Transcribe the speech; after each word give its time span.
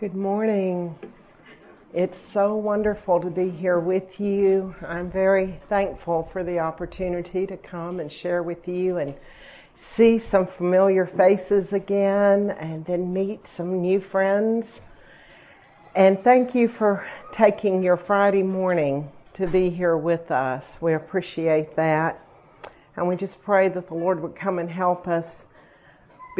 Good 0.00 0.14
morning. 0.14 0.98
It's 1.92 2.16
so 2.16 2.56
wonderful 2.56 3.20
to 3.20 3.28
be 3.28 3.50
here 3.50 3.78
with 3.78 4.18
you. 4.18 4.74
I'm 4.80 5.10
very 5.10 5.60
thankful 5.68 6.22
for 6.22 6.42
the 6.42 6.58
opportunity 6.58 7.46
to 7.46 7.58
come 7.58 8.00
and 8.00 8.10
share 8.10 8.42
with 8.42 8.66
you 8.66 8.96
and 8.96 9.14
see 9.74 10.16
some 10.16 10.46
familiar 10.46 11.04
faces 11.04 11.74
again 11.74 12.48
and 12.48 12.86
then 12.86 13.12
meet 13.12 13.46
some 13.46 13.82
new 13.82 14.00
friends. 14.00 14.80
And 15.94 16.18
thank 16.18 16.54
you 16.54 16.66
for 16.66 17.06
taking 17.30 17.82
your 17.82 17.98
Friday 17.98 18.42
morning 18.42 19.12
to 19.34 19.46
be 19.46 19.68
here 19.68 19.98
with 19.98 20.30
us. 20.30 20.80
We 20.80 20.94
appreciate 20.94 21.76
that. 21.76 22.26
And 22.96 23.06
we 23.06 23.16
just 23.16 23.42
pray 23.42 23.68
that 23.68 23.88
the 23.88 23.94
Lord 23.94 24.22
would 24.22 24.34
come 24.34 24.58
and 24.58 24.70
help 24.70 25.06
us 25.06 25.46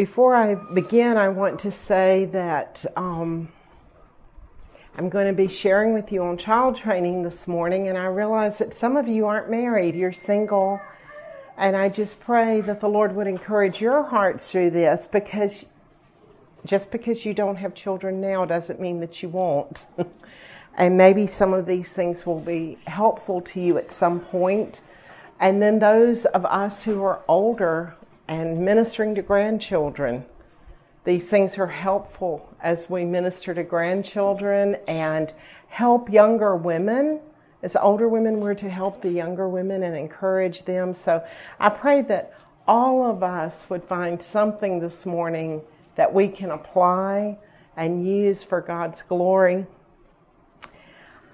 before 0.00 0.34
I 0.34 0.54
begin, 0.54 1.18
I 1.18 1.28
want 1.28 1.60
to 1.60 1.70
say 1.70 2.24
that 2.32 2.86
um, 2.96 3.52
I'm 4.96 5.10
going 5.10 5.26
to 5.26 5.34
be 5.34 5.46
sharing 5.46 5.92
with 5.92 6.10
you 6.10 6.22
on 6.22 6.38
child 6.38 6.74
training 6.74 7.22
this 7.22 7.46
morning, 7.46 7.86
and 7.86 7.98
I 7.98 8.06
realize 8.06 8.60
that 8.60 8.72
some 8.72 8.96
of 8.96 9.06
you 9.06 9.26
aren't 9.26 9.50
married, 9.50 9.94
you're 9.94 10.10
single, 10.10 10.80
and 11.58 11.76
I 11.76 11.90
just 11.90 12.18
pray 12.18 12.62
that 12.62 12.80
the 12.80 12.88
Lord 12.88 13.14
would 13.14 13.26
encourage 13.26 13.82
your 13.82 14.04
hearts 14.04 14.50
through 14.50 14.70
this 14.70 15.06
because 15.06 15.66
just 16.64 16.90
because 16.90 17.26
you 17.26 17.34
don't 17.34 17.56
have 17.56 17.74
children 17.74 18.22
now 18.22 18.46
doesn't 18.46 18.80
mean 18.80 19.00
that 19.00 19.22
you 19.22 19.28
won't. 19.28 19.84
and 20.78 20.96
maybe 20.96 21.26
some 21.26 21.52
of 21.52 21.66
these 21.66 21.92
things 21.92 22.24
will 22.24 22.40
be 22.40 22.78
helpful 22.86 23.42
to 23.42 23.60
you 23.60 23.76
at 23.76 23.90
some 23.90 24.18
point. 24.18 24.80
And 25.38 25.60
then 25.60 25.78
those 25.78 26.24
of 26.24 26.46
us 26.46 26.84
who 26.84 27.02
are 27.02 27.20
older 27.28 27.96
and 28.30 28.64
ministering 28.64 29.16
to 29.16 29.22
grandchildren. 29.22 30.24
These 31.02 31.28
things 31.28 31.58
are 31.58 31.66
helpful 31.66 32.48
as 32.62 32.88
we 32.88 33.04
minister 33.04 33.52
to 33.52 33.64
grandchildren 33.64 34.76
and 34.86 35.32
help 35.66 36.08
younger 36.08 36.54
women. 36.54 37.20
As 37.60 37.74
older 37.74 38.08
women, 38.08 38.38
we're 38.38 38.54
to 38.54 38.70
help 38.70 39.02
the 39.02 39.10
younger 39.10 39.48
women 39.48 39.82
and 39.82 39.96
encourage 39.96 40.62
them. 40.62 40.94
So 40.94 41.24
I 41.58 41.70
pray 41.70 42.02
that 42.02 42.32
all 42.68 43.10
of 43.10 43.24
us 43.24 43.68
would 43.68 43.82
find 43.82 44.22
something 44.22 44.78
this 44.78 45.04
morning 45.04 45.62
that 45.96 46.14
we 46.14 46.28
can 46.28 46.52
apply 46.52 47.36
and 47.76 48.06
use 48.06 48.44
for 48.44 48.60
God's 48.60 49.02
glory. 49.02 49.66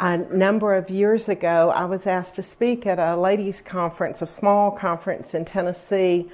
A 0.01 0.17
number 0.17 0.75
of 0.75 0.89
years 0.89 1.29
ago, 1.29 1.71
I 1.71 1.85
was 1.85 2.07
asked 2.07 2.37
to 2.37 2.43
speak 2.43 2.87
at 2.87 2.99
a 2.99 3.17
ladies' 3.17 3.61
conference, 3.61 4.23
a 4.23 4.27
small 4.27 4.71
conference 4.71 5.35
in 5.35 5.45
Tennessee 5.45 6.31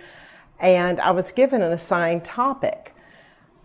and 0.62 1.00
I 1.00 1.10
was 1.10 1.32
given 1.32 1.60
an 1.60 1.72
assigned 1.72 2.24
topic. 2.24 2.94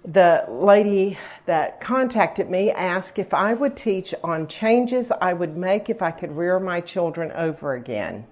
The 0.03 0.45
lady 0.50 1.17
that 1.45 1.80
contacted 1.80 2.50
me 2.50 2.72
asked 2.72 3.20
if 3.20 3.34
I 3.34 3.53
would 3.53 3.78
teach 3.78 4.16
on 4.23 4.48
changes 4.48 5.12
I 5.12 5.34
would 5.34 5.56
make 5.56 5.90
if 5.90 6.02
I 6.02 6.12
could 6.12 6.36
rear 6.36 6.59
my 6.59 6.81
children 6.81 7.31
over 7.34 7.73
again. 7.73 8.25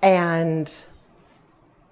And 0.00 0.72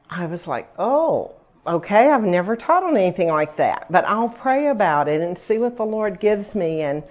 I 0.08 0.26
was 0.26 0.46
like, 0.46 0.72
oh, 0.78 1.32
okay, 1.66 2.10
I've 2.10 2.24
never 2.24 2.56
taught 2.56 2.82
on 2.82 2.96
anything 2.96 3.28
like 3.28 3.56
that, 3.56 3.86
but 3.90 4.04
I'll 4.06 4.28
pray 4.28 4.68
about 4.68 5.06
it 5.08 5.20
and 5.20 5.36
see 5.36 5.58
what 5.58 5.76
the 5.76 5.84
Lord 5.84 6.18
gives 6.18 6.54
me. 6.54 6.80
And 6.80 7.04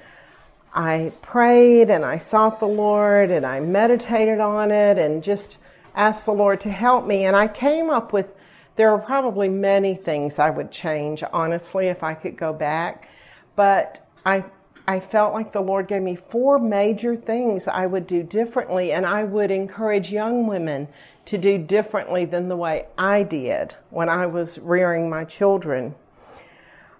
I 0.73 1.11
prayed 1.21 1.89
and 1.89 2.03
I 2.03 2.17
sought 2.17 2.59
the 2.59 2.67
Lord 2.67 3.29
and 3.29 3.45
I 3.45 3.59
meditated 3.59 4.39
on 4.39 4.71
it 4.71 4.97
and 4.97 5.23
just 5.23 5.57
asked 5.95 6.25
the 6.25 6.33
Lord 6.33 6.59
to 6.61 6.69
help 6.69 7.05
me, 7.05 7.25
and 7.25 7.35
I 7.35 7.47
came 7.47 7.89
up 7.89 8.13
with 8.13 8.33
there 8.75 8.91
are 8.91 8.99
probably 8.99 9.49
many 9.49 9.93
things 9.93 10.39
I 10.39 10.49
would 10.49 10.71
change, 10.71 11.23
honestly, 11.33 11.87
if 11.87 12.01
I 12.01 12.13
could 12.13 12.37
go 12.37 12.53
back. 12.53 13.09
But 13.55 14.07
I 14.25 14.45
I 14.87 14.99
felt 14.99 15.33
like 15.35 15.51
the 15.51 15.61
Lord 15.61 15.87
gave 15.87 16.01
me 16.01 16.15
four 16.15 16.57
major 16.57 17.15
things 17.15 17.67
I 17.67 17.85
would 17.85 18.07
do 18.07 18.23
differently, 18.23 18.91
and 18.91 19.05
I 19.05 19.23
would 19.23 19.51
encourage 19.51 20.11
young 20.11 20.47
women 20.47 20.87
to 21.25 21.37
do 21.37 21.59
differently 21.59 22.25
than 22.25 22.49
the 22.49 22.57
way 22.57 22.87
I 22.97 23.21
did 23.21 23.75
when 23.91 24.09
I 24.09 24.25
was 24.25 24.57
rearing 24.57 25.07
my 25.07 25.25
children. 25.25 25.93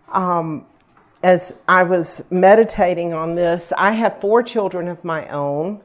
Um, 0.09 0.67
as 1.23 1.61
I 1.67 1.81
was 1.81 2.23
meditating 2.29 3.11
on 3.13 3.33
this, 3.33 3.73
I 3.75 3.93
have 3.93 4.21
four 4.21 4.43
children 4.43 4.87
of 4.87 5.03
my 5.03 5.27
own. 5.29 5.81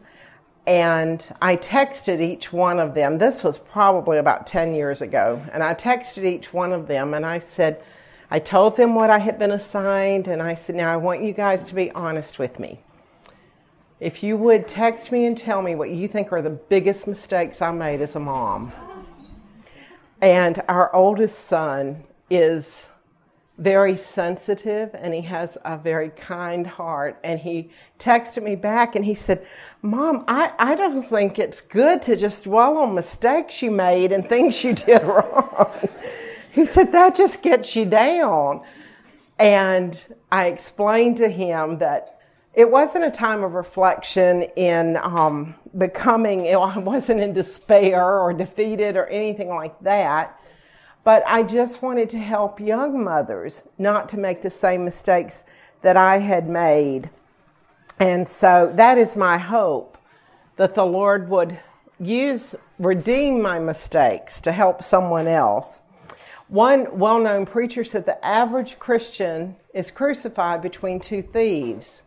And 0.67 1.27
I 1.43 1.57
texted 1.57 2.21
each 2.21 2.53
one 2.53 2.81
of 2.81 2.95
them. 2.95 3.19
This 3.19 3.45
was 3.45 3.59
probably 3.59 4.17
about 4.17 4.47
10 4.47 4.75
years 4.75 5.03
ago. 5.03 5.43
And 5.53 5.63
I 5.63 5.75
texted 5.75 6.25
each 6.25 6.55
one 6.55 6.73
of 6.73 6.89
them 6.89 7.13
and 7.13 7.27
I 7.27 7.39
said, 7.39 7.83
I 8.31 8.39
told 8.39 8.77
them 8.77 8.95
what 8.95 9.11
I 9.11 9.19
had 9.19 9.39
been 9.39 9.51
assigned. 9.51 10.27
And 10.27 10.43
I 10.43 10.55
said, 10.55 10.77
Now 10.77 10.93
I 10.93 10.97
want 10.97 11.23
you 11.23 11.33
guys 11.33 11.65
to 11.65 11.75
be 11.75 11.91
honest 11.91 12.39
with 12.39 12.59
me. 12.59 12.81
If 14.01 14.23
you 14.23 14.37
would 14.37 14.67
text 14.67 15.13
me 15.13 15.25
and 15.27 15.37
tell 15.37 15.63
me 15.63 15.75
what 15.75 15.91
you 15.91 16.09
think 16.09 16.33
are 16.33 16.43
the 16.43 16.51
biggest 16.51 17.07
mistakes 17.07 17.63
I 17.63 17.71
made 17.71 18.01
as 18.01 18.17
a 18.17 18.21
mom. 18.21 18.73
And 20.21 20.63
our 20.69 20.95
oldest 20.95 21.39
son 21.41 22.05
is 22.31 22.89
very 23.57 23.97
sensitive 23.97 24.91
and 24.95 25.15
he 25.15 25.21
has 25.23 25.57
a 25.65 25.77
very 25.77 26.11
kind 26.11 26.67
heart. 26.67 27.19
And 27.23 27.39
he 27.39 27.71
texted 27.99 28.43
me 28.43 28.57
back 28.57 28.97
and 28.97 29.05
he 29.05 29.15
said, 29.15 29.47
Mom, 29.81 30.25
I, 30.27 30.53
I 30.59 30.75
don't 30.75 31.03
think 31.03 31.39
it's 31.39 31.61
good 31.61 32.03
to 32.03 32.17
just 32.17 32.45
dwell 32.45 32.79
on 32.79 32.95
mistakes 32.95 33.63
you 33.63 33.71
made 33.71 34.11
and 34.11 34.27
things 34.29 34.65
you 34.65 34.75
did 34.75 35.03
wrong. 35.05 35.89
he 36.51 36.67
said, 36.67 36.93
That 36.93 37.15
just 37.15 37.43
gets 37.43 37.77
you 37.77 37.85
down. 37.85 38.63
And 39.39 40.01
I 40.33 40.47
explained 40.47 41.19
to 41.19 41.29
him 41.29 41.79
that 41.79 42.19
it 42.55 42.71
wasn't 42.71 43.05
a 43.05 43.11
time 43.11 43.43
of 43.43 43.55
reflection 43.55 44.43
in 44.57 44.97
um, 44.97 45.57
becoming, 45.77 46.47
I 46.55 46.79
wasn't 46.79 47.21
in 47.21 47.33
despair 47.33 48.19
or 48.19 48.33
defeated 48.33 48.97
or 48.97 49.07
anything 49.07 49.49
like 49.49 49.79
that 49.81 50.41
but 51.05 51.23
I 51.27 51.43
just 51.43 51.83
wanted 51.83 52.11
to 52.11 52.19
help 52.19 52.59
young 52.59 53.05
mothers 53.05 53.69
not 53.79 54.09
to 54.09 54.19
make 54.19 54.43
the 54.43 54.51
same 54.51 54.85
mistakes 54.85 55.45
that 55.83 55.97
I 55.97 56.19
had 56.19 56.49
made. 56.49 57.11
And 58.01 58.27
so 58.27 58.73
that 58.75 58.99
is 58.99 59.17
my 59.17 59.39
hope 59.39 59.99
that 60.57 60.75
the 60.75 60.87
Lord 60.87 61.29
would 61.29 61.59
use, 62.01 62.55
redeem 62.79 63.41
my 63.41 63.59
mistakes 63.59 64.41
to 64.41 64.53
help 64.53 64.83
someone 64.83 65.29
else. 65.29 65.83
One 66.49 66.99
well 66.99 67.21
known 67.21 67.47
preacher 67.47 67.85
said 67.85 68.07
the 68.07 68.25
average 68.25 68.79
Christian 68.79 69.57
is 69.73 69.91
crucified 69.91 70.63
between 70.63 71.01
two 71.01 71.23
thieves 71.23 72.03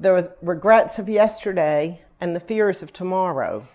the 0.00 0.32
regrets 0.42 1.00
of 1.00 1.08
yesterday 1.08 2.02
and 2.20 2.34
the 2.34 2.40
fears 2.40 2.84
of 2.84 2.92
tomorrow. 2.92 3.66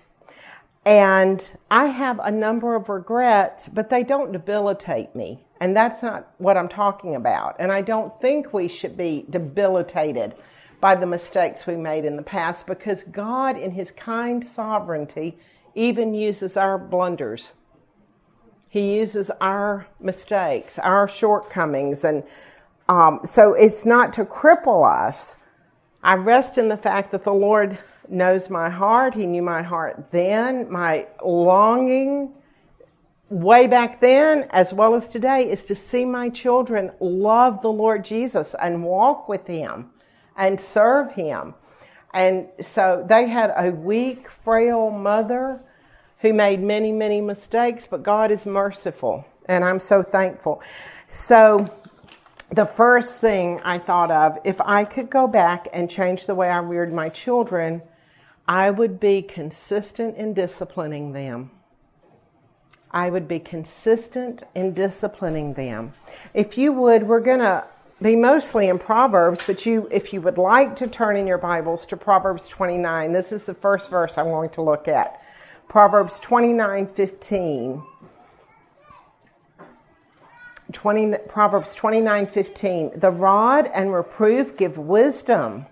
And 0.85 1.57
I 1.71 1.85
have 1.85 2.19
a 2.19 2.31
number 2.31 2.75
of 2.75 2.89
regrets, 2.89 3.69
but 3.69 3.89
they 3.89 4.03
don't 4.03 4.31
debilitate 4.33 5.16
me. 5.16 5.45
And 5.59 5.75
that's 5.75 6.03
not 6.03 6.33
what 6.39 6.57
I'm 6.57 6.67
talking 6.67 7.16
about. 7.16 7.55
And 7.57 7.71
I 7.71 7.81
don't 7.81 8.19
think 8.19 8.53
we 8.53 8.67
should 8.67 8.97
be 8.97 9.25
debilitated 9.29 10.35
by 10.81 10.95
the 10.95 11.05
mistakes 11.05 11.66
we 11.66 11.77
made 11.77 12.03
in 12.03 12.17
the 12.17 12.23
past 12.23 12.67
because 12.67 13.03
God, 13.03 13.57
in 13.57 13.72
His 13.72 13.91
kind 13.91 14.43
sovereignty, 14.43 15.38
even 15.73 16.13
uses 16.13 16.57
our 16.57 16.77
blunders. 16.77 17.53
He 18.67 18.95
uses 18.95 19.31
our 19.39 19.88
mistakes, 20.01 20.77
our 20.79 21.07
shortcomings. 21.07 22.03
And 22.03 22.23
um, 22.89 23.22
so 23.23 23.53
it's 23.53 23.85
not 23.85 24.11
to 24.13 24.25
cripple 24.25 24.85
us. 24.85 25.38
I 26.03 26.16
rest 26.16 26.57
in 26.57 26.67
the 26.67 26.75
fact 26.75 27.11
that 27.11 27.23
the 27.23 27.33
Lord 27.33 27.77
knows 28.09 28.50
my 28.50 28.69
heart. 28.69 29.14
He 29.16 29.25
knew 29.25 29.41
my 29.41 29.62
heart 29.62 30.12
then. 30.12 30.72
My 30.72 31.08
longing 31.24 32.34
way 33.30 33.68
back 33.68 34.00
then, 34.00 34.47
as 34.52 34.74
well 34.74 34.96
as 34.96 35.08
today, 35.08 35.50
is 35.50 35.64
to 35.66 35.75
see 35.75 36.06
my 36.06 36.30
children 36.30 36.91
love 37.00 37.62
the 37.62 37.72
Lord 37.72 38.06
Jesus 38.06 38.56
and 38.62 38.84
walk 38.84 39.28
with 39.28 39.47
Him 39.47 39.90
and 40.35 40.59
serve 40.59 41.14
Him. 41.14 41.55
And 42.14 42.47
so 42.61 43.03
they 43.08 43.28
had 43.28 43.52
a 43.58 43.72
weak, 43.72 44.29
frail 44.29 44.91
mother 44.91 45.61
who 46.20 46.32
made 46.32 46.61
many, 46.61 46.91
many 46.91 47.22
mistakes, 47.22 47.88
but 47.88 48.03
God 48.03 48.32
is 48.32 48.46
merciful. 48.46 49.26
And 49.47 49.64
I'm 49.64 49.79
so 49.79 50.03
thankful. 50.03 50.61
So, 51.08 51.73
the 52.49 52.66
first 52.66 53.20
thing 53.20 53.59
I 53.66 53.79
thought 53.79 54.11
of, 54.11 54.38
if 54.46 54.61
I 54.61 54.85
could 54.85 55.09
go 55.09 55.28
back 55.28 55.67
and 55.73 55.90
change 55.90 56.28
the 56.28 56.35
way 56.35 56.49
I 56.49 56.59
reared 56.59 56.94
my 56.94 57.09
children, 57.09 57.82
I 58.47 58.69
would 58.69 58.99
be 58.99 59.22
consistent 59.22 60.17
in 60.17 60.34
disciplining 60.34 61.13
them. 61.13 61.51
I 62.91 63.09
would 63.09 63.28
be 63.28 63.40
consistent 63.40 64.43
in 64.53 64.73
disciplining 64.73 65.53
them. 65.53 65.93
If 66.34 66.57
you 66.57 66.72
would, 66.73 67.03
we're 67.03 67.22
going 67.22 67.40
to 67.40 67.66
be 68.01 68.16
mostly 68.16 68.67
in 68.67 68.78
Proverbs, 68.79 69.43
but 69.47 69.66
you 69.66 69.87
if 69.90 70.13
you 70.13 70.22
would 70.22 70.37
like 70.37 70.75
to 70.75 70.87
turn 70.87 71.16
in 71.16 71.25
your 71.25 71.37
Bibles 71.37 71.85
to 71.87 71.97
Proverbs 71.97 72.47
29, 72.49 73.13
this 73.13 73.31
is 73.31 73.45
the 73.45 73.53
first 73.53 73.90
verse 73.90 74.17
I'm 74.17 74.25
going 74.25 74.49
to 74.51 74.61
look 74.61 74.87
at. 74.87 75.22
Proverbs 75.69 76.19
29:15. 76.19 77.84
20, 80.72 81.17
Proverbs 81.29 81.75
29 81.75 82.28
15. 82.28 82.99
The 82.99 83.11
rod 83.11 83.69
and 83.73 83.93
reproof 83.93 84.57
give 84.57 84.78
wisdom. 84.78 85.67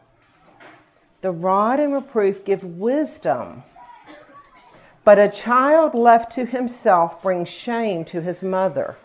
The 1.22 1.32
rod 1.32 1.80
and 1.80 1.94
reproof 1.94 2.44
give 2.44 2.64
wisdom. 2.64 3.64
But 5.04 5.20
a 5.20 5.30
child 5.30 5.96
left 5.96 6.32
to 6.34 6.46
himself 6.46 7.22
brings 7.22 7.50
shame 7.50 8.06
to 8.06 8.22
his 8.22 8.44
mother. 8.44 8.98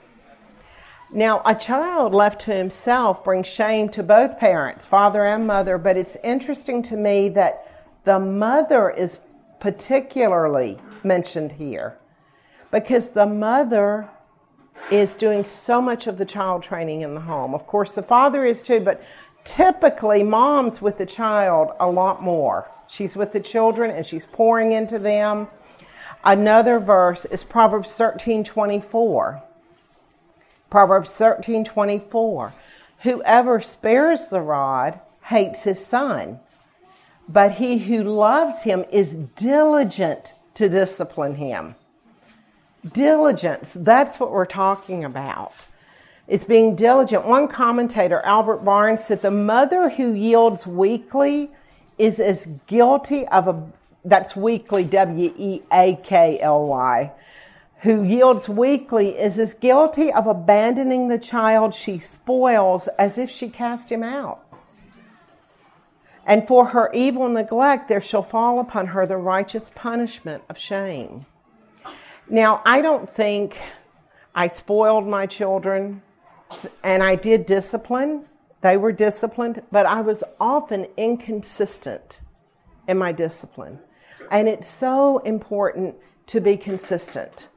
Now, 1.13 1.41
a 1.45 1.55
child 1.55 2.13
left 2.15 2.41
to 2.43 2.55
himself 2.55 3.23
brings 3.23 3.47
shame 3.47 3.89
to 3.91 4.03
both 4.03 4.39
parents, 4.39 4.87
father 4.87 5.25
and 5.25 5.47
mother, 5.47 5.79
but 5.79 5.97
it's 5.97 6.17
interesting 6.25 6.83
to 6.85 6.97
me 6.97 7.29
that 7.31 8.03
the 8.05 8.19
mother 8.19 8.91
is 8.91 9.21
particularly 9.61 10.79
mentioned 11.05 11.53
here 11.53 11.97
because 12.71 13.11
the 13.11 13.27
mother 13.27 14.09
is 14.91 15.17
doing 15.17 15.45
so 15.45 15.81
much 15.81 16.07
of 16.07 16.19
the 16.19 16.25
child 16.25 16.63
training 16.63 17.01
in 17.01 17.15
the 17.15 17.21
home. 17.21 17.55
Of 17.55 17.67
course, 17.67 17.95
the 17.95 18.03
father 18.03 18.45
is 18.45 18.61
too, 18.61 18.81
but 18.81 19.03
typically 19.47 20.23
mom's 20.23 20.83
with 20.83 20.99
the 20.99 21.07
child 21.07 21.71
a 21.81 21.91
lot 21.91 22.23
more. 22.23 22.69
She's 22.89 23.17
with 23.17 23.33
the 23.33 23.41
children 23.41 23.91
and 23.91 24.05
she's 24.05 24.27
pouring 24.27 24.73
into 24.73 24.99
them. 24.99 25.49
Another 26.25 26.79
verse 26.79 27.25
is 27.25 27.45
Proverbs 27.45 27.97
13 27.97 28.45
24. 28.45 29.43
Proverbs 30.69 31.17
13 31.17 31.65
24. 31.65 32.53
Whoever 33.01 33.61
spares 33.61 34.29
the 34.29 34.41
rod 34.41 35.01
hates 35.25 35.65
his 35.65 35.85
son, 35.85 36.41
but 37.29 37.53
he 37.53 37.79
who 37.79 38.03
loves 38.03 38.63
him 38.63 38.85
is 38.91 39.15
diligent 39.15 40.33
to 40.55 40.69
discipline 40.69 41.37
him. 41.37 41.77
Diligence, 42.93 43.77
that's 43.79 44.19
what 44.19 44.33
we're 44.33 44.47
talking 44.47 45.05
about. 45.05 45.67
It's 46.29 46.45
being 46.45 46.75
diligent. 46.75 47.25
One 47.25 47.47
commentator, 47.47 48.21
Albert 48.23 48.65
Barnes, 48.65 49.05
said 49.05 49.23
the 49.23 49.31
mother 49.31 49.91
who 49.91 50.13
yields 50.13 50.67
weakly 50.67 51.51
is 51.99 52.19
as 52.19 52.47
guilty 52.67 53.27
of 53.29 53.47
a, 53.47 53.71
that's 54.05 54.35
weakly, 54.35 54.85
W 54.85 55.33
E 55.37 55.63
A 55.73 55.97
K 56.03 56.39
L 56.41 56.67
Y, 56.67 57.13
who 57.81 58.03
yields 58.03 58.49
weakly 58.49 59.11
is 59.11 59.39
as 59.39 59.55
guilty 59.55 60.13
of 60.13 60.27
abandoning 60.27 61.09
the 61.09 61.19
child 61.19 61.73
she 61.75 61.99
spoils 61.99 62.89
as 62.99 63.19
if 63.19 63.31
she 63.31 63.49
cast 63.49 63.91
him 63.91 64.03
out. 64.03 64.41
And 66.27 66.47
for 66.47 66.67
her 66.67 66.91
evil 66.93 67.29
neglect, 67.29 67.89
there 67.89 68.01
shall 68.01 68.25
fall 68.25 68.59
upon 68.59 68.89
her 68.89 69.07
the 69.07 69.17
righteous 69.17 69.71
punishment 69.73 70.43
of 70.49 70.59
shame. 70.59 71.25
Now, 72.29 72.63
I 72.67 72.83
don't 72.83 73.09
think 73.09 73.57
I 74.35 74.49
spoiled 74.49 75.07
my 75.07 75.27
children 75.27 76.03
and 76.83 77.03
I 77.03 77.17
did 77.17 77.47
discipline. 77.47 78.27
They 78.61 78.77
were 78.77 78.93
disciplined, 78.93 79.63
but 79.71 79.87
I 79.87 80.01
was 80.01 80.25
often 80.41 80.87
inconsistent 80.97 82.21
in 82.89 82.99
my 82.99 83.13
discipline. 83.13 83.81
And 84.31 84.49
it's 84.49 84.69
so 84.69 85.19
important 85.19 85.97
to 86.27 86.41
be 86.41 86.57
consistent. 86.57 87.49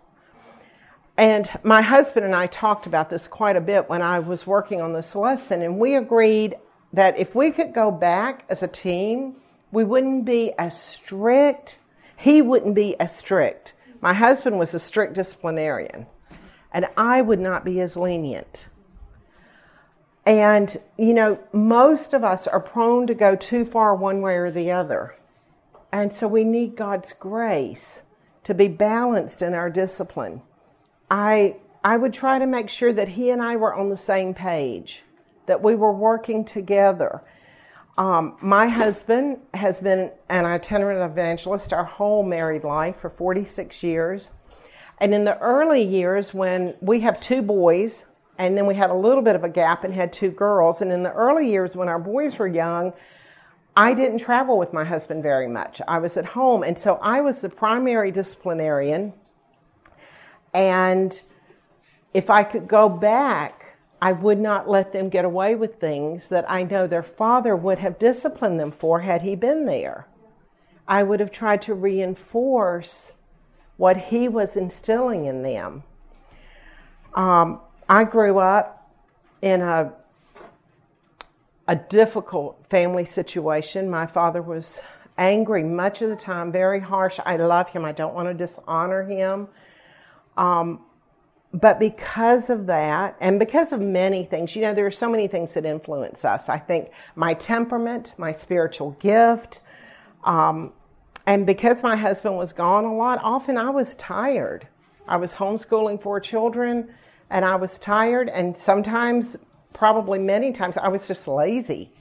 And 1.20 1.52
my 1.64 1.82
husband 1.82 2.26
and 2.26 2.34
I 2.34 2.48
talked 2.48 2.86
about 2.86 3.10
this 3.10 3.28
quite 3.28 3.58
a 3.58 3.62
bit 3.62 3.90
when 3.90 4.02
I 4.02 4.20
was 4.20 4.48
working 4.48 4.80
on 4.80 4.94
this 4.94 5.18
lesson, 5.18 5.62
and 5.62 5.78
we 5.78 5.96
agreed 5.96 6.56
that 6.94 7.20
if 7.20 7.36
we 7.36 7.52
could 7.52 7.74
go 7.74 7.92
back 7.92 8.46
as 8.50 8.64
a 8.64 8.70
team, 8.70 9.36
we 9.70 9.84
wouldn't 9.84 10.24
be 10.24 10.54
as 10.58 10.82
strict. 10.82 11.80
He 12.16 12.42
wouldn't 12.42 12.74
be 12.74 12.98
as 13.02 13.14
strict. 13.14 13.74
My 14.00 14.14
husband 14.14 14.60
was 14.60 14.74
a 14.74 14.80
strict 14.80 15.14
disciplinarian, 15.14 16.06
and 16.72 16.88
I 16.96 17.22
would 17.22 17.40
not 17.40 17.66
be 17.66 17.82
as 17.82 17.98
lenient. 17.98 18.69
And, 20.30 20.78
you 20.96 21.16
know, 21.16 21.40
most 21.52 22.14
of 22.14 22.24
us 22.24 22.46
are 22.46 22.60
prone 22.60 23.08
to 23.08 23.16
go 23.16 23.36
too 23.36 23.66
far 23.66 23.96
one 23.96 24.22
way 24.22 24.36
or 24.36 24.52
the 24.52 24.70
other. 24.70 25.16
And 25.92 26.14
so 26.14 26.28
we 26.28 26.44
need 26.44 26.76
God's 26.76 27.14
grace 27.14 28.04
to 28.44 28.54
be 28.54 28.68
balanced 28.68 29.42
in 29.42 29.56
our 29.56 29.72
discipline. 29.72 30.44
I, 31.10 31.58
I 31.84 31.98
would 31.98 32.14
try 32.14 32.38
to 32.38 32.46
make 32.46 32.70
sure 32.70 32.94
that 32.94 33.08
he 33.08 33.32
and 33.32 33.42
I 33.42 33.56
were 33.56 33.74
on 33.74 33.90
the 33.90 33.98
same 33.98 34.36
page, 34.36 35.02
that 35.48 35.64
we 35.64 35.74
were 35.74 35.92
working 35.92 36.46
together. 36.46 37.24
Um, 37.98 38.38
my 38.40 38.68
husband 38.68 39.40
has 39.56 39.80
been 39.80 40.12
an 40.30 40.46
itinerant 40.46 41.12
evangelist 41.12 41.74
our 41.74 41.86
whole 41.86 42.22
married 42.22 42.64
life 42.64 42.98
for 42.98 43.10
46 43.10 43.82
years. 43.82 44.34
And 45.00 45.16
in 45.16 45.24
the 45.24 45.40
early 45.40 45.82
years, 45.82 46.36
when 46.36 46.76
we 46.82 47.00
have 47.00 47.20
two 47.20 47.42
boys, 47.42 48.06
and 48.40 48.58
then 48.58 48.66
we 48.66 48.74
had 48.74 48.90
a 48.90 48.96
little 48.96 49.22
bit 49.22 49.36
of 49.36 49.44
a 49.44 49.50
gap 49.50 49.84
and 49.84 49.94
had 49.94 50.12
two 50.12 50.32
girls, 50.32 50.82
and 50.82 50.92
in 50.92 51.04
the 51.04 51.12
early 51.12 51.48
years 51.48 51.76
when 51.76 51.88
our 51.88 52.00
boys 52.00 52.40
were 52.40 52.48
young, 52.48 52.94
I 53.78 53.94
didn't 53.94 54.18
travel 54.18 54.58
with 54.58 54.74
my 54.74 54.84
husband 54.84 55.22
very 55.22 55.48
much. 55.48 55.80
I 55.88 56.00
was 56.00 56.18
at 56.18 56.26
home, 56.26 56.64
and 56.64 56.80
so 56.80 56.98
I 57.04 57.22
was 57.22 57.42
the 57.42 57.50
primary 57.50 58.10
disciplinarian. 58.10 59.14
And 60.56 61.22
if 62.16 62.32
I 62.32 62.42
could 62.44 62.68
go 62.68 62.90
back 62.90 63.70
I 64.02 64.14
would 64.14 64.40
not 64.40 64.70
let 64.70 64.94
them 64.94 65.10
get 65.10 65.26
away 65.26 65.56
with 65.56 65.76
things 65.76 66.30
that 66.30 66.50
I 66.50 66.64
know 66.64 66.88
their 66.88 67.04
father 67.04 67.56
would 67.56 67.80
have 67.80 68.00
disciplined 68.00 68.60
them 68.60 68.72
for 68.72 69.02
had 69.02 69.24
he 69.24 69.36
been 69.36 69.66
there. 69.66 70.08
I 70.88 71.04
would 71.04 71.20
have 71.20 71.32
tried 71.32 71.62
to 71.64 71.74
reinforce 71.74 73.14
what 73.78 73.98
he 73.98 74.28
was 74.28 74.56
instilling 74.56 75.26
in 75.26 75.44
them. 75.44 75.84
Um, 77.14 77.60
I 77.90 78.04
grew 78.04 78.38
up 78.38 78.90
in 79.42 79.62
a 79.62 79.94
a 81.68 81.76
difficult 81.76 82.66
family 82.68 83.06
situation. 83.06 83.88
My 83.92 84.08
father 84.08 84.42
was 84.42 84.82
angry 85.20 85.62
much 85.62 86.02
of 86.02 86.10
the 86.10 86.16
time, 86.16 86.52
very 86.52 86.80
harsh. 86.80 87.20
I 87.24 87.36
love 87.36 87.70
him. 87.70 87.86
I 87.86 87.92
don't 87.92 88.16
want 88.16 88.28
to 88.28 88.34
dishonor 88.34 89.04
him. 89.04 89.48
Um, 90.36 90.82
but 91.54 91.80
because 91.80 92.50
of 92.50 92.66
that, 92.68 93.16
and 93.22 93.38
because 93.38 93.72
of 93.72 93.82
many 93.82 94.24
things, 94.26 94.56
you 94.56 94.64
know, 94.64 94.74
there 94.74 94.88
are 94.88 94.92
so 94.92 95.10
many 95.10 95.28
things 95.28 95.54
that 95.54 95.64
influence 95.64 96.26
us. 96.26 96.50
I 96.50 96.58
think 96.58 96.92
my 97.16 97.36
temperament, 97.36 98.16
my 98.18 98.34
spiritual 98.34 98.92
gift, 99.00 99.62
um, 100.24 100.74
and 101.28 101.46
because 101.46 101.84
my 101.84 101.96
husband 101.96 102.36
was 102.36 102.52
gone 102.52 102.86
a 102.86 102.96
lot, 102.96 103.20
often 103.22 103.58
I 103.58 103.70
was 103.70 103.94
tired. 103.96 104.68
I 105.08 105.18
was 105.18 105.36
homeschooling 105.36 106.02
four 106.02 106.20
children, 106.20 106.90
and 107.30 107.46
I 107.46 107.56
was 107.56 107.78
tired, 107.78 108.30
and 108.30 108.58
sometimes, 108.58 109.38
probably 109.74 110.20
many 110.20 110.52
times, 110.52 110.78
I 110.78 110.88
was 110.88 111.08
just 111.08 111.28
lazy. 111.28 111.92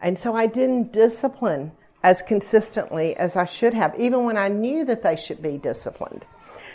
And 0.00 0.18
so 0.18 0.34
I 0.34 0.46
didn't 0.46 0.92
discipline 0.92 1.72
as 2.02 2.20
consistently 2.20 3.16
as 3.16 3.36
I 3.36 3.46
should 3.46 3.72
have, 3.74 3.98
even 3.98 4.24
when 4.24 4.36
I 4.36 4.48
knew 4.48 4.84
that 4.84 5.02
they 5.02 5.16
should 5.16 5.40
be 5.40 5.56
disciplined. 5.56 6.26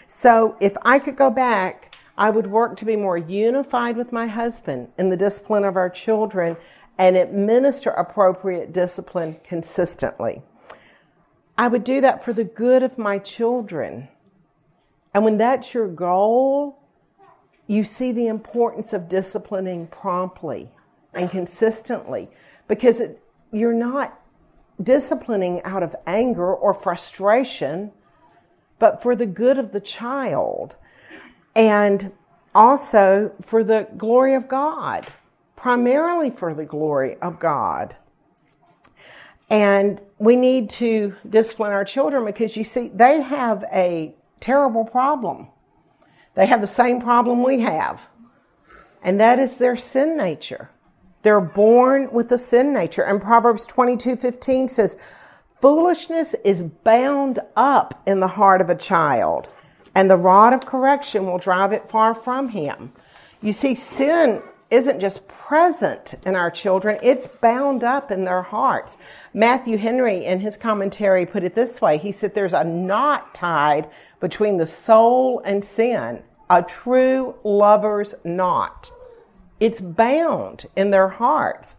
So 0.08 0.58
if 0.60 0.76
I 0.82 0.98
could 0.98 1.16
go 1.16 1.30
back, 1.30 1.96
I 2.18 2.32
would 2.32 2.48
work 2.48 2.76
to 2.78 2.86
be 2.86 2.96
more 2.96 3.18
unified 3.18 3.96
with 3.96 4.12
my 4.12 4.28
husband 4.28 4.90
in 4.98 5.10
the 5.10 5.18
discipline 5.18 5.64
of 5.64 5.76
our 5.76 5.90
children 5.90 6.58
and 6.98 7.16
administer 7.16 7.92
appropriate 7.92 8.74
discipline 8.74 9.40
consistently. 9.44 10.42
I 11.58 11.68
would 11.68 11.84
do 11.84 12.02
that 12.02 12.24
for 12.24 12.34
the 12.34 12.44
good 12.44 12.84
of 12.84 12.98
my 12.98 13.20
children. 13.20 14.08
And 15.14 15.24
when 15.24 15.38
that's 15.38 15.74
your 15.74 15.88
goal, 15.88 16.79
you 17.70 17.84
see 17.84 18.12
the 18.12 18.26
importance 18.26 18.94
of 18.94 19.08
disciplining 19.08 19.86
promptly 19.86 20.72
and 21.14 21.30
consistently 21.30 22.28
because 22.68 23.00
it, 23.00 23.22
you're 23.52 23.74
not 23.74 24.20
disciplining 24.82 25.62
out 25.64 25.84
of 25.84 25.96
anger 26.08 26.52
or 26.52 26.74
frustration 26.74 27.92
but 28.80 29.04
for 29.04 29.16
the 29.16 29.28
good 29.28 29.60
of 29.60 29.72
the 29.72 29.80
child 29.80 30.78
and 31.56 32.12
also 32.56 33.34
for 33.40 33.64
the 33.64 33.88
glory 33.98 34.34
of 34.34 34.48
God, 34.48 35.08
primarily 35.56 36.32
for 36.32 36.56
the 36.56 36.66
glory 36.66 37.18
of 37.18 37.40
God. 37.40 37.96
And 39.48 40.02
we 40.18 40.36
need 40.36 40.72
to 40.72 41.16
discipline 41.30 41.72
our 41.72 41.86
children 41.86 42.26
because 42.26 42.58
you 42.58 42.64
see, 42.64 42.88
they 42.88 43.22
have 43.22 43.64
a 43.72 44.16
terrible 44.40 44.86
problem. 44.86 45.50
They 46.36 46.46
have 46.46 46.62
the 46.62 46.68
same 46.68 47.02
problem 47.02 47.44
we 47.44 47.62
have, 47.62 48.08
and 49.04 49.20
that 49.20 49.40
is 49.40 49.58
their 49.58 49.76
sin 49.76 50.16
nature. 50.16 50.70
They're 51.22 51.42
born 51.42 52.12
with 52.12 52.32
a 52.32 52.38
sin 52.38 52.74
nature. 52.74 53.04
And 53.04 53.22
Proverbs 53.22 53.66
22 53.66 54.16
15 54.16 54.68
says, 54.70 54.98
Foolishness 55.62 56.36
is 56.46 56.64
bound 56.64 57.40
up 57.56 58.02
in 58.08 58.22
the 58.22 58.28
heart 58.30 58.62
of 58.62 58.70
a 58.70 58.76
child, 58.76 59.50
and 59.94 60.10
the 60.10 60.18
rod 60.18 60.54
of 60.54 60.66
correction 60.66 61.26
will 61.26 61.38
drive 61.38 61.74
it 61.74 61.90
far 61.90 62.16
from 62.16 62.50
him. 62.50 62.94
You 63.42 63.52
see, 63.52 63.76
sin 63.76 64.42
isn't 64.72 65.00
just 65.00 65.28
present 65.28 66.16
in 66.26 66.36
our 66.36 66.52
children, 66.52 67.00
it's 67.02 67.28
bound 67.28 67.84
up 67.84 68.12
in 68.12 68.26
their 68.26 68.44
hearts. 68.44 68.98
Matthew 69.34 69.78
Henry, 69.78 70.24
in 70.26 70.40
his 70.40 70.58
commentary, 70.58 71.26
put 71.26 71.44
it 71.44 71.56
this 71.56 71.82
way 71.82 71.98
He 71.98 72.12
said, 72.12 72.36
There's 72.36 72.54
a 72.54 72.64
knot 72.64 73.34
tied 73.34 73.90
between 74.20 74.58
the 74.58 74.68
soul 74.68 75.42
and 75.44 75.64
sin, 75.64 76.24
a 76.50 76.64
true 76.64 77.36
lover's 77.44 78.14
knot. 78.24 78.92
It's 79.60 79.82
bound 79.82 80.68
in 80.76 80.92
their 80.92 81.10
hearts. 81.10 81.76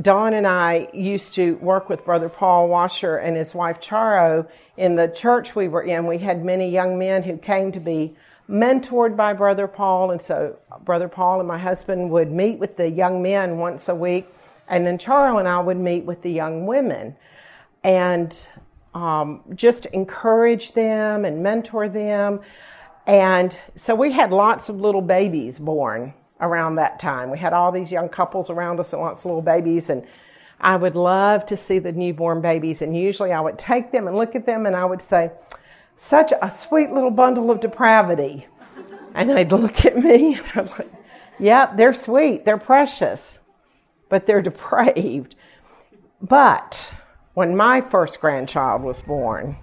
Don 0.00 0.32
and 0.32 0.46
I 0.46 0.88
used 0.94 1.34
to 1.34 1.56
work 1.56 1.88
with 1.88 2.04
Brother 2.04 2.28
Paul 2.28 2.68
Washer 2.68 3.16
and 3.16 3.36
his 3.36 3.52
wife 3.52 3.80
Charo 3.80 4.48
in 4.76 4.94
the 4.94 5.08
church 5.08 5.56
we 5.56 5.66
were 5.66 5.82
in. 5.82 6.06
We 6.06 6.18
had 6.18 6.44
many 6.44 6.70
young 6.70 6.96
men 6.98 7.24
who 7.24 7.36
came 7.36 7.72
to 7.72 7.80
be 7.80 8.14
mentored 8.48 9.16
by 9.16 9.32
Brother 9.32 9.66
Paul, 9.68 10.10
and 10.10 10.20
so 10.20 10.58
Brother 10.84 11.08
Paul 11.08 11.40
and 11.40 11.48
my 11.48 11.58
husband 11.58 12.10
would 12.10 12.30
meet 12.30 12.58
with 12.58 12.76
the 12.76 12.90
young 12.90 13.22
men 13.22 13.58
once 13.58 13.88
a 13.88 13.94
week, 13.94 14.26
and 14.68 14.86
then 14.86 14.98
Charo 14.98 15.38
and 15.38 15.48
I 15.48 15.60
would 15.60 15.76
meet 15.76 16.04
with 16.04 16.22
the 16.22 16.30
young 16.30 16.66
women 16.66 17.16
and 17.84 18.48
um, 18.94 19.42
just 19.54 19.86
encourage 19.86 20.72
them 20.72 21.24
and 21.24 21.42
mentor 21.42 21.88
them. 21.88 22.40
And 23.06 23.58
so 23.74 23.94
we 23.94 24.12
had 24.12 24.30
lots 24.30 24.68
of 24.68 24.76
little 24.80 25.00
babies 25.00 25.58
born 25.58 26.14
around 26.40 26.76
that 26.76 26.98
time. 27.00 27.30
We 27.30 27.38
had 27.38 27.52
all 27.52 27.72
these 27.72 27.90
young 27.90 28.08
couples 28.08 28.50
around 28.50 28.80
us 28.80 28.92
and 28.92 29.00
lots 29.00 29.22
of 29.22 29.26
little 29.26 29.42
babies 29.42 29.90
and 29.90 30.06
I 30.60 30.76
would 30.76 30.96
love 30.96 31.46
to 31.46 31.56
see 31.56 31.78
the 31.78 31.92
newborn 31.92 32.40
babies 32.40 32.82
and 32.82 32.96
usually 32.96 33.32
I 33.32 33.40
would 33.40 33.58
take 33.58 33.92
them 33.92 34.08
and 34.08 34.16
look 34.16 34.34
at 34.34 34.44
them 34.44 34.66
and 34.66 34.74
I 34.74 34.84
would 34.84 35.00
say, 35.00 35.30
such 35.98 36.32
a 36.40 36.50
sweet 36.50 36.92
little 36.92 37.10
bundle 37.10 37.50
of 37.50 37.60
depravity. 37.60 38.46
And 39.14 39.28
they'd 39.28 39.50
look 39.50 39.84
at 39.84 39.96
me 39.96 40.34
and 40.38 40.46
I'm 40.54 40.66
like, 40.78 40.90
yep, 41.38 41.76
they're 41.76 41.92
sweet, 41.92 42.44
they're 42.44 42.56
precious, 42.56 43.40
but 44.08 44.26
they're 44.26 44.42
depraved. 44.50 45.34
But 46.22 46.94
when 47.34 47.56
my 47.56 47.80
first 47.80 48.20
grandchild 48.20 48.82
was 48.82 49.02
born, 49.02 49.56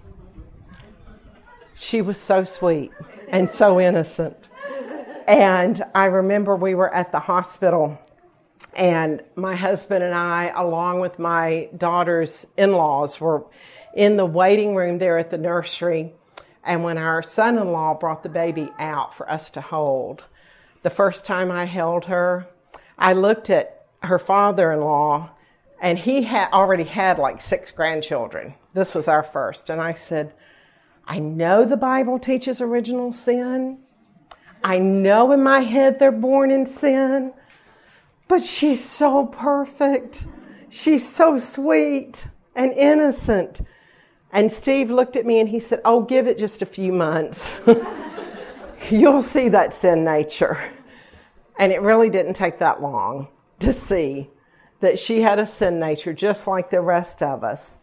she 1.73 2.01
was 2.01 2.19
so 2.19 2.43
sweet 2.43 2.91
and 3.29 3.49
so 3.49 3.79
innocent. 3.79 4.49
And 5.27 5.83
I 5.95 6.05
remember 6.05 6.55
we 6.55 6.75
were 6.75 6.93
at 6.93 7.11
the 7.11 7.19
hospital, 7.19 7.99
and 8.75 9.23
my 9.35 9.55
husband 9.55 10.03
and 10.03 10.13
I, 10.13 10.53
along 10.55 10.99
with 10.99 11.17
my 11.17 11.69
daughter's 11.75 12.45
in 12.57 12.73
laws, 12.73 13.19
were 13.19 13.45
in 13.93 14.17
the 14.17 14.25
waiting 14.25 14.75
room 14.75 14.99
there 14.99 15.17
at 15.17 15.31
the 15.31 15.37
nursery. 15.37 16.13
And 16.65 16.83
when 16.83 16.97
our 16.97 17.21
son 17.21 17.57
in 17.57 17.71
law 17.71 17.93
brought 17.93 18.23
the 18.23 18.29
baby 18.29 18.71
out 18.79 19.13
for 19.13 19.29
us 19.29 19.49
to 19.51 19.61
hold, 19.61 20.23
the 20.81 20.89
first 20.89 21.25
time 21.25 21.51
I 21.51 21.65
held 21.65 22.05
her, 22.05 22.47
I 22.97 23.13
looked 23.13 23.49
at 23.49 23.85
her 24.01 24.19
father 24.19 24.71
in 24.71 24.81
law, 24.81 25.31
and 25.79 25.99
he 25.99 26.23
had 26.23 26.51
already 26.51 26.83
had 26.85 27.19
like 27.19 27.39
six 27.39 27.71
grandchildren. 27.71 28.55
This 28.73 28.95
was 28.95 29.07
our 29.07 29.23
first. 29.23 29.69
And 29.69 29.79
I 29.79 29.93
said, 29.93 30.33
I 31.07 31.19
know 31.19 31.65
the 31.65 31.77
Bible 31.77 32.17
teaches 32.17 32.61
original 32.61 33.11
sin. 33.11 33.79
I 34.63 34.79
know 34.79 35.31
in 35.31 35.43
my 35.43 35.59
head 35.59 35.99
they're 35.99 36.11
born 36.11 36.49
in 36.49 36.65
sin, 36.65 37.33
but 38.27 38.41
she's 38.41 38.83
so 38.83 39.27
perfect. 39.27 40.25
She's 40.69 41.07
so 41.07 41.37
sweet 41.37 42.27
and 42.55 42.71
innocent. 42.73 43.61
And 44.35 44.51
Steve 44.51 44.91
looked 44.91 45.15
at 45.15 45.25
me 45.25 45.39
and 45.39 45.47
he 45.47 45.61
said, 45.61 45.79
Oh, 45.85 46.01
give 46.01 46.27
it 46.27 46.37
just 46.37 46.61
a 46.61 46.65
few 46.65 46.91
months. 46.91 47.61
You'll 48.91 49.21
see 49.21 49.47
that 49.47 49.73
sin 49.73 50.03
nature. 50.03 50.57
And 51.57 51.71
it 51.71 51.81
really 51.81 52.09
didn't 52.09 52.33
take 52.33 52.59
that 52.59 52.81
long 52.81 53.29
to 53.59 53.71
see 53.71 54.29
that 54.81 54.99
she 54.99 55.21
had 55.21 55.39
a 55.39 55.45
sin 55.45 55.79
nature 55.79 56.11
just 56.11 56.47
like 56.47 56.69
the 56.69 56.81
rest 56.81 57.23
of 57.23 57.45
us. 57.45 57.77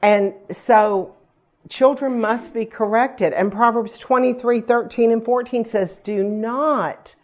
And 0.00 0.34
so 0.48 1.16
children 1.68 2.20
must 2.20 2.54
be 2.54 2.66
corrected. 2.66 3.32
And 3.32 3.50
Proverbs 3.50 3.98
23, 3.98 4.60
13 4.60 5.10
and 5.10 5.24
14 5.24 5.64
says, 5.64 5.98
do 5.98 6.22
not 6.22 7.16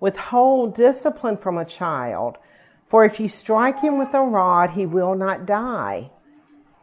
withhold 0.00 0.74
discipline 0.74 1.36
from 1.36 1.58
a 1.58 1.64
child. 1.66 2.38
For 2.86 3.04
if 3.04 3.20
you 3.20 3.28
strike 3.28 3.80
him 3.80 3.98
with 3.98 4.14
a 4.14 4.22
rod, 4.22 4.70
he 4.70 4.86
will 4.86 5.14
not 5.14 5.44
die. 5.44 6.10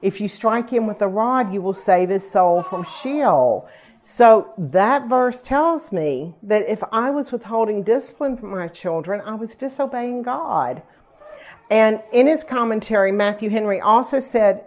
If 0.02 0.20
you 0.20 0.28
strike 0.28 0.72
him 0.72 0.88
with 0.88 1.02
a 1.02 1.08
rod, 1.08 1.54
you 1.54 1.62
will 1.62 1.74
save 1.74 2.10
his 2.10 2.30
soul 2.30 2.62
from 2.62 2.84
Sheol. 2.84 3.68
So 4.04 4.54
that 4.58 5.08
verse 5.08 5.44
tells 5.44 5.92
me 5.92 6.36
that 6.42 6.68
if 6.68 6.84
I 6.92 7.12
was 7.12 7.32
withholding 7.32 7.84
discipline 7.84 8.36
from 8.36 8.50
my 8.50 8.68
children, 8.68 9.22
I 9.22 9.36
was 9.36 9.54
disobeying 9.54 10.24
God. 10.24 10.82
And 11.70 12.02
in 12.12 12.26
his 12.26 12.44
commentary, 12.44 13.12
Matthew 13.12 13.50
Henry 13.52 13.80
also 13.80 14.20
said, 14.20 14.66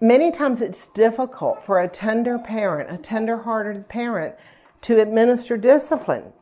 many 0.00 0.30
times 0.30 0.62
it's 0.62 0.88
difficult 0.88 1.64
for 1.64 1.80
a 1.80 1.88
tender 1.88 2.38
parent, 2.38 2.92
a 2.92 2.96
tender 2.96 3.38
hearted 3.38 3.88
parent, 3.88 4.36
to 4.82 5.00
administer 5.00 5.56
discipline. 5.56 6.32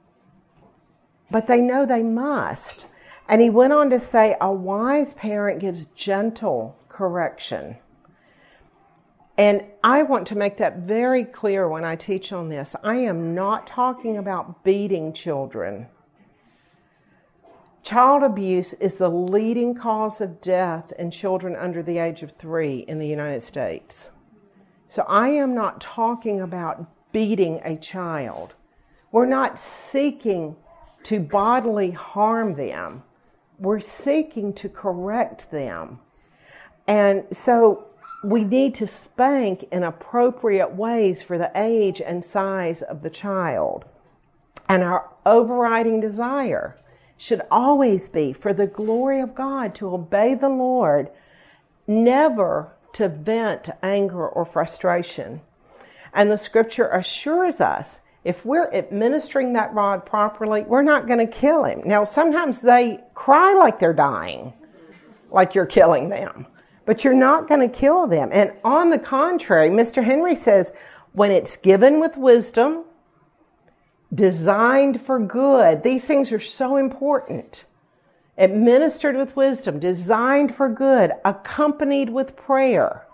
But 1.31 1.47
they 1.47 1.62
know 1.62 1.87
they 1.87 2.02
must. 2.02 2.88
And 3.26 3.40
he 3.40 3.49
went 3.49 3.73
on 3.73 3.88
to 3.88 3.99
say, 3.99 4.37
a 4.38 4.52
wise 4.52 5.14
parent 5.14 5.61
gives 5.61 5.87
gentle 5.87 6.76
correction. 6.90 7.76
And 9.42 9.64
I 9.82 10.04
want 10.04 10.28
to 10.28 10.37
make 10.37 10.58
that 10.58 10.78
very 10.78 11.25
clear 11.25 11.66
when 11.66 11.84
I 11.84 11.96
teach 11.96 12.32
on 12.32 12.49
this. 12.49 12.76
I 12.84 12.99
am 12.99 13.34
not 13.34 13.66
talking 13.66 14.16
about 14.16 14.62
beating 14.62 15.12
children. 15.12 15.88
Child 17.82 18.22
abuse 18.22 18.72
is 18.75 18.99
the 18.99 19.11
leading 19.11 19.75
cause 19.75 20.20
of 20.20 20.40
death 20.40 20.92
in 20.96 21.11
children 21.11 21.56
under 21.56 21.82
the 21.82 21.99
age 21.99 22.22
of 22.22 22.30
three 22.30 22.84
in 22.87 23.00
the 23.00 23.08
United 23.08 23.42
States. 23.42 24.12
So 24.87 25.04
I 25.08 25.30
am 25.30 25.56
not 25.56 25.80
talking 25.80 26.40
about 26.40 26.87
beating 27.11 27.61
a 27.64 27.76
child. 27.76 28.54
We're 29.11 29.26
not 29.26 29.58
seeking 29.58 30.54
to 31.02 31.18
bodily 31.18 31.90
harm 31.90 32.54
them. 32.54 33.02
We're 33.58 33.80
seeking 33.80 34.52
to 34.52 34.68
correct 34.68 35.50
them. 35.50 35.99
And 36.87 37.25
so 37.32 37.88
we 38.23 38.45
need 38.45 38.75
to 38.76 38.87
spank 38.87 39.64
in 39.73 39.83
appropriate 39.83 40.75
ways 40.75 41.23
for 41.23 41.38
the 41.38 41.50
age 41.55 42.00
and 42.00 42.25
size 42.25 42.83
of 42.83 43.02
the 43.02 43.11
child. 43.11 43.85
And 44.69 44.83
our 44.83 45.11
overriding 45.26 46.00
desire 46.00 46.79
should 47.17 47.43
always 47.50 48.09
be 48.09 48.33
for 48.33 48.52
the 48.52 48.67
glory 48.67 49.21
of 49.21 49.35
God 49.35 49.75
to 49.76 49.95
obey 49.95 50.35
the 50.35 50.49
Lord, 50.49 51.11
never 51.87 52.73
to 52.95 53.09
vent 53.09 53.71
anger 53.83 54.29
or 54.29 54.45
frustration. 54.45 55.41
And 56.12 56.31
the 56.31 56.38
scripture 56.38 56.88
assures 56.88 57.61
us 57.61 58.00
if 58.25 58.45
we're 58.45 58.73
administering 58.73 59.52
that 59.55 59.75
rod 59.75 60.07
properly, 60.07 60.62
we're 60.62 60.83
not 60.83 61.07
going 61.07 61.19
to 61.19 61.26
kill 61.26 61.64
him. 61.64 61.83
Now, 61.85 62.05
sometimes 62.05 62.61
they 62.61 63.00
cry 63.14 63.55
like 63.55 63.79
they're 63.79 63.93
dying, 63.93 64.52
like 65.31 65.55
you're 65.55 65.67
killing 65.67 66.09
them, 66.09 66.47
but 66.84 67.04
you're 67.04 67.14
not 67.14 67.48
going 67.48 67.60
to 67.60 67.68
kill 67.68 68.06
them. 68.06 68.30
And 68.32 68.52
on 68.64 68.90
the 68.90 68.98
contrary, 68.98 69.68
Mr. 69.68 70.04
Henry 70.04 70.34
says, 70.34 70.72
when 71.12 71.30
it's 71.30 71.56
given 71.56 72.00
with 72.00 72.16
wisdom, 72.16 72.84
designed 74.12 75.00
for 75.00 75.18
good. 75.18 75.82
These 75.82 76.06
things 76.06 76.32
are 76.32 76.40
so 76.40 76.76
important. 76.76 77.64
Administered 78.38 79.16
with 79.16 79.36
wisdom, 79.36 79.78
designed 79.78 80.54
for 80.54 80.68
good, 80.68 81.12
accompanied 81.24 82.10
with 82.10 82.36
prayer, 82.36 83.06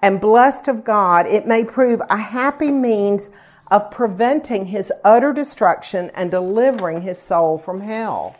and 0.00 0.20
blessed 0.20 0.68
of 0.68 0.84
God, 0.84 1.26
it 1.26 1.46
may 1.46 1.64
prove 1.64 2.00
a 2.08 2.16
happy 2.16 2.70
means 2.70 3.30
of 3.70 3.90
preventing 3.90 4.66
his 4.66 4.92
utter 5.04 5.32
destruction 5.32 6.10
and 6.14 6.30
delivering 6.30 7.02
his 7.02 7.20
soul 7.20 7.56
from 7.56 7.80
hell. 7.80 8.36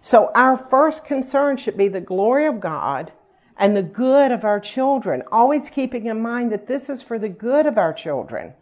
So 0.00 0.30
our 0.34 0.56
first 0.56 1.04
concern 1.04 1.56
should 1.56 1.76
be 1.76 1.88
the 1.88 2.00
glory 2.00 2.46
of 2.46 2.60
God 2.60 3.12
and 3.58 3.76
the 3.76 3.82
good 3.82 4.32
of 4.32 4.44
our 4.44 4.60
children, 4.60 5.22
always 5.32 5.70
keeping 5.70 6.06
in 6.06 6.20
mind 6.20 6.52
that 6.52 6.66
this 6.66 6.90
is 6.90 7.02
for 7.02 7.18
the 7.18 7.28
good 7.28 7.66
of 7.66 7.78
our 7.78 7.92
children. 7.92 8.54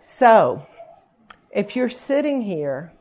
So, 0.00 0.66
if 1.50 1.74
you're 1.74 1.90
sitting 1.90 2.42
here 2.42 2.92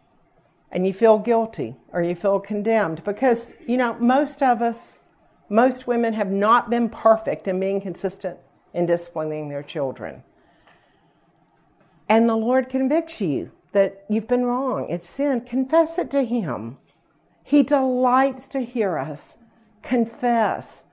and 0.72 0.88
you 0.88 0.94
feel 0.94 1.20
guilty 1.20 1.76
or 1.92 2.02
you 2.02 2.16
feel 2.16 2.40
condemned, 2.40 3.04
because, 3.04 3.54
you 3.68 3.78
know, 3.78 3.94
most 4.00 4.42
of 4.42 4.62
us, 4.62 5.02
most 5.50 5.86
women 5.86 6.14
have 6.14 6.32
not 6.32 6.70
been 6.70 6.90
perfect 6.90 7.48
in 7.48 7.60
being 7.60 7.82
consistent 7.82 8.38
in 8.74 8.86
disciplining 8.86 9.50
their 9.50 9.64
children. 9.64 10.24
And 12.08 12.28
the 12.28 12.36
Lord 12.36 12.70
convicts 12.70 13.22
you 13.22 13.52
that 13.72 14.04
you've 14.10 14.28
been 14.28 14.46
wrong, 14.46 14.88
it's 14.90 15.08
sin. 15.08 15.42
Confess 15.42 15.98
it 15.98 16.12
to 16.12 16.24
Him. 16.24 16.78
He 17.44 17.64
delights 17.64 18.48
to 18.50 18.62
hear 18.62 18.98
us 18.98 19.38
confess 19.82 20.86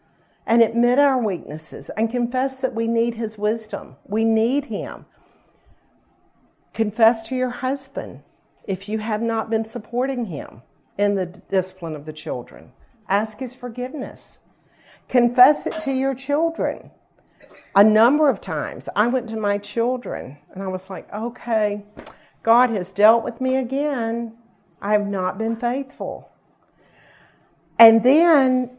and 0.47 0.62
admit 0.62 0.99
our 0.99 1.23
weaknesses 1.23 1.90
and 1.90 2.11
confess 2.11 2.57
that 2.57 2.75
we 2.75 2.87
need 2.88 3.14
His 3.14 3.37
wisdom. 3.37 3.97
We 4.07 4.25
need 4.25 4.66
Him. 4.66 5.07
Confess 6.73 7.26
to 7.28 7.35
your 7.35 7.50
husband 7.50 8.23
if 8.68 8.88
you 8.88 8.99
have 8.99 9.23
not 9.23 9.50
been 9.50 9.64
supporting 9.64 10.26
him 10.26 10.62
in 10.97 11.16
the 11.16 11.26
discipline 11.26 11.97
of 11.97 12.04
the 12.04 12.12
children. 12.12 12.71
Ask 13.09 13.40
his 13.40 13.54
forgiveness. 13.54 14.38
Confess 15.09 15.66
it 15.66 15.80
to 15.80 15.92
your 15.92 16.14
children. 16.14 16.92
A 17.75 17.83
number 17.83 18.28
of 18.28 18.40
times 18.40 18.88
I 18.95 19.09
went 19.09 19.28
to 19.30 19.37
my 19.37 19.59
children 19.59 20.37
and 20.52 20.62
I 20.62 20.68
was 20.68 20.88
like, 20.88 21.12
okay, 21.12 21.85
God 22.45 22.71
has 22.71 22.92
dealt 22.92 23.25
with 23.25 23.40
me 23.40 23.57
again. 23.57 24.37
I 24.80 24.92
have 24.92 25.09
not 25.09 25.38
been 25.38 25.57
faithful. 25.57 26.30
And 27.78 28.04
then 28.04 28.77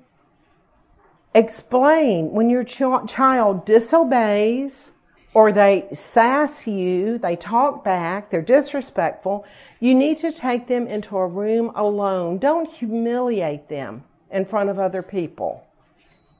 explain 1.33 2.31
when 2.31 2.49
your 2.49 2.63
ch- 2.63 3.07
child 3.07 3.65
disobeys 3.65 4.93
or 5.33 5.51
they 5.51 5.87
sass 5.91 6.67
you, 6.67 7.17
they 7.17 7.35
talk 7.35 7.83
back, 7.83 8.29
they're 8.29 8.41
disrespectful, 8.41 9.45
you 9.79 9.93
need 9.93 10.17
to 10.17 10.31
take 10.31 10.67
them 10.67 10.87
into 10.87 11.15
a 11.17 11.27
room 11.27 11.71
alone. 11.75 12.37
Don't 12.37 12.69
humiliate 12.69 13.69
them 13.69 14.03
in 14.31 14.45
front 14.45 14.69
of 14.69 14.79
other 14.79 15.03
people. 15.03 15.65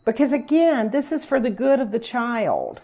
Because 0.06 0.32
again, 0.32 0.90
this 0.90 1.12
is 1.12 1.24
for 1.24 1.40
the 1.40 1.52
good 1.52 1.80
of 1.80 1.92
the 1.92 2.00
child. 2.00 2.82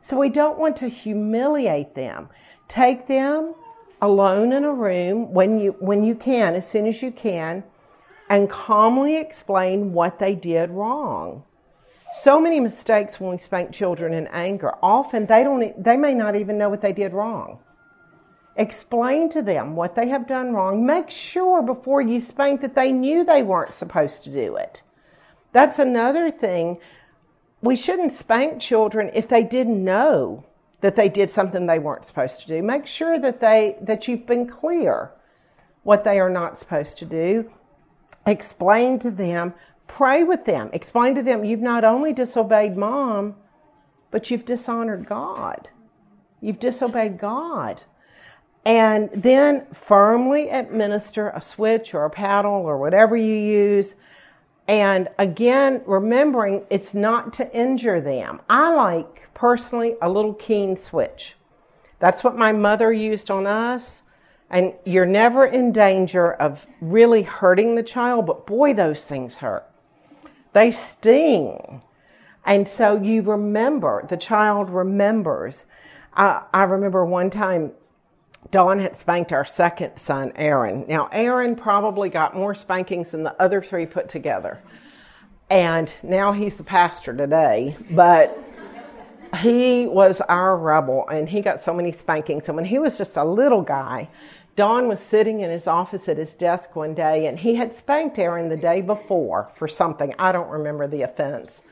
So 0.00 0.18
we 0.18 0.28
don't 0.28 0.58
want 0.58 0.76
to 0.78 0.88
humiliate 0.88 1.94
them. 1.94 2.28
Take 2.68 3.06
them 3.06 3.54
alone 4.00 4.52
in 4.52 4.64
a 4.64 4.72
room 4.72 5.32
when 5.32 5.58
you, 5.58 5.72
when 5.78 6.04
you 6.04 6.14
can, 6.14 6.54
as 6.54 6.68
soon 6.68 6.86
as 6.86 7.02
you 7.02 7.10
can, 7.10 7.64
and 8.30 8.48
calmly 8.48 9.16
explain 9.18 9.92
what 9.92 10.20
they 10.20 10.36
did 10.36 10.70
wrong. 10.70 11.42
So 12.12 12.40
many 12.40 12.60
mistakes 12.60 13.20
when 13.20 13.32
we 13.32 13.38
spank 13.38 13.72
children 13.72 14.14
in 14.14 14.28
anger. 14.28 14.72
Often 14.82 15.26
they 15.26 15.42
don't 15.42 15.82
they 15.82 15.96
may 15.96 16.14
not 16.14 16.36
even 16.36 16.56
know 16.56 16.68
what 16.68 16.80
they 16.80 16.92
did 16.92 17.12
wrong. 17.12 17.58
Explain 18.56 19.28
to 19.30 19.42
them 19.42 19.74
what 19.74 19.96
they 19.96 20.08
have 20.08 20.26
done 20.26 20.52
wrong. 20.52 20.86
Make 20.86 21.10
sure 21.10 21.62
before 21.62 22.00
you 22.00 22.20
spank 22.20 22.60
that 22.62 22.74
they 22.74 22.92
knew 22.92 23.24
they 23.24 23.42
weren't 23.42 23.74
supposed 23.74 24.24
to 24.24 24.30
do 24.30 24.56
it. 24.56 24.82
That's 25.52 25.78
another 25.78 26.30
thing. 26.30 26.78
We 27.60 27.76
shouldn't 27.76 28.12
spank 28.12 28.60
children 28.60 29.10
if 29.12 29.28
they 29.28 29.42
didn't 29.42 29.84
know 29.84 30.46
that 30.80 30.96
they 30.96 31.08
did 31.08 31.30
something 31.30 31.66
they 31.66 31.78
weren't 31.78 32.04
supposed 32.04 32.40
to 32.40 32.46
do. 32.46 32.62
Make 32.62 32.86
sure 32.86 33.18
that 33.18 33.40
they 33.40 33.76
that 33.80 34.06
you've 34.06 34.26
been 34.26 34.46
clear 34.46 35.12
what 35.82 36.04
they 36.04 36.20
are 36.20 36.30
not 36.30 36.58
supposed 36.58 36.98
to 36.98 37.04
do. 37.04 37.50
Explain 38.26 38.98
to 39.00 39.10
them, 39.10 39.54
pray 39.86 40.22
with 40.22 40.44
them, 40.44 40.70
explain 40.72 41.14
to 41.14 41.22
them 41.22 41.44
you've 41.44 41.60
not 41.60 41.84
only 41.84 42.12
disobeyed 42.12 42.76
mom, 42.76 43.34
but 44.10 44.30
you've 44.30 44.44
dishonored 44.44 45.06
God. 45.06 45.68
You've 46.40 46.58
disobeyed 46.58 47.18
God. 47.18 47.82
And 48.64 49.10
then 49.12 49.66
firmly 49.72 50.50
administer 50.50 51.30
a 51.30 51.40
switch 51.40 51.94
or 51.94 52.04
a 52.04 52.10
paddle 52.10 52.52
or 52.52 52.78
whatever 52.78 53.16
you 53.16 53.34
use 53.34 53.96
and 54.70 55.08
again, 55.18 55.82
remembering 55.84 56.64
it's 56.70 56.94
not 56.94 57.32
to 57.32 57.52
injure 57.52 58.00
them. 58.00 58.40
I 58.48 58.72
like 58.72 59.28
personally 59.34 59.96
a 60.00 60.08
little 60.08 60.32
keen 60.32 60.76
switch. 60.76 61.34
That's 61.98 62.22
what 62.22 62.36
my 62.36 62.52
mother 62.52 62.92
used 62.92 63.32
on 63.32 63.48
us. 63.48 64.04
And 64.50 64.74
you're 64.84 65.06
never 65.06 65.46
in 65.46 65.72
danger 65.72 66.32
of 66.32 66.66
really 66.80 67.22
hurting 67.22 67.76
the 67.76 67.82
child, 67.82 68.26
but 68.26 68.46
boy, 68.46 68.74
those 68.74 69.04
things 69.04 69.38
hurt. 69.38 69.64
They 70.52 70.72
sting. 70.72 71.82
And 72.44 72.66
so 72.66 73.00
you 73.00 73.22
remember, 73.22 74.04
the 74.08 74.16
child 74.16 74.70
remembers. 74.70 75.66
I, 76.14 76.44
I 76.52 76.64
remember 76.64 77.04
one 77.04 77.30
time 77.30 77.72
Don 78.50 78.80
had 78.80 78.96
spanked 78.96 79.32
our 79.32 79.44
second 79.44 79.96
son, 79.98 80.32
Aaron. 80.34 80.84
Now, 80.88 81.08
Aaron 81.12 81.54
probably 81.54 82.08
got 82.08 82.34
more 82.34 82.54
spankings 82.54 83.12
than 83.12 83.22
the 83.22 83.40
other 83.40 83.62
three 83.62 83.86
put 83.86 84.08
together. 84.08 84.60
And 85.48 85.92
now 86.02 86.32
he's 86.32 86.56
the 86.56 86.64
pastor 86.64 87.14
today, 87.14 87.76
but 87.90 88.36
he 89.38 89.86
was 89.86 90.20
our 90.22 90.56
rebel 90.56 91.06
and 91.08 91.28
he 91.28 91.40
got 91.40 91.62
so 91.62 91.72
many 91.72 91.92
spankings. 91.92 92.48
And 92.48 92.56
when 92.56 92.64
he 92.64 92.78
was 92.78 92.98
just 92.98 93.16
a 93.16 93.24
little 93.24 93.62
guy, 93.62 94.08
Don 94.60 94.88
was 94.88 95.00
sitting 95.00 95.40
in 95.40 95.48
his 95.48 95.66
office 95.66 96.06
at 96.06 96.18
his 96.18 96.36
desk 96.36 96.76
one 96.76 96.92
day 96.92 97.24
and 97.24 97.38
he 97.38 97.54
had 97.54 97.72
spanked 97.72 98.18
Aaron 98.18 98.50
the 98.50 98.58
day 98.58 98.82
before 98.82 99.48
for 99.54 99.66
something. 99.66 100.14
I 100.18 100.32
don't 100.32 100.50
remember 100.50 100.86
the 100.86 101.00
offense. 101.00 101.62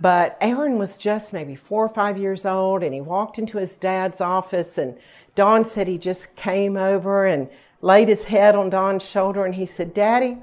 But 0.00 0.38
Aaron 0.40 0.78
was 0.78 0.96
just 0.96 1.32
maybe 1.32 1.56
four 1.56 1.84
or 1.84 1.88
five 1.88 2.16
years 2.16 2.46
old 2.46 2.84
and 2.84 2.94
he 2.94 3.00
walked 3.00 3.36
into 3.36 3.58
his 3.58 3.74
dad's 3.74 4.20
office 4.20 4.78
and 4.78 4.96
Don 5.34 5.64
said 5.64 5.88
he 5.88 5.98
just 5.98 6.36
came 6.36 6.76
over 6.76 7.26
and 7.26 7.50
laid 7.80 8.06
his 8.06 8.26
head 8.26 8.54
on 8.54 8.70
Don's 8.70 9.04
shoulder 9.04 9.44
and 9.44 9.56
he 9.56 9.66
said, 9.66 9.92
Daddy, 9.92 10.38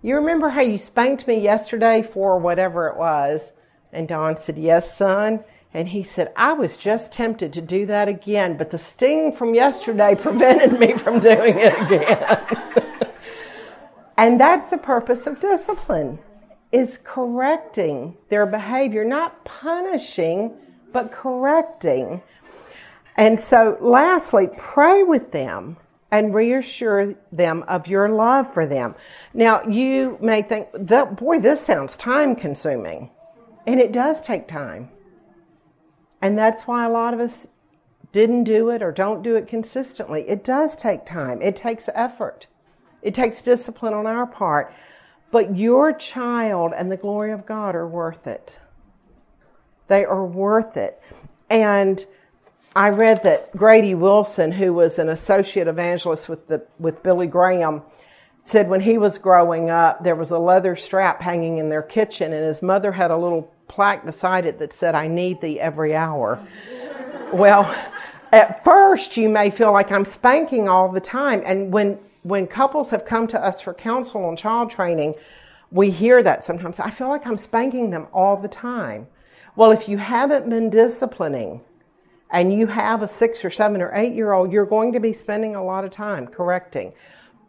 you 0.00 0.14
remember 0.14 0.48
how 0.48 0.62
you 0.62 0.78
spanked 0.78 1.26
me 1.26 1.38
yesterday 1.38 2.00
for 2.00 2.38
whatever 2.38 2.88
it 2.88 2.96
was? 2.96 3.52
And 3.92 4.08
Don 4.08 4.38
said, 4.38 4.56
Yes, 4.56 4.96
son. 4.96 5.44
And 5.74 5.88
he 5.88 6.02
said, 6.02 6.32
I 6.36 6.52
was 6.52 6.76
just 6.76 7.12
tempted 7.12 7.52
to 7.54 7.62
do 7.62 7.86
that 7.86 8.08
again, 8.08 8.56
but 8.56 8.70
the 8.70 8.78
sting 8.78 9.32
from 9.32 9.54
yesterday 9.54 10.14
prevented 10.18 10.78
me 10.78 10.92
from 10.92 11.18
doing 11.18 11.58
it 11.58 11.74
again. 11.80 12.90
and 14.18 14.40
that's 14.40 14.70
the 14.70 14.78
purpose 14.78 15.26
of 15.26 15.40
discipline 15.40 16.18
is 16.72 16.98
correcting 17.04 18.16
their 18.28 18.46
behavior, 18.46 19.04
not 19.04 19.44
punishing, 19.44 20.54
but 20.92 21.12
correcting. 21.12 22.22
And 23.16 23.38
so, 23.38 23.76
lastly, 23.80 24.48
pray 24.56 25.02
with 25.02 25.32
them 25.32 25.76
and 26.10 26.34
reassure 26.34 27.14
them 27.30 27.62
of 27.68 27.86
your 27.86 28.08
love 28.08 28.52
for 28.52 28.66
them. 28.66 28.94
Now, 29.32 29.62
you 29.64 30.18
may 30.20 30.42
think 30.42 30.68
that, 30.74 31.16
boy, 31.16 31.38
this 31.38 31.60
sounds 31.60 31.96
time 31.96 32.34
consuming. 32.36 33.10
And 33.66 33.80
it 33.80 33.92
does 33.92 34.20
take 34.20 34.48
time. 34.48 34.90
And 36.22 36.38
that's 36.38 36.68
why 36.68 36.86
a 36.86 36.90
lot 36.90 37.12
of 37.12 37.20
us 37.20 37.48
didn't 38.12 38.44
do 38.44 38.70
it 38.70 38.82
or 38.82 38.92
don't 38.92 39.22
do 39.22 39.34
it 39.34 39.48
consistently. 39.48 40.26
It 40.28 40.44
does 40.44 40.76
take 40.76 41.04
time, 41.04 41.42
it 41.42 41.56
takes 41.56 41.88
effort, 41.94 42.46
it 43.02 43.12
takes 43.14 43.42
discipline 43.42 43.92
on 43.92 44.06
our 44.06 44.26
part. 44.26 44.72
But 45.32 45.56
your 45.56 45.92
child 45.92 46.72
and 46.76 46.92
the 46.92 46.96
glory 46.96 47.32
of 47.32 47.46
God 47.46 47.74
are 47.74 47.88
worth 47.88 48.26
it. 48.26 48.58
They 49.88 50.04
are 50.04 50.24
worth 50.24 50.76
it. 50.76 51.00
And 51.48 52.04
I 52.76 52.90
read 52.90 53.22
that 53.24 53.54
Grady 53.56 53.94
Wilson, 53.94 54.52
who 54.52 54.74
was 54.74 54.98
an 54.98 55.08
associate 55.08 55.68
evangelist 55.68 56.28
with 56.28 56.48
the 56.48 56.66
with 56.78 57.02
Billy 57.02 57.26
Graham, 57.26 57.82
said 58.44 58.68
when 58.68 58.82
he 58.82 58.98
was 58.98 59.18
growing 59.18 59.70
up, 59.70 60.04
there 60.04 60.14
was 60.14 60.30
a 60.30 60.38
leather 60.38 60.76
strap 60.76 61.22
hanging 61.22 61.58
in 61.58 61.68
their 61.68 61.82
kitchen, 61.82 62.32
and 62.32 62.44
his 62.44 62.62
mother 62.62 62.92
had 62.92 63.10
a 63.10 63.16
little 63.16 63.52
plaque 63.72 64.04
beside 64.04 64.44
it 64.44 64.58
that 64.58 64.72
said, 64.72 64.94
"I 64.94 65.08
need 65.08 65.40
thee 65.40 65.58
every 65.58 65.96
hour." 65.96 66.38
well, 67.32 67.74
at 68.30 68.62
first 68.62 69.16
you 69.16 69.28
may 69.28 69.50
feel 69.50 69.72
like 69.72 69.90
I'm 69.90 70.04
spanking 70.04 70.68
all 70.68 70.88
the 70.90 71.00
time, 71.00 71.42
and 71.44 71.72
when 71.72 71.98
when 72.22 72.46
couples 72.46 72.90
have 72.90 73.04
come 73.04 73.26
to 73.28 73.44
us 73.44 73.60
for 73.60 73.74
counsel 73.74 74.24
on 74.24 74.36
child 74.36 74.70
training, 74.70 75.14
we 75.72 75.90
hear 75.90 76.22
that 76.22 76.44
sometimes. 76.44 76.78
I 76.78 76.90
feel 76.90 77.08
like 77.08 77.26
I'm 77.26 77.38
spanking 77.38 77.90
them 77.90 78.06
all 78.12 78.36
the 78.36 78.48
time. 78.48 79.08
Well, 79.56 79.72
if 79.72 79.88
you 79.88 79.98
haven't 79.98 80.48
been 80.48 80.70
disciplining 80.70 81.62
and 82.30 82.52
you 82.52 82.68
have 82.68 83.02
a 83.02 83.08
six 83.08 83.44
or 83.44 83.50
seven 83.50 83.82
or 83.82 83.90
eight 83.94 84.12
year 84.14 84.32
old, 84.32 84.52
you're 84.52 84.66
going 84.66 84.92
to 84.92 85.00
be 85.00 85.12
spending 85.12 85.54
a 85.54 85.64
lot 85.64 85.84
of 85.84 85.90
time 85.90 86.26
correcting. 86.26 86.94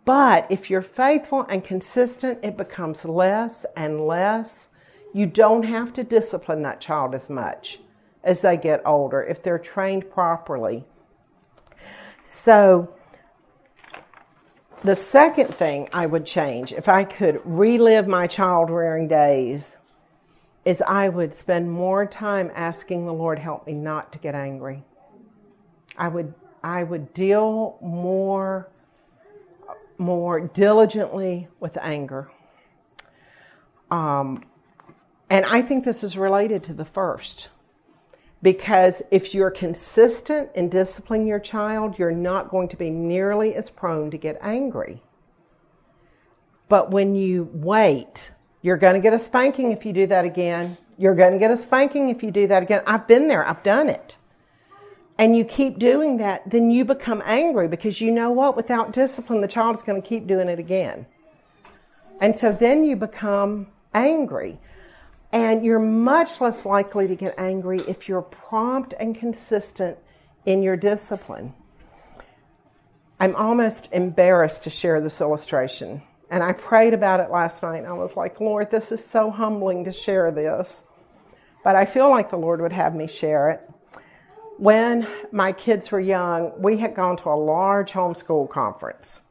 But 0.05 0.47
if 0.49 0.69
you're 0.69 0.81
faithful 0.81 1.45
and 1.47 1.63
consistent, 1.63 2.39
it 2.43 2.57
becomes 2.57 3.05
less 3.05 3.65
and 3.77 4.05
less. 4.05 4.69
You 5.13 5.27
don't 5.27 5.63
have 5.63 5.93
to 5.93 6.03
discipline 6.03 6.63
that 6.63 6.81
child 6.81 7.13
as 7.13 7.29
much 7.29 7.79
as 8.23 8.41
they 8.41 8.57
get 8.57 8.81
older 8.85 9.21
if 9.21 9.43
they're 9.43 9.59
trained 9.59 10.09
properly. 10.09 10.85
So, 12.23 12.93
the 14.83 14.95
second 14.95 15.53
thing 15.53 15.87
I 15.93 16.07
would 16.07 16.25
change, 16.25 16.73
if 16.73 16.89
I 16.89 17.03
could 17.03 17.41
relive 17.45 18.07
my 18.07 18.27
child 18.27 18.69
rearing 18.69 19.07
days, 19.07 19.77
is 20.65 20.81
I 20.81 21.09
would 21.09 21.33
spend 21.33 21.71
more 21.71 22.05
time 22.05 22.51
asking 22.55 23.05
the 23.05 23.13
Lord 23.13 23.39
help 23.39 23.67
me 23.67 23.73
not 23.73 24.11
to 24.13 24.19
get 24.19 24.35
angry. 24.35 24.83
I 25.97 26.07
would 26.07 26.33
I 26.63 26.83
would 26.83 27.13
deal 27.13 27.77
more 27.81 28.69
more 29.97 30.39
diligently 30.39 31.49
with 31.59 31.77
anger. 31.81 32.31
Um, 33.91 34.43
and 35.33 35.43
I 35.45 35.61
think 35.61 35.83
this 35.83 36.01
is 36.01 36.15
related 36.15 36.63
to 36.65 36.73
the 36.73 36.85
first. 36.85 37.49
Because 38.41 39.01
if 39.09 39.33
you're 39.33 39.51
consistent 39.51 40.49
in 40.53 40.69
disciplining 40.69 41.27
your 41.27 41.39
child, 41.39 41.97
you're 41.97 42.11
not 42.11 42.49
going 42.49 42.69
to 42.69 42.77
be 42.77 42.89
nearly 42.89 43.55
as 43.55 43.69
prone 43.69 44.11
to 44.11 44.17
get 44.17 44.37
angry. 44.41 45.01
But 46.69 46.91
when 46.91 47.15
you 47.15 47.49
wait 47.53 48.31
you're 48.63 48.77
going 48.77 48.95
to 48.95 49.01
get 49.01 49.13
a 49.13 49.19
spanking 49.19 49.71
if 49.71 49.85
you 49.85 49.93
do 49.93 50.07
that 50.07 50.25
again. 50.25 50.77
You're 50.97 51.13
going 51.13 51.33
to 51.33 51.37
get 51.37 51.51
a 51.51 51.57
spanking 51.57 52.09
if 52.09 52.23
you 52.23 52.31
do 52.31 52.47
that 52.47 52.63
again. 52.63 52.81
I've 52.87 53.07
been 53.07 53.27
there, 53.27 53.47
I've 53.47 53.61
done 53.61 53.89
it. 53.89 54.17
And 55.19 55.37
you 55.37 55.43
keep 55.43 55.77
doing 55.77 56.17
that, 56.17 56.49
then 56.49 56.71
you 56.71 56.85
become 56.85 57.21
angry 57.25 57.67
because 57.67 58.01
you 58.01 58.09
know 58.09 58.31
what? 58.31 58.55
Without 58.55 58.93
discipline, 58.93 59.41
the 59.41 59.47
child 59.47 59.75
is 59.75 59.83
going 59.83 60.01
to 60.01 60.07
keep 60.07 60.25
doing 60.25 60.47
it 60.47 60.57
again. 60.59 61.05
And 62.21 62.35
so 62.35 62.51
then 62.53 62.85
you 62.85 62.95
become 62.95 63.67
angry. 63.93 64.59
And 65.33 65.65
you're 65.65 65.79
much 65.79 66.39
less 66.39 66.63
likely 66.63 67.07
to 67.07 67.15
get 67.15 67.33
angry 67.39 67.79
if 67.87 68.07
you're 68.07 68.21
prompt 68.21 68.93
and 68.99 69.15
consistent 69.15 69.97
in 70.45 70.61
your 70.61 70.77
discipline. 70.77 71.55
I'm 73.19 73.35
almost 73.35 73.89
embarrassed 73.91 74.61
to 74.63 74.69
share 74.69 75.01
this 75.01 75.21
illustration. 75.21 76.03
And 76.29 76.43
I 76.43 76.53
prayed 76.53 76.93
about 76.93 77.19
it 77.19 77.31
last 77.31 77.63
night 77.63 77.77
and 77.79 77.87
I 77.87 77.93
was 77.93 78.15
like, 78.15 78.39
Lord, 78.39 78.69
this 78.69 78.91
is 78.91 79.03
so 79.03 79.31
humbling 79.31 79.85
to 79.85 79.91
share 79.91 80.29
this. 80.29 80.83
But 81.63 81.75
I 81.75 81.85
feel 81.85 82.09
like 82.09 82.29
the 82.29 82.37
Lord 82.37 82.61
would 82.61 82.73
have 82.73 82.93
me 82.93 83.07
share 83.07 83.49
it. 83.49 83.69
When 84.57 85.07
my 85.31 85.51
kids 85.51 85.91
were 85.91 85.99
young, 85.99 86.51
we 86.61 86.77
had 86.77 86.93
gone 86.93 87.17
to 87.17 87.29
a 87.29 87.35
large 87.35 87.93
homeschool 87.93 88.49
conference. 88.49 89.23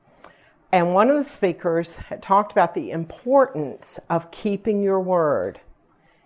And 0.73 0.95
one 0.95 1.11
of 1.11 1.17
the 1.17 1.25
speakers 1.25 1.95
had 1.95 2.23
talked 2.23 2.51
about 2.51 2.75
the 2.75 2.91
importance 2.91 4.01
of 4.11 4.33
keeping 4.33 4.83
your 4.83 4.99
word. 4.99 5.61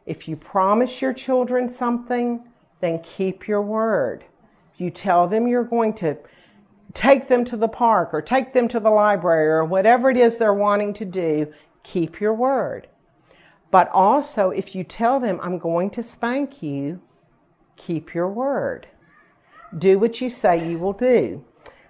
If 0.06 0.28
you 0.28 0.36
promise 0.36 1.02
your 1.02 1.12
children 1.12 1.68
something, 1.68 2.48
then 2.80 3.02
keep 3.02 3.48
your 3.48 3.60
word. 3.60 4.24
You 4.76 4.90
tell 4.90 5.26
them 5.26 5.48
you're 5.48 5.64
going 5.64 5.94
to 5.94 6.18
take 6.94 7.28
them 7.28 7.44
to 7.44 7.56
the 7.56 7.68
park 7.68 8.14
or 8.14 8.22
take 8.22 8.52
them 8.52 8.68
to 8.68 8.80
the 8.80 8.90
library 8.90 9.48
or 9.48 9.64
whatever 9.64 10.08
it 10.08 10.16
is 10.16 10.36
they're 10.36 10.54
wanting 10.54 10.94
to 10.94 11.04
do, 11.04 11.52
keep 11.82 12.20
your 12.20 12.32
word. 12.32 12.88
But 13.70 13.90
also, 13.92 14.50
if 14.50 14.74
you 14.74 14.84
tell 14.84 15.20
them, 15.20 15.38
I'm 15.42 15.58
going 15.58 15.90
to 15.90 16.02
spank 16.02 16.62
you, 16.62 17.02
keep 17.76 18.14
your 18.14 18.28
word. 18.28 18.86
Do 19.76 19.98
what 19.98 20.20
you 20.20 20.30
say 20.30 20.70
you 20.70 20.78
will 20.78 20.92
do. 20.92 21.44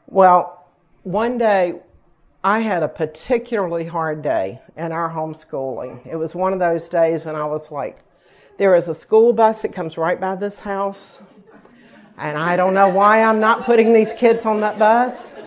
Well, 0.07 0.67
one 1.03 1.39
day 1.39 1.81
I 2.43 2.61
had 2.61 2.83
a 2.83 2.89
particularly 2.89 3.85
hard 3.85 4.23
day 4.23 4.61
in 4.77 4.91
our 4.93 5.11
homeschooling. 5.11 6.07
It 6.07 6.17
was 6.17 6.35
one 6.35 6.53
of 6.53 6.59
those 6.59 6.89
days 6.89 7.25
when 7.25 7.37
I 7.37 7.45
was 7.45 7.71
like, 7.71 7.99
there 8.59 8.75
is 8.75 8.89
a 8.89 8.95
school 8.95 9.33
bus 9.33 9.63
that 9.63 9.73
comes 9.73 9.99
right 9.99 10.21
by 10.21 10.35
this 10.35 10.61
house. 10.61 11.23
And 12.19 12.39
I 12.39 12.57
don't 12.57 12.73
know 12.73 12.89
why 12.89 13.23
I'm 13.23 13.41
not 13.41 13.65
putting 13.65 13.93
these 13.93 14.13
kids 14.15 14.47
on 14.47 14.61
that 14.61 14.79
bus. 14.79 15.41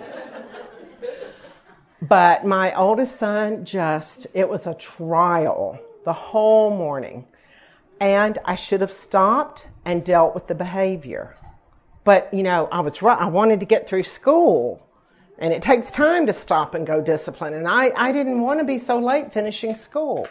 But 2.01 2.45
my 2.45 2.73
oldest 2.75 3.17
son 3.17 3.65
just, 3.65 4.27
it 4.33 4.47
was 4.47 4.67
a 4.67 4.73
trial 4.75 5.79
the 6.05 6.13
whole 6.13 6.69
morning. 6.69 7.25
And 7.99 8.37
I 8.45 8.55
should 8.55 8.81
have 8.81 8.91
stopped 8.91 9.67
and 9.83 10.05
dealt 10.05 10.33
with 10.33 10.47
the 10.47 10.55
behavior. 10.55 11.35
But, 12.03 12.33
you 12.33 12.43
know, 12.43 12.69
I 12.71 12.79
was 12.79 13.01
right. 13.01 13.19
I 13.19 13.25
wanted 13.25 13.59
to 13.59 13.65
get 13.65 13.89
through 13.89 14.03
school. 14.03 14.85
And 15.37 15.53
it 15.53 15.61
takes 15.61 15.89
time 15.89 16.27
to 16.27 16.33
stop 16.33 16.75
and 16.75 16.85
go 16.85 17.01
discipline. 17.01 17.53
And 17.53 17.67
I, 17.67 17.91
I 17.95 18.11
didn't 18.11 18.41
want 18.41 18.59
to 18.59 18.65
be 18.65 18.77
so 18.77 18.99
late 18.99 19.33
finishing 19.33 19.75
school. 19.75 20.27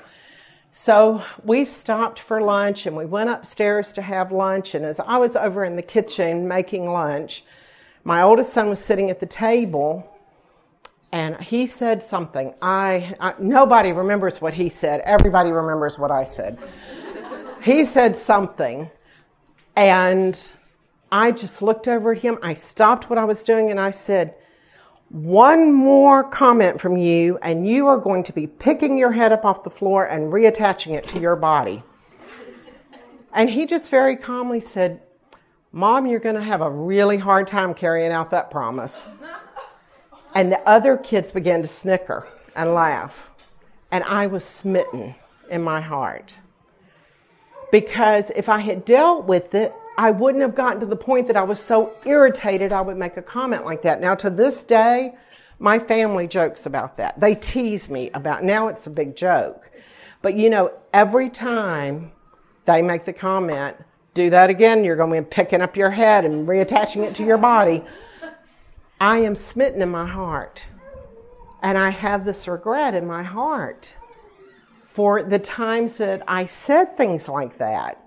So 0.80 1.24
we 1.42 1.64
stopped 1.64 2.20
for 2.20 2.40
lunch 2.40 2.86
and 2.86 2.96
we 2.96 3.04
went 3.04 3.30
upstairs 3.30 3.92
to 3.94 4.00
have 4.00 4.30
lunch. 4.30 4.76
And 4.76 4.84
as 4.84 5.00
I 5.00 5.16
was 5.18 5.34
over 5.34 5.64
in 5.64 5.74
the 5.74 5.82
kitchen 5.82 6.46
making 6.46 6.88
lunch, 6.88 7.42
my 8.04 8.22
oldest 8.22 8.52
son 8.52 8.68
was 8.68 8.78
sitting 8.78 9.10
at 9.10 9.18
the 9.18 9.26
table 9.26 10.08
and 11.10 11.36
he 11.42 11.66
said 11.66 12.00
something. 12.04 12.54
I, 12.62 13.16
I 13.18 13.34
nobody 13.40 13.90
remembers 13.90 14.40
what 14.40 14.54
he 14.54 14.68
said. 14.68 15.00
Everybody 15.00 15.50
remembers 15.50 15.98
what 15.98 16.12
I 16.12 16.22
said. 16.22 16.60
he 17.60 17.84
said 17.84 18.14
something 18.14 18.88
and 19.74 20.40
I 21.10 21.32
just 21.32 21.60
looked 21.60 21.88
over 21.88 22.12
at 22.12 22.18
him. 22.18 22.38
I 22.40 22.54
stopped 22.54 23.10
what 23.10 23.18
I 23.18 23.24
was 23.24 23.42
doing 23.42 23.68
and 23.72 23.80
I 23.80 23.90
said, 23.90 24.36
one 25.10 25.72
more 25.72 26.22
comment 26.22 26.80
from 26.80 26.96
you, 26.96 27.38
and 27.42 27.66
you 27.66 27.86
are 27.86 27.98
going 27.98 28.22
to 28.24 28.32
be 28.32 28.46
picking 28.46 28.98
your 28.98 29.12
head 29.12 29.32
up 29.32 29.44
off 29.44 29.62
the 29.62 29.70
floor 29.70 30.06
and 30.06 30.32
reattaching 30.32 30.94
it 30.94 31.06
to 31.08 31.20
your 31.20 31.36
body. 31.36 31.82
And 33.32 33.50
he 33.50 33.66
just 33.66 33.88
very 33.88 34.16
calmly 34.16 34.60
said, 34.60 35.00
Mom, 35.72 36.06
you're 36.06 36.20
going 36.20 36.34
to 36.34 36.42
have 36.42 36.60
a 36.60 36.70
really 36.70 37.18
hard 37.18 37.46
time 37.46 37.74
carrying 37.74 38.10
out 38.10 38.30
that 38.30 38.50
promise. 38.50 39.08
And 40.34 40.50
the 40.50 40.60
other 40.68 40.96
kids 40.96 41.30
began 41.30 41.62
to 41.62 41.68
snicker 41.68 42.26
and 42.54 42.74
laugh. 42.74 43.30
And 43.90 44.04
I 44.04 44.26
was 44.26 44.44
smitten 44.44 45.14
in 45.50 45.62
my 45.62 45.80
heart. 45.80 46.34
Because 47.70 48.30
if 48.30 48.48
I 48.48 48.58
had 48.58 48.84
dealt 48.84 49.24
with 49.24 49.54
it, 49.54 49.74
I 49.98 50.12
wouldn't 50.12 50.42
have 50.42 50.54
gotten 50.54 50.78
to 50.78 50.86
the 50.86 50.94
point 50.94 51.26
that 51.26 51.36
I 51.36 51.42
was 51.42 51.58
so 51.58 51.92
irritated 52.06 52.72
I 52.72 52.80
would 52.80 52.96
make 52.96 53.16
a 53.16 53.22
comment 53.22 53.64
like 53.64 53.82
that. 53.82 54.00
Now, 54.00 54.14
to 54.14 54.30
this 54.30 54.62
day, 54.62 55.16
my 55.58 55.80
family 55.80 56.28
jokes 56.28 56.66
about 56.66 56.96
that. 56.98 57.18
They 57.18 57.34
tease 57.34 57.90
me 57.90 58.08
about 58.14 58.44
now 58.44 58.68
it's 58.68 58.86
a 58.86 58.90
big 58.90 59.16
joke. 59.16 59.68
But 60.22 60.36
you 60.36 60.50
know, 60.50 60.70
every 60.92 61.28
time 61.28 62.12
they 62.64 62.80
make 62.80 63.06
the 63.06 63.12
comment, 63.12 63.76
do 64.14 64.30
that 64.30 64.50
again, 64.50 64.84
you're 64.84 64.94
going 64.94 65.12
to 65.12 65.22
be 65.22 65.26
picking 65.28 65.60
up 65.60 65.76
your 65.76 65.90
head 65.90 66.24
and 66.24 66.46
reattaching 66.46 67.02
it 67.02 67.16
to 67.16 67.24
your 67.24 67.38
body. 67.38 67.82
I 69.00 69.18
am 69.18 69.34
smitten 69.34 69.82
in 69.82 69.90
my 69.90 70.06
heart. 70.06 70.64
And 71.60 71.76
I 71.76 71.90
have 71.90 72.24
this 72.24 72.46
regret 72.46 72.94
in 72.94 73.04
my 73.04 73.24
heart 73.24 73.96
for 74.84 75.24
the 75.24 75.40
times 75.40 75.94
that 75.94 76.22
I 76.28 76.46
said 76.46 76.96
things 76.96 77.28
like 77.28 77.58
that. 77.58 78.04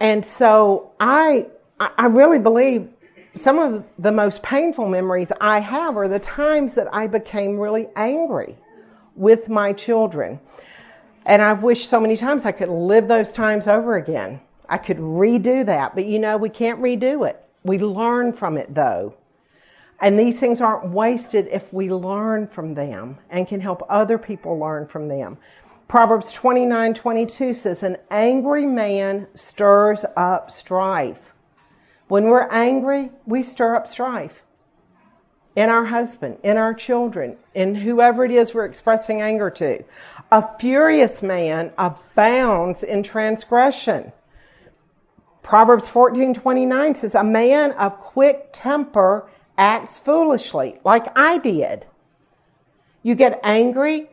And 0.00 0.24
so 0.24 0.92
I, 0.98 1.46
I 1.78 2.06
really 2.06 2.38
believe 2.38 2.88
some 3.34 3.58
of 3.58 3.84
the 3.98 4.10
most 4.10 4.42
painful 4.42 4.88
memories 4.88 5.30
I 5.40 5.60
have 5.60 5.96
are 5.96 6.08
the 6.08 6.18
times 6.18 6.74
that 6.74 6.92
I 6.92 7.06
became 7.06 7.58
really 7.58 7.86
angry 7.94 8.56
with 9.14 9.48
my 9.48 9.72
children. 9.72 10.40
And 11.26 11.42
I've 11.42 11.62
wished 11.62 11.88
so 11.88 12.00
many 12.00 12.16
times 12.16 12.44
I 12.44 12.52
could 12.52 12.70
live 12.70 13.06
those 13.06 13.30
times 13.30 13.68
over 13.68 13.96
again. 13.96 14.40
I 14.68 14.78
could 14.78 14.96
redo 14.96 15.64
that. 15.66 15.94
But 15.94 16.06
you 16.06 16.18
know, 16.18 16.36
we 16.36 16.48
can't 16.48 16.80
redo 16.80 17.28
it. 17.28 17.44
We 17.62 17.78
learn 17.78 18.32
from 18.32 18.56
it 18.56 18.74
though. 18.74 19.14
And 20.00 20.18
these 20.18 20.40
things 20.40 20.62
aren't 20.62 20.90
wasted 20.90 21.46
if 21.52 21.72
we 21.74 21.90
learn 21.90 22.46
from 22.46 22.72
them 22.72 23.18
and 23.28 23.46
can 23.46 23.60
help 23.60 23.82
other 23.88 24.16
people 24.16 24.58
learn 24.58 24.86
from 24.86 25.08
them. 25.08 25.36
Proverbs 25.90 26.32
29 26.34 26.94
22 26.94 27.52
says, 27.52 27.82
An 27.82 27.96
angry 28.12 28.64
man 28.64 29.26
stirs 29.34 30.04
up 30.16 30.48
strife. 30.48 31.34
When 32.06 32.26
we're 32.26 32.48
angry, 32.48 33.10
we 33.26 33.42
stir 33.42 33.74
up 33.74 33.88
strife 33.88 34.44
in 35.56 35.68
our 35.68 35.86
husband, 35.86 36.38
in 36.44 36.56
our 36.56 36.74
children, 36.74 37.38
in 37.54 37.74
whoever 37.74 38.24
it 38.24 38.30
is 38.30 38.54
we're 38.54 38.66
expressing 38.66 39.20
anger 39.20 39.50
to. 39.50 39.82
A 40.30 40.46
furious 40.60 41.24
man 41.24 41.72
abounds 41.76 42.84
in 42.84 43.02
transgression. 43.02 44.12
Proverbs 45.42 45.88
14:29 45.88 46.94
says 46.94 47.16
a 47.16 47.24
man 47.24 47.72
of 47.72 47.98
quick 47.98 48.50
temper 48.52 49.28
acts 49.58 49.98
foolishly, 49.98 50.78
like 50.84 51.08
I 51.18 51.38
did. 51.38 51.86
You 53.02 53.16
get 53.16 53.40
angry, 53.42 54.09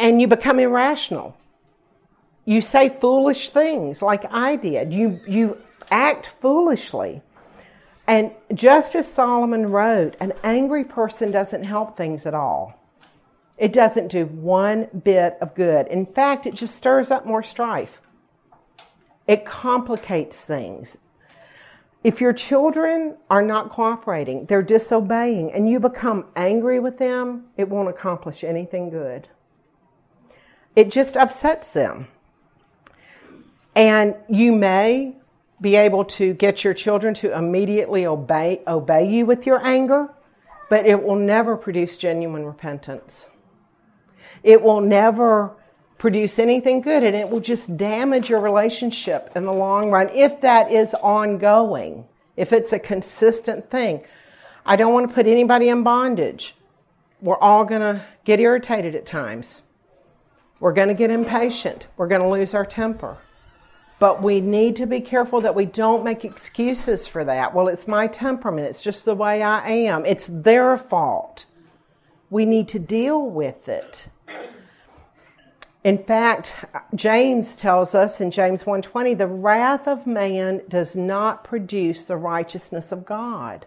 and 0.00 0.20
you 0.20 0.26
become 0.26 0.58
irrational. 0.58 1.36
You 2.46 2.62
say 2.62 2.88
foolish 2.88 3.50
things 3.50 4.00
like 4.00 4.24
I 4.32 4.56
did. 4.56 4.92
You, 4.94 5.20
you 5.28 5.58
act 5.90 6.26
foolishly. 6.26 7.20
And 8.08 8.32
just 8.52 8.94
as 8.96 9.12
Solomon 9.12 9.66
wrote, 9.66 10.16
an 10.18 10.32
angry 10.42 10.84
person 10.84 11.30
doesn't 11.30 11.64
help 11.64 11.96
things 11.96 12.24
at 12.26 12.34
all. 12.34 12.80
It 13.58 13.74
doesn't 13.74 14.08
do 14.08 14.24
one 14.24 14.88
bit 15.04 15.36
of 15.42 15.54
good. 15.54 15.86
In 15.88 16.06
fact, 16.06 16.46
it 16.46 16.54
just 16.54 16.74
stirs 16.74 17.10
up 17.10 17.26
more 17.26 17.42
strife. 17.42 18.00
It 19.28 19.44
complicates 19.44 20.40
things. 20.40 20.96
If 22.02 22.22
your 22.22 22.32
children 22.32 23.18
are 23.28 23.42
not 23.42 23.68
cooperating, 23.68 24.46
they're 24.46 24.62
disobeying, 24.62 25.52
and 25.52 25.68
you 25.68 25.78
become 25.78 26.24
angry 26.34 26.80
with 26.80 26.96
them, 26.96 27.44
it 27.58 27.68
won't 27.68 27.90
accomplish 27.90 28.42
anything 28.42 28.88
good 28.88 29.28
it 30.76 30.90
just 30.90 31.16
upsets 31.16 31.72
them. 31.72 32.08
And 33.74 34.14
you 34.28 34.52
may 34.52 35.16
be 35.60 35.76
able 35.76 36.04
to 36.04 36.32
get 36.34 36.64
your 36.64 36.74
children 36.74 37.14
to 37.14 37.36
immediately 37.36 38.06
obey, 38.06 38.62
obey 38.66 39.08
you 39.08 39.26
with 39.26 39.46
your 39.46 39.64
anger, 39.64 40.08
but 40.68 40.86
it 40.86 41.02
will 41.02 41.16
never 41.16 41.56
produce 41.56 41.96
genuine 41.96 42.44
repentance. 42.44 43.30
It 44.42 44.62
will 44.62 44.80
never 44.80 45.54
produce 45.98 46.38
anything 46.38 46.80
good 46.80 47.04
and 47.04 47.14
it 47.14 47.28
will 47.28 47.40
just 47.40 47.76
damage 47.76 48.30
your 48.30 48.40
relationship 48.40 49.30
in 49.36 49.44
the 49.44 49.52
long 49.52 49.90
run 49.90 50.08
if 50.14 50.40
that 50.40 50.72
is 50.72 50.94
ongoing, 50.94 52.06
if 52.36 52.52
it's 52.54 52.72
a 52.72 52.78
consistent 52.78 53.70
thing. 53.70 54.02
I 54.64 54.76
don't 54.76 54.94
want 54.94 55.08
to 55.08 55.14
put 55.14 55.26
anybody 55.26 55.68
in 55.68 55.82
bondage. 55.82 56.54
We're 57.20 57.36
all 57.36 57.66
going 57.66 57.82
to 57.82 58.02
get 58.24 58.40
irritated 58.40 58.94
at 58.94 59.04
times. 59.04 59.60
We're 60.60 60.74
going 60.74 60.88
to 60.88 60.94
get 60.94 61.10
impatient. 61.10 61.86
We're 61.96 62.06
going 62.06 62.20
to 62.20 62.28
lose 62.28 62.54
our 62.54 62.66
temper. 62.66 63.16
But 63.98 64.22
we 64.22 64.40
need 64.40 64.76
to 64.76 64.86
be 64.86 65.00
careful 65.00 65.40
that 65.40 65.54
we 65.54 65.66
don't 65.66 66.04
make 66.04 66.24
excuses 66.24 67.06
for 67.06 67.24
that. 67.24 67.54
Well, 67.54 67.68
it's 67.68 67.88
my 67.88 68.06
temperament. 68.06 68.66
It's 68.68 68.82
just 68.82 69.04
the 69.04 69.14
way 69.14 69.42
I 69.42 69.68
am. 69.68 70.06
It's 70.06 70.26
their 70.26 70.76
fault. 70.76 71.46
We 72.30 72.44
need 72.44 72.68
to 72.68 72.78
deal 72.78 73.22
with 73.22 73.68
it. 73.68 74.06
In 75.82 75.96
fact, 75.96 76.54
James 76.94 77.54
tells 77.54 77.94
us 77.94 78.20
in 78.20 78.30
James 78.30 78.64
1:20, 78.64 79.14
the 79.14 79.26
wrath 79.26 79.88
of 79.88 80.06
man 80.06 80.60
does 80.68 80.94
not 80.94 81.42
produce 81.42 82.04
the 82.04 82.18
righteousness 82.18 82.92
of 82.92 83.06
God. 83.06 83.64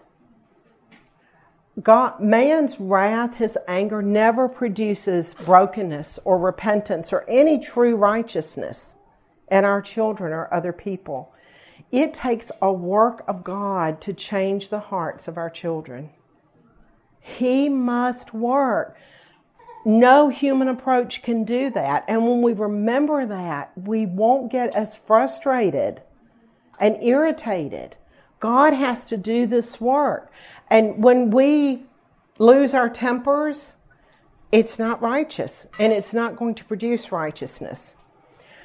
God, 1.82 2.20
man's 2.20 2.80
wrath, 2.80 3.38
his 3.38 3.58
anger 3.68 4.02
never 4.02 4.48
produces 4.48 5.34
brokenness 5.34 6.20
or 6.24 6.38
repentance 6.38 7.12
or 7.12 7.26
any 7.28 7.58
true 7.58 7.96
righteousness 7.96 8.96
in 9.50 9.66
our 9.66 9.82
children 9.82 10.34
or 10.34 10.54
other 10.54 10.72
people. 10.72 11.34
It 11.92 12.14
takes 12.14 12.52
a 12.62 12.72
work 12.72 13.24
of 13.28 13.44
God 13.44 14.02
to 14.02 14.14
change 14.14 14.70
the 14.70 14.80
hearts 14.80 15.28
of 15.28 15.38
our 15.38 15.50
children. 15.50 16.12
He 17.20 17.70
must 17.70 18.34
work. 18.34 18.98
No 19.86 20.30
human 20.30 20.68
approach 20.68 21.24
can 21.24 21.44
do 21.44 21.70
that. 21.72 22.06
And 22.08 22.24
when 22.24 22.42
we 22.42 22.54
remember 22.54 23.26
that, 23.26 23.72
we 23.76 24.06
won't 24.06 24.52
get 24.52 24.76
as 24.76 24.96
frustrated 24.96 26.02
and 26.80 27.02
irritated. 27.02 27.96
God 28.44 28.74
has 28.74 29.06
to 29.06 29.16
do 29.16 29.48
this 29.48 29.80
work. 29.80 30.30
And 30.70 31.02
when 31.02 31.32
we 31.32 31.86
lose 32.38 32.74
our 32.74 32.90
tempers, 32.90 33.72
it's 34.52 34.78
not 34.78 35.02
righteous 35.02 35.66
and 35.80 35.94
it's 35.94 36.14
not 36.14 36.36
going 36.36 36.56
to 36.56 36.66
produce 36.66 37.10
righteousness. 37.10 37.96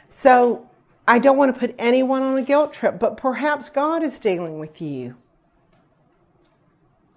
So 0.09 0.69
I 1.07 1.21
don't 1.21 1.37
want 1.37 1.55
to 1.55 1.61
put 1.61 1.77
anyone 1.79 2.25
on 2.25 2.37
a 2.37 2.43
guilt 2.43 2.73
trip, 2.73 2.99
but 2.99 3.17
perhaps 3.17 3.71
God 3.71 4.03
is 4.03 4.19
dealing 4.19 4.59
with 4.59 4.83
you. 4.83 5.15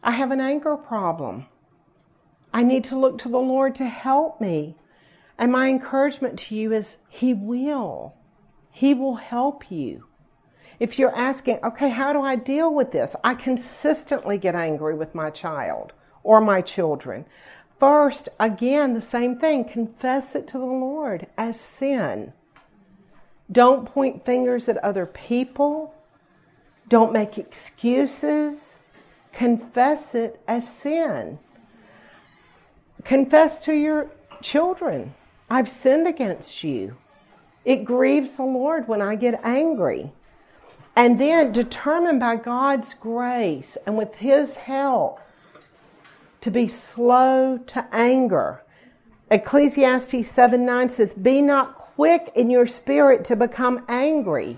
I 0.04 0.12
have 0.12 0.30
an 0.30 0.40
anger 0.40 0.78
problem. 0.78 1.48
I 2.54 2.62
need 2.62 2.84
to 2.84 2.96
look 2.96 3.18
to 3.24 3.30
the 3.30 3.40
Lord 3.40 3.74
to 3.78 3.88
help 3.88 4.40
me. 4.40 4.76
And 5.36 5.52
my 5.52 5.68
encouragement 5.68 6.38
to 6.38 6.56
you 6.56 6.74
is 6.74 7.00
He 7.10 7.34
will. 7.34 8.14
He 8.70 8.94
will 8.94 9.16
help 9.16 9.72
you. 9.72 10.11
If 10.82 10.98
you're 10.98 11.16
asking, 11.16 11.60
okay, 11.64 11.90
how 11.90 12.12
do 12.12 12.24
I 12.24 12.36
deal 12.36 12.74
with 12.74 12.92
this? 12.92 13.16
I 13.24 13.36
consistently 13.36 14.40
get 14.40 14.56
angry 14.56 14.96
with 14.96 15.14
my 15.14 15.30
child 15.30 15.94
or 16.24 16.42
my 16.42 16.62
children. 16.62 17.26
First, 17.78 18.30
again, 18.40 18.96
the 18.96 19.00
same 19.00 19.38
thing 19.38 19.64
confess 19.64 20.34
it 20.34 20.48
to 20.48 20.58
the 20.58 20.66
Lord 20.66 21.28
as 21.38 21.60
sin. 21.60 22.34
Don't 23.52 23.86
point 23.86 24.26
fingers 24.26 24.68
at 24.68 24.78
other 24.78 25.06
people. 25.06 25.94
Don't 26.90 27.14
make 27.14 27.38
excuses. 27.38 28.80
Confess 29.32 30.16
it 30.16 30.42
as 30.48 30.68
sin. 30.68 31.38
Confess 33.04 33.60
to 33.66 33.74
your 33.74 34.10
children, 34.42 35.14
I've 35.48 35.70
sinned 35.70 36.08
against 36.08 36.64
you. 36.64 36.98
It 37.66 37.86
grieves 37.86 38.38
the 38.38 38.46
Lord 38.46 38.88
when 38.88 39.04
I 39.04 39.14
get 39.14 39.40
angry. 39.44 40.14
And 40.96 41.20
then 41.20 41.52
determined 41.52 42.20
by 42.20 42.36
God's 42.36 42.94
grace 42.94 43.78
and 43.86 43.98
with 43.98 44.16
His 44.16 44.56
help 44.56 45.20
to 46.42 46.52
be 46.52 46.68
slow 46.68 47.58
to 47.58 47.88
anger. 47.92 48.64
Ecclesiastes 49.30 50.28
7 50.28 50.66
9 50.66 50.90
says, 50.90 51.14
Be 51.14 51.42
not 51.42 51.76
quick 51.76 52.32
in 52.36 52.50
your 52.50 52.66
spirit 52.66 53.24
to 53.26 53.36
become 53.36 53.86
angry, 53.88 54.58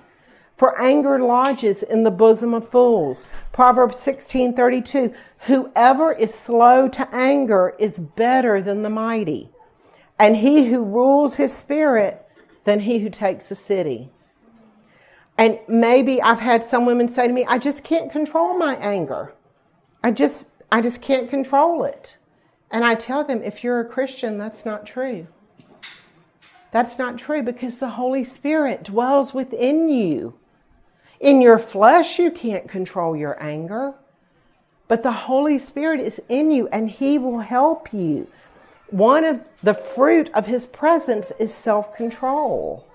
for 0.55 0.79
anger 0.81 1.19
lodges 1.19 1.83
in 1.83 2.03
the 2.03 2.11
bosom 2.11 2.53
of 2.53 2.69
fools. 2.69 3.27
Proverbs 3.51 3.99
16 3.99 4.55
32 4.55 5.13
Whoever 5.47 6.13
is 6.13 6.33
slow 6.33 6.87
to 6.87 7.07
anger 7.13 7.75
is 7.77 7.99
better 7.99 8.61
than 8.61 8.81
the 8.81 8.89
mighty, 8.89 9.49
and 10.17 10.37
he 10.37 10.67
who 10.71 10.83
rules 10.83 11.35
his 11.35 11.53
spirit 11.53 12.25
than 12.63 12.79
he 12.79 12.99
who 12.99 13.09
takes 13.09 13.51
a 13.51 13.55
city. 13.55 14.09
And 15.37 15.59
maybe 15.67 16.21
I've 16.21 16.39
had 16.39 16.63
some 16.63 16.85
women 16.85 17.07
say 17.07 17.27
to 17.27 17.33
me, 17.33 17.45
I 17.45 17.57
just 17.57 17.83
can't 17.83 18.11
control 18.11 18.57
my 18.57 18.75
anger. 18.75 19.33
I 20.03 20.11
just, 20.11 20.47
I 20.71 20.81
just 20.81 21.01
can't 21.01 21.29
control 21.29 21.83
it. 21.83 22.17
And 22.69 22.83
I 22.83 22.95
tell 22.95 23.23
them, 23.23 23.41
if 23.43 23.63
you're 23.63 23.79
a 23.79 23.85
Christian, 23.85 24.37
that's 24.37 24.65
not 24.65 24.85
true. 24.85 25.27
That's 26.71 26.97
not 26.97 27.19
true 27.19 27.43
because 27.43 27.77
the 27.77 27.91
Holy 27.91 28.23
Spirit 28.23 28.83
dwells 28.83 29.33
within 29.33 29.89
you. 29.89 30.33
In 31.19 31.39
your 31.39 31.59
flesh, 31.59 32.17
you 32.19 32.31
can't 32.31 32.67
control 32.67 33.15
your 33.15 33.41
anger, 33.41 33.93
but 34.87 35.03
the 35.03 35.11
Holy 35.11 35.57
Spirit 35.59 35.99
is 35.99 36.19
in 36.27 36.51
you 36.51 36.67
and 36.69 36.89
He 36.89 37.17
will 37.17 37.39
help 37.39 37.93
you. 37.93 38.27
One 38.89 39.23
of 39.23 39.39
the 39.61 39.73
fruit 39.73 40.29
of 40.33 40.47
His 40.47 40.65
presence 40.65 41.31
is 41.39 41.53
self 41.53 41.95
control. 41.95 42.85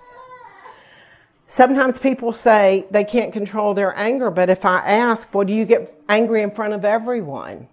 Sometimes 1.50 1.98
people 1.98 2.32
say 2.32 2.84
they 2.90 3.04
can't 3.04 3.32
control 3.32 3.72
their 3.72 3.96
anger, 3.98 4.30
but 4.30 4.50
if 4.50 4.66
I 4.66 4.80
ask, 4.80 5.34
well, 5.34 5.46
do 5.46 5.54
you 5.54 5.64
get 5.64 5.98
angry 6.06 6.42
in 6.42 6.50
front 6.50 6.74
of 6.74 6.84
everyone? 6.84 7.68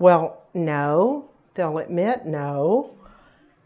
Well, 0.00 0.42
no. 0.52 1.28
They'll 1.54 1.78
admit 1.78 2.26
no. 2.26 2.90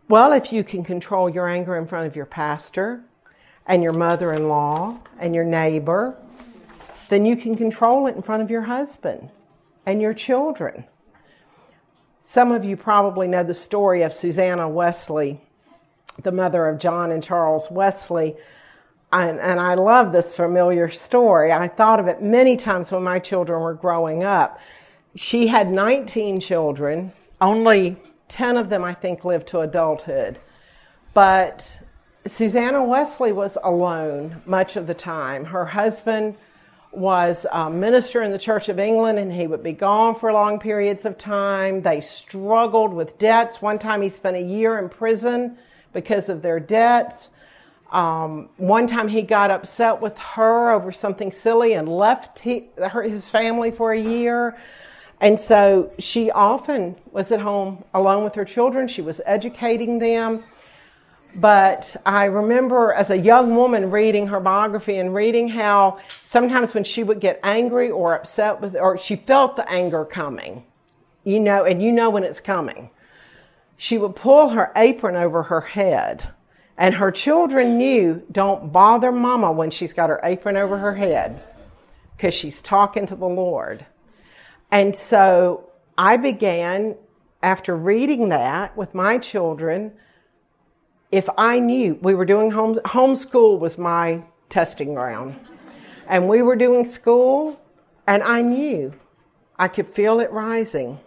Well, 0.09 0.35
if 0.35 0.52
you 0.52 0.62
can 0.62 0.85
control 0.85 1.31
your 1.31 1.48
anger 1.48 1.76
in 1.76 1.87
front 1.87 2.07
of 2.07 2.14
your 2.14 2.26
pastor 2.26 3.05
and 3.66 3.83
your 3.83 3.94
mother 3.94 4.35
in 4.35 4.48
law 4.48 4.98
and 5.18 5.35
your 5.35 5.44
neighbor, 5.44 6.16
then 7.09 7.24
you 7.24 7.37
can 7.37 7.57
control 7.57 8.07
it 8.07 8.16
in 8.16 8.22
front 8.22 8.42
of 8.42 8.50
your 8.50 8.62
husband 8.62 9.31
and 9.87 10.02
your 10.02 10.12
children. 10.12 10.85
Some 12.20 12.52
of 12.52 12.66
you 12.66 12.76
probably 12.76 13.29
know 13.29 13.44
the 13.44 13.55
story 13.55 14.02
of 14.02 14.12
Susanna 14.12 14.68
Wesley, 14.68 15.40
the 16.20 16.33
mother 16.33 16.66
of 16.66 16.79
John 16.79 17.11
and 17.11 17.22
Charles 17.22 17.70
Wesley 17.70 18.37
and, 19.12 19.38
and 19.40 19.61
I 19.61 19.75
love 19.75 20.12
this 20.12 20.37
familiar 20.37 20.90
story. 20.90 21.53
I 21.53 21.69
thought 21.69 22.01
of 22.01 22.09
it 22.09 22.23
many 22.23 22.57
times 22.57 22.90
when 22.90 23.03
my 23.03 23.19
children 23.19 23.61
were 23.61 23.75
growing 23.75 24.25
up. 24.25 24.61
She 25.14 25.47
had 25.47 25.71
19 25.71 26.40
children, 26.40 27.12
only 27.40 27.97
10 28.29 28.57
of 28.57 28.69
them, 28.69 28.85
I 28.85 28.95
think, 28.95 29.25
lived 29.25 29.47
to 29.49 29.61
adulthood. 29.61 30.38
But 31.14 31.79
Susanna 32.27 32.85
Wesley 32.85 33.33
was 33.33 33.57
alone 33.62 34.42
much 34.45 34.77
of 34.77 34.87
the 34.87 34.95
time. 34.95 35.47
Her 35.47 35.66
husband 35.66 36.37
was 36.92 37.47
a 37.53 37.71
minister 37.71 38.23
in 38.23 38.33
the 38.33 38.38
Church 38.38 38.69
of 38.69 38.79
England 38.79 39.19
and 39.19 39.33
he 39.33 39.47
would 39.47 39.62
be 39.62 39.73
gone 39.73 40.14
for 40.14 40.33
long 40.33 40.59
periods 40.59 41.05
of 41.05 41.19
time. 41.19 41.83
They 41.83 42.01
struggled 42.01 42.92
with 42.92 43.19
debts. 43.19 43.62
One 43.62 43.79
time 43.79 44.03
he 44.03 44.09
spent 44.09 44.37
a 44.37 44.42
year 44.42 44.79
in 44.79 44.88
prison 44.88 45.59
because 45.92 46.29
of 46.29 46.42
their 46.42 46.59
debts. 46.59 47.31
Um, 47.92 48.49
one 48.57 48.87
time 48.87 49.09
he 49.09 49.22
got 49.22 49.51
upset 49.51 50.01
with 50.01 50.18
her 50.18 50.70
over 50.72 50.90
something 50.90 51.31
silly 51.31 51.75
and 51.75 51.88
left 51.88 52.40
he, 52.40 52.64
her, 52.77 53.03
his 53.03 53.31
family 53.31 53.70
for 53.70 53.92
a 53.92 54.01
year. 54.01 54.57
And 55.20 55.38
so 55.38 55.92
she 55.99 56.31
often 56.31 56.96
was 57.12 57.31
at 57.33 57.40
home 57.40 57.85
alone 57.94 58.25
with 58.25 58.35
her 58.35 58.44
children. 58.44 58.88
She 58.88 59.03
was 59.03 59.20
educating 59.25 59.99
them. 59.99 60.42
But 61.35 61.96
I 62.07 62.25
remember 62.25 62.92
as 62.92 63.11
a 63.11 63.18
young 63.18 63.55
woman 63.55 63.90
reading 63.90 64.27
her 64.29 64.40
biography 64.40 64.96
and 64.96 65.14
reading 65.14 65.49
how 65.49 65.99
sometimes 66.09 66.75
when 66.75 66.83
she 66.85 67.03
would 67.03 67.20
get 67.20 67.38
angry 67.42 67.90
or 67.90 68.14
upset 68.14 68.61
with, 68.61 68.75
or 68.75 68.96
she 68.96 69.16
felt 69.16 69.57
the 69.57 69.70
anger 69.70 70.05
coming, 70.05 70.64
you 71.25 71.38
know, 71.38 71.64
and 71.64 71.83
you 71.83 71.92
know 71.92 72.09
when 72.09 72.25
it's 72.25 72.40
coming, 72.40 72.90
she 73.77 73.99
would 73.99 74.16
pull 74.16 74.51
her 74.51 74.72
apron 74.75 75.14
over 75.14 75.44
her 75.44 75.61
head 75.61 76.31
and 76.78 76.94
her 76.94 77.10
children 77.10 77.78
knew 77.78 78.22
don't 78.30 78.72
bother 78.72 79.10
mama 79.10 79.50
when 79.52 79.70
she's 79.70 79.92
got 79.92 80.10
her 80.10 80.20
apron 80.22 80.56
over 80.56 80.78
her 80.78 80.94
head 80.94 81.42
because 82.16 82.34
she's 82.34 82.60
talking 82.60 83.06
to 83.06 83.16
the 83.16 83.26
Lord. 83.26 83.86
And 84.70 84.94
so 84.94 85.70
I 85.96 86.16
began, 86.16 86.96
after 87.42 87.76
reading 87.76 88.28
that 88.30 88.76
with 88.76 88.94
my 88.94 89.18
children, 89.18 89.92
if 91.12 91.28
I 91.38 91.60
knew 91.60 91.98
we 92.02 92.14
were 92.14 92.24
doing 92.24 92.50
home, 92.50 92.74
homeschool 92.74 93.58
was 93.58 93.78
my 93.78 94.24
testing 94.48 94.94
ground. 94.94 95.36
And 96.06 96.28
we 96.28 96.42
were 96.42 96.56
doing 96.56 96.84
school, 96.84 97.60
and 98.06 98.22
I 98.22 98.42
knew 98.42 98.94
I 99.58 99.68
could 99.68 99.86
feel 99.86 100.20
it 100.20 100.30
rising. 100.30 101.00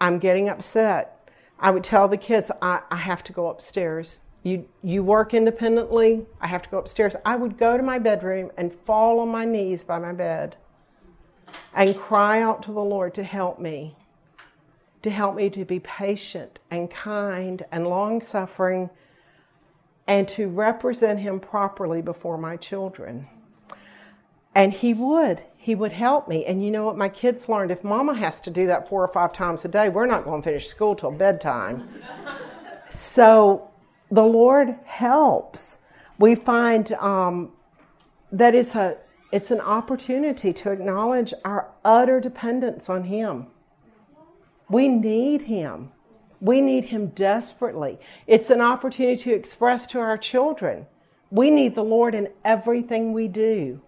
I'm 0.00 0.18
getting 0.18 0.48
upset. 0.48 1.28
I 1.58 1.70
would 1.70 1.84
tell 1.84 2.08
the 2.08 2.16
kids, 2.16 2.50
I, 2.62 2.80
I 2.90 2.96
have 2.96 3.22
to 3.24 3.32
go 3.32 3.48
upstairs. 3.48 4.20
You, 4.42 4.66
you 4.82 5.02
work 5.02 5.34
independently. 5.34 6.24
I 6.40 6.46
have 6.46 6.62
to 6.62 6.68
go 6.70 6.78
upstairs. 6.78 7.14
I 7.24 7.36
would 7.36 7.58
go 7.58 7.76
to 7.76 7.82
my 7.82 7.98
bedroom 7.98 8.50
and 8.56 8.72
fall 8.72 9.20
on 9.20 9.28
my 9.28 9.44
knees 9.44 9.84
by 9.84 9.98
my 9.98 10.12
bed 10.12 10.56
and 11.74 11.96
cry 11.96 12.40
out 12.40 12.62
to 12.64 12.72
the 12.72 12.80
Lord 12.80 13.12
to 13.14 13.22
help 13.22 13.58
me, 13.58 13.96
to 15.02 15.10
help 15.10 15.36
me 15.36 15.50
to 15.50 15.64
be 15.64 15.78
patient 15.78 16.58
and 16.70 16.90
kind 16.90 17.64
and 17.70 17.86
long 17.86 18.22
suffering 18.22 18.90
and 20.06 20.26
to 20.28 20.48
represent 20.48 21.20
Him 21.20 21.38
properly 21.38 22.00
before 22.00 22.38
my 22.38 22.56
children. 22.56 23.28
And 24.54 24.72
He 24.72 24.94
would. 24.94 25.42
He 25.56 25.74
would 25.74 25.92
help 25.92 26.26
me. 26.26 26.46
And 26.46 26.64
you 26.64 26.70
know 26.70 26.86
what 26.86 26.96
my 26.96 27.10
kids 27.10 27.48
learned? 27.48 27.70
If 27.70 27.84
mama 27.84 28.14
has 28.14 28.40
to 28.40 28.50
do 28.50 28.66
that 28.68 28.88
four 28.88 29.04
or 29.04 29.08
five 29.08 29.34
times 29.34 29.64
a 29.66 29.68
day, 29.68 29.90
we're 29.90 30.06
not 30.06 30.24
going 30.24 30.40
to 30.40 30.44
finish 30.48 30.66
school 30.66 30.96
till 30.96 31.10
bedtime. 31.10 31.88
so 32.88 33.69
the 34.10 34.24
Lord 34.24 34.76
helps. 34.84 35.78
We 36.18 36.34
find 36.34 36.92
um, 36.94 37.52
that 38.32 38.54
it's 38.54 38.74
a 38.74 38.98
it's 39.32 39.52
an 39.52 39.60
opportunity 39.60 40.52
to 40.52 40.72
acknowledge 40.72 41.32
our 41.44 41.70
utter 41.84 42.18
dependence 42.18 42.90
on 42.90 43.04
Him. 43.04 43.46
We 44.68 44.88
need 44.88 45.42
Him. 45.42 45.92
We 46.40 46.60
need 46.60 46.86
Him 46.86 47.08
desperately. 47.08 47.98
It's 48.26 48.50
an 48.50 48.60
opportunity 48.60 49.22
to 49.24 49.34
express 49.34 49.86
to 49.88 50.00
our 50.00 50.18
children. 50.18 50.86
We 51.30 51.50
need 51.50 51.76
the 51.76 51.84
Lord 51.84 52.14
in 52.14 52.28
everything 52.44 53.12
we 53.12 53.28
do. 53.28 53.80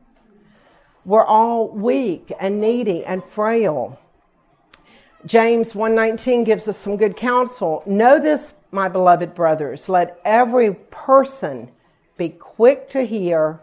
We're 1.04 1.24
all 1.24 1.68
weak 1.68 2.32
and 2.38 2.61
needy 2.61 3.04
and 3.04 3.24
frail. 3.24 3.98
James 5.24 5.72
1:19 5.72 6.44
gives 6.44 6.66
us 6.66 6.76
some 6.76 6.96
good 6.96 7.16
counsel. 7.16 7.82
Know 7.87 8.18
this, 8.18 8.54
my 8.72 8.88
beloved 8.88 9.35
brothers, 9.35 9.88
let 9.88 10.18
every 10.24 10.74
person 10.90 11.70
be 12.16 12.28
quick 12.28 12.88
to 12.90 13.06
hear, 13.06 13.61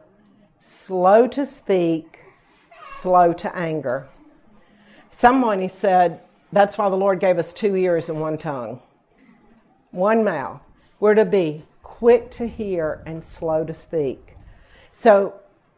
slow 0.61 1.27
to 1.27 1.45
speak, 1.45 2.23
slow 2.81 3.33
to 3.33 3.53
anger. 3.55 4.07
Someone 5.11 5.59
he 5.59 5.67
said, 5.67 6.21
that's 6.51 6.77
why 6.77 6.89
the 6.89 6.95
Lord 6.95 7.19
gave 7.19 7.37
us 7.37 7.53
two 7.53 7.75
ears 7.75 8.09
and 8.09 8.21
one 8.21 8.37
tongue, 8.37 8.79
one 9.91 10.23
mouth. 10.23 10.61
We're 10.99 11.15
to 11.15 11.25
be 11.25 11.65
quick 11.83 12.31
to 12.31 12.47
hear 12.47 13.03
and 13.05 13.23
slow 13.23 13.63
to 13.65 13.73
speak. 13.73 14.35
So, 14.91 15.35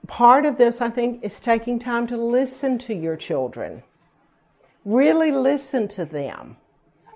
part 0.07 0.45
of 0.45 0.57
this, 0.57 0.79
I 0.79 0.89
think, 0.89 1.23
is 1.23 1.39
taking 1.39 1.79
time 1.79 2.07
to 2.07 2.17
listen 2.17 2.77
to 2.79 2.93
your 2.93 3.15
children. 3.17 3.83
Really 4.83 5.31
listen 5.31 5.87
to 5.89 6.05
them. 6.05 6.57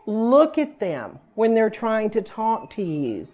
Look 0.06 0.58
at 0.58 0.80
them 0.80 1.20
when 1.34 1.56
they're 1.56 1.70
trying 1.70 2.12
to 2.12 2.22
talk 2.22 2.70
to 2.72 2.84
you. 2.84 3.28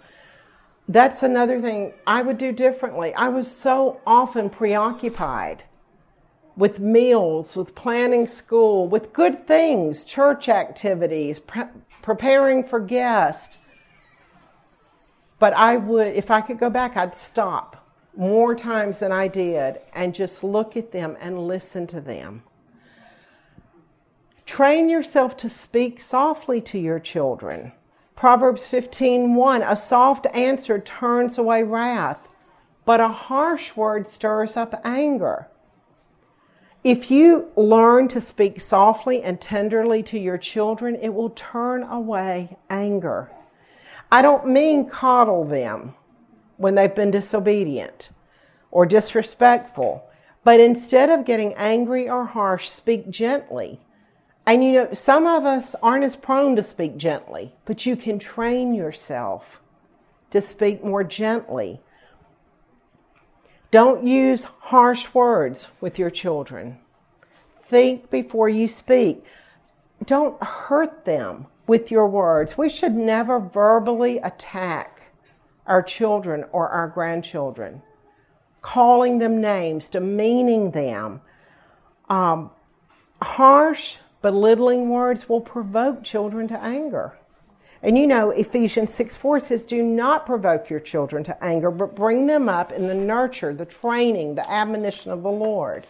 That's 0.88 1.24
another 1.24 1.62
thing 1.62 1.94
I 2.08 2.22
would 2.22 2.38
do 2.38 2.52
differently. 2.52 3.14
I 3.14 3.30
was 3.30 3.50
so 3.54 4.02
often 4.06 4.50
preoccupied 4.50 5.64
with 6.56 6.80
meals, 6.80 7.56
with 7.56 7.76
planning 7.76 8.28
school, 8.28 8.88
with 8.88 9.14
good 9.14 9.48
things, 9.48 10.04
church 10.04 10.50
activities, 10.50 11.40
pre- 11.40 11.64
preparing 12.02 12.64
for 12.64 12.80
guests. 12.80 13.58
But 15.40 15.54
I 15.54 15.78
would, 15.78 16.14
if 16.14 16.30
I 16.30 16.42
could 16.42 16.60
go 16.60 16.70
back, 16.70 16.96
I'd 16.96 17.16
stop 17.16 17.88
more 18.16 18.54
times 18.54 19.00
than 19.00 19.12
I 19.12 19.28
did 19.28 19.80
and 19.94 20.14
just 20.14 20.44
look 20.44 20.76
at 20.76 20.92
them 20.92 21.18
and 21.20 21.48
listen 21.48 21.88
to 21.88 22.02
them. 22.02 22.44
Train 24.52 24.90
yourself 24.90 25.38
to 25.38 25.50
speak 25.50 26.02
softly 26.02 26.60
to 26.60 26.78
your 26.78 27.00
children. 27.00 27.72
Proverbs 28.18 28.68
15:1 28.68 29.62
A 29.62 29.78
soft 29.78 30.28
answer 30.34 30.78
turns 30.78 31.38
away 31.38 31.64
wrath, 31.64 32.28
but 32.84 33.00
a 33.00 33.08
harsh 33.08 33.78
word 33.78 34.08
stirs 34.08 34.58
up 34.58 34.82
anger. 34.84 35.48
If 36.84 37.10
you 37.10 37.48
learn 37.56 38.10
to 38.10 38.20
speak 38.20 38.60
softly 38.60 39.24
and 39.24 39.40
tenderly 39.40 40.04
to 40.04 40.20
your 40.20 40.38
children, 40.38 40.98
it 40.98 41.14
will 41.14 41.30
turn 41.30 41.84
away 41.84 42.58
anger. 42.70 43.32
I 44.12 44.22
don't 44.22 44.48
mean 44.48 44.90
coddle 44.90 45.46
them 45.46 45.96
when 46.58 46.76
they've 46.76 46.94
been 46.94 47.12
disobedient 47.12 48.10
or 48.70 48.86
disrespectful, 48.86 50.10
but 50.44 50.60
instead 50.60 51.10
of 51.10 51.24
getting 51.24 51.54
angry 51.54 52.10
or 52.10 52.26
harsh, 52.26 52.68
speak 52.68 53.10
gently. 53.10 53.80
And 54.46 54.64
you 54.64 54.74
know, 54.74 54.94
some 54.94 55.28
of 55.28 55.46
us 55.46 55.76
aren't 55.82 56.04
as 56.04 56.16
prone 56.16 56.56
to 56.56 56.64
speak 56.64 56.98
gently, 56.98 57.54
but 57.66 57.86
you 57.86 57.96
can 57.96 58.20
train 58.20 58.74
yourself 58.74 59.62
to 60.32 60.42
speak 60.42 60.84
more 60.84 61.04
gently 61.04 61.82
don't 63.72 64.06
use 64.06 64.44
harsh 64.44 65.14
words 65.14 65.70
with 65.80 65.98
your 65.98 66.10
children. 66.10 66.80
Think 67.64 68.10
before 68.10 68.50
you 68.50 68.68
speak. 68.68 69.24
Don't 70.06 70.42
hurt 70.44 71.06
them 71.06 71.48
with 71.68 71.90
your 71.90 72.08
words. 72.08 72.58
We 72.58 72.68
should 72.68 72.96
never 72.96 73.40
verbally 73.40 74.18
attack 74.18 75.14
our 75.66 75.82
children 75.82 76.44
or 76.52 76.68
our 76.68 76.90
grandchildren, 76.90 77.82
calling 78.62 79.20
them 79.20 79.40
names, 79.40 79.88
demeaning 79.88 80.72
them. 80.72 81.22
Um, 82.10 82.52
harsh, 83.22 83.98
belittling 84.22 84.90
words 84.90 85.28
will 85.28 85.42
provoke 85.42 86.04
children 86.04 86.48
to 86.48 86.64
anger. 86.64 87.18
And 87.84 87.98
you 87.98 88.06
know, 88.06 88.30
Ephesians 88.30 88.94
6 88.94 89.18
4 89.18 89.40
says, 89.40 89.66
Do 89.66 89.82
not 89.82 90.26
provoke 90.26 90.70
your 90.70 90.80
children 90.80 91.24
to 91.24 91.44
anger, 91.44 91.72
but 91.72 91.96
bring 91.96 92.28
them 92.28 92.48
up 92.48 92.72
in 92.72 92.88
the 92.88 92.94
nurture, 92.94 93.54
the 93.54 93.66
training, 93.66 94.36
the 94.36 94.50
admonition 94.50 95.12
of 95.12 95.24
the 95.24 95.32
Lord. 95.32 95.88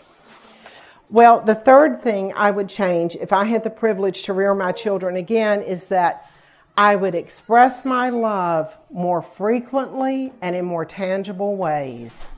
Well, 1.10 1.42
the 1.42 1.56
third 1.56 2.00
thing 2.00 2.32
I 2.34 2.52
would 2.52 2.70
change 2.70 3.18
if 3.18 3.34
I 3.34 3.44
had 3.44 3.66
the 3.66 3.70
privilege 3.70 4.24
to 4.24 4.34
rear 4.34 4.56
my 4.56 4.72
children 4.72 5.18
again 5.18 5.62
is 5.62 5.88
that 5.88 6.32
I 6.78 6.96
would 6.96 7.16
express 7.16 7.84
my 7.84 8.10
love 8.10 8.78
more 8.90 9.22
frequently 9.22 10.32
and 10.42 10.56
in 10.56 10.64
more 10.64 10.86
tangible 10.86 11.58
ways. 11.58 12.30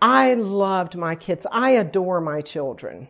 I 0.00 0.34
loved 0.34 0.96
my 0.96 1.14
kids. 1.14 1.46
I 1.52 1.70
adore 1.70 2.20
my 2.20 2.40
children 2.40 3.06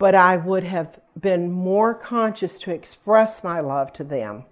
but 0.00 0.14
I 0.14 0.38
would 0.38 0.64
have 0.64 0.98
been 1.20 1.52
more 1.52 1.92
conscious 1.92 2.58
to 2.60 2.72
express 2.72 3.44
my 3.44 3.60
love 3.60 3.92
to 3.92 4.02
them, 4.02 4.44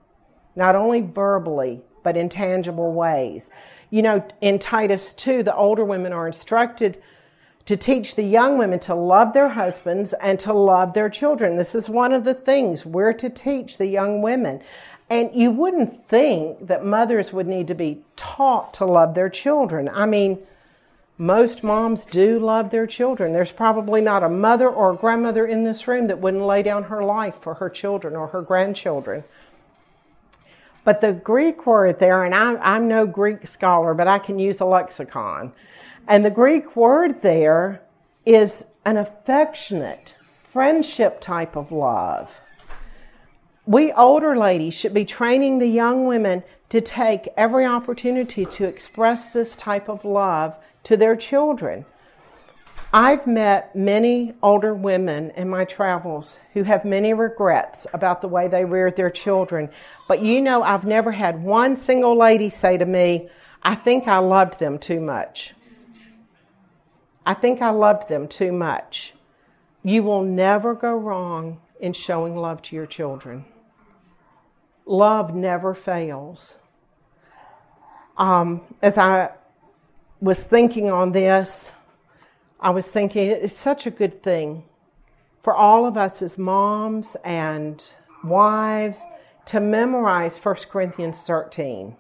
not 0.55 0.77
only 0.77 1.01
verbally, 1.01 1.81
but 2.03 2.19
in 2.19 2.29
tangible 2.29 2.93
ways. 2.93 3.51
You 3.89 4.03
know, 4.03 4.29
in 4.43 4.59
Titus 4.59 5.15
2, 5.15 5.43
the 5.43 5.57
older 5.57 5.87
women 5.87 6.13
are 6.13 6.27
instructed 6.27 7.03
to 7.65 7.79
teach 7.79 8.15
the 8.15 8.25
young 8.25 8.59
women 8.59 8.79
to 8.81 8.95
love 8.95 9.33
their 9.33 9.49
husbands 9.49 10.13
and 10.21 10.39
to 10.41 10.53
love 10.53 10.93
their 10.93 11.09
children. 11.09 11.57
This 11.57 11.75
is 11.75 11.89
one 11.89 12.13
of 12.13 12.25
the 12.25 12.35
things 12.35 12.85
we're 12.85 13.15
to 13.15 13.31
teach 13.31 13.79
the 13.79 13.87
young 13.87 14.21
women. 14.21 14.61
And 15.09 15.31
you 15.35 15.51
wouldn't 15.51 16.07
think 16.09 16.67
that 16.67 16.85
mothers 16.85 17.33
would 17.33 17.47
need 17.47 17.69
to 17.69 17.75
be 17.75 18.03
taught 18.17 18.75
to 18.75 18.85
love 18.85 19.15
their 19.15 19.31
children. 19.31 19.89
I 19.89 20.05
mean, 20.05 20.41
most 21.19 21.65
moms 21.65 22.05
do 22.05 22.39
love 22.39 22.71
their 22.71 22.87
children. 22.87 23.33
There's 23.33 23.51
probably 23.51 24.01
not 24.01 24.23
a 24.23 24.29
mother 24.29 24.69
or 24.69 24.93
a 24.93 24.97
grandmother 24.97 25.45
in 25.45 25.65
this 25.65 25.89
room 25.89 26.07
that 26.07 26.21
wouldn't 26.21 26.45
lay 26.45 26.63
down 26.63 26.85
her 26.85 27.03
life 27.03 27.35
for 27.41 27.55
her 27.55 27.69
children 27.69 28.15
or 28.15 28.29
her 28.29 28.41
grandchildren. 28.41 29.25
But 30.85 31.01
the 31.01 31.13
Greek 31.13 31.67
word 31.67 31.99
there, 31.99 32.25
and 32.25 32.35
I'm, 32.35 32.57
I'm 32.63 32.87
no 32.87 33.05
Greek 33.05 33.47
scholar, 33.49 33.95
but 33.95 34.07
I 34.07 34.21
can 34.21 34.39
use 34.39 34.61
a 34.61 34.65
lexicon. 34.65 35.53
And 36.07 36.25
the 36.25 36.31
Greek 36.31 36.77
word 36.77 37.21
there 37.21 37.83
is 38.25 38.67
an 38.87 38.97
affectionate, 38.97 40.15
friendship 40.41 41.21
type 41.21 41.57
of 41.57 41.73
love. 41.73 42.41
We 43.67 43.93
older 43.93 44.37
ladies 44.37 44.73
should 44.73 44.95
be 44.95 45.05
training 45.05 45.59
the 45.59 45.69
young 45.69 46.07
women 46.07 46.45
to 46.71 46.81
take 46.81 47.29
every 47.37 47.67
opportunity 47.67 48.47
to 48.47 48.65
express 48.65 49.31
this 49.31 49.57
type 49.57 49.89
of 49.89 50.05
love 50.05 50.57
to 50.89 50.97
their 50.97 51.15
children. 51.15 51.85
I've 52.95 53.27
met 53.27 53.77
many 53.77 54.33
older 54.43 54.73
women 54.73 55.31
in 55.33 55.51
my 55.51 55.67
travels 55.67 56.39
who 56.55 56.63
have 56.63 56.83
many 56.87 57.13
regrets 57.13 57.87
about 57.93 58.23
the 58.23 58.29
way 58.29 58.49
they 58.49 58.65
reared 58.65 58.97
their 58.97 59.11
children. 59.11 59.69
But 60.09 60.23
you 60.23 60.41
know, 60.41 60.63
I've 60.63 60.87
never 60.87 61.13
had 61.13 61.43
one 61.43 61.77
single 61.77 62.17
lady 62.17 62.49
say 62.49 62.79
to 62.79 62.87
me, 62.87 63.29
I 63.63 63.75
think 63.75 64.09
I 64.09 64.17
loved 64.17 64.61
them 64.61 64.79
too 64.79 64.99
much. 64.99 65.53
I 67.27 67.35
think 67.35 67.61
I 67.61 67.69
loved 67.69 68.09
them 68.09 68.27
too 68.27 68.51
much. 68.51 69.13
You 69.85 70.03
will 70.03 70.23
never 70.23 70.75
go 70.75 70.97
wrong 70.97 71.61
in 71.79 71.93
showing 71.93 72.35
love 72.35 72.63
to 72.63 72.77
your 72.77 72.87
children. 72.87 73.45
Love 74.87 75.35
never 75.35 75.75
fails. 75.75 76.57
Um, 78.17 78.63
as 78.81 78.97
I 78.97 79.33
was 80.21 80.47
thinking 80.47 80.91
on 80.91 81.13
this, 81.13 81.73
I 82.61 82.71
was 82.71 82.87
thinking 82.87 83.31
it's 83.31 83.59
such 83.59 83.87
a 83.87 83.91
good 83.91 84.23
thing 84.23 84.65
for 85.43 85.55
all 85.55 85.87
of 85.87 85.97
us 85.97 86.21
as 86.23 86.37
moms 86.37 87.17
and 87.25 87.89
wives 88.25 89.01
to 89.47 89.61
memorize 89.61 90.37
1 90.37 90.55
Corinthians 90.71 91.23
13. 91.23 91.97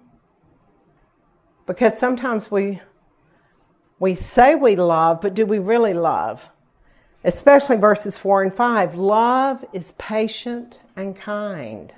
Because 1.66 1.98
sometimes 1.98 2.50
we 2.50 2.80
we 4.00 4.14
say 4.14 4.54
we 4.54 4.76
love, 4.76 5.20
but 5.20 5.34
do 5.34 5.44
we 5.44 5.58
really 5.58 5.92
love? 5.92 6.50
Especially 7.24 7.76
verses 7.76 8.16
4 8.16 8.42
and 8.42 8.54
5. 8.54 8.94
Love 8.94 9.64
is 9.72 9.92
patient 9.98 10.78
and 10.94 11.16
kind. 11.16 11.92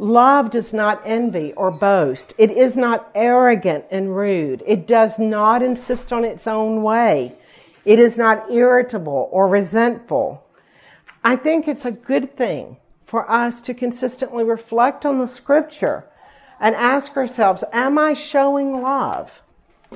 Love 0.00 0.50
does 0.50 0.72
not 0.72 1.02
envy 1.04 1.52
or 1.52 1.70
boast. 1.70 2.32
It 2.38 2.50
is 2.50 2.74
not 2.74 3.10
arrogant 3.14 3.84
and 3.90 4.16
rude. 4.16 4.62
It 4.66 4.86
does 4.86 5.18
not 5.18 5.62
insist 5.62 6.10
on 6.10 6.24
its 6.24 6.46
own 6.46 6.82
way. 6.82 7.36
It 7.84 7.98
is 7.98 8.16
not 8.16 8.50
irritable 8.50 9.28
or 9.30 9.46
resentful. 9.46 10.42
I 11.22 11.36
think 11.36 11.68
it's 11.68 11.84
a 11.84 11.90
good 11.90 12.34
thing 12.34 12.78
for 13.04 13.30
us 13.30 13.60
to 13.60 13.74
consistently 13.74 14.42
reflect 14.42 15.04
on 15.04 15.18
the 15.18 15.28
scripture 15.28 16.06
and 16.58 16.74
ask 16.76 17.14
ourselves, 17.14 17.62
am 17.70 17.98
I 17.98 18.14
showing 18.14 18.80
love 18.80 19.42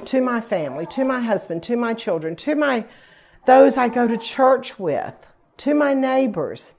to 0.05 0.21
my 0.21 0.43
family, 0.43 0.85
to 0.85 1.07
my 1.07 1.23
husband, 1.23 1.63
to 1.63 1.77
my 1.77 1.95
children, 1.95 2.37
to 2.37 2.55
my 2.55 2.85
those 3.47 3.79
I 3.79 3.89
go 3.89 4.07
to 4.07 4.19
church 4.19 4.79
with, 4.79 5.15
to 5.59 5.75
my 5.75 5.95
neighbors? 5.95 6.75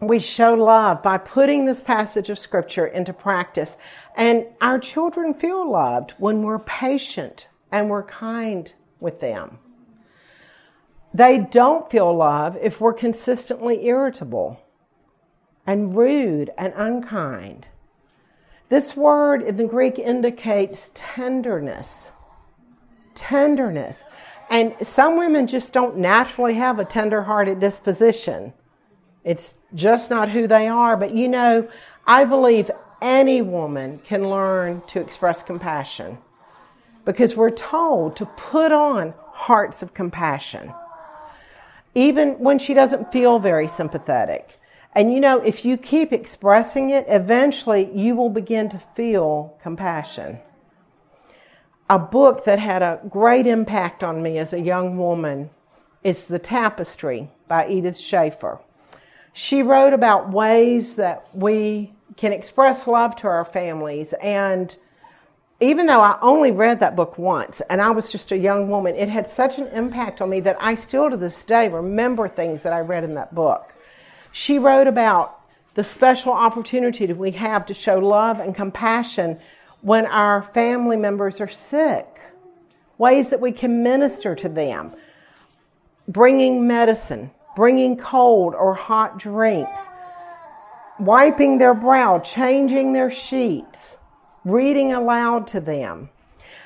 We 0.00 0.18
show 0.18 0.54
love 0.54 1.02
by 1.02 1.18
putting 1.18 1.66
this 1.66 1.82
passage 1.82 2.30
of 2.30 2.38
scripture 2.38 2.86
into 2.86 3.12
practice. 3.12 3.76
And 4.16 4.46
our 4.60 4.78
children 4.78 5.34
feel 5.34 5.70
loved 5.70 6.12
when 6.12 6.42
we're 6.42 6.58
patient 6.58 7.48
and 7.70 7.90
we're 7.90 8.04
kind 8.04 8.72
with 8.98 9.20
them. 9.20 9.58
They 11.12 11.38
don't 11.38 11.90
feel 11.90 12.14
love 12.14 12.56
if 12.60 12.80
we're 12.80 12.94
consistently 12.94 13.86
irritable 13.86 14.60
and 15.66 15.96
rude 15.96 16.50
and 16.56 16.72
unkind. 16.76 17.66
This 18.68 18.96
word 18.96 19.42
in 19.42 19.56
the 19.56 19.66
Greek 19.66 19.98
indicates 19.98 20.92
tenderness. 20.94 22.12
Tenderness. 23.14 24.06
And 24.48 24.74
some 24.80 25.16
women 25.16 25.46
just 25.46 25.72
don't 25.72 25.96
naturally 25.96 26.54
have 26.54 26.78
a 26.78 26.84
tender 26.84 27.22
hearted 27.22 27.60
disposition. 27.60 28.52
It's 29.24 29.54
just 29.74 30.10
not 30.10 30.30
who 30.30 30.46
they 30.46 30.68
are. 30.68 30.96
But 30.96 31.14
you 31.14 31.28
know, 31.28 31.68
I 32.06 32.24
believe 32.24 32.70
any 33.02 33.42
woman 33.42 34.00
can 34.04 34.28
learn 34.28 34.82
to 34.88 35.00
express 35.00 35.42
compassion 35.42 36.18
because 37.04 37.34
we're 37.34 37.50
told 37.50 38.16
to 38.16 38.26
put 38.26 38.72
on 38.72 39.14
hearts 39.32 39.82
of 39.82 39.94
compassion, 39.94 40.72
even 41.94 42.38
when 42.38 42.58
she 42.58 42.74
doesn't 42.74 43.10
feel 43.10 43.38
very 43.38 43.68
sympathetic. 43.68 44.58
And 44.92 45.14
you 45.14 45.20
know, 45.20 45.40
if 45.40 45.64
you 45.64 45.76
keep 45.76 46.12
expressing 46.12 46.90
it, 46.90 47.04
eventually 47.08 47.90
you 47.94 48.14
will 48.16 48.28
begin 48.28 48.68
to 48.70 48.78
feel 48.78 49.56
compassion. 49.62 50.40
A 51.88 51.98
book 51.98 52.44
that 52.44 52.58
had 52.58 52.82
a 52.82 53.00
great 53.08 53.46
impact 53.46 54.04
on 54.04 54.22
me 54.22 54.38
as 54.38 54.52
a 54.52 54.60
young 54.60 54.96
woman 54.96 55.50
is 56.02 56.26
The 56.26 56.38
Tapestry 56.38 57.30
by 57.48 57.68
Edith 57.68 57.98
Schaeffer. 57.98 58.60
She 59.32 59.62
wrote 59.62 59.92
about 59.92 60.30
ways 60.30 60.96
that 60.96 61.28
we 61.32 61.92
can 62.16 62.32
express 62.32 62.86
love 62.86 63.16
to 63.16 63.28
our 63.28 63.44
families. 63.44 64.12
And 64.14 64.76
even 65.60 65.86
though 65.86 66.00
I 66.00 66.18
only 66.20 66.50
read 66.50 66.80
that 66.80 66.96
book 66.96 67.18
once 67.18 67.60
and 67.68 67.80
I 67.80 67.90
was 67.90 68.10
just 68.10 68.32
a 68.32 68.38
young 68.38 68.68
woman, 68.68 68.96
it 68.96 69.08
had 69.08 69.28
such 69.28 69.58
an 69.58 69.68
impact 69.68 70.20
on 70.20 70.30
me 70.30 70.40
that 70.40 70.56
I 70.60 70.74
still 70.74 71.10
to 71.10 71.16
this 71.16 71.42
day 71.44 71.68
remember 71.68 72.28
things 72.28 72.62
that 72.62 72.72
I 72.72 72.80
read 72.80 73.04
in 73.04 73.14
that 73.14 73.34
book. 73.34 73.74
She 74.32 74.58
wrote 74.58 74.86
about 74.86 75.40
the 75.74 75.84
special 75.84 76.32
opportunity 76.32 77.06
that 77.06 77.16
we 77.16 77.32
have 77.32 77.64
to 77.66 77.74
show 77.74 77.98
love 77.98 78.40
and 78.40 78.54
compassion 78.54 79.38
when 79.82 80.06
our 80.06 80.42
family 80.42 80.96
members 80.96 81.40
are 81.40 81.48
sick, 81.48 82.20
ways 82.98 83.30
that 83.30 83.40
we 83.40 83.52
can 83.52 83.82
minister 83.82 84.34
to 84.34 84.48
them, 84.48 84.92
bringing 86.08 86.66
medicine, 86.66 87.30
bringing 87.60 87.94
cold 87.94 88.54
or 88.54 88.72
hot 88.72 89.18
drinks, 89.18 89.90
wiping 90.98 91.58
their 91.58 91.74
brow, 91.74 92.18
changing 92.18 92.94
their 92.94 93.10
sheets, 93.10 93.98
reading 94.46 94.94
aloud 94.94 95.46
to 95.46 95.60
them. 95.60 96.08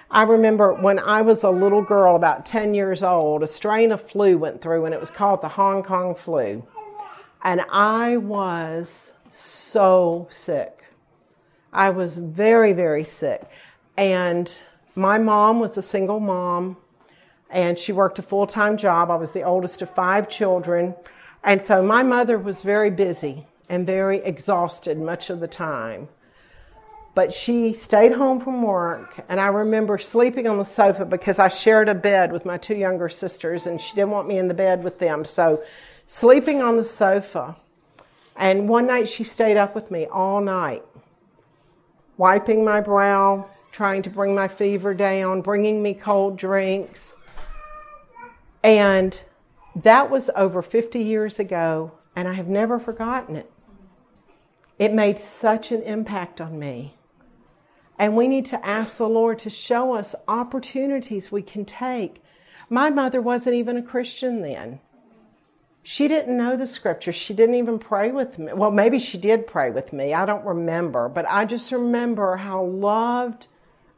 I 0.09 0.23
remember 0.23 0.73
when 0.73 1.01
I 1.01 1.21
was 1.23 1.43
a 1.43 1.51
little 1.51 1.83
girl, 1.83 2.15
about 2.15 2.47
10 2.47 2.75
years 2.75 3.03
old, 3.03 3.43
a 3.43 3.49
strain 3.49 3.91
of 3.91 4.09
flu 4.09 4.39
went 4.39 4.63
through 4.63 4.85
and 4.85 4.95
it 4.95 5.01
was 5.01 5.11
called 5.11 5.43
the 5.43 5.49
Hong 5.49 5.83
Kong 5.83 6.15
flu. 6.15 6.65
And 7.43 7.63
I 7.73 8.17
was 8.17 9.15
so 9.33 10.29
sick. 10.31 10.85
I 11.73 11.91
was 11.91 12.19
very, 12.19 12.73
very 12.73 13.03
sick. 13.03 13.43
And 13.97 14.55
my 14.95 15.19
mom 15.19 15.59
was 15.59 15.77
a 15.77 15.83
single 15.83 16.21
mom 16.21 16.77
and 17.55 17.79
she 17.79 17.93
worked 17.93 18.19
a 18.19 18.23
full 18.23 18.49
time 18.49 18.77
job. 18.77 19.11
I 19.11 19.15
was 19.15 19.31
the 19.31 19.45
oldest 19.45 19.81
of 19.81 19.89
five 19.89 20.29
children. 20.29 20.97
And 21.45 21.63
so 21.63 21.83
my 21.83 22.03
mother 22.03 22.37
was 22.37 22.63
very 22.63 22.91
busy 22.91 23.47
and 23.69 23.87
very 23.87 24.19
exhausted 24.19 24.99
much 24.99 25.31
of 25.31 25.39
the 25.39 25.47
time. 25.47 26.09
But 27.15 27.33
she 27.33 27.73
stayed 27.73 28.11
home 28.11 28.41
from 28.41 28.61
work, 28.63 29.25
and 29.29 29.41
I 29.41 29.47
remember 29.47 29.99
sleeping 29.99 30.49
on 30.49 30.59
the 30.59 30.65
sofa 30.65 31.05
because 31.05 31.39
I 31.39 31.47
shared 31.47 31.89
a 31.89 31.95
bed 31.95 32.33
with 32.33 32.45
my 32.45 32.59
two 32.59 32.75
younger 32.75 33.09
sisters, 33.09 33.69
and 33.69 33.81
she 33.81 33.95
didn't 33.95 34.11
want 34.11 34.27
me 34.27 34.37
in 34.37 34.49
the 34.49 34.55
bed 34.55 34.83
with 34.83 34.99
them. 34.99 35.25
So 35.25 35.63
sleeping 36.09 36.61
on 36.61 36.77
the 36.77 36.85
sofa. 36.85 37.57
And 38.37 38.69
one 38.69 38.89
night 38.89 39.09
she 39.09 39.23
stayed 39.23 39.57
up 39.57 39.77
with 39.77 39.93
me 39.93 40.07
all 40.07 40.41
night, 40.41 40.83
wiping 42.17 42.65
my 42.65 42.81
brow, 42.81 43.49
trying 43.71 44.03
to 44.03 44.11
bring 44.11 44.35
my 44.35 44.49
fever 44.49 44.93
down, 44.93 45.41
bringing 45.41 45.85
me 45.85 45.95
cold 45.95 46.37
drinks. 46.37 47.15
And 48.65 49.21
that 49.77 50.11
was 50.11 50.31
over 50.35 50.63
50 50.63 50.99
years 50.99 51.39
ago, 51.39 51.93
and 52.17 52.27
I 52.27 52.33
have 52.33 52.49
never 52.49 52.79
forgotten 52.79 53.37
it. 53.37 53.53
It 54.79 54.95
made 54.95 55.19
such 55.19 55.71
an 55.71 55.83
impact 55.83 56.41
on 56.41 56.59
me. 56.59 56.97
And 57.99 58.17
we 58.17 58.27
need 58.27 58.47
to 58.47 58.67
ask 58.67 58.97
the 58.97 59.09
Lord 59.09 59.39
to 59.41 59.51
show 59.51 59.95
us 59.95 60.15
opportunities 60.27 61.31
we 61.31 61.43
can 61.43 61.67
take. 61.67 62.23
My 62.71 62.89
mother 62.89 63.21
wasn't 63.21 63.55
even 63.57 63.77
a 63.77 63.83
Christian 63.83 64.41
then. 64.41 64.81
She 65.83 66.09
didn't 66.09 66.37
know 66.37 66.57
the 66.57 66.67
scripture. 66.67 67.13
She 67.13 67.35
didn't 67.35 67.57
even 67.57 67.79
pray 67.79 68.11
with 68.11 68.39
me. 68.39 68.55
Well, 68.55 68.71
maybe 68.71 68.99
she 68.99 69.19
did 69.19 69.47
pray 69.47 69.71
with 69.71 69.93
me. 69.93 70.15
I 70.15 70.25
don't 70.25 70.45
remember. 70.45 71.11
But 71.11 71.27
I 71.29 71.45
just 71.45 71.71
remember 71.71 72.39
how 72.39 72.65
loved, 72.65 73.47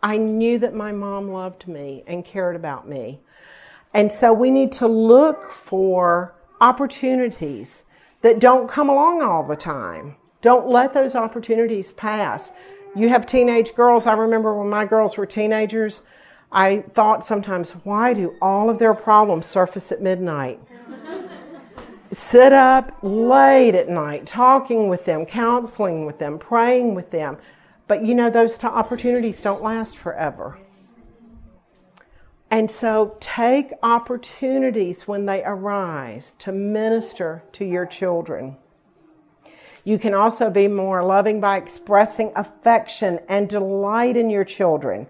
I 0.03 0.19
knew 0.19 0.59
that 0.59 0.75
my 0.75 0.91
mom 0.91 1.31
loved 1.31 1.69
me 1.69 2.03
and 2.09 2.25
cared 2.25 2.57
about 2.57 2.89
me. 2.89 3.21
And 3.97 4.13
so 4.13 4.31
we 4.31 4.51
need 4.51 4.73
to 4.73 4.87
look 4.87 5.51
for 5.51 6.35
opportunities 6.61 7.87
that 8.21 8.39
don't 8.39 8.69
come 8.69 8.91
along 8.91 9.23
all 9.23 9.43
the 9.43 9.57
time. 9.57 10.17
Don't 10.43 10.69
let 10.69 10.93
those 10.93 11.15
opportunities 11.15 11.93
pass. 11.93 12.53
You 12.95 13.09
have 13.09 13.25
teenage 13.25 13.75
girls. 13.75 14.05
I 14.05 14.13
remember 14.13 14.55
when 14.55 14.69
my 14.69 14.85
girls 14.85 15.17
were 15.17 15.25
teenagers, 15.25 16.03
I 16.53 16.83
thought 16.83 17.25
sometimes, 17.25 17.71
why 17.85 18.13
do 18.13 18.37
all 18.43 18.69
of 18.69 18.79
their 18.79 18.93
problems 18.93 19.47
surface 19.47 19.91
at 19.91 20.03
midnight? 20.03 20.61
sit 22.11 22.53
up 22.53 22.99
late 23.03 23.75
at 23.75 23.89
night 23.89 24.27
talking 24.27 24.91
with 24.91 25.07
them, 25.07 25.25
counseling 25.25 26.05
with 26.05 26.19
them, 26.19 26.39
praying 26.39 26.95
with 26.95 27.13
them. 27.13 27.39
But 27.87 28.05
you 28.05 28.15
know, 28.15 28.29
those 28.29 28.63
opportunities 28.63 29.41
don't 29.41 29.63
last 29.63 29.97
forever. 29.97 30.59
And 32.51 32.71
so 32.71 33.17
take 33.21 33.73
opportunities 33.83 35.09
when 35.09 35.27
they 35.27 35.43
arise 35.45 36.35
to 36.39 36.53
minister 36.53 37.43
to 37.53 37.65
your 37.65 37.87
children. 37.87 38.57
You 39.85 39.99
can 39.99 40.15
also 40.15 40.51
be 40.51 40.69
more 40.69 41.05
loving 41.05 41.41
by 41.41 41.57
expressing 41.57 42.33
affection 42.35 43.21
and 43.29 43.49
delight 43.49 44.17
in 44.17 44.31
your 44.31 44.45
children 44.45 45.07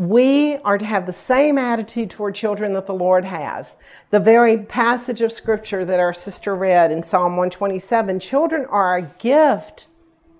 we 0.00 0.56
are 0.64 0.78
to 0.78 0.84
have 0.86 1.04
the 1.04 1.12
same 1.12 1.58
attitude 1.58 2.08
toward 2.08 2.34
children 2.34 2.72
that 2.72 2.86
the 2.86 2.94
Lord 2.94 3.26
has. 3.26 3.76
The 4.08 4.18
very 4.18 4.56
passage 4.56 5.20
of 5.20 5.30
scripture 5.30 5.84
that 5.84 6.00
our 6.00 6.14
sister 6.14 6.54
read 6.54 6.90
in 6.90 7.02
Psalm 7.02 7.36
127 7.36 8.18
children 8.20 8.64
are 8.70 8.96
a 8.96 9.02
gift 9.02 9.88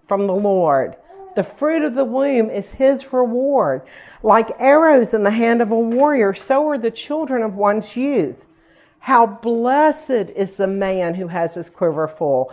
from 0.03 0.27
the 0.27 0.35
Lord. 0.35 0.97
The 1.35 1.45
fruit 1.45 1.83
of 1.83 1.95
the 1.95 2.05
womb 2.05 2.51
is 2.51 2.73
his 2.73 3.13
reward. 3.13 3.83
Like 4.23 4.51
arrows 4.59 5.15
in 5.15 5.23
the 5.23 5.31
hand 5.31 5.63
of 5.63 5.71
a 5.71 5.79
warrior, 5.79 6.35
so 6.35 6.69
are 6.69 6.79
the 6.79 6.91
children 6.91 7.43
of 7.43 7.57
one's 7.57 7.97
youth. 7.97 8.47
How 9.01 9.27
blessed 9.27 10.31
is 10.35 10.57
the 10.57 10.67
man 10.67 11.15
who 11.15 11.29
has 11.29 11.55
his 11.55 11.71
quiver 11.71 12.07
full. 12.09 12.53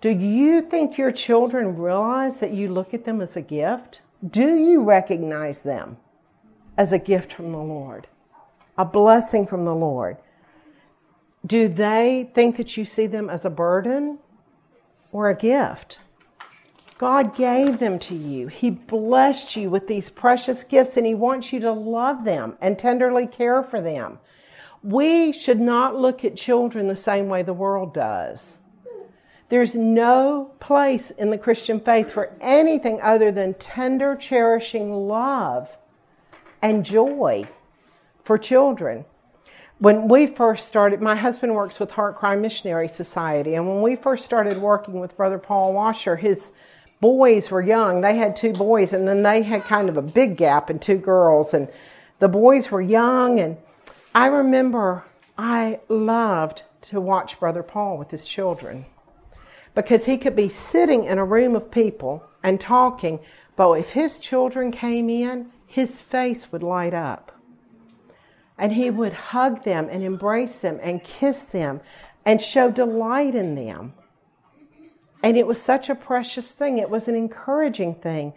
Do 0.00 0.10
you 0.10 0.60
think 0.60 0.96
your 0.96 1.10
children 1.10 1.76
realize 1.76 2.38
that 2.38 2.52
you 2.52 2.68
look 2.68 2.94
at 2.94 3.04
them 3.04 3.20
as 3.20 3.36
a 3.36 3.42
gift? 3.42 4.00
Do 4.28 4.56
you 4.56 4.84
recognize 4.84 5.62
them? 5.62 5.96
as 6.78 6.92
a 6.92 6.98
gift 6.98 7.32
from 7.32 7.50
the 7.50 7.58
Lord, 7.58 8.06
a 8.78 8.84
blessing 8.84 9.46
from 9.46 9.64
the 9.64 9.74
Lord. 9.74 10.16
Do 11.44 11.66
they 11.66 12.30
think 12.34 12.56
that 12.56 12.76
you 12.76 12.84
see 12.84 13.08
them 13.08 13.28
as 13.28 13.44
a 13.44 13.50
burden 13.50 14.20
or 15.10 15.28
a 15.28 15.36
gift? 15.36 15.98
God 16.98 17.36
gave 17.36 17.78
them 17.78 18.00
to 18.00 18.14
you. 18.14 18.48
He 18.48 18.70
blessed 18.70 19.54
you 19.54 19.70
with 19.70 19.86
these 19.86 20.10
precious 20.10 20.64
gifts 20.64 20.96
and 20.96 21.06
He 21.06 21.14
wants 21.14 21.52
you 21.52 21.60
to 21.60 21.70
love 21.72 22.24
them 22.24 22.58
and 22.60 22.76
tenderly 22.76 23.26
care 23.26 23.62
for 23.62 23.80
them. 23.80 24.18
We 24.82 25.32
should 25.32 25.60
not 25.60 25.96
look 25.96 26.24
at 26.24 26.36
children 26.36 26.88
the 26.88 26.96
same 26.96 27.28
way 27.28 27.42
the 27.42 27.52
world 27.52 27.94
does. 27.94 28.58
There's 29.48 29.74
no 29.74 30.52
place 30.60 31.10
in 31.10 31.30
the 31.30 31.38
Christian 31.38 31.80
faith 31.80 32.10
for 32.10 32.36
anything 32.40 33.00
other 33.00 33.32
than 33.32 33.54
tender, 33.54 34.14
cherishing 34.14 34.92
love 34.92 35.78
and 36.60 36.84
joy 36.84 37.48
for 38.22 38.36
children. 38.36 39.04
When 39.78 40.08
we 40.08 40.26
first 40.26 40.68
started, 40.68 41.00
my 41.00 41.14
husband 41.14 41.54
works 41.54 41.78
with 41.78 41.92
HeartCry 41.92 42.38
Missionary 42.40 42.88
Society, 42.88 43.54
and 43.54 43.68
when 43.68 43.80
we 43.80 43.94
first 43.94 44.24
started 44.24 44.58
working 44.58 45.00
with 45.00 45.16
Brother 45.16 45.38
Paul 45.38 45.72
Washer, 45.72 46.16
his 46.16 46.52
boys 47.00 47.50
were 47.50 47.62
young. 47.62 48.00
They 48.00 48.16
had 48.16 48.36
two 48.36 48.52
boys, 48.52 48.92
and 48.92 49.06
then 49.06 49.22
they 49.22 49.42
had 49.42 49.64
kind 49.64 49.88
of 49.88 49.96
a 49.96 50.02
big 50.02 50.36
gap 50.36 50.70
and 50.70 50.80
two 50.80 50.98
girls, 50.98 51.54
and 51.54 51.68
the 52.18 52.28
boys 52.28 52.70
were 52.70 52.82
young. 52.82 53.38
And 53.38 53.56
I 54.14 54.26
remember 54.26 55.04
I 55.36 55.80
loved 55.88 56.64
to 56.82 57.00
watch 57.00 57.38
Brother 57.38 57.62
Paul 57.62 57.98
with 57.98 58.10
his 58.10 58.26
children 58.26 58.86
because 59.74 60.06
he 60.06 60.18
could 60.18 60.34
be 60.34 60.48
sitting 60.48 61.04
in 61.04 61.18
a 61.18 61.24
room 61.24 61.54
of 61.54 61.70
people 61.70 62.24
and 62.42 62.60
talking, 62.60 63.20
but 63.54 63.72
if 63.74 63.90
his 63.90 64.18
children 64.18 64.72
came 64.72 65.08
in, 65.08 65.50
his 65.66 66.00
face 66.00 66.50
would 66.50 66.62
light 66.62 66.94
up. 66.94 67.30
And 68.56 68.72
he 68.72 68.90
would 68.90 69.12
hug 69.12 69.62
them 69.62 69.88
and 69.88 70.02
embrace 70.02 70.56
them 70.56 70.80
and 70.82 71.04
kiss 71.04 71.44
them 71.44 71.80
and 72.24 72.40
show 72.40 72.70
delight 72.70 73.36
in 73.36 73.54
them. 73.54 73.92
And 75.28 75.36
it 75.36 75.46
was 75.46 75.60
such 75.60 75.90
a 75.90 75.94
precious 75.94 76.54
thing. 76.54 76.78
It 76.78 76.88
was 76.88 77.06
an 77.06 77.14
encouraging 77.14 77.96
thing. 77.96 78.32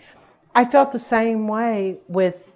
I 0.54 0.66
felt 0.66 0.92
the 0.92 1.00
same 1.00 1.48
way 1.48 2.00
with 2.10 2.50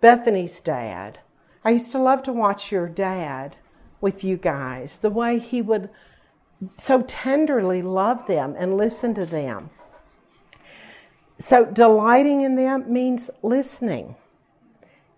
Bethany's 0.00 0.60
dad. 0.60 1.20
I 1.64 1.70
used 1.70 1.92
to 1.92 2.00
love 2.00 2.24
to 2.24 2.32
watch 2.32 2.72
your 2.72 2.88
dad 2.88 3.54
with 4.00 4.24
you 4.24 4.38
guys, 4.38 4.98
the 4.98 5.08
way 5.08 5.38
he 5.38 5.62
would 5.62 5.88
so 6.76 7.02
tenderly 7.02 7.80
love 7.80 8.26
them 8.26 8.56
and 8.58 8.76
listen 8.76 9.14
to 9.14 9.24
them. 9.24 9.70
So, 11.38 11.64
delighting 11.64 12.40
in 12.40 12.56
them 12.56 12.92
means 12.92 13.30
listening. 13.40 14.16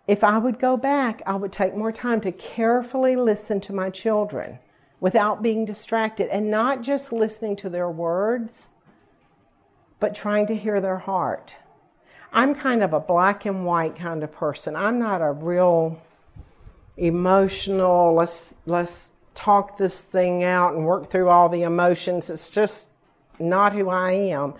If 0.06 0.22
I 0.22 0.36
would 0.36 0.58
go 0.58 0.76
back, 0.76 1.22
I 1.24 1.36
would 1.36 1.52
take 1.52 1.74
more 1.74 1.90
time 1.90 2.20
to 2.20 2.32
carefully 2.32 3.16
listen 3.16 3.62
to 3.62 3.72
my 3.72 3.88
children 3.88 4.58
without 5.00 5.42
being 5.42 5.64
distracted 5.64 6.28
and 6.28 6.50
not 6.50 6.82
just 6.82 7.12
listening 7.12 7.56
to 7.56 7.68
their 7.68 7.90
words, 7.90 8.70
but 10.00 10.14
trying 10.14 10.46
to 10.46 10.56
hear 10.56 10.80
their 10.80 10.98
heart. 10.98 11.56
I'm 12.32 12.54
kind 12.54 12.82
of 12.82 12.92
a 12.92 13.00
black 13.00 13.46
and 13.46 13.64
white 13.64 13.96
kind 13.96 14.22
of 14.22 14.32
person. 14.32 14.76
I'm 14.76 14.98
not 14.98 15.22
a 15.22 15.32
real 15.32 16.02
emotional, 16.96 18.14
let's, 18.14 18.54
let's 18.66 19.10
talk 19.34 19.78
this 19.78 20.02
thing 20.02 20.42
out 20.42 20.74
and 20.74 20.84
work 20.84 21.10
through 21.10 21.28
all 21.28 21.48
the 21.48 21.62
emotions. 21.62 22.28
It's 22.28 22.50
just 22.50 22.88
not 23.38 23.72
who 23.72 23.88
I 23.88 24.12
am. 24.12 24.54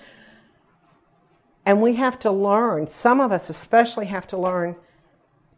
And 1.67 1.83
we 1.83 1.97
have 1.97 2.19
to 2.21 2.31
learn, 2.31 2.87
some 2.87 3.21
of 3.21 3.33
us 3.33 3.51
especially 3.51 4.07
have 4.07 4.27
to 4.29 4.39
learn 4.39 4.77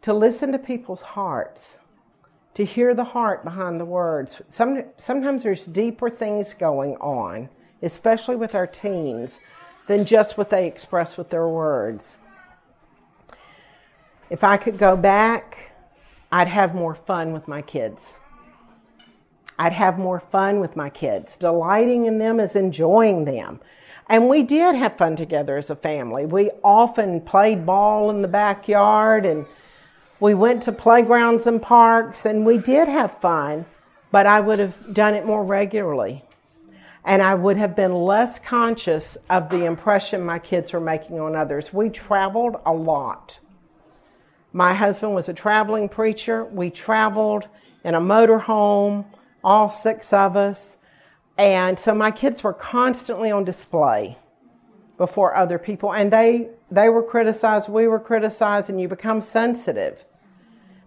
to 0.01 0.11
listen 0.11 0.51
to 0.51 0.59
people's 0.59 1.03
hearts, 1.03 1.79
to 2.53 2.65
hear 2.65 2.93
the 2.93 3.03
heart 3.03 3.43
behind 3.43 3.79
the 3.79 3.85
words. 3.85 4.41
Some, 4.49 4.83
sometimes 4.97 5.43
there's 5.43 5.65
deeper 5.65 6.09
things 6.09 6.53
going 6.53 6.95
on, 6.97 7.49
especially 7.81 8.35
with 8.35 8.55
our 8.55 8.67
teens, 8.67 9.39
than 9.87 10.05
just 10.05 10.37
what 10.37 10.49
they 10.49 10.67
express 10.67 11.17
with 11.17 11.29
their 11.29 11.47
words. 11.47 12.19
If 14.29 14.43
I 14.43 14.57
could 14.57 14.77
go 14.77 14.95
back, 14.95 15.71
I'd 16.31 16.47
have 16.47 16.73
more 16.73 16.95
fun 16.95 17.33
with 17.33 17.47
my 17.47 17.61
kids. 17.61 18.19
I'd 19.59 19.73
have 19.73 19.99
more 19.99 20.19
fun 20.19 20.59
with 20.59 20.75
my 20.75 20.89
kids. 20.89 21.37
Delighting 21.37 22.05
in 22.05 22.17
them 22.17 22.39
is 22.39 22.55
enjoying 22.55 23.25
them. 23.25 23.59
And 24.09 24.27
we 24.27 24.43
did 24.43 24.75
have 24.75 24.97
fun 24.97 25.15
together 25.15 25.57
as 25.57 25.69
a 25.69 25.75
family. 25.75 26.25
We 26.25 26.51
often 26.63 27.21
played 27.21 27.65
ball 27.65 28.09
in 28.09 28.21
the 28.21 28.27
backyard 28.27 29.25
and 29.25 29.45
we 30.21 30.35
went 30.35 30.61
to 30.63 30.71
playgrounds 30.71 31.47
and 31.47 31.59
parks 31.59 32.25
and 32.27 32.45
we 32.45 32.59
did 32.59 32.87
have 32.87 33.17
fun, 33.17 33.65
but 34.11 34.27
I 34.27 34.39
would 34.39 34.59
have 34.59 34.93
done 34.93 35.15
it 35.15 35.25
more 35.25 35.43
regularly. 35.43 36.23
And 37.03 37.23
I 37.23 37.33
would 37.33 37.57
have 37.57 37.75
been 37.75 37.95
less 37.95 38.37
conscious 38.37 39.17
of 39.31 39.49
the 39.49 39.65
impression 39.65 40.23
my 40.23 40.37
kids 40.37 40.71
were 40.71 40.79
making 40.79 41.19
on 41.19 41.35
others. 41.35 41.73
We 41.73 41.89
traveled 41.89 42.57
a 42.63 42.71
lot. 42.71 43.39
My 44.53 44.75
husband 44.75 45.15
was 45.15 45.27
a 45.27 45.33
traveling 45.33 45.89
preacher. 45.89 46.45
We 46.45 46.69
traveled 46.69 47.47
in 47.83 47.95
a 47.95 47.99
motorhome, 47.99 49.05
all 49.43 49.71
six 49.71 50.13
of 50.13 50.37
us. 50.37 50.77
And 51.35 51.79
so 51.79 51.95
my 51.95 52.11
kids 52.11 52.43
were 52.43 52.53
constantly 52.53 53.31
on 53.31 53.43
display 53.43 54.19
before 54.97 55.35
other 55.35 55.57
people. 55.57 55.91
And 55.91 56.13
they, 56.13 56.51
they 56.69 56.89
were 56.89 57.01
criticized, 57.01 57.69
we 57.69 57.87
were 57.87 57.99
criticized, 57.99 58.69
and 58.69 58.79
you 58.79 58.87
become 58.87 59.23
sensitive. 59.23 60.05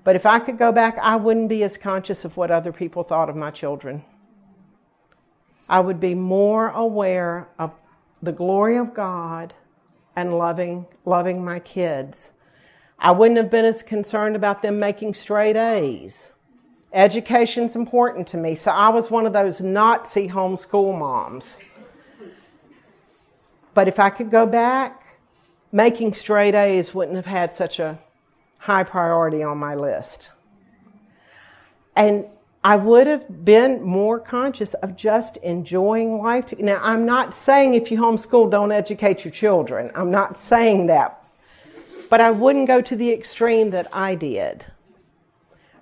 But 0.04 0.16
if 0.16 0.26
I 0.26 0.38
could 0.38 0.58
go 0.58 0.70
back, 0.70 0.98
I 0.98 1.16
wouldn't 1.16 1.48
be 1.48 1.64
as 1.64 1.78
conscious 1.78 2.24
of 2.26 2.36
what 2.36 2.50
other 2.50 2.72
people 2.72 3.02
thought 3.02 3.30
of 3.30 3.36
my 3.36 3.50
children. 3.50 4.04
I 5.66 5.80
would 5.80 5.98
be 5.98 6.14
more 6.14 6.68
aware 6.68 7.48
of 7.58 7.74
the 8.22 8.32
glory 8.32 8.76
of 8.76 8.92
God 8.92 9.54
and 10.14 10.36
loving, 10.36 10.86
loving 11.06 11.42
my 11.42 11.58
kids. 11.58 12.32
I 12.98 13.12
wouldn't 13.12 13.38
have 13.38 13.50
been 13.50 13.64
as 13.64 13.82
concerned 13.82 14.36
about 14.36 14.60
them 14.60 14.78
making 14.78 15.14
straight 15.14 15.56
A's. 15.56 16.32
Education's 16.92 17.74
important 17.74 18.26
to 18.28 18.36
me, 18.36 18.54
so 18.54 18.70
I 18.70 18.90
was 18.90 19.10
one 19.10 19.26
of 19.26 19.32
those 19.32 19.60
Nazi 19.60 20.28
homeschool 20.28 20.96
moms. 20.96 21.58
But 23.72 23.88
if 23.88 23.98
I 23.98 24.10
could 24.10 24.30
go 24.30 24.46
back, 24.46 25.18
making 25.72 26.14
straight 26.14 26.54
A's 26.54 26.94
wouldn't 26.94 27.16
have 27.16 27.26
had 27.26 27.56
such 27.56 27.80
a 27.80 27.98
high 28.64 28.82
priority 28.82 29.42
on 29.42 29.58
my 29.58 29.74
list. 29.74 30.30
And 31.94 32.24
I 32.64 32.76
would 32.76 33.06
have 33.06 33.44
been 33.44 33.82
more 33.82 34.18
conscious 34.18 34.72
of 34.72 34.96
just 34.96 35.36
enjoying 35.38 36.16
life. 36.16 36.58
Now, 36.58 36.80
I'm 36.82 37.04
not 37.04 37.34
saying 37.34 37.74
if 37.74 37.90
you 37.90 37.98
homeschool, 37.98 38.50
don't 38.50 38.72
educate 38.72 39.22
your 39.22 39.32
children. 39.32 39.90
I'm 39.94 40.10
not 40.10 40.40
saying 40.40 40.86
that. 40.86 41.22
But 42.08 42.22
I 42.22 42.30
wouldn't 42.30 42.66
go 42.66 42.80
to 42.80 42.96
the 42.96 43.12
extreme 43.12 43.68
that 43.72 43.86
I 43.94 44.14
did. 44.14 44.64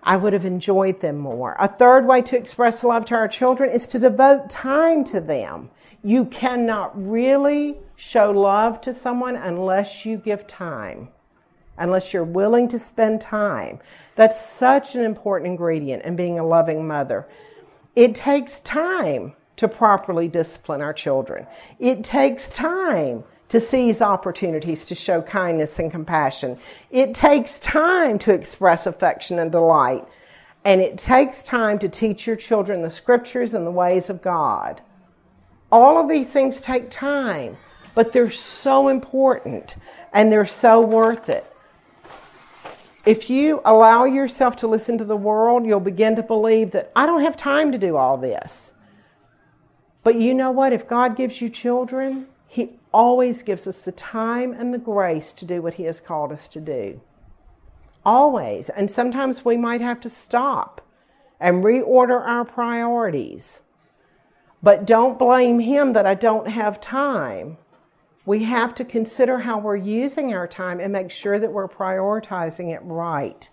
I 0.03 0.17
would 0.17 0.33
have 0.33 0.45
enjoyed 0.45 0.99
them 0.99 1.19
more. 1.19 1.55
A 1.61 1.69
third 1.69 2.05
way 2.05 2.21
to 2.23 2.37
express 2.37 2.83
love 2.83 3.05
to 3.07 3.15
our 3.15 3.29
children 3.29 3.71
is 3.71 3.87
to 3.87 4.01
devote 4.01 4.51
time 4.51 5.05
to 5.05 5.21
them. 5.21 5.71
You 6.03 6.25
cannot 6.25 7.01
really 7.01 7.77
show 7.95 8.33
love 8.33 8.81
to 8.81 8.93
someone 8.93 9.37
unless 9.37 10.05
you 10.05 10.17
give 10.17 10.49
time 10.49 11.11
unless 11.79 12.13
you're 12.13 12.25
willing 12.25 12.69
to 12.69 12.79
spend 12.79 13.21
time. 13.21 13.81
That's 14.15 14.41
such 14.45 14.95
an 14.95 15.03
important 15.03 15.51
ingredient 15.51 16.05
in 16.05 16.17
being 16.17 16.39
a 16.39 16.47
loving 16.47 16.87
mother. 16.87 17.27
It 17.97 18.15
takes 18.15 18.61
time 18.61 19.35
to 19.57 19.69
properly 19.69 20.29
discipline 20.29 20.81
our 20.81 20.93
children. 20.93 21.47
It 21.79 22.05
takes 22.05 22.49
time 22.49 23.25
to 23.49 23.61
seize 23.61 24.01
opportunities 24.01 24.85
to 24.87 24.95
show 24.95 25.21
kindness 25.21 25.79
and 25.79 25.91
compassion. 25.91 26.59
It 26.91 27.15
takes 27.15 27.59
time 27.59 28.19
to 28.21 28.33
express 28.33 28.87
affection 28.87 29.39
and 29.39 29.53
delight. 29.53 30.07
And 30.65 30.81
it 30.81 30.97
takes 30.97 31.43
time 31.43 31.79
to 31.81 31.89
teach 31.89 32.27
your 32.27 32.37
children 32.37 32.83
the 32.83 32.91
scriptures 32.91 33.53
and 33.53 33.67
the 33.67 33.71
ways 33.71 34.09
of 34.09 34.23
God. 34.23 34.81
All 35.71 35.99
of 35.99 36.09
these 36.09 36.29
things 36.29 36.61
take 36.61 36.91
time, 36.91 37.57
but 37.95 38.13
they're 38.13 38.31
so 38.31 38.89
important 38.89 39.77
and 40.13 40.33
they're 40.33 40.47
so 40.47 40.81
worth 40.81 41.29
it. 41.29 41.52
If 43.05 43.29
you 43.29 43.61
allow 43.65 44.05
yourself 44.05 44.55
to 44.57 44.69
listen 44.69 44.97
to 44.99 45.05
the 45.05 45.17
world, 45.17 45.67
you'll 45.67 45.81
begin 45.81 46.15
to 46.17 46.23
believe 46.23 46.71
that 46.71 46.93
I 46.95 47.05
don't 47.05 47.23
have 47.23 47.37
time 47.37 47.73
to 47.73 47.79
do 47.79 47.97
all 47.97 48.17
this. 48.17 48.73
But 50.05 50.17
you 50.17 50.35
know 50.35 50.53
what? 50.53 50.73
If 50.73 50.87
God 50.87 51.17
gives 51.17 51.41
you 51.41 51.49
children, 51.49 52.29
He 52.47 52.79
always 52.93 53.43
gives 53.43 53.67
us 53.67 53.83
the 53.83 53.93
time 53.93 54.53
and 54.53 54.73
the 54.73 54.79
grace 54.79 55.33
to 55.33 55.45
do 55.45 55.61
what 55.61 55.75
He 55.75 55.85
has 55.85 56.01
called 56.01 56.31
us 56.31 56.47
to 56.49 56.61
do. 56.61 57.01
Always. 58.05 58.69
And 58.69 58.89
sometimes 58.89 59.45
we 59.45 59.57
might 59.57 59.81
have 59.81 60.01
to 60.01 60.09
stop 60.09 60.81
and 61.41 61.65
reorder 61.65 62.25
our 62.25 62.45
priorities. 62.45 63.63
But 64.63 64.87
don't 64.87 65.19
blame 65.19 65.59
Him 65.59 65.93
that 65.95 66.07
I 66.07 66.15
don't 66.15 66.49
have 66.49 66.81
time 66.81 67.59
we 68.25 68.45
have 68.45 68.75
to 68.77 68.85
consider 68.85 69.41
how 69.41 69.59
we're 69.59 69.77
using 69.77 70.33
our 70.33 70.47
time 70.47 70.81
and 70.81 70.93
make 70.93 71.11
sure 71.11 71.39
that 71.39 71.53
we're 71.53 71.69
prioritizing 71.69 72.73
it 72.73 72.81
right. 72.83 73.51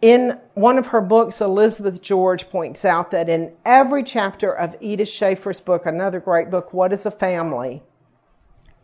In 0.00 0.38
one 0.54 0.78
of 0.78 0.88
her 0.88 1.00
books, 1.00 1.40
Elizabeth 1.40 2.00
George 2.00 2.50
points 2.50 2.84
out 2.84 3.10
that 3.10 3.28
in 3.28 3.52
every 3.64 4.04
chapter 4.04 4.52
of 4.52 4.76
Edith 4.80 5.08
Schaeffer's 5.08 5.60
book, 5.60 5.86
another 5.86 6.20
great 6.20 6.50
book, 6.50 6.72
What 6.72 6.92
is 6.92 7.04
a 7.04 7.10
Family? 7.10 7.82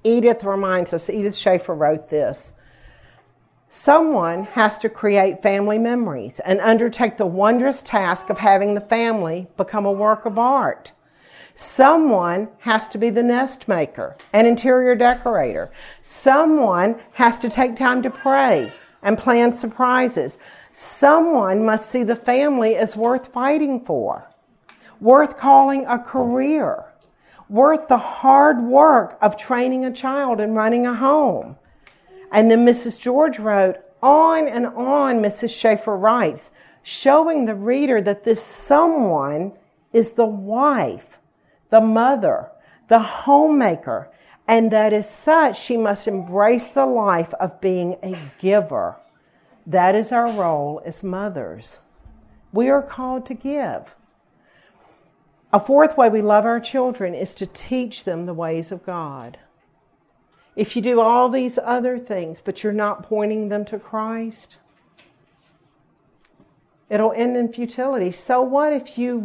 Edith 0.02 0.42
reminds 0.42 0.92
us, 0.92 1.08
Edith 1.08 1.36
Schaeffer 1.36 1.74
wrote 1.74 2.08
this 2.08 2.52
Someone 3.68 4.44
has 4.44 4.76
to 4.78 4.88
create 4.88 5.42
family 5.42 5.78
memories 5.78 6.40
and 6.40 6.60
undertake 6.60 7.16
the 7.16 7.26
wondrous 7.26 7.80
task 7.80 8.28
of 8.28 8.38
having 8.38 8.74
the 8.74 8.80
family 8.80 9.46
become 9.56 9.86
a 9.86 9.92
work 9.92 10.26
of 10.26 10.38
art. 10.38 10.92
Someone 11.56 12.48
has 12.58 12.88
to 12.88 12.98
be 12.98 13.10
the 13.10 13.22
nest 13.22 13.68
maker, 13.68 14.16
an 14.32 14.44
interior 14.44 14.96
decorator. 14.96 15.70
Someone 16.02 16.96
has 17.12 17.38
to 17.38 17.48
take 17.48 17.76
time 17.76 18.02
to 18.02 18.10
pray 18.10 18.72
and 19.02 19.16
plan 19.16 19.52
surprises. 19.52 20.36
Someone 20.72 21.64
must 21.64 21.88
see 21.88 22.02
the 22.02 22.16
family 22.16 22.74
as 22.74 22.96
worth 22.96 23.28
fighting 23.28 23.78
for, 23.78 24.28
worth 25.00 25.38
calling 25.38 25.86
a 25.86 25.96
career, 25.96 26.86
worth 27.48 27.86
the 27.86 27.98
hard 27.98 28.60
work 28.64 29.16
of 29.22 29.36
training 29.36 29.84
a 29.84 29.92
child 29.92 30.40
and 30.40 30.56
running 30.56 30.86
a 30.86 30.94
home. 30.94 31.56
And 32.32 32.50
then 32.50 32.66
Mrs. 32.66 33.00
George 33.00 33.38
wrote, 33.38 33.76
on 34.02 34.48
and 34.48 34.66
on, 34.66 35.22
Mrs. 35.22 35.56
Schaeffer 35.56 35.96
writes, 35.96 36.50
showing 36.82 37.44
the 37.44 37.54
reader 37.54 38.02
that 38.02 38.24
this 38.24 38.42
someone 38.42 39.52
is 39.92 40.14
the 40.14 40.26
wife 40.26 41.20
the 41.74 41.80
mother, 41.80 42.52
the 42.86 43.00
homemaker. 43.00 44.08
And 44.46 44.70
that 44.70 44.92
as 44.92 45.12
such, 45.12 45.60
she 45.60 45.76
must 45.76 46.06
embrace 46.06 46.68
the 46.68 46.86
life 46.86 47.34
of 47.40 47.60
being 47.60 47.96
a 48.00 48.16
giver. 48.38 48.96
That 49.66 49.96
is 49.96 50.12
our 50.12 50.30
role 50.30 50.80
as 50.86 51.02
mothers. 51.02 51.80
We 52.52 52.68
are 52.68 52.80
called 52.80 53.26
to 53.26 53.34
give. 53.34 53.96
A 55.52 55.58
fourth 55.58 55.96
way 55.96 56.08
we 56.08 56.22
love 56.22 56.44
our 56.44 56.60
children 56.60 57.12
is 57.12 57.34
to 57.34 57.46
teach 57.46 58.04
them 58.04 58.26
the 58.26 58.34
ways 58.34 58.70
of 58.70 58.86
God. 58.86 59.38
If 60.54 60.76
you 60.76 60.82
do 60.82 61.00
all 61.00 61.28
these 61.28 61.58
other 61.58 61.98
things, 61.98 62.40
but 62.40 62.62
you're 62.62 62.72
not 62.72 63.02
pointing 63.02 63.48
them 63.48 63.64
to 63.64 63.80
Christ, 63.80 64.58
it'll 66.88 67.12
end 67.14 67.36
in 67.36 67.52
futility. 67.52 68.12
So, 68.12 68.42
what 68.42 68.72
if 68.72 68.96
you 68.96 69.18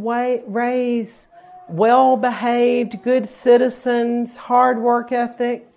raise 0.47 1.27
well 1.69 2.17
behaved, 2.17 3.01
good 3.03 3.27
citizens, 3.27 4.37
hard 4.37 4.81
work 4.81 5.11
ethic, 5.11 5.67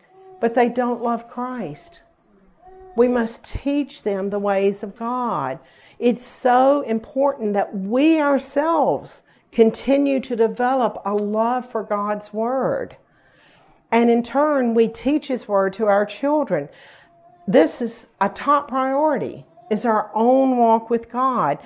but 0.40 0.55
they 0.55 0.68
don't 0.68 1.03
love 1.03 1.28
Christ? 1.28 2.03
We 2.97 3.09
must 3.09 3.45
teach 3.45 4.03
them 4.03 4.30
the 4.30 4.38
ways 4.38 4.82
of 4.82 4.97
God. 4.97 5.59
It's 5.99 6.26
so 6.26 6.82
important 6.82 7.55
that 7.55 7.74
we 7.74 8.20
ourselves 8.20 9.22
continue 9.51 10.18
to 10.20 10.34
develop 10.34 11.01
a 11.05 11.14
love 11.14 11.70
for 11.70 11.82
God's 11.82 12.32
Word. 12.32 12.97
And 13.90 14.11
in 14.11 14.22
turn, 14.22 14.74
we 14.74 14.88
teach 14.88 15.28
His 15.28 15.47
Word 15.47 15.72
to 15.74 15.86
our 15.86 16.07
children. 16.07 16.68
This 17.47 17.82
is 17.82 18.07
a 18.20 18.28
top 18.28 18.68
priority, 18.68 19.45
is 19.70 19.84
our 19.84 20.11
own 20.14 20.57
walk 20.57 20.90
with 20.90 21.11
God. 21.11 21.59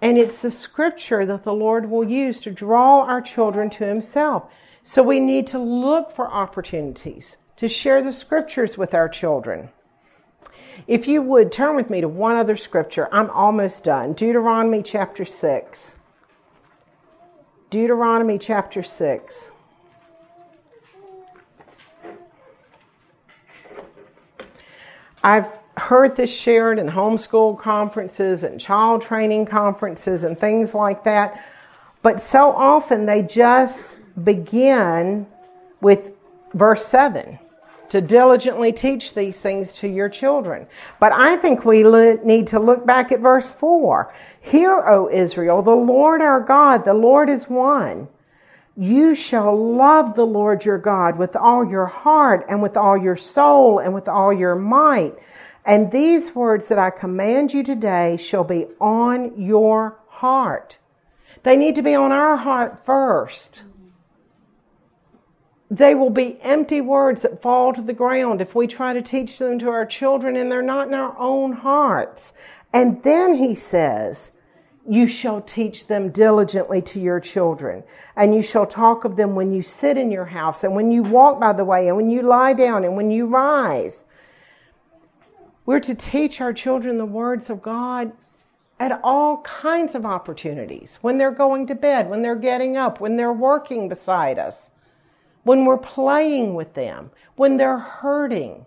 And 0.00 0.16
it's 0.16 0.42
the 0.42 0.50
scripture 0.50 1.26
that 1.26 1.44
the 1.44 1.52
Lord 1.52 1.90
will 1.90 2.08
use 2.08 2.40
to 2.40 2.50
draw 2.50 3.02
our 3.02 3.20
children 3.20 3.68
to 3.70 3.86
Himself. 3.86 4.50
So 4.82 5.02
we 5.02 5.20
need 5.20 5.46
to 5.48 5.58
look 5.58 6.10
for 6.10 6.30
opportunities 6.30 7.36
to 7.56 7.68
share 7.68 8.02
the 8.02 8.12
scriptures 8.12 8.78
with 8.78 8.94
our 8.94 9.08
children. 9.08 9.70
If 10.86 11.08
you 11.08 11.20
would 11.22 11.50
turn 11.50 11.74
with 11.74 11.90
me 11.90 12.00
to 12.00 12.08
one 12.08 12.36
other 12.36 12.56
scripture, 12.56 13.08
I'm 13.12 13.30
almost 13.30 13.84
done. 13.84 14.12
Deuteronomy 14.12 14.82
chapter 14.82 15.24
6. 15.24 15.96
Deuteronomy 17.70 18.38
chapter 18.38 18.82
6. 18.82 19.50
I've 25.22 25.48
heard 25.78 26.16
this 26.16 26.34
shared 26.34 26.78
in 26.78 26.88
homeschool 26.88 27.58
conferences 27.58 28.42
and 28.42 28.60
child 28.60 29.02
training 29.02 29.46
conferences 29.46 30.24
and 30.24 30.38
things 30.38 30.74
like 30.74 31.04
that, 31.04 31.44
but 32.02 32.20
so 32.20 32.52
often 32.52 33.06
they 33.06 33.22
just 33.22 33.98
begin 34.22 35.26
with 35.80 36.12
verse 36.54 36.84
7 36.86 37.38
to 37.90 38.00
diligently 38.00 38.72
teach 38.72 39.14
these 39.14 39.40
things 39.40 39.72
to 39.72 39.88
your 39.88 40.08
children. 40.08 40.66
But 41.00 41.12
I 41.12 41.36
think 41.36 41.64
we 41.64 41.82
need 41.82 42.46
to 42.48 42.60
look 42.60 42.86
back 42.86 43.10
at 43.12 43.20
verse 43.20 43.50
4. 43.52 44.12
Hear, 44.40 44.84
O 44.86 45.08
Israel, 45.10 45.62
the 45.62 45.70
Lord 45.70 46.20
our 46.20 46.40
God, 46.40 46.84
the 46.84 46.94
Lord 46.94 47.28
is 47.28 47.48
one. 47.48 48.08
You 48.76 49.14
shall 49.14 49.56
love 49.56 50.14
the 50.14 50.26
Lord 50.26 50.64
your 50.64 50.78
God 50.78 51.18
with 51.18 51.34
all 51.34 51.68
your 51.68 51.86
heart 51.86 52.44
and 52.48 52.62
with 52.62 52.76
all 52.76 52.96
your 52.96 53.16
soul 53.16 53.78
and 53.78 53.92
with 53.92 54.08
all 54.08 54.32
your 54.32 54.54
might. 54.54 55.14
And 55.68 55.92
these 55.92 56.34
words 56.34 56.68
that 56.68 56.78
I 56.78 56.88
command 56.88 57.52
you 57.52 57.62
today 57.62 58.16
shall 58.16 58.42
be 58.42 58.68
on 58.80 59.38
your 59.38 60.00
heart. 60.08 60.78
They 61.42 61.56
need 61.56 61.74
to 61.74 61.82
be 61.82 61.94
on 61.94 62.10
our 62.10 62.38
heart 62.38 62.84
first. 62.84 63.64
They 65.70 65.94
will 65.94 66.08
be 66.08 66.40
empty 66.40 66.80
words 66.80 67.20
that 67.20 67.42
fall 67.42 67.74
to 67.74 67.82
the 67.82 67.92
ground 67.92 68.40
if 68.40 68.54
we 68.54 68.66
try 68.66 68.94
to 68.94 69.02
teach 69.02 69.38
them 69.38 69.58
to 69.58 69.68
our 69.68 69.84
children 69.84 70.36
and 70.36 70.50
they're 70.50 70.62
not 70.62 70.88
in 70.88 70.94
our 70.94 71.14
own 71.18 71.52
hearts. 71.52 72.32
And 72.72 73.02
then 73.02 73.34
he 73.34 73.54
says, 73.54 74.32
you 74.88 75.06
shall 75.06 75.42
teach 75.42 75.86
them 75.86 76.08
diligently 76.08 76.80
to 76.80 76.98
your 76.98 77.20
children, 77.20 77.84
and 78.16 78.34
you 78.34 78.40
shall 78.40 78.64
talk 78.64 79.04
of 79.04 79.16
them 79.16 79.34
when 79.34 79.52
you 79.52 79.60
sit 79.60 79.98
in 79.98 80.10
your 80.10 80.24
house, 80.24 80.64
and 80.64 80.74
when 80.74 80.90
you 80.90 81.02
walk 81.02 81.38
by 81.38 81.52
the 81.52 81.64
way, 81.64 81.88
and 81.88 81.96
when 81.98 82.08
you 82.08 82.22
lie 82.22 82.54
down, 82.54 82.84
and 82.84 82.96
when 82.96 83.10
you 83.10 83.26
rise. 83.26 84.06
We're 85.68 85.80
to 85.80 85.94
teach 85.94 86.40
our 86.40 86.54
children 86.54 86.96
the 86.96 87.04
words 87.04 87.50
of 87.50 87.60
God 87.60 88.12
at 88.80 88.98
all 89.04 89.42
kinds 89.42 89.94
of 89.94 90.06
opportunities 90.06 90.98
when 91.02 91.18
they're 91.18 91.30
going 91.30 91.66
to 91.66 91.74
bed, 91.74 92.08
when 92.08 92.22
they're 92.22 92.36
getting 92.36 92.78
up, 92.78 93.00
when 93.00 93.18
they're 93.18 93.30
working 93.30 93.86
beside 93.86 94.38
us 94.38 94.70
when 95.48 95.66
we're 95.66 95.78
playing 95.78 96.54
with 96.54 96.74
them, 96.74 97.10
when 97.36 97.58
they're 97.58 97.78
hurting, 97.78 98.64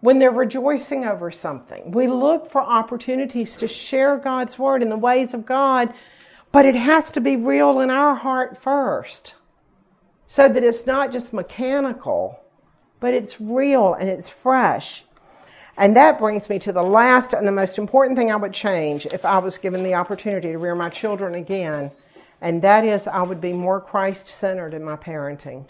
when 0.00 0.18
they're 0.18 0.30
rejoicing 0.30 1.04
over 1.04 1.30
something. 1.30 1.90
We 1.92 2.06
look 2.06 2.46
for 2.46 2.60
opportunities 2.60 3.56
to 3.56 3.68
share 3.68 4.18
God's 4.18 4.58
word 4.58 4.82
in 4.82 4.90
the 4.90 4.96
ways 4.96 5.32
of 5.32 5.46
God, 5.46 5.94
but 6.50 6.66
it 6.66 6.74
has 6.74 7.10
to 7.12 7.20
be 7.20 7.36
real 7.36 7.80
in 7.80 7.90
our 7.90 8.14
heart 8.14 8.56
first 8.56 9.34
so 10.26 10.46
that 10.46 10.62
it's 10.62 10.86
not 10.86 11.10
just 11.10 11.32
mechanical, 11.32 12.40
but 13.00 13.14
it's 13.14 13.40
real 13.40 13.94
and 13.94 14.08
it's 14.08 14.30
fresh. 14.30 15.04
And 15.76 15.96
that 15.96 16.18
brings 16.18 16.50
me 16.50 16.58
to 16.60 16.72
the 16.72 16.82
last 16.82 17.32
and 17.32 17.46
the 17.46 17.52
most 17.52 17.78
important 17.78 18.18
thing 18.18 18.30
I 18.30 18.36
would 18.36 18.52
change 18.52 19.06
if 19.06 19.24
I 19.24 19.38
was 19.38 19.58
given 19.58 19.82
the 19.82 19.94
opportunity 19.94 20.52
to 20.52 20.58
rear 20.58 20.74
my 20.74 20.90
children 20.90 21.34
again. 21.34 21.90
And 22.40 22.60
that 22.62 22.84
is, 22.84 23.06
I 23.06 23.22
would 23.22 23.40
be 23.40 23.52
more 23.52 23.80
Christ 23.80 24.28
centered 24.28 24.74
in 24.74 24.84
my 24.84 24.96
parenting. 24.96 25.66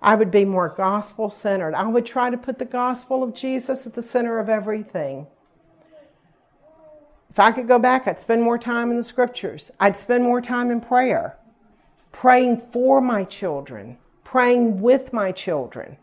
I 0.00 0.16
would 0.16 0.30
be 0.30 0.44
more 0.44 0.68
gospel 0.68 1.30
centered. 1.30 1.74
I 1.74 1.86
would 1.86 2.06
try 2.06 2.30
to 2.30 2.36
put 2.36 2.58
the 2.58 2.64
gospel 2.64 3.22
of 3.22 3.34
Jesus 3.34 3.86
at 3.86 3.94
the 3.94 4.02
center 4.02 4.38
of 4.38 4.48
everything. 4.48 5.28
If 7.30 7.38
I 7.38 7.52
could 7.52 7.68
go 7.68 7.78
back, 7.78 8.06
I'd 8.06 8.20
spend 8.20 8.42
more 8.42 8.58
time 8.58 8.90
in 8.90 8.96
the 8.96 9.04
scriptures. 9.04 9.70
I'd 9.78 9.96
spend 9.96 10.24
more 10.24 10.40
time 10.40 10.70
in 10.70 10.80
prayer, 10.80 11.38
praying 12.10 12.58
for 12.58 13.00
my 13.00 13.24
children, 13.24 13.96
praying 14.24 14.80
with 14.80 15.12
my 15.12 15.32
children. 15.32 15.96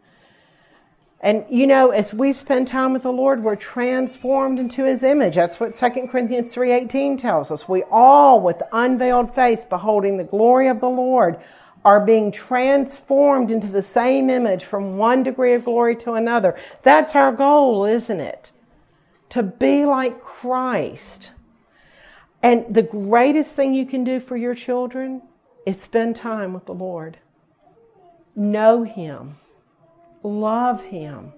And 1.22 1.46
you 1.50 1.68
know, 1.68 1.92
as 1.92 2.14
we 2.14 2.32
spend 2.32 2.68
time 2.68 2.94
with 2.94 3.04
the 3.04 3.12
Lord, 3.12 3.44
we're 3.44 3.58
transformed 3.58 4.58
into 4.58 4.86
his 4.86 5.04
image. 5.04 5.36
That's 5.36 5.60
what 5.60 5.76
2 5.76 6.08
Corinthians 6.10 6.54
3:18 6.54 7.18
tells 7.18 7.52
us. 7.52 7.68
We 7.68 7.84
all 7.92 8.40
with 8.40 8.62
unveiled 8.72 9.34
face 9.34 9.64
beholding 9.64 10.18
the 10.18 10.24
glory 10.24 10.68
of 10.68 10.80
the 10.80 10.90
Lord 10.90 11.38
are 11.84 12.06
being 12.06 12.32
transformed 12.32 13.52
into 13.52 13.68
the 13.68 13.82
same 13.82 14.30
image 14.30 14.64
from 14.64 14.98
one 14.98 15.24
degree 15.24 15.54
of 15.54 15.66
glory 15.66 15.96
to 15.96 16.14
another. 16.14 16.56
That's 16.84 17.16
our 17.16 17.32
goal, 17.32 17.86
isn't 17.86 18.20
it? 18.20 18.52
To 19.30 19.44
be 19.44 19.86
like 19.86 20.22
Christ. 20.22 21.32
And 22.42 22.74
the 22.74 22.84
greatest 22.84 23.56
thing 23.56 23.74
you 23.74 23.86
can 23.86 24.04
do 24.04 24.20
for 24.20 24.38
your 24.38 24.56
children 24.56 25.22
is 25.66 25.82
spend 25.82 26.16
time 26.16 26.54
with 26.54 26.66
the 26.66 26.74
Lord. 26.74 27.18
Know 28.36 28.84
Him. 28.84 29.38
Love 30.24 30.84
Him. 30.84 31.34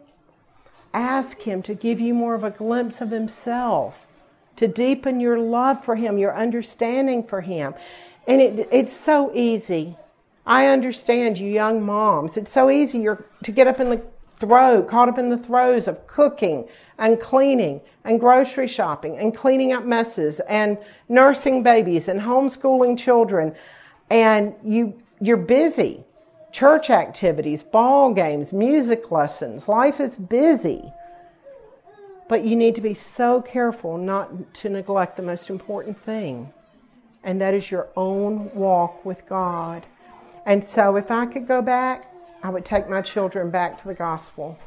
Ask 0.94 1.42
Him 1.42 1.62
to 1.64 1.74
give 1.74 2.00
you 2.00 2.14
more 2.14 2.36
of 2.36 2.44
a 2.44 2.52
glimpse 2.52 3.02
of 3.02 3.12
Himself, 3.12 4.08
to 4.56 4.68
deepen 4.68 5.20
your 5.20 5.40
love 5.40 5.84
for 5.84 5.96
Him, 5.96 6.18
your 6.18 6.36
understanding 6.36 7.24
for 7.24 7.42
Him. 7.42 7.74
And 8.28 8.42
it, 8.42 8.68
it's 8.72 8.96
so 8.96 9.32
easy 9.34 9.98
I 10.46 10.68
understand 10.68 11.38
you 11.38 11.50
young 11.50 11.86
moms. 11.86 12.38
It's 12.38 12.52
so 12.52 12.70
easy 12.70 13.00
you're, 13.00 13.26
to 13.44 13.52
get 13.52 13.68
up 13.68 13.80
in 13.80 13.90
the 13.90 14.04
throw, 14.40 14.82
caught 14.82 15.08
up 15.08 15.18
in 15.18 15.30
the 15.30 15.38
throes 15.38 15.88
of 15.88 16.08
cooking 16.08 16.68
and 16.98 17.20
cleaning 17.20 17.82
and 18.04 18.20
grocery 18.20 18.68
shopping 18.68 19.18
and 19.18 19.36
cleaning 19.36 19.72
up 19.72 19.86
messes 19.86 20.40
and 20.42 20.78
nursing 21.08 21.62
babies 21.62 22.08
and 22.08 22.22
homeschooling 22.22 22.98
children. 22.98 23.56
And 24.10 24.56
you, 24.64 25.00
you're 25.20 25.38
busy. 25.38 26.04
Church 26.52 26.90
activities, 26.90 27.64
ball 27.64 28.14
games, 28.14 28.52
music 28.52 29.10
lessons. 29.10 29.68
Life 29.68 30.00
is 30.00 30.18
busy. 30.18 30.92
But 32.28 32.46
you 32.46 32.56
need 32.56 32.76
to 32.76 32.82
be 32.82 32.94
so 32.94 33.42
careful 33.42 33.98
not 33.98 34.54
to 34.56 34.70
neglect 34.70 35.18
the 35.18 35.24
most 35.24 35.50
important 35.50 36.00
thing, 36.00 36.54
and 37.24 37.42
that 37.42 37.54
is 37.54 37.72
your 37.72 37.90
own 37.96 38.54
walk 38.54 39.04
with 39.04 39.28
God. 39.28 39.86
And 40.46 40.64
so 40.64 40.96
if 40.96 41.12
I 41.12 41.26
could 41.26 41.48
go 41.48 41.62
back, 41.62 42.12
I 42.44 42.50
would 42.50 42.66
take 42.66 42.90
my 42.90 43.02
children 43.02 43.50
back 43.52 43.82
to 43.82 43.88
the 43.88 43.94
gospel 43.94 44.58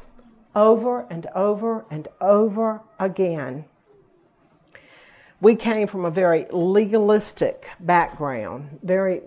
over 0.55 1.05
and 1.09 1.27
over 1.35 1.85
and 1.91 2.07
over 2.21 2.81
again. 2.99 3.65
We 5.41 5.55
came 5.55 5.87
from 5.87 6.05
a 6.05 6.11
very 6.11 6.45
legalistic 6.51 7.67
background, 7.79 8.79
very 8.81 9.21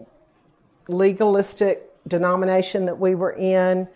legalistic 0.88 1.87
denomination 2.08 2.86
that 2.86 2.98
we 2.98 3.14
were 3.14 3.32
in, 3.32 3.88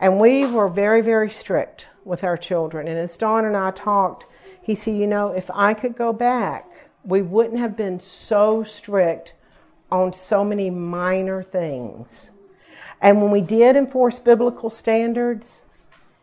and 0.00 0.18
we 0.18 0.46
were 0.46 0.68
very, 0.68 1.02
very 1.02 1.30
strict 1.30 1.88
with 2.04 2.24
our 2.24 2.36
children. 2.36 2.88
And 2.88 2.98
as 2.98 3.16
Don 3.16 3.44
and 3.44 3.56
I 3.56 3.70
talked, 3.70 4.26
he 4.62 4.74
said, 4.74 4.94
You 4.94 5.06
know, 5.06 5.32
if 5.32 5.50
I 5.52 5.74
could 5.74 5.96
go 5.96 6.12
back, 6.12 6.66
we 7.04 7.22
wouldn't 7.22 7.58
have 7.58 7.76
been 7.76 8.00
so 8.00 8.62
strict 8.62 9.34
on 9.90 10.12
so 10.12 10.44
many 10.44 10.70
minor 10.70 11.42
things. 11.42 12.30
And 13.00 13.20
when 13.22 13.30
we 13.30 13.40
did 13.40 13.76
enforce 13.76 14.18
biblical 14.18 14.70
standards, 14.70 15.64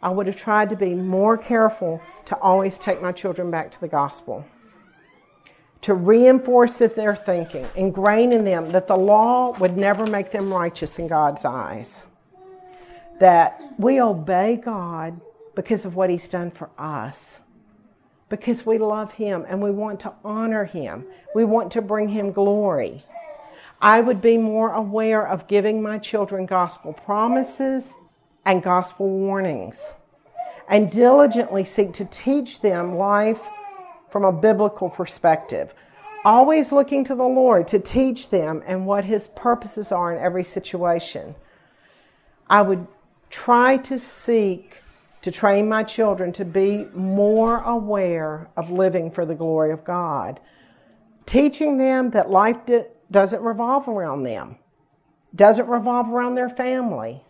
I 0.02 0.10
would 0.10 0.28
have 0.28 0.38
tried 0.38 0.70
to 0.70 0.76
be 0.76 0.94
more 0.94 1.38
careful 1.38 2.02
to 2.26 2.38
always 2.38 2.78
take 2.78 3.02
my 3.02 3.12
children 3.12 3.50
back 3.50 3.72
to 3.72 3.80
the 3.82 3.88
gospel. 3.88 4.46
To 5.82 5.94
reinforce 5.94 6.80
their 6.80 7.16
thinking, 7.16 7.66
ingrain 7.76 8.32
in 8.32 8.44
them 8.44 8.72
that 8.72 8.88
the 8.88 8.98
law 8.98 9.58
would 9.60 9.78
never 9.78 10.06
make 10.06 10.32
them 10.32 10.54
righteous 10.54 11.00
in 11.00 11.08
God's 11.08 11.46
eyes. 11.46 12.06
That 13.20 13.62
we 13.78 14.02
obey 14.02 14.58
God 14.58 15.22
because 15.56 15.86
of 15.86 15.96
what 15.96 16.10
He's 16.10 16.28
done 16.28 16.52
for 16.52 16.70
us 16.78 17.42
because 18.30 18.66
we 18.66 18.78
love 18.78 19.14
Him 19.14 19.46
and 19.48 19.62
we 19.62 19.72
want 19.72 20.00
to 20.02 20.14
honor 20.24 20.66
Him. 20.66 21.06
We 21.34 21.46
want 21.46 21.72
to 21.74 21.82
bring 21.82 22.10
Him 22.10 22.32
glory. 22.32 23.04
I 23.82 24.02
would 24.02 24.22
be 24.22 24.38
more 24.38 24.72
aware 24.72 25.28
of 25.28 25.48
giving 25.48 25.82
my 25.82 25.98
children 25.98 26.46
gospel 26.46 26.94
promises 26.94 27.96
and 28.46 28.64
gospel 28.64 29.08
warnings 29.08 29.94
and 30.68 30.92
diligently 30.92 31.64
seek 31.64 31.94
to 31.94 32.06
teach 32.06 32.62
them 32.62 32.98
life 32.98 33.48
from 34.18 34.26
a 34.26 34.42
biblical 34.42 34.90
perspective. 34.90 35.76
Always 36.26 36.72
looking 36.72 37.04
to 37.04 37.14
the 37.14 37.24
Lord 37.24 37.68
to 37.68 37.78
teach 37.78 38.32
them 38.32 38.64
and 38.66 38.88
what 38.88 39.06
His 39.06 39.28
purposes 39.28 39.92
are 39.92 40.12
in 40.12 40.20
every 40.20 40.44
situation. 40.44 41.36
I 42.50 42.64
would 42.64 42.88
try 43.30 43.78
to 43.78 44.00
seek 44.00 44.82
to 45.22 45.30
train 45.30 45.70
my 45.70 45.84
children 45.84 46.34
to 46.34 46.44
be 46.44 46.88
more 46.96 47.60
aware 47.60 48.50
of 48.58 48.72
living 48.72 49.12
for 49.12 49.24
the 49.24 49.36
glory 49.36 49.72
of 49.72 49.84
God, 49.84 50.40
teaching 51.28 51.78
them 51.78 52.10
that 52.10 52.32
life 52.32 52.58
doesn't 53.12 53.44
revolve 53.44 53.88
around 53.88 54.24
them, 54.24 54.58
doesn't 55.36 55.68
revolve 55.68 56.12
around 56.12 56.34
their 56.34 56.50
family. 56.50 57.22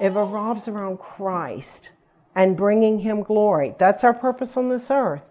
It 0.00 0.08
revolves 0.08 0.66
around 0.66 0.98
Christ 0.98 1.92
and 2.34 2.56
bringing 2.56 2.98
him 2.98 3.22
glory. 3.22 3.76
That's 3.78 4.02
our 4.02 4.14
purpose 4.14 4.56
on 4.56 4.70
this 4.70 4.90
earth, 4.90 5.22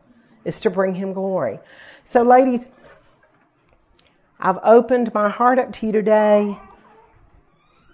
is 0.45 0.59
to 0.61 0.69
bring 0.69 0.95
him 0.95 1.13
glory. 1.13 1.59
So 2.05 2.23
ladies, 2.23 2.69
I've 4.39 4.59
opened 4.63 5.13
my 5.13 5.29
heart 5.29 5.59
up 5.59 5.71
to 5.73 5.85
you 5.85 5.91
today 5.91 6.57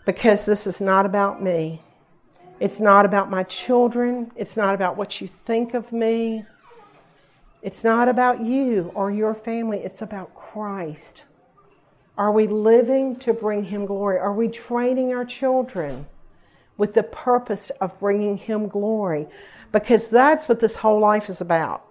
because 0.05 0.45
this 0.45 0.65
is 0.65 0.79
not 0.79 1.05
about 1.05 1.43
me. 1.43 1.81
It's 2.59 2.79
not 2.79 3.05
about 3.05 3.29
my 3.29 3.43
children. 3.43 4.31
It's 4.35 4.57
not 4.57 4.73
about 4.73 4.97
what 4.97 5.21
you 5.21 5.27
think 5.27 5.73
of 5.73 5.91
me. 5.91 6.45
It's 7.61 7.83
not 7.83 8.07
about 8.07 8.39
you 8.41 8.91
or 8.95 9.11
your 9.11 9.33
family. 9.33 9.79
It's 9.79 10.01
about 10.01 10.33
Christ. 10.33 11.25
Are 12.17 12.31
we 12.31 12.47
living 12.47 13.17
to 13.17 13.33
bring 13.33 13.65
Him 13.65 13.85
glory? 13.85 14.17
Are 14.17 14.33
we 14.33 14.47
training 14.47 15.13
our 15.13 15.25
children 15.25 16.07
with 16.77 16.93
the 16.93 17.03
purpose 17.03 17.69
of 17.81 17.99
bringing 17.99 18.37
Him 18.37 18.67
glory? 18.67 19.27
Because 19.71 20.09
that's 20.09 20.47
what 20.47 20.59
this 20.59 20.77
whole 20.77 20.99
life 20.99 21.29
is 21.29 21.41
about. 21.41 21.86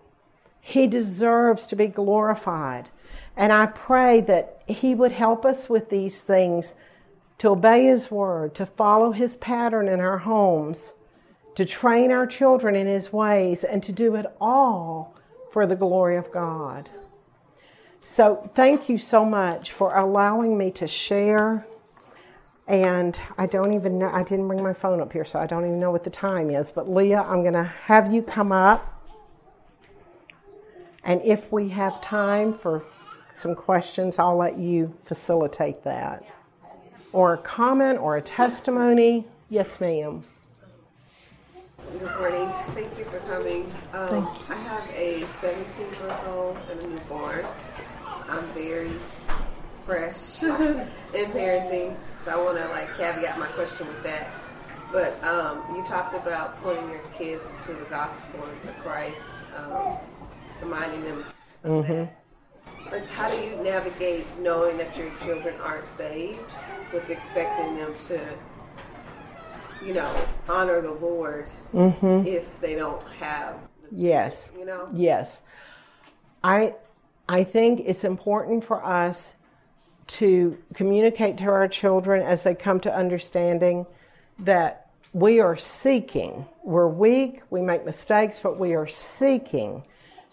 He 0.68 0.88
deserves 0.88 1.64
to 1.68 1.76
be 1.76 1.86
glorified. 1.86 2.88
And 3.36 3.52
I 3.52 3.66
pray 3.66 4.20
that 4.22 4.62
He 4.66 4.96
would 4.96 5.12
help 5.12 5.44
us 5.44 5.70
with 5.70 5.90
these 5.90 6.24
things 6.24 6.74
to 7.38 7.50
obey 7.50 7.84
His 7.84 8.10
word, 8.10 8.52
to 8.56 8.66
follow 8.66 9.12
His 9.12 9.36
pattern 9.36 9.86
in 9.86 10.00
our 10.00 10.18
homes, 10.18 10.96
to 11.54 11.64
train 11.64 12.10
our 12.10 12.26
children 12.26 12.74
in 12.74 12.88
His 12.88 13.12
ways, 13.12 13.62
and 13.62 13.80
to 13.84 13.92
do 13.92 14.16
it 14.16 14.26
all 14.40 15.14
for 15.52 15.68
the 15.68 15.76
glory 15.76 16.16
of 16.16 16.32
God. 16.32 16.90
So, 18.02 18.50
thank 18.56 18.88
you 18.88 18.98
so 18.98 19.24
much 19.24 19.70
for 19.70 19.96
allowing 19.96 20.58
me 20.58 20.72
to 20.72 20.88
share. 20.88 21.64
And 22.66 23.20
I 23.38 23.46
don't 23.46 23.72
even 23.72 24.00
know, 24.00 24.10
I 24.12 24.24
didn't 24.24 24.48
bring 24.48 24.64
my 24.64 24.72
phone 24.72 25.00
up 25.00 25.12
here, 25.12 25.24
so 25.24 25.38
I 25.38 25.46
don't 25.46 25.64
even 25.64 25.78
know 25.78 25.92
what 25.92 26.02
the 26.02 26.10
time 26.10 26.50
is. 26.50 26.72
But, 26.72 26.90
Leah, 26.90 27.22
I'm 27.22 27.42
going 27.42 27.54
to 27.54 27.72
have 27.84 28.12
you 28.12 28.20
come 28.20 28.50
up. 28.50 28.94
And 31.06 31.22
if 31.22 31.52
we 31.52 31.68
have 31.68 32.00
time 32.00 32.52
for 32.52 32.84
some 33.30 33.54
questions, 33.54 34.18
I'll 34.18 34.36
let 34.36 34.58
you 34.58 34.92
facilitate 35.04 35.84
that 35.84 36.24
or 37.12 37.34
a 37.34 37.38
comment 37.38 38.00
or 38.00 38.16
a 38.16 38.20
testimony. 38.20 39.24
Yes, 39.48 39.80
ma'am. 39.80 40.24
Good 41.92 42.02
morning. 42.18 42.50
Thank 42.70 42.98
you 42.98 43.04
for 43.04 43.20
coming. 43.20 43.72
Um, 43.94 44.28
I 44.50 44.54
have 44.54 44.90
a 44.96 45.24
17 45.40 45.86
month 45.86 46.26
old 46.26 46.58
and 46.72 46.80
a 46.80 46.88
newborn. 46.88 47.46
I'm 48.28 48.44
very 48.46 48.90
fresh 49.84 50.42
in 50.42 51.30
parenting, 51.30 51.94
so 52.24 52.32
I 52.32 52.44
want 52.44 52.58
to 52.58 52.68
like 52.70 52.88
caveat 52.98 53.38
my 53.38 53.46
question 53.46 53.86
with 53.86 54.02
that. 54.02 54.28
But 54.90 55.22
um, 55.22 55.62
you 55.76 55.84
talked 55.86 56.14
about 56.14 56.60
pointing 56.64 56.90
your 56.90 57.02
kids 57.16 57.52
to 57.64 57.74
the 57.74 57.84
gospel 57.84 58.44
and 58.44 58.62
to 58.64 58.68
Christ, 58.80 59.28
um, 59.56 59.98
reminding 60.62 61.04
them. 61.04 61.24
Mm-hmm. 61.64 63.04
How 63.14 63.28
do 63.28 63.36
you 63.36 63.56
navigate 63.62 64.24
knowing 64.38 64.78
that 64.78 64.96
your 64.96 65.10
children 65.24 65.54
aren't 65.60 65.88
saved 65.88 66.52
with 66.92 67.10
expecting 67.10 67.76
them 67.76 67.94
to, 68.08 68.20
you 69.84 69.94
know, 69.94 70.26
honor 70.48 70.80
the 70.80 70.92
Lord 70.92 71.48
mm-hmm. 71.74 72.26
if 72.26 72.60
they 72.60 72.74
don't 72.74 73.02
have. 73.18 73.56
yes. 73.90 74.52
You 74.56 74.64
know. 74.64 74.88
Yes. 74.92 75.42
I 76.44 76.74
I 77.28 77.42
think 77.42 77.80
it's 77.84 78.04
important 78.04 78.62
for 78.62 78.84
us 78.84 79.34
to 80.06 80.56
communicate 80.74 81.38
to 81.38 81.46
our 81.46 81.66
children 81.66 82.22
as 82.22 82.44
they 82.44 82.54
come 82.54 82.78
to 82.80 82.94
understanding 82.94 83.86
that 84.38 84.90
we 85.12 85.40
are 85.40 85.56
seeking. 85.56 86.46
We're 86.62 86.88
weak, 86.88 87.42
we 87.50 87.62
make 87.62 87.84
mistakes, 87.84 88.38
but 88.38 88.58
we 88.58 88.74
are 88.74 88.86
seeking 88.86 89.82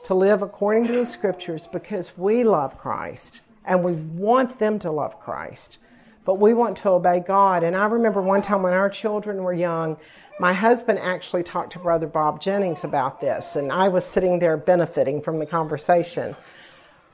to 0.06 0.14
live 0.14 0.42
according 0.42 0.88
to 0.88 0.94
the 0.94 1.06
scriptures 1.06 1.68
because 1.68 2.18
we 2.18 2.44
love 2.44 2.78
Christ 2.78 3.42
and 3.66 3.84
we 3.84 3.94
want 3.94 4.60
them 4.60 4.80
to 4.80 4.92
love 4.92 5.20
Christ 5.20 5.78
but 6.26 6.36
we 6.36 6.54
want 6.54 6.78
to 6.78 6.90
obey 6.90 7.20
God. 7.20 7.64
And 7.64 7.76
I 7.76 7.86
remember 7.86 8.22
one 8.22 8.42
time 8.42 8.64
when 8.64 8.74
our 8.74 8.90
children 8.90 9.44
were 9.44 9.54
young, 9.54 9.98
my 10.40 10.54
husband 10.54 11.00
actually 11.00 11.44
talked 11.44 11.74
to 11.74 11.80
Brother 11.80 12.08
Bob 12.08 12.42
Jennings 12.42 12.84
about 12.84 13.22
this, 13.22 13.56
and 13.56 13.72
I 13.72 13.88
was 13.90 14.06
sitting 14.06 14.40
there 14.40 14.58
benefiting 14.58 15.22
from 15.22 15.40
the 15.40 15.46
conversation. 15.46 16.36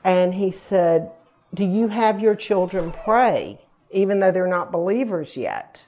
And 0.04 0.34
he 0.34 0.50
said, 0.50 1.10
Do 1.52 1.66
you 1.66 1.88
have 1.88 2.20
your 2.20 2.34
children 2.34 2.92
pray, 2.92 3.60
even 3.90 4.20
though 4.20 4.32
they're 4.32 4.46
not 4.46 4.72
believers 4.72 5.36
yet? 5.36 5.84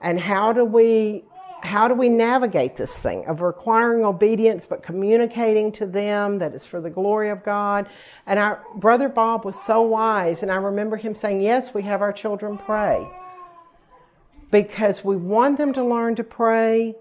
And 0.00 0.20
how 0.20 0.52
do 0.52 0.64
we 0.64 1.24
how 1.64 1.88
do 1.88 1.94
we 1.94 2.08
navigate 2.08 2.76
this 2.76 2.98
thing 2.98 3.26
of 3.26 3.40
requiring 3.40 4.04
obedience 4.04 4.66
but 4.66 4.82
communicating 4.82 5.72
to 5.72 5.86
them 5.86 6.38
that 6.38 6.54
it's 6.54 6.66
for 6.66 6.80
the 6.80 6.90
glory 6.90 7.30
of 7.30 7.42
God? 7.42 7.88
And 8.26 8.38
our 8.38 8.62
brother 8.76 9.08
Bob 9.08 9.44
was 9.44 9.60
so 9.60 9.82
wise, 9.82 10.42
and 10.42 10.52
I 10.52 10.56
remember 10.56 10.96
him 10.96 11.14
saying, 11.14 11.40
Yes, 11.40 11.72
we 11.74 11.82
have 11.82 12.02
our 12.02 12.12
children 12.12 12.58
pray. 12.58 13.08
Because 14.50 15.04
we 15.04 15.16
want 15.16 15.58
them 15.58 15.72
to 15.72 15.84
learn 15.84 16.14
to 16.16 16.24
pray, 16.24 16.94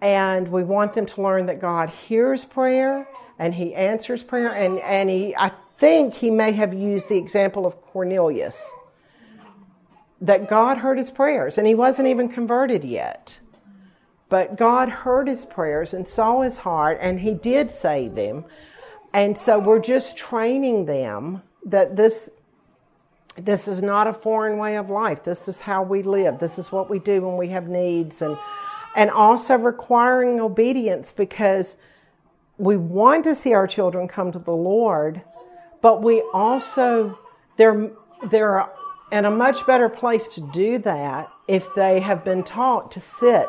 and 0.00 0.48
we 0.48 0.64
want 0.64 0.94
them 0.94 1.06
to 1.06 1.22
learn 1.22 1.46
that 1.46 1.60
God 1.60 1.90
hears 1.90 2.44
prayer 2.44 3.08
and 3.38 3.54
He 3.54 3.74
answers 3.74 4.22
prayer. 4.22 4.52
And, 4.52 4.78
and 4.80 5.10
he, 5.10 5.34
I 5.36 5.52
think 5.76 6.14
he 6.14 6.30
may 6.30 6.52
have 6.52 6.74
used 6.74 7.08
the 7.08 7.16
example 7.16 7.66
of 7.66 7.80
Cornelius 7.82 8.72
that 10.20 10.48
God 10.48 10.78
heard 10.78 10.98
his 10.98 11.12
prayers, 11.12 11.56
and 11.58 11.66
he 11.66 11.76
wasn't 11.76 12.08
even 12.08 12.28
converted 12.28 12.82
yet. 12.82 13.38
But 14.28 14.56
God 14.56 14.88
heard 14.88 15.28
his 15.28 15.44
prayers 15.44 15.94
and 15.94 16.06
saw 16.06 16.42
his 16.42 16.58
heart, 16.58 16.98
and 17.00 17.20
he 17.20 17.34
did 17.34 17.70
save 17.70 18.16
him. 18.16 18.44
And 19.12 19.38
so 19.38 19.58
we're 19.58 19.80
just 19.80 20.16
training 20.16 20.84
them 20.84 21.42
that 21.64 21.96
this 21.96 22.30
this 23.36 23.68
is 23.68 23.80
not 23.80 24.08
a 24.08 24.12
foreign 24.12 24.58
way 24.58 24.76
of 24.76 24.90
life. 24.90 25.22
This 25.22 25.46
is 25.46 25.60
how 25.60 25.82
we 25.82 26.02
live. 26.02 26.40
This 26.40 26.58
is 26.58 26.72
what 26.72 26.90
we 26.90 26.98
do 26.98 27.22
when 27.22 27.36
we 27.36 27.48
have 27.48 27.68
needs 27.68 28.20
and 28.20 28.36
and 28.96 29.10
also 29.10 29.54
requiring 29.56 30.40
obedience 30.40 31.12
because 31.12 31.76
we 32.56 32.76
want 32.76 33.22
to 33.24 33.34
see 33.34 33.54
our 33.54 33.66
children 33.66 34.08
come 34.08 34.32
to 34.32 34.38
the 34.38 34.50
Lord, 34.52 35.22
but 35.80 36.02
we 36.02 36.22
also 36.34 37.18
they're 37.56 37.90
they're 38.24 38.68
in 39.12 39.24
a 39.24 39.30
much 39.30 39.66
better 39.66 39.88
place 39.88 40.28
to 40.28 40.40
do 40.52 40.78
that 40.78 41.30
if 41.46 41.74
they 41.74 42.00
have 42.00 42.24
been 42.24 42.42
taught 42.42 42.90
to 42.92 43.00
sit 43.00 43.48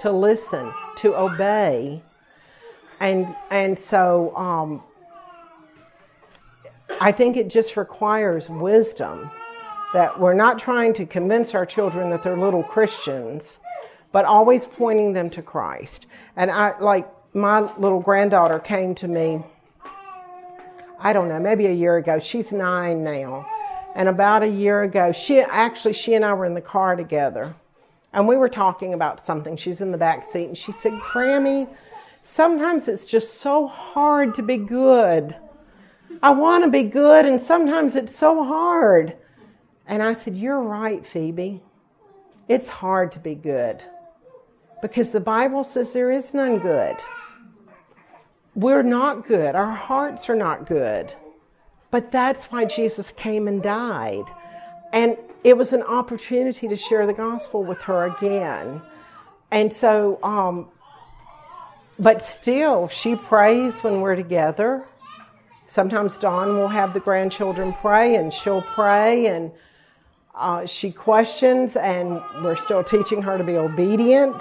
to 0.00 0.10
listen, 0.10 0.72
to 0.96 1.14
obey. 1.14 2.02
And, 3.00 3.34
and 3.50 3.78
so 3.78 4.34
um, 4.34 4.82
I 7.00 7.12
think 7.12 7.36
it 7.36 7.48
just 7.50 7.76
requires 7.76 8.48
wisdom 8.48 9.30
that 9.92 10.18
we're 10.18 10.34
not 10.34 10.58
trying 10.58 10.94
to 10.94 11.04
convince 11.04 11.54
our 11.54 11.66
children 11.66 12.08
that 12.10 12.22
they're 12.22 12.36
little 12.36 12.62
Christians, 12.62 13.58
but 14.10 14.24
always 14.24 14.64
pointing 14.64 15.12
them 15.12 15.28
to 15.30 15.42
Christ. 15.42 16.06
And 16.34 16.50
I, 16.50 16.78
like, 16.78 17.06
my 17.34 17.60
little 17.76 18.00
granddaughter 18.00 18.58
came 18.58 18.94
to 18.96 19.08
me, 19.08 19.42
I 20.98 21.12
don't 21.12 21.28
know, 21.28 21.40
maybe 21.40 21.66
a 21.66 21.72
year 21.72 21.96
ago. 21.98 22.18
She's 22.18 22.52
nine 22.52 23.04
now. 23.04 23.46
And 23.94 24.08
about 24.08 24.42
a 24.42 24.48
year 24.48 24.82
ago, 24.82 25.12
she 25.12 25.40
actually, 25.40 25.92
she 25.92 26.14
and 26.14 26.24
I 26.24 26.32
were 26.32 26.46
in 26.46 26.54
the 26.54 26.60
car 26.60 26.96
together 26.96 27.54
And 28.12 28.26
we 28.26 28.36
were 28.36 28.48
talking 28.48 28.92
about 28.92 29.24
something. 29.24 29.56
She's 29.56 29.80
in 29.80 29.92
the 29.92 29.98
back 29.98 30.24
seat 30.24 30.46
and 30.46 30.58
she 30.58 30.72
said, 30.72 30.94
Grammy, 30.94 31.68
sometimes 32.22 32.88
it's 32.88 33.06
just 33.06 33.34
so 33.34 33.66
hard 33.66 34.34
to 34.34 34.42
be 34.42 34.56
good. 34.56 35.36
I 36.22 36.30
want 36.30 36.64
to 36.64 36.70
be 36.70 36.82
good, 36.82 37.24
and 37.24 37.40
sometimes 37.40 37.94
it's 37.94 38.14
so 38.14 38.44
hard. 38.44 39.16
And 39.86 40.02
I 40.02 40.12
said, 40.12 40.36
You're 40.36 40.60
right, 40.60 41.06
Phoebe. 41.06 41.62
It's 42.48 42.68
hard 42.68 43.12
to 43.12 43.20
be 43.20 43.36
good 43.36 43.84
because 44.82 45.12
the 45.12 45.20
Bible 45.20 45.62
says 45.64 45.92
there 45.92 46.10
is 46.10 46.34
none 46.34 46.58
good. 46.58 46.96
We're 48.54 48.82
not 48.82 49.26
good, 49.26 49.54
our 49.54 49.70
hearts 49.70 50.28
are 50.28 50.36
not 50.36 50.66
good. 50.66 51.14
But 51.90 52.12
that's 52.12 52.46
why 52.46 52.64
Jesus 52.64 53.12
came 53.12 53.48
and 53.48 53.62
died. 53.62 54.24
And 54.92 55.16
it 55.44 55.56
was 55.56 55.72
an 55.72 55.82
opportunity 55.82 56.68
to 56.68 56.76
share 56.76 57.06
the 57.06 57.12
gospel 57.12 57.62
with 57.64 57.82
her 57.82 58.04
again. 58.04 58.82
And 59.50 59.72
so, 59.72 60.18
um, 60.22 60.68
but 61.98 62.22
still, 62.22 62.88
she 62.88 63.16
prays 63.16 63.82
when 63.82 64.00
we're 64.00 64.16
together. 64.16 64.86
Sometimes 65.66 66.18
Don 66.18 66.56
will 66.56 66.68
have 66.68 66.94
the 66.94 67.00
grandchildren 67.00 67.72
pray, 67.72 68.16
and 68.16 68.32
she'll 68.32 68.62
pray, 68.62 69.26
and 69.26 69.52
uh, 70.34 70.66
she 70.66 70.90
questions, 70.90 71.76
and 71.76 72.20
we're 72.42 72.56
still 72.56 72.82
teaching 72.82 73.22
her 73.22 73.38
to 73.38 73.44
be 73.44 73.56
obedient. 73.56 74.40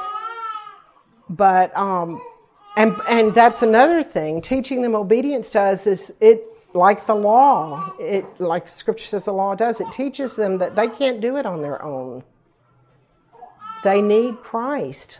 But 1.29 1.75
um, 1.77 2.21
and 2.77 2.95
and 3.07 3.33
that's 3.33 3.61
another 3.61 4.01
thing. 4.01 4.41
Teaching 4.41 4.81
them 4.81 4.95
obedience 4.95 5.51
does 5.51 5.85
is 5.85 6.13
it 6.19 6.48
like 6.73 7.05
the 7.05 7.15
law. 7.15 7.93
It 7.99 8.25
like 8.39 8.65
the 8.65 8.71
scripture 8.71 9.05
says 9.05 9.25
the 9.25 9.33
law 9.33 9.55
does. 9.55 9.81
It 9.81 9.91
teaches 9.91 10.35
them 10.35 10.57
that 10.59 10.75
they 10.75 10.87
can't 10.87 11.21
do 11.21 11.37
it 11.37 11.45
on 11.45 11.61
their 11.61 11.81
own. 11.81 12.23
They 13.83 14.01
need 14.01 14.41
Christ 14.41 15.19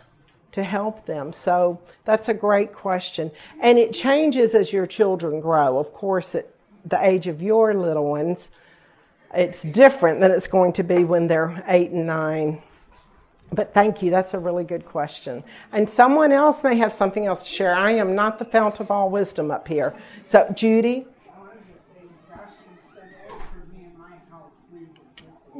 to 0.52 0.62
help 0.62 1.06
them. 1.06 1.32
So 1.32 1.80
that's 2.04 2.28
a 2.28 2.34
great 2.34 2.72
question. 2.72 3.30
And 3.60 3.78
it 3.78 3.92
changes 3.92 4.54
as 4.54 4.72
your 4.72 4.86
children 4.86 5.40
grow. 5.40 5.78
Of 5.78 5.92
course, 5.92 6.34
at 6.34 6.48
the 6.84 7.02
age 7.04 7.26
of 7.26 7.40
your 7.40 7.74
little 7.74 8.10
ones, 8.10 8.50
it's 9.32 9.62
different 9.62 10.20
than 10.20 10.32
it's 10.32 10.48
going 10.48 10.72
to 10.74 10.82
be 10.82 11.04
when 11.04 11.28
they're 11.28 11.62
eight 11.68 11.90
and 11.90 12.06
nine. 12.06 12.62
But 13.52 13.74
thank 13.74 14.02
you, 14.02 14.10
that's 14.10 14.34
a 14.34 14.38
really 14.38 14.64
good 14.64 14.84
question. 14.84 15.42
And 15.72 15.88
someone 15.88 16.30
else 16.30 16.62
may 16.62 16.76
have 16.76 16.92
something 16.92 17.26
else 17.26 17.44
to 17.44 17.48
share. 17.48 17.74
I 17.74 17.92
am 17.92 18.14
not 18.14 18.38
the 18.38 18.44
fount 18.44 18.80
of 18.80 18.90
all 18.90 19.10
wisdom 19.10 19.50
up 19.50 19.66
here. 19.66 19.94
So, 20.24 20.52
Judy? 20.54 21.06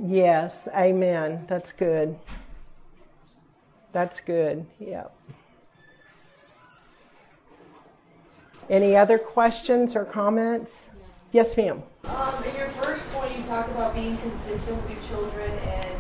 Yes, 0.03 0.67
amen. 0.75 1.45
That's 1.47 1.73
good. 1.73 2.19
That's 3.93 4.21
good. 4.21 4.65
Yep. 4.79 5.15
Any 8.71 8.97
other 8.97 9.19
questions 9.19 9.95
or 9.95 10.05
comments? 10.05 10.87
Yes, 11.33 11.57
ma'am. 11.57 11.83
Um, 12.05 12.45
in 12.45 12.57
your 12.57 12.69
first 12.69 13.07
point, 13.13 13.37
you 13.37 13.45
talk 13.45 13.69
about 13.69 13.95
being 13.95 14.17
consistent 14.17 14.81
with 14.83 14.91
your 14.91 15.09
children 15.09 15.51
and 15.51 15.99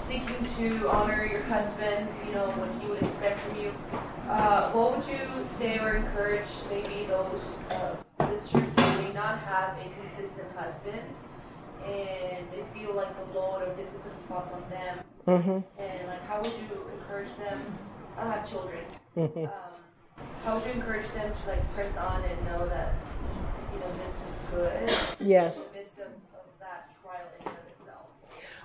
seeking 0.00 0.44
to 0.56 0.88
honor 0.88 1.24
your 1.24 1.42
husband, 1.42 2.08
you 2.26 2.32
know, 2.32 2.50
what 2.52 2.82
he 2.82 2.88
would 2.88 3.02
expect 3.02 3.38
from 3.38 3.60
you. 3.60 3.72
Uh, 4.28 4.72
what 4.72 4.96
would 4.96 5.06
you 5.06 5.44
say 5.44 5.78
or 5.78 5.96
encourage 5.96 6.48
maybe 6.70 7.06
those 7.06 7.58
uh, 7.70 7.94
sisters 8.26 8.64
who 8.64 9.02
may 9.02 9.12
not 9.12 9.38
have 9.40 9.76
a 9.78 9.90
consistent 10.00 10.50
husband 10.56 11.02
and 11.84 12.46
they 12.52 12.62
feel 12.78 12.94
like 12.94 13.08
the 13.16 13.38
load 13.38 13.62
of 13.62 13.76
discipline 13.76 14.14
falls 14.28 14.52
on 14.52 14.62
them? 14.70 14.98
Mm-hmm. 15.26 15.82
And 15.82 16.08
like, 16.08 16.26
how 16.26 16.40
would 16.40 16.52
you 16.52 16.90
encourage 16.98 17.28
them? 17.38 17.60
I 18.16 18.24
don't 18.24 18.32
have 18.32 18.50
children. 18.50 18.84
Mm-hmm. 19.16 19.44
Um, 19.44 20.22
how 20.44 20.56
would 20.56 20.66
you 20.66 20.72
encourage 20.72 21.08
them 21.08 21.30
to 21.30 21.50
like 21.50 21.74
press 21.74 21.96
on 21.96 22.24
and 22.24 22.44
know 22.46 22.66
that 22.66 22.94
you 23.72 23.80
know 23.80 23.96
this 24.04 24.14
is 24.14 24.40
good? 24.50 25.26
Yes. 25.26 25.58
In 25.58 25.64
the 25.72 25.78
midst 25.78 25.98
of, 25.98 26.06
of 26.06 26.46
that 26.60 26.90
trial 27.02 27.26
in 27.40 27.46
itself. 27.46 28.06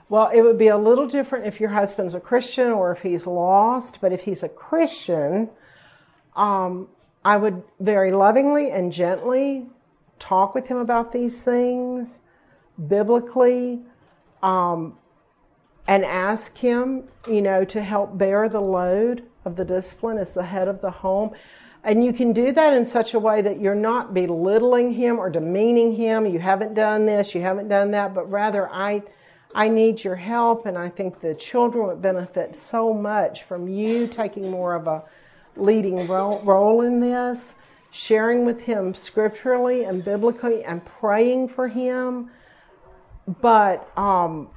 Well, 0.10 0.30
it 0.34 0.42
would 0.42 0.58
be 0.58 0.68
a 0.68 0.78
little 0.78 1.08
different 1.08 1.46
if 1.46 1.60
your 1.60 1.72
husband's 1.72 2.14
a 2.14 2.20
Christian 2.20 2.72
or 2.72 2.92
if 2.92 3.02
he's 3.02 3.28
lost. 3.28 4.00
But 4.02 4.14
if 4.14 4.22
he's 4.22 4.44
a 4.44 4.50
Christian, 4.50 5.50
um, 6.36 6.88
I 7.26 7.38
would 7.38 7.64
very 7.80 8.12
lovingly 8.12 8.72
and 8.72 8.92
gently 8.92 9.68
talk 10.20 10.56
with 10.56 10.68
him 10.68 10.78
about 10.78 11.12
these 11.12 11.44
things 11.44 12.22
biblically. 12.88 13.82
Um, 14.42 14.98
and 15.88 16.06
ask 16.06 16.58
Him, 16.58 17.04
you 17.28 17.42
know, 17.42 17.66
to 17.66 17.82
help 17.82 18.18
bear 18.18 18.48
the 18.48 18.62
load 18.62 19.24
of 19.46 19.56
the 19.56 19.66
discipline 19.66 20.18
as 20.18 20.34
the 20.34 20.44
head 20.44 20.68
of 20.68 20.82
the 20.82 20.92
home. 20.92 21.32
And 21.84 22.04
you 22.04 22.14
can 22.14 22.32
do 22.32 22.54
that 22.54 22.74
in 22.74 22.86
such 22.86 23.14
a 23.14 23.20
way 23.20 23.42
that 23.42 23.60
you're 23.60 23.76
not 23.76 24.14
belittling 24.14 24.94
him 24.94 25.20
or 25.20 25.30
demeaning 25.30 25.96
him. 25.96 26.26
You 26.26 26.40
haven't 26.40 26.76
done 26.76 27.06
this, 27.06 27.36
you 27.36 27.42
haven't 27.42 27.68
done 27.68 27.92
that, 27.92 28.14
but 28.14 28.32
rather, 28.32 28.70
I, 28.70 29.04
I 29.54 29.68
need 29.68 30.04
your 30.04 30.16
help. 30.16 30.66
And 30.66 30.78
I 30.78 30.88
think 30.88 31.20
the 31.20 31.36
children 31.36 31.88
would 31.88 32.02
benefit 32.02 32.56
so 32.56 32.94
much 32.94 33.44
from 33.44 33.68
you 33.68 34.08
taking 34.08 34.50
more 34.50 34.76
of 34.76 34.88
a 34.88 35.04
leading 35.58 36.08
role, 36.08 36.40
role 36.46 36.80
in 36.80 37.02
this, 37.02 37.54
sharing 37.92 38.46
with 38.46 38.64
him 38.64 38.94
scripturally 38.94 39.84
and 39.84 40.06
biblically, 40.06 40.64
and 40.64 40.86
praying 40.86 41.50
for 41.50 41.68
him. 41.68 42.32
But, 43.28 43.90
um, 43.98 44.50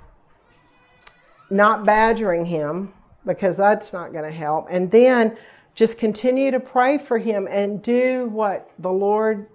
not 1.51 1.85
badgering 1.85 2.47
him 2.47 2.93
because 3.25 3.57
that's 3.57 3.93
not 3.93 4.13
going 4.13 4.25
to 4.25 4.37
help. 4.37 4.67
And 4.71 4.91
then 4.91 5.37
just 5.75 5.99
continue 5.99 6.51
to 6.51 6.61
pray 6.61 6.99
for 6.99 7.19
him 7.19 7.47
and 7.51 7.83
do 7.83 8.27
what 8.27 8.71
the 8.79 8.91
Lord 8.91 9.47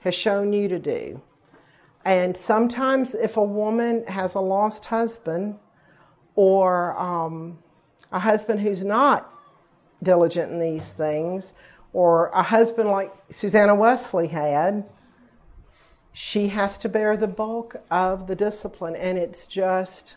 has 0.00 0.14
shown 0.14 0.52
you 0.52 0.68
to 0.68 0.78
do. 0.78 1.22
And 2.04 2.36
sometimes, 2.36 3.14
if 3.14 3.36
a 3.36 3.42
woman 3.42 4.04
has 4.06 4.34
a 4.34 4.40
lost 4.40 4.86
husband 4.86 5.58
or 6.34 6.98
um, 6.98 7.58
a 8.12 8.20
husband 8.20 8.60
who's 8.60 8.84
not 8.84 9.32
diligent 10.02 10.52
in 10.52 10.58
these 10.58 10.92
things, 10.92 11.54
or 11.92 12.28
a 12.28 12.42
husband 12.42 12.88
like 12.88 13.12
Susanna 13.30 13.74
Wesley 13.74 14.28
had, 14.28 14.84
she 16.20 16.48
has 16.48 16.76
to 16.76 16.88
bear 16.88 17.16
the 17.16 17.28
bulk 17.28 17.76
of 17.92 18.26
the 18.26 18.34
discipline. 18.34 18.96
And 18.96 19.16
it's 19.16 19.46
just 19.46 20.16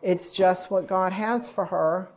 it's 0.00 0.30
just 0.30 0.70
what 0.70 0.86
God 0.86 1.12
has 1.12 1.48
for 1.48 1.66
her. 1.66 2.08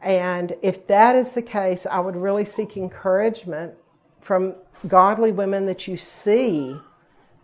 And 0.00 0.54
if 0.62 0.86
that 0.86 1.16
is 1.16 1.34
the 1.34 1.42
case, 1.42 1.86
I 1.86 1.98
would 1.98 2.14
really 2.14 2.44
seek 2.44 2.76
encouragement 2.76 3.74
from 4.20 4.54
godly 4.86 5.32
women 5.32 5.66
that 5.66 5.88
you 5.88 5.96
see 5.96 6.76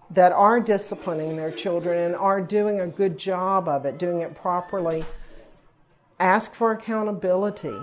that 0.08 0.30
are 0.30 0.60
disciplining 0.60 1.36
their 1.36 1.50
children 1.50 1.98
and 1.98 2.14
are 2.14 2.40
doing 2.40 2.80
a 2.80 2.86
good 2.86 3.18
job 3.18 3.66
of 3.66 3.84
it, 3.84 3.98
doing 3.98 4.20
it 4.20 4.36
properly. 4.36 5.04
Ask 6.20 6.54
for 6.54 6.70
accountability, 6.70 7.76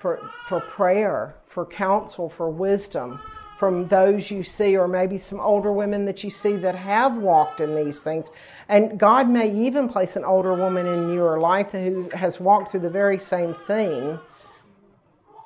for, 0.00 0.16
for 0.48 0.58
prayer, 0.58 1.36
for 1.44 1.64
counsel, 1.64 2.28
for 2.28 2.50
wisdom 2.50 3.20
from 3.58 3.86
those 3.88 4.30
you 4.30 4.42
see, 4.42 4.76
or 4.76 4.88
maybe 4.88 5.16
some 5.16 5.40
older 5.40 5.72
women 5.72 6.04
that 6.06 6.24
you 6.24 6.30
see 6.30 6.56
that 6.56 6.74
have 6.74 7.16
walked 7.16 7.60
in 7.60 7.74
these 7.76 8.00
things. 8.00 8.30
And 8.68 8.98
God 8.98 9.28
may 9.28 9.50
even 9.66 9.88
place 9.88 10.16
an 10.16 10.24
older 10.24 10.54
woman 10.54 10.86
in 10.86 11.12
your 11.12 11.38
life 11.38 11.70
who 11.70 12.08
has 12.10 12.40
walked 12.40 12.70
through 12.70 12.80
the 12.80 12.90
very 12.90 13.18
same 13.18 13.54
thing, 13.54 14.18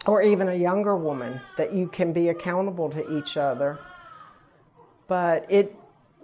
or 0.07 0.23
even 0.23 0.49
a 0.49 0.55
younger 0.55 0.97
woman 0.97 1.41
that 1.59 1.75
you 1.75 1.87
can 1.89 2.13
be 2.13 2.29
accountable 2.29 2.89
to 2.91 3.19
each 3.19 3.37
other. 3.37 3.79
But 5.07 5.47
it 5.51 5.75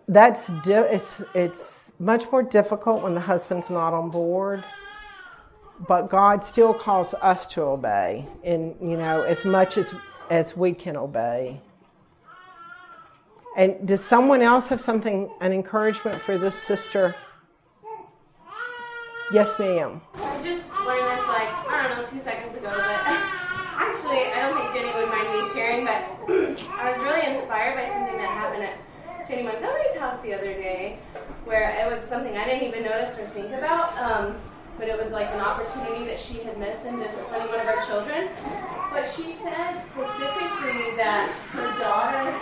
that's 0.09 0.51
it's 0.67 1.23
it's 1.35 1.93
much 1.99 2.31
more 2.31 2.43
difficult 2.43 3.03
when 3.03 3.15
the 3.15 3.21
husband's 3.21 3.71
not 3.71 3.93
on 3.93 4.11
board. 4.11 4.65
But 5.89 6.09
God 6.09 6.45
still 6.45 6.73
calls 6.73 7.15
us 7.15 7.47
to 7.49 7.63
obey, 7.63 8.27
in 8.43 8.77
you 8.81 8.97
know 8.97 9.23
as 9.23 9.45
much 9.45 9.77
as 9.77 9.95
as 10.31 10.57
we 10.57 10.73
can 10.73 10.97
obey. 10.97 11.61
And 13.57 13.87
does 13.87 14.03
someone 14.03 14.43
else 14.43 14.69
have 14.69 14.81
something, 14.81 15.31
an 15.41 15.53
encouragement 15.53 16.21
for 16.21 16.37
this 16.37 16.57
sister? 16.57 17.15
Yes, 19.33 19.59
ma'am. 19.59 20.01
I 20.17 20.43
just 20.43 20.69
learned 20.85 21.07
this 21.07 21.27
like, 21.29 21.49
I 21.71 21.87
don't 21.89 21.99
know, 21.99 22.05
two 22.05 22.19
seconds 22.19 22.57
ago, 22.57 22.71
but 22.71 22.81
actually, 23.79 24.27
I 24.35 24.43
don't 24.43 24.59
think 24.59 24.75
Jenny 24.75 24.93
would 24.99 25.09
mind 25.09 25.29
me 25.33 25.55
sharing, 25.55 25.85
but 25.87 26.03
I 26.83 26.93
was 26.93 27.03
really 27.03 27.35
inspired 27.35 27.77
by 27.77 27.87
something 27.87 28.17
that 28.17 28.29
happened 28.29 28.65
at 28.65 29.29
Jenny 29.29 29.45
Montgomery's 29.45 29.97
house 29.97 30.21
the 30.23 30.35
other 30.35 30.53
day, 30.53 30.99
where 31.45 31.71
it 31.79 31.91
was 31.91 32.03
something 32.03 32.37
I 32.37 32.45
didn't 32.45 32.69
even 32.69 32.83
notice 32.83 33.19
or 33.19 33.27
think 33.29 33.53
about. 33.55 33.97
Um, 33.99 34.37
but 34.79 34.89
it 34.89 35.01
was 35.01 35.13
like 35.13 35.29
an 35.31 35.41
opportunity 35.41 36.05
that 36.07 36.19
she 36.19 36.43
had 36.43 36.59
missed 36.59 36.87
in 36.87 36.99
disciplining 36.99 37.47
one 37.47 37.61
of 37.61 37.67
her 37.67 37.87
children. 37.87 38.29
But 38.91 39.07
she 39.07 39.31
said 39.31 39.79
specifically 39.79 40.97
that 40.99 41.31
her 41.53 41.71
daughter 41.79 42.35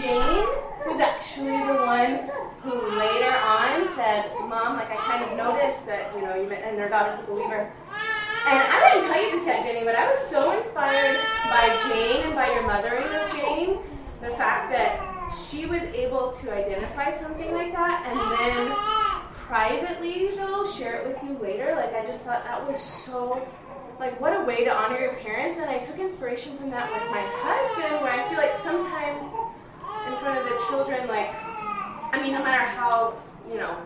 Jane 0.00 0.46
was 0.86 1.00
actually 1.00 1.56
the 1.66 1.78
one 1.86 2.30
who 2.60 2.74
later 2.98 3.30
on 3.30 3.88
said, 3.94 4.30
Mom, 4.48 4.76
like 4.76 4.90
I 4.90 4.96
kind 4.96 5.24
of 5.24 5.36
noticed 5.36 5.86
that, 5.86 6.12
you 6.14 6.22
know, 6.22 6.34
you 6.34 6.50
and 6.50 6.78
her 6.78 6.88
daughter's 6.88 7.20
a 7.20 7.22
believer. 7.30 7.70
And 8.46 8.58
I 8.58 8.90
didn't 8.92 9.10
tell 9.10 9.22
you 9.22 9.30
this 9.32 9.46
yet, 9.46 9.64
Jenny, 9.64 9.84
but 9.84 9.94
I 9.94 10.08
was 10.08 10.18
so 10.18 10.56
inspired 10.56 11.16
by 11.48 11.64
Jane 11.88 12.26
and 12.26 12.34
by 12.34 12.52
your 12.52 12.66
mothering 12.66 13.04
of 13.04 13.32
Jane. 13.32 13.78
The 14.20 14.36
fact 14.36 14.72
that 14.72 15.30
she 15.32 15.66
was 15.66 15.82
able 15.82 16.32
to 16.32 16.52
identify 16.52 17.10
something 17.10 17.52
like 17.52 17.72
that 17.72 18.04
and 18.06 18.18
then 18.38 18.76
privately, 19.32 20.28
though, 20.36 20.66
share 20.66 21.00
it 21.00 21.06
with 21.06 21.22
you 21.22 21.38
later. 21.38 21.74
Like, 21.76 21.94
I 21.94 22.06
just 22.06 22.24
thought 22.24 22.44
that 22.44 22.66
was 22.66 22.80
so 22.80 23.46
like 24.00 24.20
what 24.20 24.34
a 24.34 24.44
way 24.44 24.64
to 24.64 24.74
honor 24.74 24.98
your 24.98 25.12
parents 25.14 25.60
and 25.60 25.70
i 25.70 25.78
took 25.78 25.98
inspiration 26.00 26.58
from 26.58 26.68
that 26.68 26.90
with 26.90 27.08
my 27.12 27.22
husband 27.22 28.02
where 28.02 28.12
i 28.12 28.28
feel 28.28 28.38
like 28.38 28.56
sometimes 28.56 29.53
in 30.06 30.12
front 30.20 30.38
of 30.38 30.44
the 30.44 30.56
children 30.68 31.08
like 31.08 31.30
i 32.12 32.20
mean 32.22 32.32
no 32.32 32.42
matter 32.42 32.64
how 32.64 33.16
you 33.48 33.56
know 33.56 33.76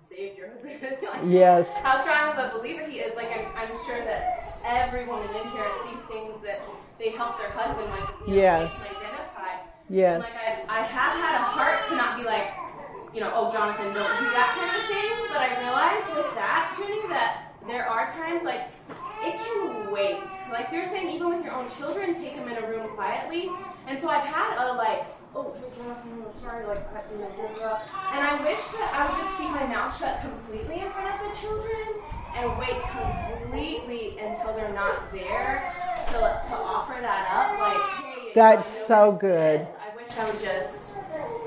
saved 0.00 0.38
your 0.38 0.48
husband 0.48 0.72
is 0.82 1.02
like, 1.02 1.20
yes. 1.26 1.66
how 1.82 1.98
strong 2.00 2.32
of 2.32 2.38
a 2.38 2.58
believer 2.58 2.86
he 2.86 2.98
is 2.98 3.14
like 3.16 3.30
i'm, 3.30 3.46
I'm 3.56 3.74
sure 3.86 4.04
that 4.04 4.60
every 4.64 5.06
woman 5.06 5.28
in 5.28 5.50
here 5.50 5.70
sees 5.84 6.00
things 6.06 6.40
that 6.42 6.62
they 6.98 7.10
help 7.10 7.38
their 7.38 7.50
husband 7.50 7.86
with 7.92 8.28
you 8.28 8.34
know, 8.34 8.42
yes. 8.42 8.72
identify. 8.80 9.62
Yes. 9.88 10.14
And 10.14 10.24
like 10.24 10.68
I, 10.68 10.80
I 10.80 10.82
have 10.82 11.14
had 11.14 11.34
a 11.36 11.44
heart 11.44 11.78
to 11.88 11.94
not 11.94 12.18
be 12.18 12.24
like 12.24 12.50
you 13.14 13.20
know 13.20 13.30
oh 13.32 13.52
jonathan 13.52 13.94
don't 13.94 14.14
do 14.18 14.26
that 14.34 14.50
kind 14.56 14.72
of 14.74 14.82
thing. 14.90 15.12
But 15.30 15.40
i 15.44 15.50
realized 15.60 16.08
with 16.16 16.34
that 16.34 16.74
jenny 16.78 17.06
that 17.08 17.52
there 17.68 17.86
are 17.86 18.10
times 18.10 18.42
like 18.42 18.70
it 19.22 19.34
can 19.38 19.90
wait. 19.90 20.28
Like 20.50 20.70
you're 20.72 20.84
saying, 20.84 21.08
even 21.10 21.30
with 21.30 21.44
your 21.44 21.54
own 21.54 21.68
children, 21.70 22.14
take 22.14 22.36
them 22.36 22.48
in 22.48 22.62
a 22.62 22.66
room 22.68 22.88
quietly. 22.94 23.50
And 23.86 24.00
so 24.00 24.08
I've 24.08 24.26
had 24.26 24.56
a 24.58 24.72
like, 24.74 25.04
oh, 25.36 26.32
sorry, 26.40 26.66
like, 26.66 26.78
and 26.78 28.22
I 28.24 28.40
wish 28.42 28.64
that 28.78 28.90
I 28.94 29.06
would 29.08 29.16
just 29.16 29.36
keep 29.38 29.50
my 29.50 29.66
mouth 29.66 29.96
shut 29.96 30.20
completely 30.20 30.80
in 30.80 30.90
front 30.90 31.14
of 31.14 31.28
the 31.28 31.36
children 31.38 32.00
and 32.34 32.58
wait 32.58 32.80
completely 32.90 34.18
until 34.18 34.54
they're 34.54 34.72
not 34.72 35.10
there 35.12 35.72
to, 36.08 36.12
to 36.12 36.54
offer 36.54 37.00
that 37.00 37.28
up. 37.30 37.58
Like, 37.58 38.14
hey, 38.14 38.32
that's 38.34 38.70
so 38.70 39.16
good. 39.20 39.60
This, 39.60 39.72
I 39.80 39.96
wish 39.96 40.10
I 40.16 40.30
would 40.30 40.40
just 40.40 40.94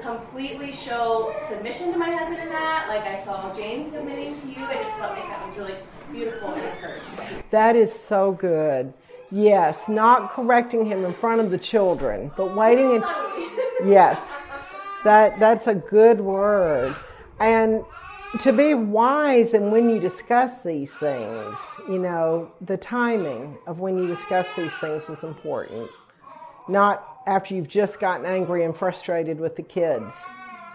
completely 0.01 0.71
show 0.71 1.33
submission 1.43 1.91
to 1.91 1.97
my 1.97 2.11
husband 2.11 2.39
in 2.39 2.49
that. 2.49 2.85
Like 2.87 3.01
I 3.01 3.15
saw 3.15 3.53
Jane 3.55 3.87
submitting 3.87 4.33
to 4.33 4.47
you. 4.47 4.65
I 4.65 4.75
just 4.75 4.95
felt 4.97 5.13
like 5.13 5.23
that 5.23 5.47
was 5.47 5.57
really 5.57 5.75
beautiful 6.11 6.49
and 6.49 6.63
encouraging. 6.63 7.43
That 7.51 7.75
is 7.75 7.97
so 7.97 8.31
good. 8.31 8.93
Yes, 9.31 9.87
not 9.87 10.31
correcting 10.31 10.85
him 10.85 11.05
in 11.05 11.13
front 11.13 11.41
of 11.41 11.51
the 11.51 11.57
children, 11.57 12.31
but 12.35 12.55
waiting 12.55 12.95
until. 12.95 13.87
yes, 13.87 14.19
that 15.03 15.39
that's 15.39 15.67
a 15.67 15.75
good 15.75 16.19
word, 16.19 16.95
and 17.39 17.83
to 18.41 18.53
be 18.53 18.73
wise 18.73 19.53
and 19.53 19.71
when 19.71 19.89
you 19.89 19.99
discuss 19.99 20.61
these 20.61 20.93
things, 20.93 21.57
you 21.87 21.97
know, 21.97 22.51
the 22.61 22.77
timing 22.77 23.57
of 23.65 23.79
when 23.79 23.97
you 23.97 24.07
discuss 24.07 24.53
these 24.55 24.73
things 24.75 25.09
is 25.09 25.23
important. 25.23 25.89
Not 26.67 27.05
after 27.25 27.55
you've 27.55 27.67
just 27.67 27.99
gotten 27.99 28.25
angry 28.25 28.63
and 28.63 28.75
frustrated 28.75 29.39
with 29.39 29.55
the 29.55 29.63
kids, 29.63 30.13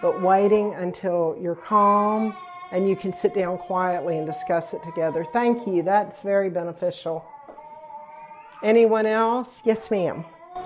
but 0.02 0.20
waiting 0.20 0.74
until 0.74 1.36
you're 1.40 1.54
calm 1.54 2.36
and 2.72 2.88
you 2.88 2.96
can 2.96 3.12
sit 3.12 3.34
down 3.34 3.58
quietly 3.58 4.18
and 4.18 4.26
discuss 4.26 4.74
it 4.74 4.82
together. 4.82 5.24
Thank 5.24 5.66
you. 5.66 5.82
That's 5.82 6.22
very 6.22 6.50
beneficial. 6.50 7.24
Anyone 8.64 9.04
else? 9.04 9.60
Yes, 9.62 9.90
ma'am. 9.90 10.24
I 10.56 10.60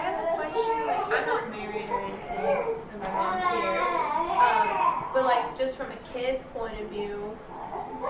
have 0.00 0.18
a 0.18 0.34
question. 0.34 1.14
I'm 1.14 1.26
not 1.28 1.50
married 1.50 1.88
or 1.88 2.00
anything, 2.00 2.82
and 2.92 3.00
my 3.00 3.10
mom's 3.12 3.44
here. 3.54 3.78
Um, 3.78 5.04
but 5.14 5.22
like, 5.22 5.56
just 5.56 5.76
from 5.76 5.92
a 5.92 5.96
kid's 6.12 6.40
point 6.52 6.80
of 6.80 6.88
view, 6.88 7.38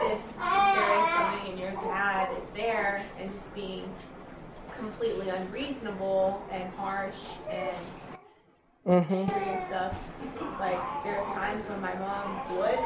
if 0.00 0.18
there 0.38 1.02
is 1.02 1.08
something 1.10 1.50
and 1.50 1.60
your 1.60 1.72
dad 1.82 2.34
is 2.38 2.48
there 2.50 3.04
and 3.20 3.30
just 3.32 3.54
being 3.54 3.86
completely 4.78 5.28
unreasonable 5.28 6.42
and 6.50 6.72
harsh 6.72 7.24
and 7.50 7.76
mm-hmm. 8.86 9.30
and 9.30 9.60
stuff. 9.60 9.96
Like 10.60 10.80
there 11.04 11.18
are 11.18 11.26
times 11.34 11.64
when 11.68 11.80
my 11.80 11.94
mom 11.94 12.56
would 12.56 12.78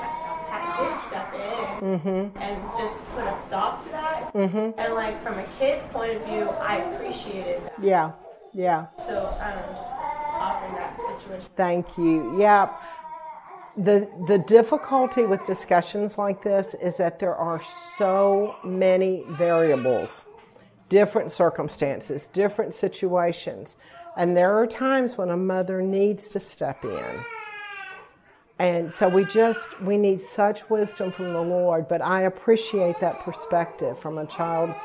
did 0.78 0.98
step 1.08 1.34
in 1.34 1.98
mm-hmm. 1.98 2.38
and 2.38 2.62
just 2.78 3.04
put 3.14 3.26
a 3.26 3.34
stop 3.34 3.82
to 3.82 3.88
that. 3.90 4.32
Mm-hmm. 4.34 4.78
And 4.78 4.94
like 4.94 5.20
from 5.22 5.38
a 5.38 5.44
kid's 5.58 5.84
point 5.84 6.16
of 6.16 6.24
view, 6.24 6.48
I 6.48 6.76
appreciated 6.76 7.62
that. 7.64 7.82
Yeah, 7.82 8.12
yeah. 8.52 8.86
So 9.06 9.36
I 9.40 9.54
don't 9.54 9.66
know, 9.66 9.76
just 9.76 9.94
offering 9.94 10.74
that 10.74 10.98
situation. 11.18 11.50
Thank 11.56 11.86
you. 11.98 12.38
Yeah. 12.38 12.70
The, 13.76 14.08
the 14.26 14.38
difficulty 14.38 15.22
with 15.22 15.46
discussions 15.46 16.18
like 16.18 16.42
this 16.42 16.74
is 16.74 16.96
that 16.96 17.20
there 17.20 17.36
are 17.36 17.62
so 17.62 18.56
many 18.64 19.24
variables, 19.28 20.26
different 20.88 21.32
circumstances, 21.32 22.28
different 22.28 22.74
situations. 22.74 23.76
And 24.16 24.36
there 24.36 24.56
are 24.58 24.66
times 24.66 25.16
when 25.16 25.30
a 25.30 25.36
mother 25.36 25.82
needs 25.82 26.28
to 26.30 26.40
step 26.40 26.84
in. 26.84 27.24
And 28.58 28.92
so 28.92 29.08
we 29.08 29.24
just, 29.24 29.80
we 29.80 29.96
need 29.96 30.20
such 30.20 30.68
wisdom 30.68 31.12
from 31.12 31.32
the 31.32 31.40
Lord, 31.40 31.86
but 31.88 32.02
I 32.02 32.22
appreciate 32.22 32.98
that 33.00 33.20
perspective 33.20 33.98
from 33.98 34.18
a 34.18 34.26
child's 34.26 34.84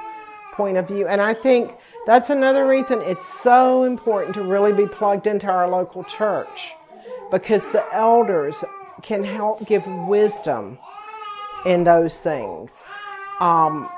point 0.54 0.78
of 0.78 0.88
view. 0.88 1.08
And 1.08 1.20
I 1.20 1.34
think 1.34 1.76
that's 2.06 2.30
another 2.30 2.68
reason 2.68 3.02
it's 3.02 3.28
so 3.28 3.84
important 3.84 4.36
to 4.36 4.44
really 4.44 4.74
be 4.74 4.86
plugged 4.86 5.26
into 5.26 5.48
our 5.48 5.68
local 5.68 6.04
church 6.04 6.76
because 7.32 7.68
the 7.72 7.84
elders 7.92 8.64
can 9.02 9.24
help 9.24 9.66
give 9.66 9.86
wisdom 10.08 10.78
in 11.66 11.84
those 11.84 12.20
things. 12.20 12.86
Um, 13.40 13.90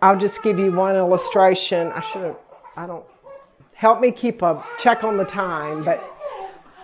I'll 0.00 0.18
just 0.18 0.42
give 0.42 0.58
you 0.58 0.70
one 0.70 0.94
illustration. 0.94 1.90
I 1.92 2.00
should 2.00 2.22
have, 2.22 2.36
I 2.76 2.86
don't 2.86 3.04
help 3.74 4.00
me 4.00 4.12
keep 4.12 4.42
a 4.42 4.64
check 4.78 5.02
on 5.02 5.16
the 5.16 5.24
time, 5.24 5.84
but 5.84 6.02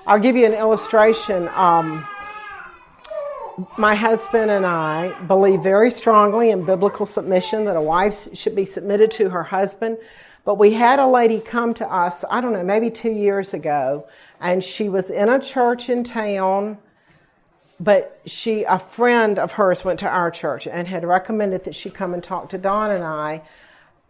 I'll 0.07 0.19
give 0.19 0.35
you 0.35 0.47
an 0.47 0.53
illustration. 0.55 1.49
Um, 1.55 2.05
my 3.79 3.95
husband 3.95 4.51
and 4.51 4.67
I 4.67 5.13
believe 5.23 5.63
very 5.63 5.93
strongly 5.93 6.51
in 6.51 6.65
biblical 6.65 7.07
submission 7.07 7.67
that 7.67 7.77
a 7.77 7.81
wife 7.81 8.37
should 8.37 8.57
be 8.57 8.67
submitted 8.67 9.13
to 9.13 9.31
her 9.31 9.45
husband. 9.45 9.99
But 10.45 10.59
we 10.59 10.73
had 10.73 10.99
a 10.99 11.07
lady 11.07 11.41
come 11.41 11.73
to 11.75 11.91
us, 11.91 12.25
I 12.29 12.41
don't 12.41 12.53
know, 12.53 12.65
maybe 12.65 12.91
two 12.91 13.13
years 13.13 13.55
ago, 13.55 14.07
and 14.41 14.63
she 14.63 14.89
was 14.89 15.09
in 15.09 15.29
a 15.29 15.39
church 15.39 15.89
in 15.89 16.03
town. 16.05 16.79
But 17.81 18.21
she, 18.25 18.63
a 18.65 18.79
friend 18.79 19.39
of 19.39 19.53
hers, 19.53 19.85
went 19.85 19.99
to 20.01 20.09
our 20.09 20.31
church 20.31 20.67
and 20.67 20.89
had 20.89 21.05
recommended 21.05 21.65
that 21.65 21.75
she 21.75 21.91
come 21.91 22.15
and 22.15 22.23
talk 22.23 22.49
to 22.51 22.59
Don 22.59 22.91
and 22.91 23.03
I. 23.03 23.43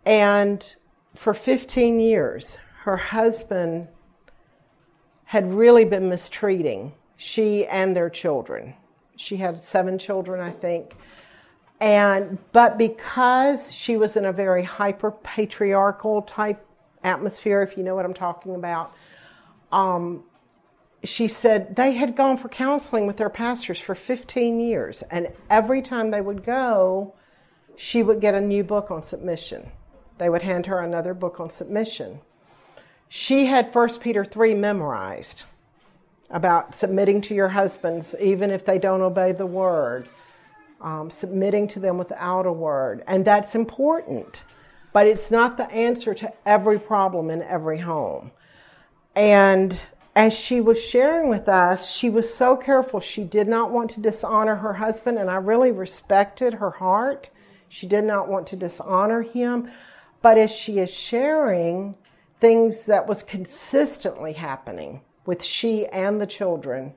And 0.05 0.75
for 1.15 1.33
15 1.33 1.99
years, 1.99 2.59
her 2.83 2.97
husband 2.97 3.89
had 5.27 5.53
really 5.53 5.85
been 5.85 6.09
mistreating 6.09 6.93
she 7.17 7.67
and 7.67 7.97
their 7.97 8.11
children. 8.11 8.75
She 9.17 9.37
had 9.37 9.61
seven 9.63 9.99
children, 9.99 10.41
I 10.41 10.51
think. 10.51 10.95
And 11.81 12.39
but 12.53 12.79
because 12.79 13.73
she 13.73 13.97
was 13.97 14.17
in 14.17 14.25
a 14.25 14.33
very 14.33 14.63
hyper 14.63 15.11
patriarchal 15.11 16.23
type 16.23 16.65
atmosphere, 17.03 17.63
if 17.63 17.77
you 17.77 17.83
know 17.83 17.95
what 17.95 18.05
I'm 18.05 18.15
talking 18.15 18.55
about, 18.55 18.95
um, 19.73 20.25
she 21.05 21.29
said 21.29 21.77
they 21.77 21.93
had 21.93 22.17
gone 22.17 22.37
for 22.37 22.49
counseling 22.49 23.07
with 23.07 23.17
their 23.17 23.31
pastors 23.31 23.79
for 23.79 23.95
15 23.95 24.61
years, 24.61 25.03
and 25.11 25.29
every 25.49 25.83
time 25.83 26.11
they 26.11 26.21
would 26.21 26.45
go, 26.45 27.15
she 27.77 28.03
would 28.03 28.21
get 28.21 28.35
a 28.35 28.41
new 28.41 28.65
book 28.65 28.91
on 28.91 29.03
submission. 29.03 29.71
They 30.19 30.29
would 30.29 30.43
hand 30.43 30.67
her 30.67 30.81
another 30.81 31.15
book 31.15 31.41
on 31.41 31.51
submission. 31.51 32.21
She 33.09 33.47
had 33.47 33.75
1 33.75 34.01
Peter 34.01 34.25
3 34.25 34.55
memorized 34.55 35.45
about 36.31 36.75
submitting 36.75 37.21
to 37.23 37.35
your 37.35 37.49
husbands, 37.49 38.15
even 38.21 38.51
if 38.51 38.65
they 38.65 38.79
don't 38.79 39.03
obey 39.03 39.33
the 39.33 39.47
word, 39.47 40.09
um, 40.81 41.11
submitting 41.11 41.69
to 41.69 41.81
them 41.81 41.99
without 41.99 42.47
a 42.47 42.53
word. 42.53 43.03
And 43.07 43.25
that's 43.25 43.55
important, 43.55 44.43
but 44.93 45.07
it's 45.07 45.31
not 45.31 45.57
the 45.57 45.71
answer 45.71 46.15
to 46.15 46.33
every 46.47 46.79
problem 46.79 47.31
in 47.31 47.43
every 47.43 47.79
home. 47.79 48.33
And 49.15 49.85
as 50.17 50.39
she 50.39 50.61
was 50.61 50.83
sharing 50.83 51.29
with 51.29 51.49
us, 51.49 51.93
she 51.93 52.09
was 52.09 52.33
so 52.33 52.57
careful. 52.57 53.01
She 53.01 53.25
did 53.25 53.49
not 53.49 53.71
want 53.71 53.91
to 53.91 54.01
dishonor 54.01 54.57
her 54.57 54.75
husband, 54.75 55.19
and 55.19 55.31
I 55.31 55.37
really 55.37 55.73
respected 55.73 56.55
her 56.55 56.71
heart. 56.71 57.31
She 57.69 57.87
did 57.87 58.05
not 58.05 58.29
want 58.29 58.47
to 58.49 58.57
dishonor 58.57 59.23
him. 59.23 59.71
But 60.23 60.39
as 60.39 60.51
she 60.51 60.79
is 60.79 60.93
sharing, 60.93 61.97
things 62.39 62.87
that 62.87 63.07
was 63.07 63.23
consistently 63.23 64.35
happening 64.35 65.01
with 65.27 65.43
she 65.43 65.87
and 65.87 66.21
the 66.21 66.27
children. 66.27 66.95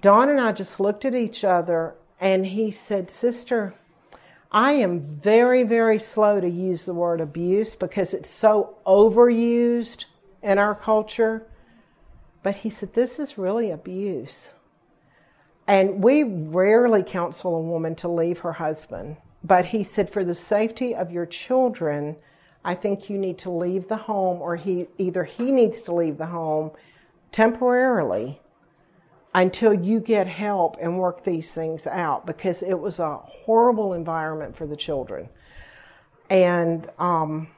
Don 0.00 0.28
and 0.28 0.40
I 0.40 0.52
just 0.52 0.80
looked 0.80 1.04
at 1.04 1.14
each 1.14 1.44
other 1.44 1.94
and 2.20 2.46
he 2.46 2.70
said, 2.70 3.10
Sister, 3.10 3.74
I 4.50 4.72
am 4.72 5.00
very, 5.00 5.62
very 5.62 6.00
slow 6.00 6.40
to 6.40 6.48
use 6.48 6.84
the 6.84 6.94
word 6.94 7.20
abuse 7.20 7.74
because 7.74 8.14
it's 8.14 8.30
so 8.30 8.76
overused 8.86 10.04
in 10.42 10.58
our 10.58 10.74
culture. 10.74 11.46
But 12.48 12.56
he 12.56 12.70
said, 12.70 12.94
This 12.94 13.18
is 13.18 13.36
really 13.36 13.70
abuse. 13.70 14.54
And 15.66 16.02
we 16.02 16.22
rarely 16.22 17.02
counsel 17.02 17.54
a 17.54 17.60
woman 17.60 17.94
to 17.96 18.08
leave 18.08 18.38
her 18.40 18.54
husband 18.54 19.18
but 19.42 19.66
he 19.66 19.84
said, 19.84 20.10
for 20.10 20.24
the 20.24 20.34
safety 20.34 20.94
of 20.94 21.12
your 21.12 21.26
children, 21.26 22.16
I 22.64 22.74
think 22.74 23.08
you 23.08 23.18
need 23.18 23.38
to 23.38 23.50
leave 23.50 23.88
the 23.88 23.96
home, 23.96 24.42
or 24.42 24.56
he 24.56 24.88
either 24.98 25.24
he 25.24 25.52
needs 25.52 25.82
to 25.82 25.94
leave 25.94 26.18
the 26.18 26.26
home 26.26 26.72
temporarily 27.30 28.40
until 29.34 29.72
you 29.72 30.00
get 30.00 30.26
help 30.26 30.76
and 30.80 30.98
work 30.98 31.22
these 31.22 31.52
things 31.52 31.86
out 31.86 32.26
because 32.26 32.62
it 32.62 32.78
was 32.78 32.98
a 32.98 33.16
horrible 33.18 33.92
environment 33.92 34.56
for 34.56 34.66
the 34.66 34.76
children. 34.76 35.28
And 36.28 36.90
um, 36.98 37.48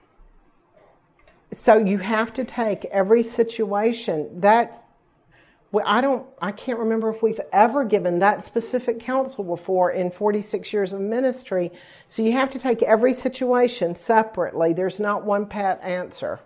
so 1.52 1.76
you 1.78 1.98
have 1.98 2.32
to 2.34 2.44
take 2.44 2.84
every 2.86 3.22
situation 3.22 4.40
that 4.40 4.84
I 5.84 6.00
don't, 6.00 6.26
I 6.42 6.50
can't 6.50 6.80
remember 6.80 7.10
if 7.10 7.22
we've 7.22 7.40
ever 7.52 7.84
given 7.84 8.18
that 8.18 8.44
specific 8.44 8.98
counsel 8.98 9.44
before 9.44 9.92
in 9.92 10.10
46 10.10 10.72
years 10.72 10.92
of 10.92 11.00
ministry. 11.00 11.70
So 12.08 12.22
you 12.22 12.32
have 12.32 12.50
to 12.50 12.58
take 12.58 12.82
every 12.82 13.14
situation 13.14 13.94
separately. 13.94 14.72
There's 14.72 14.98
not 14.98 15.24
one 15.24 15.46
pat 15.46 15.80
answer 15.82 16.40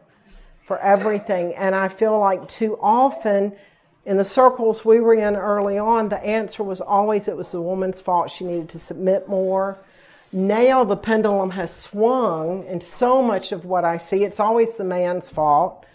for 0.67 0.79
everything. 0.79 1.55
And 1.55 1.75
I 1.75 1.89
feel 1.89 2.19
like 2.19 2.49
too 2.49 2.77
often 2.81 3.57
in 4.05 4.19
the 4.19 4.25
circles 4.25 4.85
we 4.85 5.01
were 5.01 5.15
in 5.15 5.37
early 5.37 5.79
on, 5.79 6.11
the 6.11 6.23
answer 6.23 6.63
was 6.63 6.83
always 6.83 7.27
it 7.27 7.37
was 7.37 7.51
the 7.51 7.63
woman's 7.63 8.03
fault. 8.03 8.31
She 8.31 8.45
needed 8.45 8.69
to 8.71 8.79
submit 8.79 9.27
more. 9.27 9.79
Now 10.35 10.83
the 10.83 10.97
pendulum 10.97 11.51
has 11.51 11.75
swung, 11.75 12.67
and 12.67 12.83
so 12.83 13.23
much 13.23 13.53
of 13.53 13.65
what 13.65 13.85
I 13.85 13.99
see, 13.99 14.25
it's 14.25 14.41
always 14.41 14.75
the 14.75 14.85
man's 14.85 15.31
fault. 15.31 15.87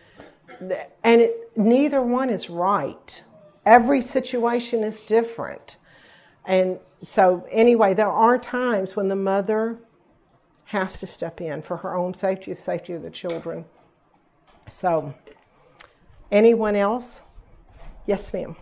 And 1.03 1.21
it, 1.21 1.51
neither 1.57 2.01
one 2.01 2.29
is 2.29 2.49
right. 2.49 3.23
Every 3.65 4.01
situation 4.01 4.83
is 4.83 5.01
different. 5.01 5.75
And 6.45 6.79
so, 7.03 7.45
anyway, 7.51 7.93
there 7.93 8.09
are 8.09 8.37
times 8.37 8.95
when 8.95 9.09
the 9.09 9.15
mother 9.15 9.77
has 10.65 10.99
to 11.01 11.07
step 11.07 11.41
in 11.41 11.61
for 11.61 11.77
her 11.77 11.95
own 11.95 12.13
safety, 12.13 12.51
the 12.51 12.55
safety 12.55 12.93
of 12.93 13.03
the 13.03 13.09
children. 13.09 13.65
So, 14.69 15.13
anyone 16.31 16.75
else? 16.75 17.23
Yes, 18.07 18.33
ma'am. 18.33 18.55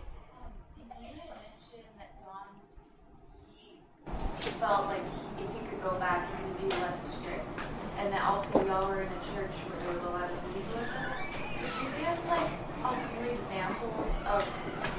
felt 4.58 4.86
like 4.86 5.02
if 5.38 5.48
he 5.54 5.60
could 5.68 5.82
go 5.82 5.94
back, 5.98 6.26
he 6.34 6.44
would 6.44 6.58
be 6.58 6.76
less 6.82 7.14
strict, 7.14 7.62
and 7.98 8.12
that 8.12 8.22
also 8.22 8.58
y'all 8.66 8.88
were 8.88 9.02
in 9.02 9.06
a 9.06 9.22
church 9.30 9.54
where 9.70 9.78
there 9.80 9.92
was 9.94 10.02
a 10.02 10.10
lot 10.10 10.26
of 10.26 10.34
legalism. 10.50 11.08
Could 11.62 11.72
you 11.78 11.88
give 11.94 12.18
like 12.26 12.50
a 12.82 12.90
few 13.06 13.38
examples 13.38 14.10
of 14.26 14.42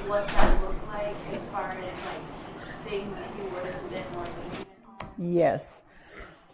what 0.08 0.26
that 0.26 0.62
looked 0.64 0.88
like 0.88 1.14
as 1.34 1.46
far 1.48 1.76
as 1.76 1.96
like 2.08 2.24
things 2.88 3.16
he 3.36 3.42
would 3.52 3.68
have 3.68 3.90
been 3.90 4.08
more 4.16 4.24
lenient 4.24 4.80
on? 4.88 5.09
Yes. 5.20 5.84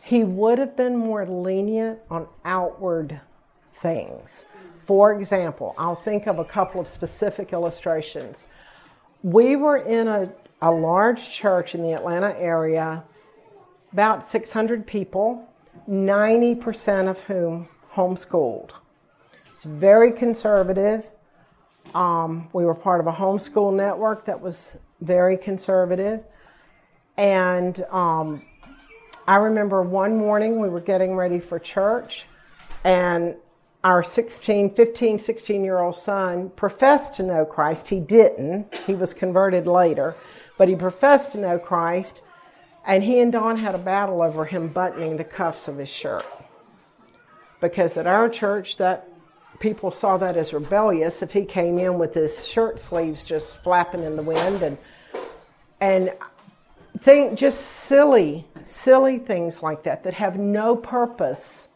He 0.03 0.25
would 0.25 0.59
have 0.59 0.77
been 0.77 0.97
more 0.97 1.25
lenient 1.25 2.01
on 2.11 2.27
outward 2.45 3.21
things. 3.73 4.45
For 4.85 5.13
example, 5.13 5.75
I'll 5.79 5.97
think 5.97 6.27
of 6.27 6.39
a 6.39 6.45
couple 6.45 6.81
of 6.81 6.89
specific 6.89 7.53
illustrations. 7.53 8.47
We 9.23 9.57
were 9.57 9.77
in 9.77 10.09
a, 10.09 10.33
a 10.61 10.71
large 10.71 11.31
church 11.31 11.75
in 11.75 11.83
the 11.83 11.93
Atlanta 11.93 12.39
area, 12.39 13.05
about 13.93 14.23
600 14.23 14.87
people, 14.87 15.49
90% 15.89 17.09
of 17.09 17.21
whom 17.21 17.69
homeschooled. 17.95 18.73
It's 19.53 19.65
very 19.65 20.13
conservative. 20.13 21.11
Um, 21.95 22.49
we 22.53 22.65
were 22.65 22.75
part 22.75 23.01
of 23.01 23.07
a 23.07 23.13
homeschool 23.13 23.75
network 23.75 24.25
that 24.27 24.41
was 24.41 24.77
very 25.01 25.37
conservative. 25.37 26.23
And 27.17 27.81
um, 27.91 28.43
I 29.29 29.37
remember 29.37 29.83
one 29.83 30.17
morning 30.17 30.61
we 30.61 30.69
were 30.69 30.81
getting 30.81 31.17
ready 31.17 31.41
for 31.41 31.59
church, 31.59 32.27
and 32.85 33.35
our 33.83 34.03
16, 34.03 34.75
15, 34.75 35.19
16 35.19 35.65
year 35.65 35.81
old 35.81 35.97
son 35.97 36.51
professed 36.51 37.17
to 37.17 37.23
know 37.23 37.45
Christ. 37.45 37.89
He 37.89 37.99
didn't, 37.99 38.73
he 38.87 38.95
was 38.95 39.15
converted 39.15 39.67
later, 39.67 40.15
but 40.57 40.69
he 40.69 40.77
professed 40.77 41.33
to 41.33 41.39
know 41.39 41.59
Christ. 41.59 42.23
And 42.87 43.03
he 43.03 43.19
and 43.19 43.33
Don 43.33 43.57
had 43.57 43.75
a 43.75 43.79
battle 43.79 44.23
over 44.23 44.45
him 44.45 44.69
buttoning 44.69 45.17
the 45.17 45.25
cuffs 45.25 45.67
of 45.67 45.79
his 45.79 45.89
shirt. 45.89 46.25
Because 47.61 47.97
at 47.97 48.07
our 48.07 48.29
church, 48.29 48.77
that 48.77 49.09
people 49.59 49.91
saw 49.91 50.17
that 50.19 50.37
as 50.37 50.53
rebellious 50.53 51.21
if 51.21 51.33
he 51.33 51.45
came 51.45 51.79
in 51.79 51.99
with 51.99 52.15
his 52.15 52.47
shirt 52.47 52.79
sleeves 52.79 53.25
just 53.25 53.57
flapping 53.63 54.05
in 54.05 54.15
the 54.15 54.23
wind 54.23 54.63
and 54.63 54.79
and 55.81 56.13
think 56.99 57.39
just 57.39 57.61
silly 57.61 58.47
silly 58.65 59.19
things 59.19 59.63
like 59.63 59.83
that 59.83 60.03
that 60.05 60.15
have 60.15 60.39
no 60.39 60.75
purpose 60.77 61.69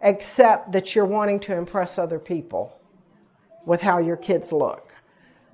except 0.00 0.72
that 0.72 0.94
you're 0.94 1.04
wanting 1.04 1.38
to 1.38 1.54
impress 1.54 1.98
other 1.98 2.18
people 2.18 2.78
with 3.64 3.80
how 3.82 3.98
your 3.98 4.16
kids 4.16 4.52
look 4.52 4.94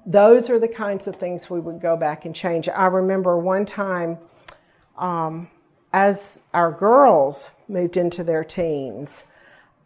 those 0.07 0.49
are 0.49 0.59
the 0.59 0.69
kinds 0.69 1.07
of 1.07 1.17
things 1.17 1.51
we 1.51 1.61
would 1.61 1.81
go 1.81 1.97
back 1.97 2.25
and 2.25 2.35
change 2.35 2.69
i 2.69 2.87
remember 2.87 3.37
one 3.37 3.67
time 3.67 4.19
um, 4.97 5.49
as 5.93 6.41
our 6.55 6.73
girls 6.73 7.51
moved 7.69 7.97
into 7.97 8.25
their 8.25 8.45
teens 8.45 9.25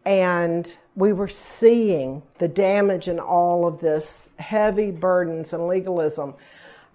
and 0.05 0.77
we 0.95 1.13
were 1.13 1.29
seeing 1.29 2.23
the 2.39 2.49
damage 2.49 3.09
in 3.09 3.19
all 3.19 3.67
of 3.67 3.81
this 3.81 4.29
heavy 4.39 4.91
burdens 4.91 5.53
and 5.53 5.67
legalism. 5.67 6.35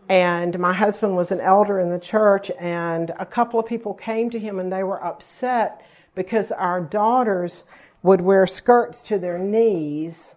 And 0.09 0.57
my 0.59 0.73
husband 0.73 1.15
was 1.15 1.31
an 1.31 1.41
elder 1.41 1.79
in 1.79 1.89
the 1.89 1.99
church, 1.99 2.49
and 2.59 3.11
a 3.19 3.25
couple 3.25 3.59
of 3.59 3.65
people 3.65 3.93
came 3.93 4.29
to 4.29 4.39
him 4.39 4.59
and 4.59 4.71
they 4.71 4.83
were 4.83 5.03
upset 5.03 5.85
because 6.15 6.51
our 6.51 6.79
daughters 6.81 7.65
would 8.01 8.21
wear 8.21 8.47
skirts 8.47 9.01
to 9.03 9.19
their 9.19 9.37
knees, 9.37 10.35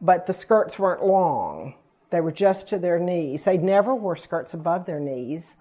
but 0.00 0.26
the 0.26 0.32
skirts 0.32 0.78
weren't 0.78 1.04
long. 1.04 1.74
They 2.10 2.20
were 2.20 2.32
just 2.32 2.68
to 2.68 2.78
their 2.78 2.98
knees. 2.98 3.44
They 3.44 3.58
never 3.58 3.94
wore 3.94 4.16
skirts 4.16 4.54
above 4.54 4.86
their 4.86 5.00
knees, 5.00 5.56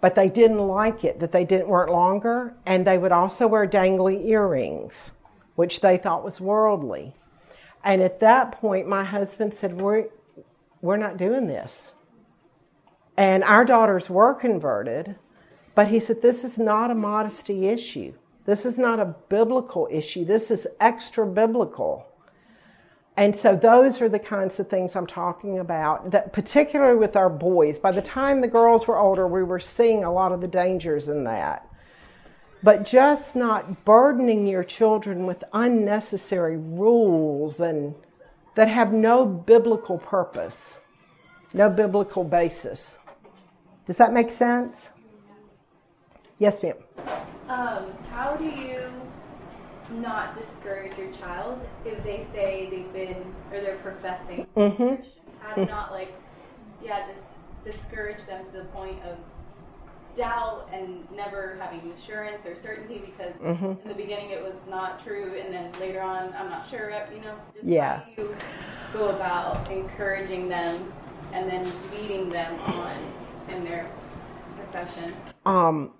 but 0.00 0.14
they 0.14 0.28
didn't 0.28 0.58
like 0.58 1.04
it 1.04 1.20
that 1.20 1.32
they 1.32 1.44
didn't 1.44 1.68
weren't 1.68 1.92
longer, 1.92 2.54
and 2.66 2.86
they 2.86 2.98
would 2.98 3.12
also 3.12 3.46
wear 3.46 3.66
dangly 3.66 4.26
earrings 4.26 5.12
which 5.58 5.80
they 5.80 5.96
thought 5.96 6.22
was 6.22 6.40
worldly. 6.40 7.12
And 7.82 8.00
at 8.00 8.20
that 8.20 8.52
point, 8.52 8.86
my 8.86 9.02
husband 9.02 9.54
said, 9.54 9.80
We're, 9.80 10.06
we're 10.80 10.96
not 10.96 11.16
doing 11.16 11.48
this. 11.48 11.94
And 13.18 13.42
our 13.42 13.64
daughters 13.64 14.08
were 14.08 14.32
converted, 14.32 15.16
but 15.74 15.88
he 15.88 15.98
said, 15.98 16.22
This 16.22 16.44
is 16.44 16.58
not 16.58 16.92
a 16.92 16.94
modesty 16.94 17.66
issue. 17.66 18.14
This 18.46 18.64
is 18.64 18.78
not 18.78 19.00
a 19.00 19.16
biblical 19.28 19.88
issue. 19.90 20.24
This 20.24 20.50
is 20.50 20.66
extra 20.80 21.26
biblical. 21.26 22.06
And 23.16 23.34
so 23.34 23.56
those 23.56 24.00
are 24.00 24.08
the 24.08 24.20
kinds 24.20 24.60
of 24.60 24.68
things 24.68 24.94
I'm 24.94 25.06
talking 25.06 25.58
about, 25.58 26.12
that 26.12 26.32
particularly 26.32 26.96
with 26.96 27.16
our 27.16 27.28
boys. 27.28 27.76
By 27.76 27.90
the 27.90 28.00
time 28.00 28.40
the 28.40 28.48
girls 28.48 28.86
were 28.86 28.98
older, 28.98 29.26
we 29.26 29.42
were 29.42 29.58
seeing 29.58 30.04
a 30.04 30.12
lot 30.12 30.30
of 30.30 30.40
the 30.40 30.46
dangers 30.46 31.08
in 31.08 31.24
that 31.24 31.68
but 32.62 32.84
just 32.84 33.36
not 33.36 33.84
burdening 33.84 34.46
your 34.46 34.64
children 34.64 35.26
with 35.26 35.44
unnecessary 35.52 36.56
rules 36.56 37.60
and 37.60 37.94
that 38.54 38.68
have 38.68 38.92
no 38.92 39.24
biblical 39.24 39.98
purpose, 39.98 40.78
no 41.54 41.70
biblical 41.70 42.24
basis. 42.24 42.98
Does 43.88 43.96
that 43.96 44.12
make 44.12 44.30
sense? 44.30 44.90
Yes, 46.38 46.62
ma'am. 46.62 46.74
Um, 47.48 47.86
how 48.10 48.36
do 48.36 48.44
you 48.44 48.82
not 49.90 50.34
discourage 50.34 50.96
your 50.98 51.10
child 51.12 51.66
if 51.86 52.04
they 52.04 52.22
say 52.22 52.68
they've 52.70 52.92
been 52.92 53.24
or 53.50 53.62
they're 53.62 53.78
professing 53.78 54.46
mm-hmm. 54.54 54.96
Christians? 54.96 55.06
How 55.40 55.54
to 55.54 55.64
not 55.64 55.90
like, 55.90 56.12
yeah, 56.84 57.06
just 57.06 57.38
discourage 57.62 58.22
them 58.26 58.44
to 58.44 58.52
the 58.52 58.64
point 58.64 59.02
of 59.04 59.16
doubt 60.14 60.68
and 60.70 61.10
never 61.12 61.56
having 61.58 61.90
assurance 61.90 62.44
or 62.44 62.54
certainty 62.54 62.98
because 62.98 63.34
mm-hmm. 63.36 63.80
in 63.82 63.88
the 63.88 63.94
beginning 63.94 64.30
it 64.30 64.42
was 64.42 64.56
not 64.68 65.02
true 65.02 65.40
and 65.40 65.54
then 65.54 65.70
later 65.80 66.02
on 66.02 66.34
I'm 66.36 66.50
not 66.50 66.68
sure 66.68 66.90
you 67.14 67.20
know 67.20 67.36
just 67.54 67.64
yeah. 67.64 68.00
how 68.00 68.04
you 68.16 68.36
go 68.92 69.10
about 69.10 69.70
encouraging 69.70 70.48
them 70.48 70.92
and 71.32 71.48
then 71.48 71.64
leading 71.92 72.30
them 72.30 72.58
on 72.60 72.96
in 73.50 73.60
their 73.62 73.88
profession. 74.56 75.12
Um 75.44 75.92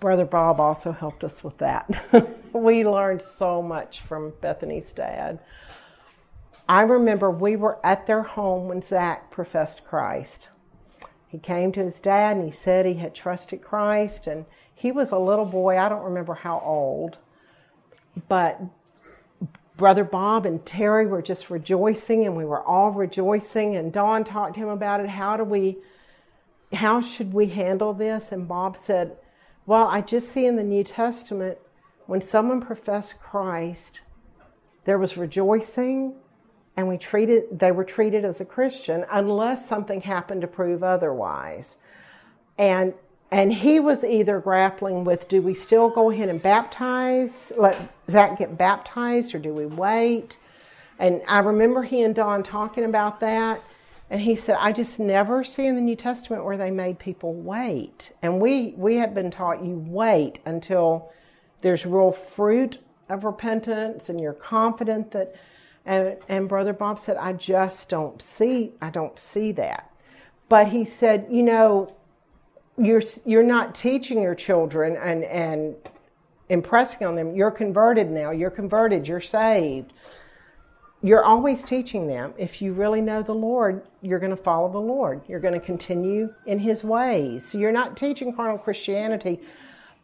brother 0.00 0.24
Bob 0.24 0.60
also 0.60 0.92
helped 0.92 1.22
us 1.24 1.44
with 1.44 1.58
that. 1.58 1.88
We 2.56 2.86
learned 2.86 3.20
so 3.20 3.60
much 3.60 4.00
from 4.00 4.32
Bethany's 4.40 4.90
dad. 4.92 5.40
I 6.68 6.82
remember 6.82 7.30
we 7.30 7.54
were 7.54 7.78
at 7.84 8.06
their 8.06 8.22
home 8.22 8.68
when 8.68 8.80
Zach 8.80 9.30
professed 9.30 9.84
Christ. 9.84 10.48
He 11.28 11.38
came 11.38 11.70
to 11.72 11.84
his 11.84 12.00
dad 12.00 12.36
and 12.36 12.46
he 12.46 12.50
said 12.50 12.86
he 12.86 12.94
had 12.94 13.14
trusted 13.14 13.60
Christ 13.60 14.26
and 14.26 14.46
he 14.74 14.90
was 14.90 15.12
a 15.12 15.18
little 15.18 15.44
boy, 15.44 15.78
I 15.78 15.88
don't 15.88 16.02
remember 16.02 16.34
how 16.34 16.60
old, 16.60 17.18
but 18.28 18.60
Brother 19.76 20.04
Bob 20.04 20.46
and 20.46 20.64
Terry 20.64 21.06
were 21.06 21.22
just 21.22 21.50
rejoicing 21.50 22.24
and 22.24 22.36
we 22.36 22.44
were 22.44 22.62
all 22.62 22.90
rejoicing 22.90 23.76
and 23.76 23.92
Don 23.92 24.24
talked 24.24 24.54
to 24.54 24.60
him 24.60 24.68
about 24.68 25.00
it. 25.00 25.10
How 25.10 25.36
do 25.36 25.44
we 25.44 25.76
how 26.72 27.00
should 27.00 27.32
we 27.32 27.46
handle 27.46 27.92
this? 27.92 28.32
And 28.32 28.48
Bob 28.48 28.76
said, 28.76 29.16
Well, 29.66 29.86
I 29.86 30.00
just 30.00 30.28
see 30.30 30.46
in 30.46 30.56
the 30.56 30.64
New 30.64 30.84
Testament 30.84 31.58
when 32.06 32.20
someone 32.20 32.60
professed 32.60 33.20
Christ, 33.20 34.00
there 34.84 34.98
was 34.98 35.16
rejoicing 35.16 36.14
and 36.76 36.88
we 36.88 36.98
treated 36.98 37.58
they 37.58 37.72
were 37.72 37.84
treated 37.84 38.24
as 38.24 38.40
a 38.40 38.44
Christian 38.44 39.04
unless 39.10 39.68
something 39.68 40.02
happened 40.02 40.42
to 40.42 40.46
prove 40.46 40.82
otherwise. 40.82 41.78
And 42.58 42.94
and 43.30 43.52
he 43.52 43.80
was 43.80 44.04
either 44.04 44.38
grappling 44.38 45.04
with 45.04 45.28
do 45.28 45.42
we 45.42 45.54
still 45.54 45.88
go 45.88 46.10
ahead 46.10 46.28
and 46.28 46.40
baptize 46.42 47.52
let 47.56 47.76
zach 48.08 48.38
get 48.38 48.56
baptized 48.56 49.34
or 49.34 49.38
do 49.38 49.52
we 49.52 49.66
wait 49.66 50.38
and 50.98 51.20
i 51.26 51.40
remember 51.40 51.82
he 51.82 52.02
and 52.02 52.14
don 52.14 52.42
talking 52.42 52.84
about 52.84 53.18
that 53.18 53.60
and 54.08 54.20
he 54.20 54.36
said 54.36 54.56
i 54.60 54.72
just 54.72 54.98
never 54.98 55.42
see 55.42 55.66
in 55.66 55.74
the 55.74 55.80
new 55.80 55.96
testament 55.96 56.44
where 56.44 56.56
they 56.56 56.70
made 56.70 56.98
people 56.98 57.34
wait. 57.34 58.12
And 58.22 58.40
we 58.40 58.74
we 58.76 58.96
have 58.96 59.14
been 59.14 59.30
taught 59.30 59.64
you 59.64 59.84
wait 59.86 60.38
until 60.44 61.12
there's 61.62 61.84
real 61.84 62.12
fruit 62.12 62.78
of 63.08 63.24
repentance 63.24 64.08
and 64.08 64.20
you're 64.20 64.32
confident 64.32 65.10
that 65.12 65.34
and, 65.84 66.16
and 66.28 66.48
brother 66.48 66.72
bob 66.72 66.98
said 66.98 67.16
i 67.16 67.32
just 67.32 67.88
don't 67.88 68.20
see 68.22 68.72
i 68.80 68.90
don't 68.90 69.18
see 69.18 69.52
that. 69.52 69.90
But 70.48 70.68
he 70.68 70.84
said 70.84 71.26
you 71.30 71.42
know 71.42 71.94
you're 72.78 73.02
you're 73.24 73.42
not 73.42 73.74
teaching 73.74 74.20
your 74.20 74.34
children 74.34 74.96
and 74.96 75.24
and 75.24 75.76
impressing 76.48 77.04
on 77.04 77.16
them. 77.16 77.34
You're 77.34 77.50
converted 77.50 78.08
now. 78.10 78.30
You're 78.30 78.50
converted. 78.50 79.08
You're 79.08 79.20
saved 79.20 79.92
you're 81.06 81.24
always 81.24 81.62
teaching 81.62 82.06
them. 82.06 82.34
If 82.38 82.60
you 82.60 82.72
really 82.72 83.00
know 83.00 83.22
the 83.22 83.34
lord 83.34 83.82
you're 84.02 84.18
going 84.18 84.30
to 84.30 84.42
follow 84.42 84.70
the 84.70 84.78
lord. 84.78 85.22
You're 85.28 85.40
going 85.40 85.54
to 85.54 85.60
continue 85.60 86.34
in 86.46 86.60
his 86.60 86.84
ways. 86.84 87.48
So 87.48 87.58
you're 87.58 87.72
not 87.72 87.96
teaching 87.96 88.34
carnal 88.34 88.58
christianity 88.58 89.40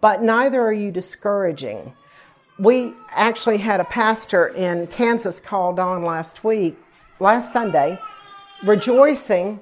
but 0.00 0.22
neither 0.22 0.60
are 0.60 0.72
you 0.72 0.90
discouraging. 0.90 1.92
We 2.58 2.92
actually 3.10 3.58
had 3.58 3.80
a 3.80 3.84
pastor 3.84 4.48
in 4.48 4.86
kansas 4.88 5.40
called 5.40 5.78
on 5.78 6.02
last 6.02 6.44
week 6.44 6.76
last 7.20 7.52
sunday 7.52 7.98
rejoicing 8.64 9.60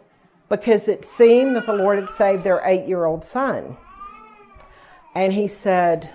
because 0.50 0.88
it 0.88 1.04
seemed 1.04 1.56
that 1.56 1.64
the 1.64 1.72
Lord 1.72 1.98
had 1.98 2.10
saved 2.10 2.44
their 2.44 2.60
eight 2.64 2.86
year 2.86 3.06
old 3.06 3.24
son. 3.24 3.76
And 5.14 5.32
he 5.32 5.48
said, 5.48 6.10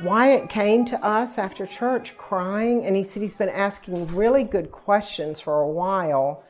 Wyatt 0.00 0.48
came 0.48 0.84
to 0.86 1.04
us 1.04 1.38
after 1.38 1.66
church 1.66 2.16
crying, 2.16 2.84
and 2.84 2.94
he 2.94 3.02
said 3.02 3.22
he's 3.22 3.34
been 3.34 3.48
asking 3.48 4.14
really 4.14 4.44
good 4.44 4.70
questions 4.70 5.40
for 5.40 5.60
a 5.60 5.68
while. 5.68 6.44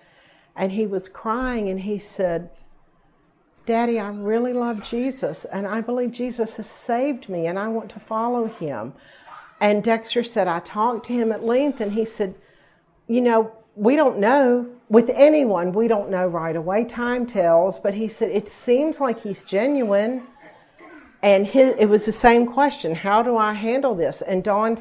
And 0.54 0.72
he 0.72 0.86
was 0.86 1.08
crying, 1.08 1.68
and 1.68 1.80
he 1.80 1.98
said, 1.98 2.50
Daddy, 3.64 3.98
I 3.98 4.08
really 4.08 4.52
love 4.52 4.82
Jesus, 4.82 5.44
and 5.46 5.66
I 5.66 5.80
believe 5.80 6.12
Jesus 6.12 6.56
has 6.56 6.68
saved 6.68 7.28
me, 7.28 7.46
and 7.46 7.58
I 7.58 7.68
want 7.68 7.90
to 7.90 8.00
follow 8.00 8.46
him. 8.46 8.92
And 9.60 9.82
Dexter 9.82 10.22
said, 10.22 10.46
I 10.46 10.60
talked 10.60 11.06
to 11.06 11.12
him 11.12 11.32
at 11.32 11.44
length, 11.44 11.80
and 11.80 11.92
he 11.92 12.04
said, 12.04 12.34
You 13.06 13.20
know, 13.20 13.52
we 13.76 13.96
don't 13.96 14.18
know 14.18 14.68
with 14.88 15.10
anyone, 15.14 15.72
we 15.72 15.86
don't 15.86 16.10
know 16.10 16.26
right 16.26 16.56
away. 16.56 16.84
Time 16.84 17.26
tells, 17.26 17.78
but 17.78 17.94
he 17.94 18.08
said 18.08 18.30
it 18.30 18.48
seems 18.48 19.00
like 19.00 19.22
he's 19.22 19.44
genuine. 19.44 20.26
And 21.22 21.46
his, 21.46 21.74
it 21.78 21.86
was 21.86 22.06
the 22.06 22.12
same 22.12 22.46
question 22.46 22.94
How 22.94 23.22
do 23.22 23.36
I 23.36 23.52
handle 23.52 23.94
this? 23.94 24.22
And 24.22 24.42
Don 24.42 24.76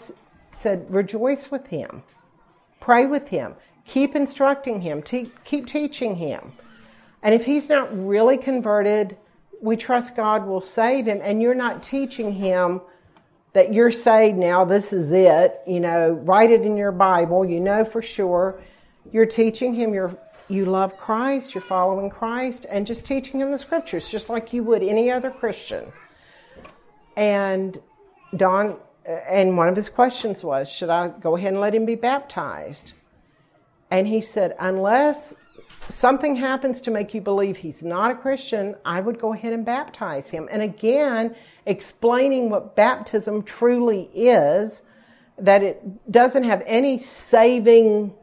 said, 0.51 0.85
Rejoice 0.89 1.51
with 1.51 1.67
him, 1.67 2.03
pray 2.79 3.05
with 3.05 3.29
him, 3.29 3.55
keep 3.85 4.15
instructing 4.15 4.81
him, 4.81 5.01
te- 5.01 5.31
keep 5.43 5.67
teaching 5.67 6.17
him. 6.17 6.53
And 7.23 7.33
if 7.33 7.45
he's 7.45 7.67
not 7.67 7.89
really 7.91 8.37
converted, 8.37 9.17
we 9.61 9.75
trust 9.75 10.15
God 10.15 10.45
will 10.45 10.61
save 10.61 11.07
him. 11.07 11.19
And 11.21 11.41
you're 11.41 11.55
not 11.55 11.81
teaching 11.81 12.33
him 12.33 12.81
that 13.53 13.73
you're 13.73 13.91
saved 13.91 14.37
now, 14.37 14.63
this 14.63 14.93
is 14.93 15.11
it. 15.11 15.59
You 15.65 15.79
know, 15.79 16.11
write 16.11 16.51
it 16.51 16.61
in 16.61 16.77
your 16.77 16.91
Bible, 16.91 17.43
you 17.43 17.59
know 17.59 17.83
for 17.83 18.01
sure 18.01 18.61
you're 19.11 19.25
teaching 19.25 19.73
him 19.73 19.93
you're, 19.93 20.17
you 20.47 20.65
love 20.65 20.97
Christ, 20.97 21.53
you're 21.53 21.61
following 21.61 22.09
Christ, 22.09 22.65
and 22.69 22.85
just 22.85 23.05
teaching 23.05 23.41
him 23.41 23.51
the 23.51 23.57
scriptures, 23.57 24.09
just 24.09 24.29
like 24.29 24.53
you 24.53 24.63
would 24.63 24.83
any 24.83 25.11
other 25.11 25.31
Christian. 25.31 25.91
And 27.17 27.81
Don, 28.35 28.77
and 29.05 29.57
one 29.57 29.67
of 29.67 29.75
his 29.75 29.89
questions 29.89 30.43
was, 30.43 30.69
Should 30.69 30.89
I 30.89 31.09
go 31.09 31.35
ahead 31.35 31.53
and 31.53 31.61
let 31.61 31.73
him 31.73 31.85
be 31.85 31.95
baptized? 31.95 32.93
And 33.89 34.07
he 34.07 34.21
said, 34.21 34.55
Unless 34.59 35.33
something 35.89 36.35
happens 36.35 36.79
to 36.81 36.91
make 36.91 37.13
you 37.13 37.21
believe 37.21 37.57
he's 37.57 37.81
not 37.81 38.11
a 38.11 38.15
Christian, 38.15 38.75
I 38.85 39.01
would 39.01 39.19
go 39.19 39.33
ahead 39.33 39.51
and 39.51 39.65
baptize 39.65 40.29
him. 40.29 40.47
And 40.51 40.61
again, 40.61 41.35
explaining 41.65 42.49
what 42.49 42.75
baptism 42.75 43.41
truly 43.41 44.09
is, 44.13 44.83
that 45.39 45.63
it 45.63 46.11
doesn't 46.11 46.43
have 46.43 46.63
any 46.65 46.99
saving 46.99 48.13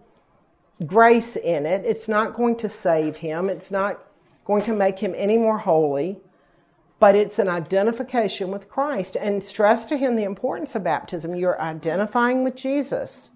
grace 0.86 1.36
in 1.36 1.66
it. 1.66 1.84
It's 1.84 2.08
not 2.08 2.34
going 2.34 2.56
to 2.56 2.68
save 2.68 3.16
him, 3.16 3.48
it's 3.48 3.70
not 3.70 4.00
going 4.44 4.62
to 4.64 4.74
make 4.74 4.98
him 4.98 5.14
any 5.16 5.38
more 5.38 5.58
holy, 5.58 6.20
but 7.05 7.14
it's 7.14 7.39
an 7.39 7.51
identification 7.51 8.51
with 8.51 8.66
Christ. 8.66 9.14
And 9.14 9.44
stress 9.44 9.85
to 9.90 9.98
him 9.98 10.16
the 10.16 10.24
importance 10.24 10.74
of 10.74 10.85
baptism. 10.85 11.35
You're 11.35 11.60
identifying 11.60 12.44
with 12.44 12.56
Jesus 12.56 13.28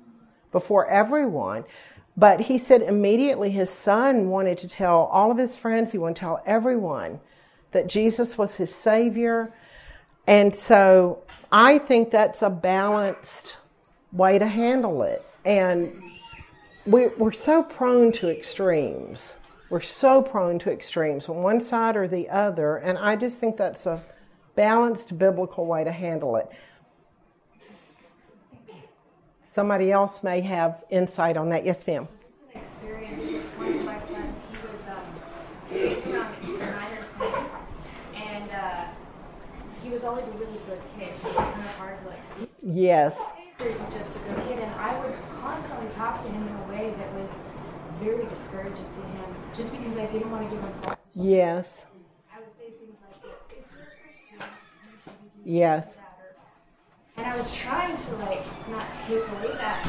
before 0.51 0.87
everyone. 0.87 1.65
But 2.17 2.41
he 2.41 2.57
said 2.57 2.81
immediately 2.81 3.51
his 3.51 3.69
son 3.69 4.31
wanted 4.31 4.57
to 4.57 4.69
tell 4.69 5.01
all 5.13 5.31
of 5.31 5.37
his 5.37 5.55
friends, 5.55 5.93
he 5.93 5.99
wanted 5.99 6.15
to 6.15 6.21
tell 6.21 6.43
everyone 6.47 7.21
that 7.73 7.91
Jesus 7.91 8.39
was 8.39 8.55
his 8.55 8.75
Savior. 8.75 9.53
And 10.27 10.57
so 10.57 11.23
I 11.53 11.77
think 11.77 12.11
that's 12.11 12.41
a 12.41 12.49
balanced 12.49 13.59
way 14.13 14.39
to 14.39 14.47
handle 14.47 15.03
it. 15.03 15.23
And 15.45 15.93
we, 16.87 17.09
we're 17.09 17.33
so 17.33 17.65
prone 17.65 18.13
to 18.13 18.31
extremes. 18.31 19.39
We're 19.71 19.81
so 19.83 20.23
prone 20.23 20.59
to 20.61 20.73
extremes 20.73 21.29
on 21.29 21.43
one 21.43 21.61
side 21.61 21.95
or 21.95 22.09
the 22.09 22.31
other, 22.31 22.77
and 22.77 22.97
I 22.97 23.17
just 23.17 23.39
think 23.39 23.59
that's 23.59 23.85
a 23.85 24.03
balanced 24.55 25.19
biblical 25.19 25.67
way 25.67 25.85
to 25.85 25.93
handle 25.93 26.37
it. 26.37 26.49
Somebody 29.43 29.93
else 29.93 30.23
may 30.23 30.41
have 30.41 30.85
insight 30.89 31.37
on 31.37 31.51
that. 31.51 31.67
Yes, 31.67 31.87
ma'am. 31.87 32.09
Just 32.23 32.43
an 32.55 32.61
experience 32.61 33.23
with 33.23 33.59
one 33.59 33.75
of 33.75 33.85
my 33.85 33.99
sons. 34.01 34.41
He 34.51 34.57
was 34.67 34.81
um, 34.89 35.05
maybe 35.71 36.13
around 36.13 36.35
um, 36.45 36.59
nine 36.59 36.93
or 36.97 37.05
ten, 37.19 37.45
and 38.15 38.51
uh, 38.51 38.85
he 39.83 39.91
was 39.91 40.03
always 40.05 40.27
a 40.29 40.31
really 40.31 40.61
good 40.67 40.81
kid, 40.99 41.13
so 41.21 41.29
it 41.29 41.37
was 41.37 41.45
kind 41.45 41.61
of 41.61 41.77
hard 41.77 41.99
to 41.99 42.09
like 42.09 42.25
see. 42.39 42.49
Yes. 42.63 43.33
He's 43.59 43.79
just 43.93 44.17
a 44.17 44.19
good 44.21 44.49
kid, 44.49 44.61
and 44.61 44.73
I 44.77 44.99
would 45.05 45.15
constantly 45.43 45.91
talk 45.91 46.23
to 46.23 46.29
him 46.29 46.49
in 46.49 46.55
a 46.55 46.69
way 46.73 46.95
that 46.97 47.13
was 47.21 47.37
very 48.01 48.25
discouraging 48.27 48.87
to 48.93 49.01
him, 49.01 49.28
just 49.59 49.73
because 49.75 49.99
I 49.99 50.07
didn't 50.07 50.31
want 50.31 50.49
to 50.49 50.55
give 50.55 50.63
him 50.63 50.73
false. 50.83 50.97
Yes. 51.15 51.85
I 52.33 52.39
would 52.39 52.55
say 52.55 52.71
things 52.79 52.95
like, 53.03 53.19
"If 53.51 53.67
you're 53.75 53.83
a 53.83 53.91
Christian, 53.99 54.39
you 54.39 54.95
should 55.03 55.19
be 55.19 55.29
doing 55.43 55.59
Yes. 55.59 55.97
that." 55.97 56.15
Or, 56.23 57.19
and 57.19 57.27
I 57.27 57.37
was 57.37 57.51
trying 57.53 57.97
to 57.99 58.11
like 58.23 58.47
not 58.71 58.87
take 58.95 59.19
away 59.35 59.51
that 59.59 59.83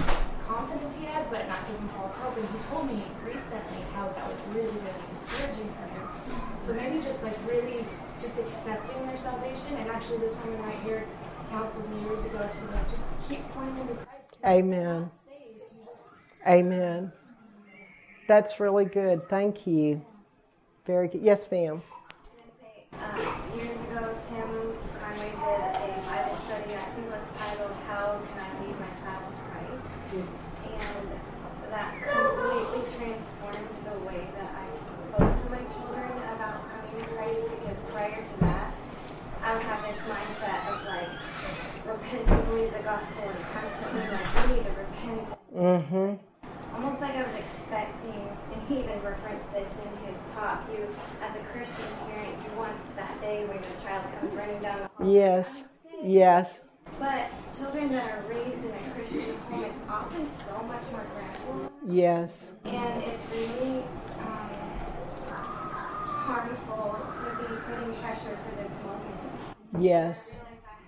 confidence 0.49 0.95
he 0.97 1.05
had, 1.05 1.29
but 1.29 1.47
not 1.47 1.61
give 1.69 1.77
him 1.77 1.87
false 1.89 2.17
hope. 2.17 2.35
And 2.35 2.49
he 2.49 2.57
told 2.65 2.89
me 2.89 2.97
recently 3.23 3.85
how 3.93 4.09
that 4.09 4.25
was 4.25 4.41
really, 4.57 4.73
really 4.73 5.05
discouraging 5.13 5.69
for 5.77 5.85
him. 5.93 6.05
So 6.59 6.73
maybe 6.73 6.97
just 6.97 7.21
like 7.21 7.37
really 7.45 7.85
just 8.19 8.39
accepting 8.39 9.05
their 9.05 9.17
salvation, 9.17 9.77
and 9.77 9.87
actually 9.91 10.17
the 10.25 10.33
time 10.33 10.57
when 10.57 10.65
I 10.65 10.75
heard 10.81 11.05
counseled 11.53 11.85
me 11.93 12.01
years 12.09 12.25
ago 12.25 12.41
to 12.41 12.61
like 12.73 12.89
just 12.89 13.05
keep 13.29 13.47
pointing 13.53 13.85
to 13.87 13.93
Christ. 14.01 14.33
Amen. 14.43 15.09
Amen. 16.47 17.11
That's 18.29 18.59
really 18.59 18.85
good. 18.85 19.27
Thank 19.27 19.65
you. 19.65 20.05
Very 20.85 21.07
good. 21.07 21.23
Yes, 21.23 21.49
ma'am. 21.49 21.81
Um, 22.93 23.17
years 23.57 23.73
ago, 23.89 24.05
Tim 24.29 24.49
Conway 25.01 25.33
did 25.33 25.61
a 25.65 25.97
Bible 26.05 26.37
study. 26.45 26.77
I 26.77 26.85
think 26.93 27.09
it 27.09 27.17
was 27.17 27.25
titled 27.41 27.73
"How 27.89 28.21
Can 28.21 28.37
I 28.37 28.53
Lead 28.61 28.77
My 28.77 28.93
Child 29.01 29.33
to 29.33 29.41
Christ?" 29.49 29.89
and 30.13 31.09
that 31.73 31.89
completely 32.05 32.85
transformed 33.01 33.73
the 33.89 33.97
way 34.05 34.21
that 34.37 34.53
I 34.61 34.65
spoke 34.77 35.33
to 35.33 35.49
my 35.49 35.65
children 35.73 36.13
about 36.37 36.69
coming 36.69 37.01
to 37.01 37.09
Christ. 37.09 37.41
Because 37.49 37.81
prior 37.89 38.21
to 38.21 38.35
that, 38.45 38.77
I 39.41 39.57
would 39.57 39.63
have 39.63 39.81
this 39.89 39.97
mindset 40.05 40.69
of 40.69 40.77
like 40.85 41.09
repent 41.81 42.29
and 42.29 42.45
believe 42.45 42.77
the 42.77 42.83
gospel, 42.85 43.25
and 43.25 43.41
constantly 43.57 44.05
like 44.05 44.29
you 44.37 44.53
need 44.53 44.65
to 44.69 44.73
repent. 44.77 45.25
Mm-hmm. 45.49 46.29
Almost 46.71 47.01
like 47.01 47.15
I 47.15 47.23
was 47.23 47.35
expecting, 47.35 48.29
and 48.53 48.61
he 48.69 48.79
even 48.79 49.01
referenced 49.03 49.51
this 49.51 49.67
in 49.83 49.91
his 50.07 50.15
talk. 50.33 50.63
You, 50.71 50.87
as 51.21 51.35
a 51.35 51.39
Christian 51.51 51.83
parent, 52.07 52.37
you 52.45 52.57
want 52.57 52.77
that 52.95 53.19
day 53.19 53.43
when 53.45 53.57
your 53.57 53.77
child 53.83 54.05
comes 54.15 54.31
running 54.33 54.61
down 54.61 54.77
the 54.77 54.79
hall. 54.79 54.87
Yes. 55.03 55.63
Yes. 56.03 56.59
But 56.99 57.29
children 57.55 57.91
that 57.91 58.11
are 58.11 58.23
raised 58.27 58.63
in 58.65 58.71
a 58.71 58.91
Christian 58.93 59.37
home, 59.47 59.63
it's 59.63 59.87
often 59.87 60.27
so 60.27 60.63
much 60.67 60.83
more 60.91 61.05
gradual, 61.15 61.71
Yes. 61.87 62.51
and 62.65 63.03
it's 63.03 63.23
really 63.31 63.83
um, 64.19 64.49
harmful 65.29 66.99
to 67.15 67.25
be 67.39 67.55
putting 67.63 67.93
pressure 68.01 68.35
for 68.43 68.51
this 68.59 68.71
moment. 68.83 69.15
Yes. 69.79 70.35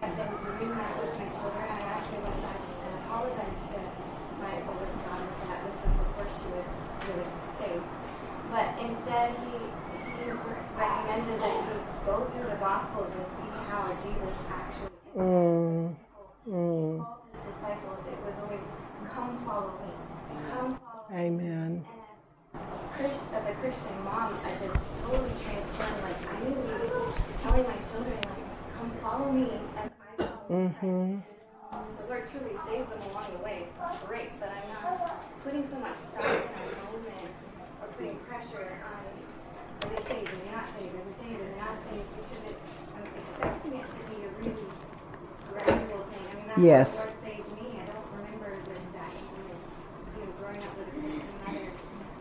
I 0.01 0.07
had 0.07 0.17
been 0.17 0.57
doing 0.59 0.75
that 0.75 0.97
with 0.99 1.13
my 1.19 1.29
children. 1.29 1.63
I 1.69 2.01
actually 2.01 2.23
went 2.25 2.41
back 2.41 2.59
and 2.59 2.93
apologized 3.05 3.61
to 3.71 3.79
my 4.41 4.53
oldest 4.67 4.97
daughter 5.05 5.29
for 5.37 5.45
that. 5.47 5.59
This 5.69 5.77
was 5.85 5.93
before 6.01 6.27
she 6.33 6.47
was 6.51 6.67
really 7.07 7.29
saved. 7.61 7.87
But 8.49 8.67
instead, 8.81 9.29
he, 9.37 9.55
he 10.17 10.31
recommended 10.33 11.37
that 11.39 11.55
go 12.05 12.25
through 12.25 12.49
the 12.49 12.55
Gospels 12.57 13.11
and 13.15 13.25
see 13.37 13.51
how 13.69 13.87
Jesus 14.03 14.37
actually 14.49 14.89
Mm. 15.17 15.95
He 16.45 16.51
calls 16.51 17.19
his 17.31 17.41
disciples. 17.53 17.99
It 18.07 18.17
was 18.25 18.35
always, 18.41 18.63
come 19.13 19.37
follow 19.45 19.73
me. 19.83 19.91
Come 20.55 20.79
follow 20.79 21.03
me. 21.11 21.15
Amen. 21.19 21.85
And 22.53 23.05
as, 23.05 23.19
as 23.35 23.45
a 23.45 23.53
Christian 23.59 24.03
mom, 24.03 24.33
I 24.43 24.51
just 24.51 24.79
totally 25.03 25.31
transformed. 25.43 26.01
Like, 26.01 26.19
I 26.31 26.39
need 26.43 26.55
to 26.55 26.61
be 26.61 27.33
telling 27.43 27.63
my 27.67 27.77
children, 27.91 28.17
like, 28.23 28.47
come 28.77 28.91
follow 29.03 29.31
me 29.31 29.51
as 29.77 29.91
I 29.91 30.23
follow 30.23 30.39
Mm-hmm. 30.49 31.19
the 31.99 32.05
Lord 32.07 32.23
truly 32.31 32.55
saves 32.67 32.89
them 32.89 33.01
along 33.11 33.27
the 33.37 33.43
way. 33.43 33.67
Great, 34.07 34.31
but 34.39 34.49
I'm 34.49 34.67
not 34.73 35.43
putting 35.43 35.67
so 35.69 35.77
much 35.79 35.95
stock 36.11 36.25
in 36.25 36.61
a 36.61 36.91
moment 36.91 37.31
or 37.81 37.87
putting 37.95 38.15
pressure 38.27 38.79
on 38.87 39.00
Um, 46.57 46.63
yes. 46.63 46.99
how 46.99 47.05
the 47.05 47.11
Lord 47.11 47.23
saved 47.23 47.49
me. 47.55 47.79
I 47.79 47.85
don't 47.91 48.07
remember 48.11 48.49
the 48.65 48.75
exact 48.75 49.15
moment, 49.31 49.61
you 50.17 50.23
know, 50.25 50.31
growing 50.39 50.57
up 50.57 50.73
with 50.77 50.87
a 50.87 50.91
Christian 50.91 51.27
mother, 51.45 51.67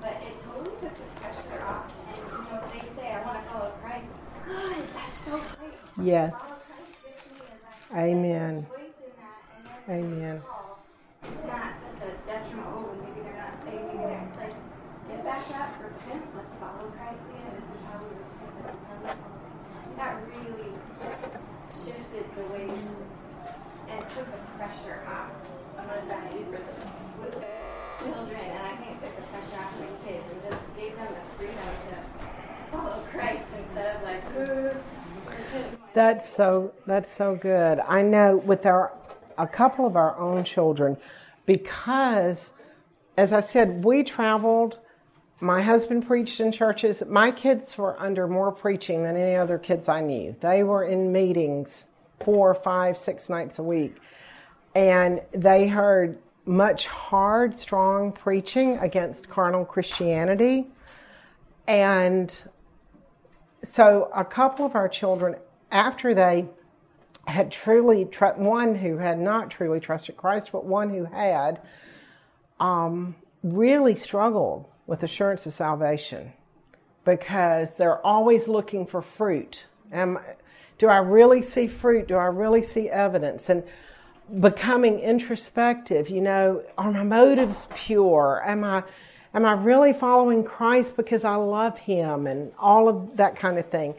but 0.01 0.15
it 0.23 0.35
totally 0.45 0.77
took 0.81 0.95
the 0.95 1.09
pressure 1.21 1.61
off. 1.67 1.91
And, 2.09 2.19
you 2.31 2.39
know, 2.47 2.63
they 2.73 2.85
say, 2.97 3.07
I 3.13 3.21
want 3.27 3.43
to 3.43 3.49
follow 3.51 3.73
Christ. 3.83 4.07
Good, 4.47 4.85
that's 4.95 5.19
so 5.27 5.35
great. 5.59 5.75
Yes. 6.07 6.33
Follow 6.33 6.63
Christ 6.71 6.95
with 7.05 7.19
me 7.35 7.47
as 7.51 7.61
I 7.93 7.99
Amen. 8.07 8.55
voice 8.71 8.99
in 9.03 9.13
that, 9.19 9.39
and 9.59 9.67
then 9.67 10.13
Amen. 10.15 10.43
it's 11.25 11.45
not 11.47 11.75
such 11.83 11.99
a 12.07 12.11
detriment. 12.27 12.69
Oh, 12.71 12.95
maybe 13.03 13.21
they're 13.27 13.37
not 13.37 13.55
saved. 13.67 13.83
Maybe 13.91 13.99
they're 13.99 14.25
it's 14.31 14.37
like 14.39 14.57
get 15.11 15.25
back 15.27 15.45
up, 15.59 15.71
repent. 15.83 16.25
Let's 16.39 16.55
follow 16.63 16.87
Christ 16.95 17.23
again. 17.29 17.51
This 17.59 17.67
is 17.67 17.81
how 17.91 17.99
we 17.99 18.15
repent. 18.15 18.53
This 18.63 18.79
is 18.79 18.83
how 18.87 18.97
we 19.03 19.11
follow. 19.11 19.39
That 19.99 20.15
really 20.31 20.73
shifted 21.75 22.25
the 22.35 22.45
way 22.55 22.71
and 23.91 24.01
took 24.15 24.27
the 24.31 24.41
pressure 24.57 25.03
off. 25.07 25.35
I'm 25.77 25.87
gonna 25.87 26.07
try 26.07 26.21
to 26.23 26.45
for 26.47 26.63
the 26.63 26.75
with 27.21 27.35
the 27.35 27.53
children, 28.01 28.41
and 28.41 28.65
I 28.65 28.77
think 28.79 28.97
it 28.97 29.05
took 29.05 29.15
the 29.19 29.23
pressure 29.29 29.59
off 29.61 29.75
my 29.79 29.91
kids 30.07 30.25
and 30.31 30.41
just 30.49 30.63
gave 30.79 30.97
them 30.97 31.11
the 31.13 31.25
freedom 31.37 31.71
to 31.91 31.97
follow 32.71 33.03
Christ 33.11 33.45
instead 33.59 33.97
of 33.97 34.03
like. 34.07 34.25
"Ugh, 34.39 34.77
repent." 35.27 35.77
That's 35.93 36.29
so 36.29 36.73
that's 36.87 37.11
so 37.11 37.35
good. 37.35 37.81
I 37.81 38.03
know 38.03 38.37
with 38.37 38.65
our 38.67 38.93
a 39.37 39.47
couple 39.47 39.87
of 39.87 39.97
our 39.97 40.17
own 40.19 40.45
children 40.45 40.97
because 41.47 42.53
as 43.17 43.33
I 43.33 43.41
said, 43.41 43.85
we 43.85 44.05
traveled 44.05 44.79
my 45.41 45.63
husband 45.63 46.07
preached 46.07 46.39
in 46.39 46.53
churches. 46.53 47.03
My 47.09 47.31
kids 47.31 47.79
were 47.79 47.99
under 47.99 48.29
more 48.29 48.53
preaching 48.53 49.03
than 49.03 49.17
any 49.17 49.37
other 49.37 49.59
kids 49.59 49.89
I 49.89 50.03
knew. 50.03 50.37
They 50.41 50.63
were 50.63 50.85
in 50.85 51.13
meetings 51.13 51.87
four, 52.21 52.55
five, 52.55 52.99
six 52.99 53.31
nights 53.31 53.59
a 53.59 53.63
week. 53.63 53.97
And 54.75 55.23
they 55.33 55.69
heard 55.69 56.19
much 56.45 56.87
hard, 56.87 57.57
strong 57.59 58.13
preaching 58.13 58.77
against 58.79 59.29
carnal 59.31 59.65
Christianity. 59.65 60.67
And 61.67 62.33
so 63.63 64.11
a 64.15 64.25
couple 64.25 64.67
of 64.67 64.75
our 64.75 64.89
children, 64.89 65.37
after 65.71 66.15
they 66.15 66.47
had 67.27 67.51
truly, 67.53 68.05
tr- 68.05 68.27
one 68.37 68.77
who 68.77 68.99
had 68.99 69.19
not 69.19 69.51
truly 69.51 69.81
trusted 69.81 70.17
Christ, 70.17 70.51
but 70.53 70.65
one 70.65 70.91
who 70.91 71.05
had, 71.05 71.61
um, 72.59 73.15
really 73.43 73.95
struggled 73.95 74.67
with 74.87 75.03
assurance 75.03 75.47
of 75.47 75.53
salvation 75.53 76.33
because 77.05 77.75
they're 77.75 78.05
always 78.05 78.49
looking 78.49 78.87
for 78.87 79.01
fruit. 79.01 79.65
Am, 79.93 80.19
do 80.79 80.89
I 80.89 80.99
really 80.99 81.43
see 81.43 81.67
fruit? 81.67 82.09
Do 82.09 82.17
I 82.17 82.27
really 82.27 82.63
see 82.63 82.89
evidence? 82.89 83.49
And 83.49 83.63
becoming 84.41 85.01
introspective, 85.01 86.09
you 86.09 86.21
know, 86.21 86.63
are 86.79 86.93
my 86.93 87.05
motives 87.05 87.69
pure? 87.75 88.43
Am 88.47 88.65
I 88.65 88.85
am 89.35 89.45
I 89.45 89.53
really 89.53 89.93
following 89.93 90.45
Christ 90.45 90.97
because 90.97 91.25
I 91.25 91.37
love 91.37 91.79
him 91.79 92.27
and 92.27 92.53
all 92.59 92.89
of 92.89 93.17
that 93.17 93.37
kind 93.37 93.59
of 93.59 93.67
thing? 93.67 93.95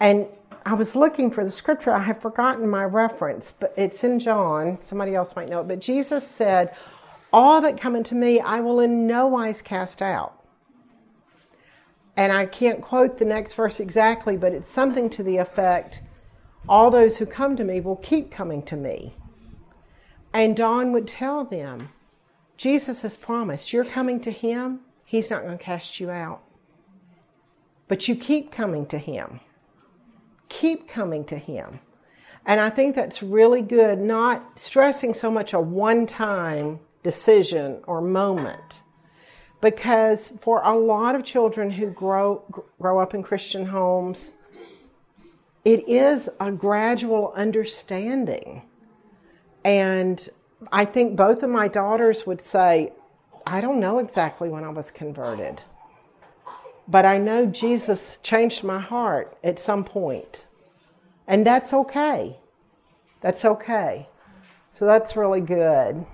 And 0.00 0.26
I 0.64 0.74
was 0.74 0.94
looking 0.94 1.30
for 1.30 1.44
the 1.44 1.50
scripture. 1.50 1.92
I 1.92 2.02
have 2.02 2.20
forgotten 2.20 2.68
my 2.68 2.84
reference, 2.84 3.52
but 3.58 3.74
it's 3.76 4.04
in 4.04 4.18
John. 4.18 4.78
Somebody 4.80 5.14
else 5.14 5.34
might 5.34 5.48
know 5.48 5.60
it. 5.60 5.68
But 5.68 5.80
Jesus 5.80 6.26
said, 6.26 6.74
All 7.32 7.60
that 7.62 7.80
come 7.80 7.96
unto 7.96 8.14
me, 8.14 8.40
I 8.40 8.60
will 8.60 8.78
in 8.78 9.06
no 9.06 9.26
wise 9.26 9.60
cast 9.60 10.00
out. 10.00 10.38
And 12.16 12.32
I 12.32 12.46
can't 12.46 12.82
quote 12.82 13.18
the 13.18 13.24
next 13.24 13.54
verse 13.54 13.80
exactly, 13.80 14.36
but 14.36 14.52
it's 14.52 14.70
something 14.70 15.08
to 15.10 15.22
the 15.22 15.38
effect 15.38 16.00
All 16.68 16.90
those 16.90 17.16
who 17.16 17.26
come 17.26 17.56
to 17.56 17.64
me 17.64 17.80
will 17.80 17.96
keep 17.96 18.30
coming 18.30 18.62
to 18.64 18.76
me. 18.76 19.16
And 20.32 20.56
Don 20.56 20.92
would 20.92 21.08
tell 21.08 21.44
them, 21.44 21.90
Jesus 22.56 23.00
has 23.00 23.16
promised, 23.16 23.72
you're 23.72 23.84
coming 23.84 24.20
to 24.20 24.30
him, 24.30 24.80
he's 25.04 25.28
not 25.28 25.42
going 25.42 25.58
to 25.58 25.64
cast 25.64 25.98
you 25.98 26.10
out. 26.10 26.42
But 27.88 28.06
you 28.06 28.14
keep 28.14 28.52
coming 28.52 28.86
to 28.86 28.98
him. 28.98 29.40
Keep 30.52 30.86
coming 30.86 31.24
to 31.24 31.38
him. 31.38 31.80
And 32.44 32.60
I 32.60 32.68
think 32.68 32.94
that's 32.94 33.22
really 33.22 33.62
good, 33.62 33.98
not 33.98 34.58
stressing 34.58 35.14
so 35.14 35.30
much 35.30 35.54
a 35.54 35.60
one 35.60 36.06
time 36.06 36.80
decision 37.02 37.80
or 37.86 38.02
moment. 38.02 38.80
Because 39.62 40.28
for 40.40 40.60
a 40.62 40.76
lot 40.76 41.14
of 41.14 41.24
children 41.24 41.70
who 41.70 41.86
grow, 41.86 42.42
grow 42.78 42.98
up 42.98 43.14
in 43.14 43.22
Christian 43.22 43.66
homes, 43.66 44.32
it 45.64 45.88
is 45.88 46.28
a 46.38 46.50
gradual 46.50 47.32
understanding. 47.34 48.62
And 49.64 50.28
I 50.70 50.84
think 50.84 51.16
both 51.16 51.42
of 51.42 51.50
my 51.50 51.68
daughters 51.68 52.26
would 52.26 52.42
say, 52.42 52.92
I 53.46 53.60
don't 53.60 53.80
know 53.80 54.00
exactly 54.00 54.48
when 54.48 54.64
I 54.64 54.68
was 54.68 54.90
converted, 54.90 55.62
but 56.92 57.06
I 57.06 57.16
know 57.16 57.46
Jesus 57.46 58.18
changed 58.22 58.62
my 58.62 58.78
heart 58.78 59.34
at 59.42 59.58
some 59.58 59.82
point. 59.82 60.44
And 61.26 61.46
that's 61.46 61.72
okay. 61.72 62.36
That's 63.22 63.44
okay. 63.46 64.08
So 64.70 64.84
that's 64.84 65.16
really 65.16 65.40
good. 65.40 66.04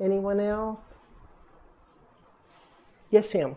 Anyone 0.00 0.40
else? 0.40 0.98
Yes, 3.10 3.30
him. 3.30 3.54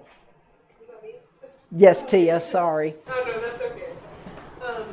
Yes, 1.76 2.06
Tia, 2.06 2.40
sorry. 2.40 2.94
Oh, 3.08 3.24
no, 3.26 3.42
that's 3.42 3.62
okay. 3.64 3.90
Um, 4.64 4.84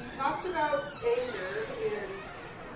you 0.00 0.18
talked 0.18 0.46
about 0.48 0.82
anger 1.06 1.66
and 1.84 2.10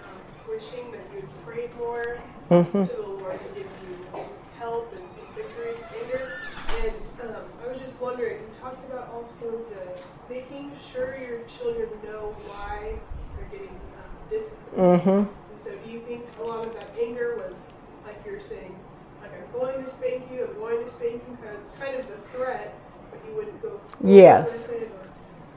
um, 0.05 0.48
wishing 0.48 0.93
that 0.93 1.01
you 1.12 1.20
had 1.20 1.44
prayed 1.44 1.77
more 1.77 2.20
Mm-hmm. 2.51 2.82
to 2.82 2.89
the 2.97 3.02
Lord 3.02 3.32
to 3.39 3.48
give 3.55 3.66
you 3.66 4.23
help 4.59 4.90
and 4.97 5.05
victory 5.35 5.70
in 5.70 6.02
anger. 6.02 6.32
And 6.81 7.31
um, 7.36 7.43
I 7.62 7.69
was 7.69 7.78
just 7.78 8.01
wondering, 8.01 8.39
you 8.40 8.48
talked 8.60 8.89
about 8.90 9.10
also 9.12 9.60
the 9.70 10.32
making 10.32 10.73
sure 10.93 11.19
your 11.19 11.40
children 11.69 11.89
know 12.05 12.35
why 12.49 12.99
they're 13.36 13.49
getting 13.51 13.69
um, 13.69 14.31
disciplined. 14.31 15.01
Mm-hmm. 15.01 15.09
And 15.09 15.61
so, 15.61 15.70
do 15.85 15.90
you 15.90 16.01
think 16.01 16.24
a 16.40 16.43
lot 16.45 16.66
of 16.66 16.74
that 16.74 16.89
anger 17.01 17.36
was, 17.36 17.73
like 18.07 18.24
you're 18.24 18.40
saying, 18.40 18.74
like 19.20 19.32
I'm 19.32 19.53
going 19.53 19.85
to 19.85 19.90
spank 19.90 20.24
you, 20.32 20.47
I'm 20.47 20.55
going 20.55 20.85
to 20.85 20.90
spank 20.90 21.23
you, 21.28 21.36
kind 21.43 21.57
of, 21.57 21.81
kind 21.81 21.97
of 21.97 22.09
the 22.09 22.16
threat, 22.32 22.74
but 23.11 23.20
you 23.28 23.35
wouldn't 23.36 23.61
go 23.62 23.81
Yes. 24.03 24.69
Or, 24.69 24.89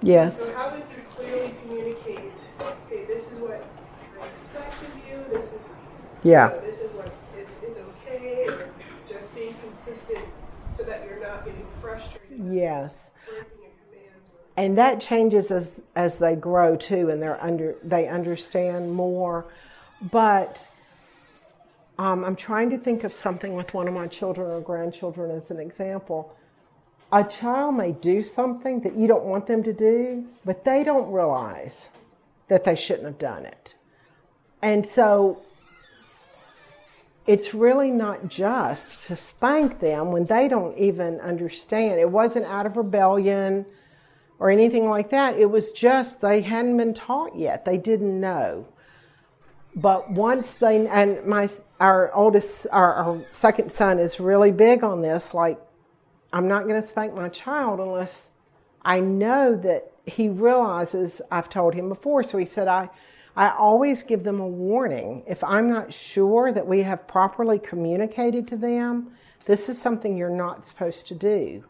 Yes. 0.03 0.39
So 0.39 0.53
how 0.55 0.71
would 0.71 0.79
you 0.79 1.03
clearly 1.11 1.53
communicate? 1.61 2.33
Okay, 2.59 3.05
this 3.05 3.31
is 3.31 3.37
what 3.37 3.63
I 4.19 4.25
expect 4.25 4.81
of 4.81 4.95
you. 4.97 5.23
This 5.29 5.53
is 5.53 5.69
Yeah. 6.23 6.49
you 6.49 6.55
know, 6.55 6.65
this 6.65 6.79
is 6.79 6.91
what 6.93 7.11
is, 7.39 7.57
is 7.63 7.77
okay, 7.77 8.47
or 8.47 8.69
just 9.07 9.33
being 9.35 9.53
consistent, 9.63 10.25
so 10.71 10.83
that 10.83 11.05
you're 11.05 11.19
not 11.21 11.45
getting 11.45 11.67
frustrated. 11.79 12.51
Yes. 12.51 13.11
Breaking 13.27 13.45
a 13.45 13.71
command. 13.85 14.21
Or, 14.33 14.39
and 14.57 14.77
that 14.77 14.99
changes 14.99 15.51
as 15.51 15.81
as 15.95 16.19
they 16.19 16.35
grow 16.35 16.75
too 16.75 17.09
and 17.09 17.21
they're 17.21 17.41
under 17.43 17.75
they 17.83 18.07
understand 18.07 18.93
more. 18.93 19.45
But 20.11 20.67
um, 21.99 22.23
i'm 22.23 22.35
trying 22.35 22.69
to 22.71 22.77
think 22.77 23.03
of 23.03 23.13
something 23.13 23.53
with 23.55 23.73
one 23.73 23.87
of 23.87 23.93
my 23.93 24.07
children 24.07 24.49
or 24.49 24.61
grandchildren 24.61 25.31
as 25.31 25.51
an 25.51 25.59
example. 25.59 26.35
A 27.13 27.23
child 27.23 27.75
may 27.75 27.91
do 27.91 28.23
something 28.23 28.79
that 28.81 28.95
you 28.95 29.05
don't 29.05 29.25
want 29.25 29.45
them 29.47 29.63
to 29.63 29.73
do 29.73 30.25
but 30.45 30.63
they 30.63 30.83
don't 30.83 31.11
realize 31.11 31.89
that 32.47 32.63
they 32.63 32.75
shouldn't 32.75 33.05
have 33.05 33.19
done 33.19 33.45
it. 33.45 33.75
And 34.61 34.85
so 34.85 35.41
it's 37.27 37.53
really 37.53 37.91
not 37.91 38.27
just 38.27 39.05
to 39.07 39.15
spank 39.15 39.79
them 39.79 40.11
when 40.11 40.25
they 40.25 40.47
don't 40.47 40.77
even 40.77 41.19
understand. 41.19 41.99
It 41.99 42.09
wasn't 42.09 42.45
out 42.45 42.65
of 42.65 42.77
rebellion 42.77 43.65
or 44.41 44.49
anything 44.49 44.89
like 44.89 45.11
that. 45.11 45.37
It 45.37 45.51
was 45.51 45.71
just 45.71 46.19
they 46.19 46.41
hadn't 46.41 46.75
been 46.75 46.95
taught 46.95 47.35
yet. 47.35 47.63
They 47.63 47.77
didn't 47.77 48.19
know. 48.19 48.67
But 49.75 50.09
once 50.11 50.55
they 50.55 50.87
and 50.87 51.23
my 51.27 51.47
our 51.79 52.11
oldest 52.11 52.65
our, 52.71 52.95
our 52.95 53.23
second 53.33 53.71
son 53.71 53.99
is 53.99 54.19
really 54.19 54.51
big 54.51 54.83
on 54.83 55.03
this. 55.03 55.35
Like, 55.35 55.59
I'm 56.33 56.47
not 56.47 56.63
going 56.63 56.81
to 56.81 56.85
spank 56.85 57.13
my 57.13 57.29
child 57.29 57.79
unless 57.79 58.31
I 58.83 58.99
know 58.99 59.55
that 59.57 59.91
he 60.07 60.27
realizes 60.27 61.21
I've 61.29 61.47
told 61.47 61.75
him 61.75 61.87
before. 61.87 62.23
So 62.23 62.39
he 62.39 62.45
said, 62.45 62.67
I 62.67 62.89
I 63.35 63.51
always 63.51 64.01
give 64.01 64.23
them 64.23 64.39
a 64.39 64.47
warning. 64.47 65.21
If 65.27 65.43
I'm 65.43 65.69
not 65.69 65.93
sure 65.93 66.51
that 66.51 66.65
we 66.65 66.81
have 66.81 67.07
properly 67.07 67.59
communicated 67.59 68.47
to 68.47 68.57
them, 68.57 69.11
this 69.45 69.69
is 69.69 69.79
something 69.79 70.17
you're 70.17 70.31
not 70.31 70.65
supposed 70.65 71.05
to 71.09 71.13
do. 71.13 71.63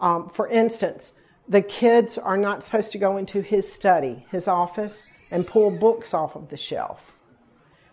Um, 0.00 0.30
for 0.30 0.48
instance, 0.48 1.12
the 1.48 1.62
kids 1.62 2.18
are 2.18 2.36
not 2.36 2.62
supposed 2.62 2.92
to 2.92 2.98
go 2.98 3.16
into 3.16 3.40
his 3.40 3.70
study, 3.70 4.26
his 4.30 4.46
office, 4.46 5.06
and 5.30 5.46
pull 5.46 5.70
books 5.70 6.12
off 6.12 6.36
of 6.36 6.48
the 6.50 6.56
shelf. 6.56 7.18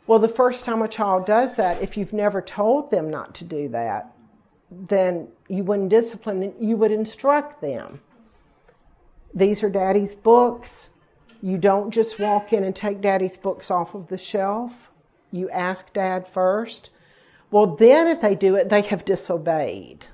Well, 0.07 0.19
the 0.19 0.27
first 0.27 0.65
time 0.65 0.81
a 0.81 0.87
child 0.87 1.25
does 1.25 1.55
that, 1.55 1.81
if 1.81 1.97
you've 1.97 2.13
never 2.13 2.41
told 2.41 2.91
them 2.91 3.09
not 3.09 3.33
to 3.35 3.43
do 3.43 3.69
that, 3.69 4.13
then 4.69 5.29
you 5.47 5.63
wouldn't 5.63 5.89
discipline 5.89 6.39
them, 6.41 6.53
you 6.59 6.75
would 6.77 6.91
instruct 6.91 7.61
them. 7.61 8.01
These 9.33 9.63
are 9.63 9.69
daddy's 9.69 10.15
books. 10.15 10.91
You 11.41 11.57
don't 11.57 11.91
just 11.91 12.19
walk 12.19 12.53
in 12.53 12.63
and 12.63 12.75
take 12.75 13.01
daddy's 13.01 13.37
books 13.37 13.69
off 13.69 13.93
of 13.93 14.07
the 14.07 14.17
shelf. 14.17 14.91
You 15.31 15.49
ask 15.49 15.91
dad 15.93 16.27
first. 16.27 16.89
Well, 17.51 17.75
then 17.75 18.07
if 18.07 18.21
they 18.21 18.35
do 18.35 18.55
it, 18.55 18.69
they 18.69 18.81
have 18.81 19.05
disobeyed. 19.05 20.05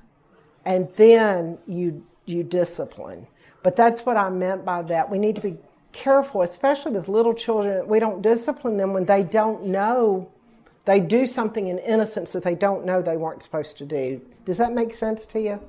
And 0.65 0.89
then 0.95 1.57
you 1.67 2.05
you 2.25 2.43
discipline. 2.43 3.27
But 3.63 3.75
that's 3.75 4.05
what 4.05 4.17
I 4.17 4.29
meant 4.29 4.65
by 4.65 4.81
that. 4.83 5.09
We 5.09 5.17
need 5.19 5.35
to 5.35 5.41
be 5.41 5.57
careful, 5.93 6.41
especially 6.41 6.93
with 6.93 7.07
little 7.07 7.33
children. 7.33 7.87
We 7.87 7.99
don't 7.99 8.21
discipline 8.21 8.77
them 8.77 8.93
when 8.93 9.05
they 9.05 9.23
don't 9.23 9.65
know 9.65 10.29
they 10.85 10.99
do 10.99 11.27
something 11.27 11.67
in 11.67 11.77
innocence 11.77 12.31
that 12.31 12.43
they 12.43 12.55
don't 12.55 12.85
know 12.85 13.01
they 13.01 13.17
weren't 13.17 13.43
supposed 13.43 13.77
to 13.77 13.85
do. 13.85 14.21
Does 14.45 14.57
that 14.57 14.73
make 14.73 14.95
sense 14.95 15.25
to 15.27 15.39
you? 15.39 15.59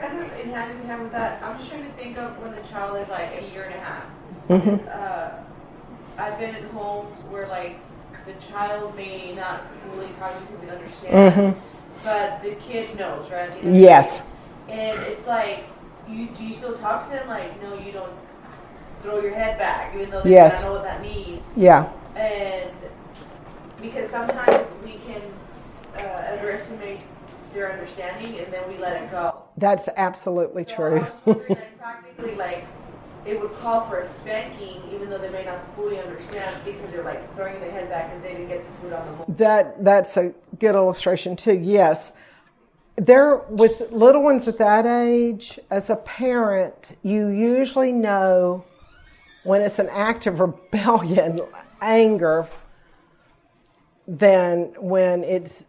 Kind 0.00 0.18
of 0.18 0.40
in 0.40 0.50
hand 0.50 0.80
in 0.80 0.86
hand 0.86 1.02
with 1.02 1.12
that, 1.12 1.42
I'm 1.42 1.58
just 1.58 1.70
trying 1.70 1.84
to 1.84 1.90
think 1.92 2.16
of 2.16 2.38
when 2.40 2.52
the 2.54 2.62
child 2.62 2.98
is 2.98 3.08
like 3.08 3.42
a 3.42 3.52
year 3.52 3.64
and 3.64 3.74
a 3.74 3.78
half. 3.78 4.04
Mm-hmm. 4.48 4.88
Uh, 4.90 6.22
I've 6.22 6.38
been 6.38 6.54
in 6.54 6.64
homes 6.70 7.18
where 7.28 7.46
like 7.48 7.78
the 8.24 8.32
child 8.50 8.96
may 8.96 9.34
not 9.34 9.62
fully 9.82 10.08
cognitively 10.20 10.72
understand, 10.74 11.34
Mhm. 11.34 11.56
But 12.04 12.42
the 12.42 12.52
kid 12.56 12.96
knows, 12.98 13.30
right? 13.30 13.50
The 13.52 13.58
end 13.60 13.80
Yes. 13.80 14.22
And 14.68 14.98
it's 15.02 15.26
like, 15.26 15.64
you 16.08 16.26
do 16.28 16.44
you 16.44 16.54
still 16.54 16.76
talk 16.76 17.04
to 17.04 17.10
them 17.10 17.28
like, 17.28 17.60
no, 17.62 17.78
you 17.78 17.92
don't 17.92 18.12
throw 19.02 19.20
your 19.20 19.34
head 19.34 19.58
back, 19.58 19.94
even 19.94 20.10
though 20.10 20.22
they 20.22 20.30
Yes. 20.30 20.62
don't 20.62 20.72
know 20.72 20.80
what 20.80 20.84
that 20.84 21.00
means. 21.02 21.44
Yeah. 21.56 21.88
And 22.14 22.70
because 23.80 24.10
sometimes 24.10 24.66
we 24.84 24.98
can 25.06 25.20
uh, 25.98 26.32
underestimate 26.32 27.00
their 27.52 27.72
understanding, 27.72 28.38
and 28.38 28.52
then 28.52 28.68
we 28.68 28.78
let 28.78 29.02
it 29.02 29.10
go. 29.10 29.42
That's 29.56 29.88
absolutely 29.96 30.64
So 30.64 30.74
true. 30.74 31.06
like, 31.26 31.78
practically, 31.78 32.34
like, 32.34 32.66
it 33.26 33.40
would 33.40 33.52
call 33.54 33.82
for 33.88 33.98
a 33.98 34.06
spanking, 34.06 34.80
even 34.92 35.10
though 35.10 35.18
they 35.18 35.30
may 35.30 35.44
not 35.44 35.74
fully 35.74 35.98
understand, 35.98 36.64
because 36.64 36.90
they're 36.90 37.02
like 37.02 37.34
throwing 37.34 37.60
their 37.60 37.72
head 37.72 37.88
back 37.90 38.10
because 38.10 38.22
they 38.22 38.32
didn't 38.32 38.48
get 38.48 38.62
the 38.62 38.70
food 38.80 38.92
on 38.92 39.04
the 39.06 39.12
moment. 39.12 39.38
That 39.38 39.84
that's 39.84 40.16
a 40.16 40.32
good 40.58 40.74
illustration 40.74 41.36
too. 41.36 41.58
Yes. 41.58 42.12
There 42.96 43.36
with 43.48 43.90
little 43.90 44.22
ones 44.22 44.48
at 44.48 44.58
that 44.58 44.86
age, 44.86 45.58
as 45.70 45.90
a 45.90 45.96
parent, 45.96 46.96
you 47.02 47.28
usually 47.28 47.92
know 47.92 48.64
when 49.42 49.60
it's 49.60 49.78
an 49.78 49.88
act 49.90 50.26
of 50.26 50.40
rebellion, 50.40 51.40
anger, 51.80 52.48
than 54.06 54.72
when 54.78 55.24
it's 55.24 55.64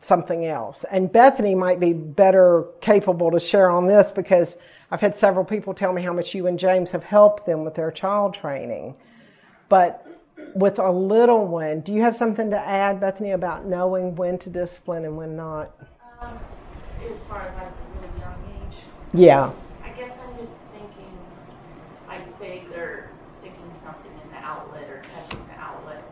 something 0.00 0.44
else. 0.44 0.84
And 0.90 1.12
Bethany 1.12 1.54
might 1.54 1.78
be 1.78 1.92
better 1.92 2.66
capable 2.80 3.30
to 3.30 3.38
share 3.38 3.70
on 3.70 3.86
this 3.86 4.10
because 4.10 4.56
I've 4.90 5.00
had 5.00 5.16
several 5.16 5.44
people 5.44 5.72
tell 5.74 5.92
me 5.92 6.02
how 6.02 6.12
much 6.12 6.34
you 6.34 6.46
and 6.46 6.58
James 6.58 6.90
have 6.90 7.04
helped 7.04 7.46
them 7.46 7.64
with 7.64 7.74
their 7.74 7.90
child 7.90 8.34
training. 8.34 8.96
But 9.68 10.06
with 10.54 10.78
a 10.78 10.90
little 10.90 11.46
one, 11.46 11.80
do 11.80 11.92
you 11.92 12.02
have 12.02 12.16
something 12.16 12.50
to 12.50 12.58
add, 12.58 13.00
Bethany, 13.00 13.30
about 13.30 13.66
knowing 13.66 14.16
when 14.16 14.38
to 14.38 14.50
discipline 14.50 15.04
and 15.04 15.16
when 15.16 15.36
not? 15.36 15.70
Um, 16.20 16.38
as 17.10 17.24
far 17.24 17.42
as 17.42 17.54
like 17.54 17.66
a 17.66 18.00
really 18.00 18.20
young 18.20 18.34
age, 18.68 18.76
Yeah. 19.12 19.50
I 19.84 19.90
guess 19.90 20.18
I'm 20.26 20.36
just 20.38 20.58
thinking, 20.72 21.16
like 22.08 22.28
say 22.28 22.64
they're 22.70 23.10
sticking 23.26 23.70
something 23.72 24.10
in 24.24 24.30
the 24.30 24.38
outlet 24.44 24.88
or 24.90 25.02
touching 25.14 25.46
the 25.46 25.60
outlet. 25.60 26.02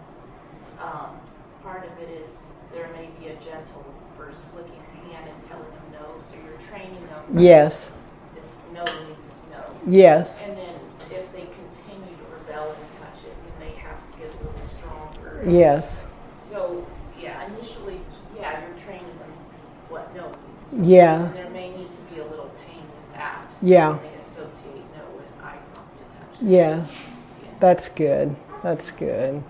Um, 0.80 1.18
part 1.62 1.84
of 1.84 1.98
it 1.98 2.10
is 2.22 2.52
there 2.72 2.88
may 2.94 3.08
be 3.18 3.28
a 3.28 3.34
gentle 3.36 3.84
first 4.16 4.44
flicking 4.46 4.80
hand 5.10 5.28
and 5.28 5.48
telling 5.48 5.64
them 5.70 5.82
no, 5.92 6.20
so 6.20 6.36
you're 6.46 6.58
training 6.68 7.00
them. 7.08 7.38
Yes. 7.38 7.90
This 8.34 8.58
no 8.72 8.84
means 8.84 9.42
no. 9.50 9.64
Yes. 9.88 10.40
And 10.42 10.56
then 10.56 10.74
if 11.10 11.32
they 11.32 11.46
continue 11.46 12.16
to 12.16 12.24
rebel 12.32 12.70
and 12.70 13.00
touch 13.00 13.24
it, 13.24 13.34
then 13.58 13.68
they 13.68 13.74
have 13.76 14.12
to 14.12 14.18
get 14.18 14.28
a 14.32 14.36
little 14.44 14.68
stronger. 14.68 15.42
Yes. 15.46 16.06
So, 16.48 16.86
yeah, 17.20 17.46
initially, 17.46 18.00
yeah, 18.36 18.66
you're 18.66 18.78
training 18.78 19.06
them 19.06 19.32
what 19.88 20.14
no 20.14 20.32
means. 20.72 20.88
Yeah. 20.88 21.24
And 21.26 21.34
there 21.34 21.50
may 21.50 21.70
need 21.70 21.88
to 21.88 22.14
be 22.14 22.20
a 22.20 22.24
little 22.24 22.50
pain 22.66 22.82
with 22.82 23.14
that. 23.14 23.50
Yeah. 23.62 23.96
When 23.96 24.12
they 24.12 24.18
associate 24.18 24.84
no 24.96 25.04
with 25.16 25.32
I 25.42 25.56
want 25.74 25.88
to 25.96 26.38
touch. 26.38 26.42
Yeah. 26.42 26.86
That's 27.60 27.88
good. 27.88 28.36
That's 28.62 28.90
good. 28.90 29.42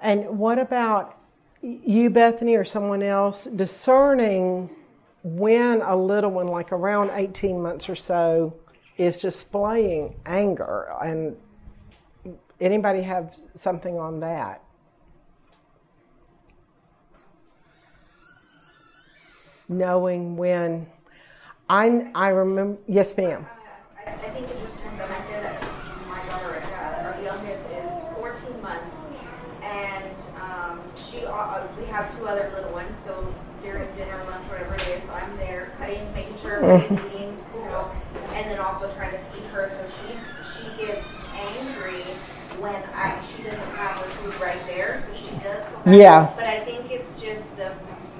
And 0.00 0.38
what 0.38 0.58
about 0.58 1.16
you, 1.62 2.10
Bethany, 2.10 2.56
or 2.56 2.64
someone 2.64 3.02
else 3.02 3.44
discerning 3.44 4.68
when 5.22 5.80
a 5.82 5.94
little 5.94 6.32
one, 6.32 6.48
like 6.48 6.72
around 6.72 7.10
18 7.14 7.62
months 7.62 7.88
or 7.88 7.94
so, 7.94 8.54
is 9.02 9.18
displaying 9.18 10.14
anger? 10.26 10.94
And 11.02 11.36
anybody 12.60 13.02
have 13.02 13.36
something 13.54 13.98
on 13.98 14.20
that? 14.20 14.62
Knowing 19.68 20.36
when. 20.36 20.86
I, 21.68 22.10
I 22.14 22.28
remember, 22.28 22.78
yes, 22.86 23.16
ma'am. 23.16 23.46
I, 24.06 24.10
I 24.10 24.14
think 24.16 24.46
it 24.46 24.62
just 24.62 24.76
depends 24.76 25.00
on 25.00 25.10
I 25.10 25.20
say 25.22 25.40
that 25.40 25.62
my 26.08 26.22
daughter, 26.28 26.62
uh, 26.62 27.12
our 27.14 27.22
youngest, 27.22 27.66
is 27.70 28.04
14 28.16 28.60
months, 28.62 28.94
and 29.62 30.14
um, 30.38 30.80
she. 30.96 31.24
Uh, 31.24 31.66
we 31.78 31.86
have 31.86 32.14
two 32.18 32.26
other 32.26 32.50
little 32.54 32.72
ones, 32.72 32.98
so 32.98 33.32
during 33.62 33.86
dinner, 33.94 34.22
lunch, 34.28 34.44
whatever 34.50 34.74
it 34.74 34.88
is, 34.88 35.08
I'm 35.08 35.36
there 35.36 35.72
cutting, 35.78 36.12
making 36.14 36.36
sure 36.38 36.64
everybody's 36.64 37.14
eating, 37.14 37.36
you 37.54 37.60
know, 37.66 37.90
and 38.34 38.50
then 38.50 38.58
also 38.58 38.90
trying 38.94 39.12
to 39.12 39.18
feed 39.30 39.44
her. 39.50 39.68
So 39.70 39.84
she 40.02 40.12
she 40.50 40.86
gets 40.86 41.06
angry 41.38 42.02
when 42.58 42.82
I 42.94 43.22
she 43.22 43.42
doesn't 43.44 43.60
have 43.78 43.98
her 43.98 44.08
food 44.18 44.40
right 44.40 44.60
there, 44.66 45.02
so 45.06 45.14
she 45.84 45.90
does. 45.90 45.98
Go 45.98 45.98
back. 45.98 45.98
Yeah. 45.98 46.32
But 46.36 46.46
I 46.46 46.60
think 46.64 46.90
it's 46.90 47.20
just 47.20 47.56
the 47.56 47.72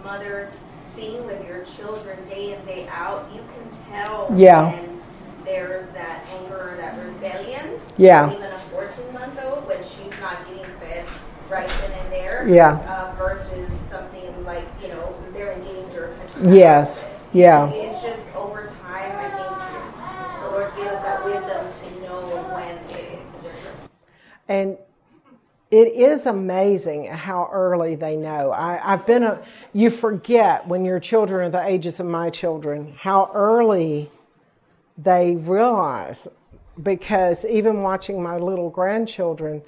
mothers 0.05 0.49
being 0.97 1.25
with 1.27 1.47
your 1.47 1.65
children 1.65 2.19
day 2.29 2.55
in 2.55 2.65
day 2.65 2.87
out. 2.89 3.29
You 3.35 3.41
can 3.41 3.71
tell 3.91 4.31
Yeah. 4.35 4.71
when 4.73 5.01
there's 5.45 5.89
that 5.95 6.25
anger 6.33 6.73
or 6.73 6.77
that 6.77 6.97
rebellion. 7.05 7.81
Yeah. 7.97 8.31
Even 8.33 8.43
a 8.43 8.59
14 8.59 9.13
month 9.13 9.41
old 9.45 9.67
when 9.67 9.79
she's 9.85 10.19
not 10.21 10.47
getting 10.47 10.65
fed 10.79 11.05
right 11.49 11.69
then 11.69 11.93
and 11.93 12.13
there. 12.13 12.47
Yeah. 12.49 12.79
Uh, 12.87 13.15
versus 13.17 13.71
something 13.91 14.45
like, 14.45 14.65
you 14.83 14.89
know, 14.89 15.15
they're 15.33 15.53
in 15.53 15.63
danger. 15.63 16.15
Yes. 16.43 17.07
Yeah. 17.33 17.69
It's 17.71 18.03
just 18.03 18.35
over 18.37 18.67
time, 18.83 19.13
I 19.17 19.31
think 19.31 20.43
the 20.43 20.51
Lord 20.51 20.71
gives 20.77 20.89
us 20.89 21.03
that 21.03 21.25
wisdom 21.25 21.67
to 21.73 22.03
know 22.07 22.21
when 22.55 22.77
it's 22.77 22.93
a 22.95 23.43
difference. 23.43 23.89
And 24.49 24.77
it 25.73 25.95
is 25.95 26.27
amazing 26.27 27.07
how 27.07 27.49
early 27.51 27.95
they 27.95 28.15
know. 28.15 28.53
I, 28.53 28.93
I've 28.93 29.07
been 29.07 29.23
a, 29.23 29.43
you 29.73 29.89
forget 29.89 30.69
when 30.69 30.85
your 30.85 31.01
children 31.01 31.47
are 31.47 31.51
the 31.51 31.67
ages 31.67 31.99
of 31.99 32.05
my 32.05 32.29
children, 32.29 32.95
how 32.99 33.31
early 33.33 34.11
they 34.99 35.35
realize. 35.35 36.29
Because 36.83 37.47
even 37.47 37.81
watching 37.81 38.23
my 38.23 38.37
little 38.37 38.69
grandchildren, 38.69 39.63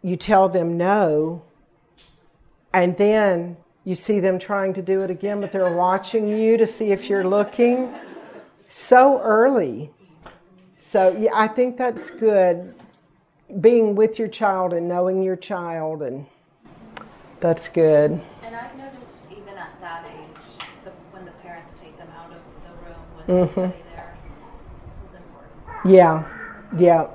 you 0.00 0.14
tell 0.14 0.48
them 0.48 0.78
no, 0.78 1.42
and 2.72 2.96
then 2.96 3.56
you 3.82 3.96
see 3.96 4.20
them 4.20 4.38
trying 4.38 4.74
to 4.74 4.82
do 4.82 5.02
it 5.02 5.10
again, 5.10 5.40
but 5.40 5.50
they're 5.50 5.74
watching 5.74 6.28
you 6.28 6.56
to 6.56 6.68
see 6.68 6.92
if 6.92 7.10
you're 7.10 7.26
looking 7.26 7.92
so 8.68 9.20
early. 9.22 9.90
So 10.88 11.16
yeah, 11.18 11.30
I 11.34 11.48
think 11.48 11.76
that's 11.76 12.10
good 12.10 12.76
being 13.60 13.94
with 13.94 14.18
your 14.18 14.28
child 14.28 14.72
and 14.72 14.88
knowing 14.88 15.22
your 15.22 15.36
child 15.36 16.02
and 16.02 16.26
that's 17.40 17.68
good 17.68 18.20
And 18.42 18.56
I've 18.56 18.76
noticed 18.76 19.22
even 19.30 19.54
at 19.56 19.80
that 19.80 20.04
age, 20.06 20.66
the, 20.84 20.90
when 21.12 21.24
the 21.24 21.30
parents 21.42 21.74
take 21.80 21.96
them 21.96 22.08
out 22.18 22.32
of 22.32 22.42
the 22.62 22.88
room 22.88 23.00
with 23.16 23.26
mm-hmm. 23.26 23.60
everybody 23.60 23.82
there 23.94 24.14
is 25.06 25.14
important. 25.14 25.92
Yeah, 25.92 26.24
yeah, 26.76 27.06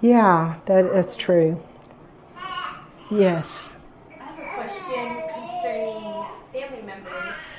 yeah. 0.00 0.56
That 0.66 0.92
that's 0.92 1.16
true. 1.16 1.62
Yes. 3.10 3.70
I 4.20 4.22
have 4.22 4.38
a 4.38 4.54
question 4.54 5.22
concerning 5.34 6.24
family 6.52 6.82
members 6.82 7.58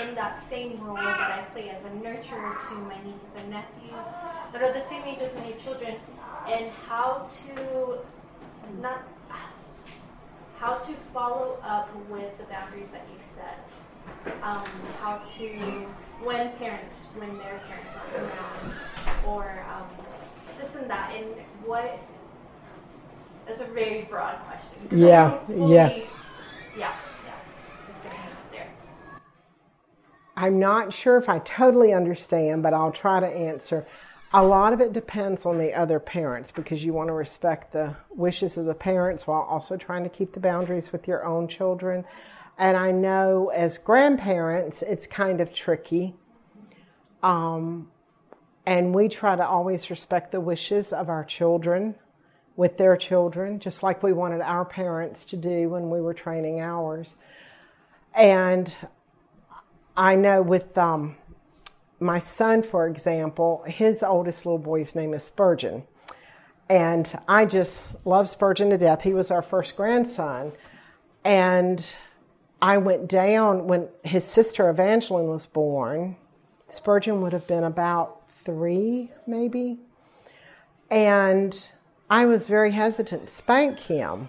in 0.00 0.14
that 0.14 0.36
same 0.36 0.80
role 0.80 0.96
that 0.96 1.38
I 1.38 1.42
play 1.52 1.68
as 1.70 1.84
a 1.84 1.90
nurturer 1.90 2.68
to 2.68 2.74
my 2.74 3.02
nieces 3.04 3.34
and 3.36 3.50
nephews 3.50 4.06
that 4.52 4.62
are 4.62 4.72
the 4.72 4.80
same 4.80 5.02
age 5.02 5.18
as 5.18 5.34
my 5.34 5.50
children, 5.52 5.96
and 6.48 6.70
how 6.86 7.26
to 7.28 7.98
not 8.80 9.02
how 10.64 10.78
to 10.78 10.92
follow 11.12 11.58
up 11.62 11.94
with 12.08 12.38
the 12.38 12.44
boundaries 12.44 12.90
that 12.90 13.06
you 13.12 13.18
set. 13.20 13.70
Um, 14.42 14.64
how 15.00 15.18
to 15.18 15.48
when 16.22 16.52
parents 16.52 17.08
when 17.16 17.36
their 17.38 17.60
parents 17.68 17.94
aren't 17.94 18.14
around, 18.16 19.26
or 19.26 19.66
um, 19.70 19.86
this 20.58 20.74
and 20.76 20.88
that, 20.88 21.12
and 21.14 21.26
what. 21.64 21.98
That's 23.46 23.60
a 23.60 23.66
very 23.66 24.04
broad 24.04 24.36
question 24.46 24.88
Yeah, 24.90 25.38
yeah. 25.50 25.66
yeah, 25.66 25.98
yeah. 26.78 26.92
Just 27.86 28.02
gonna 28.02 28.14
hang 28.14 28.30
it 28.30 28.52
there. 28.52 28.68
I'm 30.34 30.58
not 30.58 30.94
sure 30.94 31.18
if 31.18 31.28
I 31.28 31.40
totally 31.40 31.92
understand, 31.92 32.62
but 32.62 32.72
I'll 32.72 32.90
try 32.90 33.20
to 33.20 33.26
answer. 33.26 33.86
A 34.36 34.42
lot 34.42 34.72
of 34.72 34.80
it 34.80 34.92
depends 34.92 35.46
on 35.46 35.58
the 35.58 35.72
other 35.72 36.00
parents 36.00 36.50
because 36.50 36.82
you 36.82 36.92
want 36.92 37.06
to 37.06 37.12
respect 37.12 37.72
the 37.72 37.94
wishes 38.10 38.56
of 38.56 38.64
the 38.64 38.74
parents 38.74 39.28
while 39.28 39.42
also 39.42 39.76
trying 39.76 40.02
to 40.02 40.10
keep 40.10 40.32
the 40.32 40.40
boundaries 40.40 40.90
with 40.90 41.06
your 41.06 41.24
own 41.24 41.46
children. 41.46 42.04
And 42.58 42.76
I 42.76 42.90
know 42.90 43.52
as 43.54 43.78
grandparents, 43.78 44.82
it's 44.82 45.06
kind 45.06 45.40
of 45.40 45.52
tricky. 45.52 46.14
Um, 47.22 47.92
and 48.66 48.92
we 48.92 49.08
try 49.08 49.36
to 49.36 49.46
always 49.46 49.88
respect 49.88 50.32
the 50.32 50.40
wishes 50.40 50.92
of 50.92 51.08
our 51.08 51.22
children 51.22 51.94
with 52.56 52.76
their 52.76 52.96
children, 52.96 53.60
just 53.60 53.84
like 53.84 54.02
we 54.02 54.12
wanted 54.12 54.40
our 54.40 54.64
parents 54.64 55.24
to 55.26 55.36
do 55.36 55.68
when 55.68 55.90
we 55.90 56.00
were 56.00 56.12
training 56.12 56.60
ours. 56.60 57.14
And 58.16 58.76
I 59.96 60.16
know 60.16 60.42
with 60.42 60.76
um, 60.76 61.14
my 62.04 62.18
son, 62.18 62.62
for 62.62 62.86
example, 62.86 63.64
his 63.66 64.02
oldest 64.02 64.44
little 64.44 64.58
boy's 64.58 64.94
name 64.94 65.14
is 65.14 65.24
Spurgeon. 65.24 65.84
And 66.68 67.18
I 67.26 67.46
just 67.46 67.96
love 68.06 68.28
Spurgeon 68.28 68.70
to 68.70 68.78
death. 68.78 69.02
He 69.02 69.14
was 69.14 69.30
our 69.30 69.42
first 69.42 69.74
grandson. 69.74 70.52
And 71.24 71.90
I 72.60 72.76
went 72.76 73.08
down 73.08 73.66
when 73.66 73.88
his 74.02 74.24
sister 74.24 74.68
Evangeline 74.68 75.28
was 75.28 75.46
born. 75.46 76.16
Spurgeon 76.68 77.22
would 77.22 77.32
have 77.32 77.46
been 77.46 77.64
about 77.64 78.30
three, 78.30 79.10
maybe. 79.26 79.78
And 80.90 81.68
I 82.10 82.26
was 82.26 82.46
very 82.46 82.72
hesitant 82.72 83.28
to 83.28 83.34
spank 83.34 83.78
him. 83.78 84.28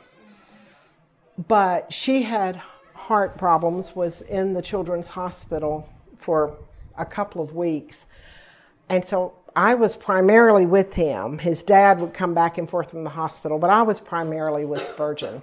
But 1.37 1.91
she 1.91 2.23
had 2.23 2.61
heart 2.93 3.37
problems, 3.37 3.95
was 3.95 4.21
in 4.21 4.53
the 4.53 4.61
children's 4.61 5.09
hospital 5.09 5.89
for 6.17 6.57
a 6.97 7.05
couple 7.05 7.41
of 7.41 7.53
weeks. 7.53 8.05
And 8.89 9.03
so 9.03 9.33
I 9.55 9.73
was 9.73 9.95
primarily 9.95 10.65
with 10.65 10.93
him. 10.93 11.39
His 11.39 11.63
dad 11.63 11.99
would 11.99 12.13
come 12.13 12.33
back 12.33 12.57
and 12.57 12.69
forth 12.69 12.91
from 12.91 13.03
the 13.03 13.11
hospital, 13.11 13.57
but 13.57 13.69
I 13.69 13.81
was 13.83 13.99
primarily 13.99 14.65
with 14.65 14.85
Spurgeon. 14.85 15.41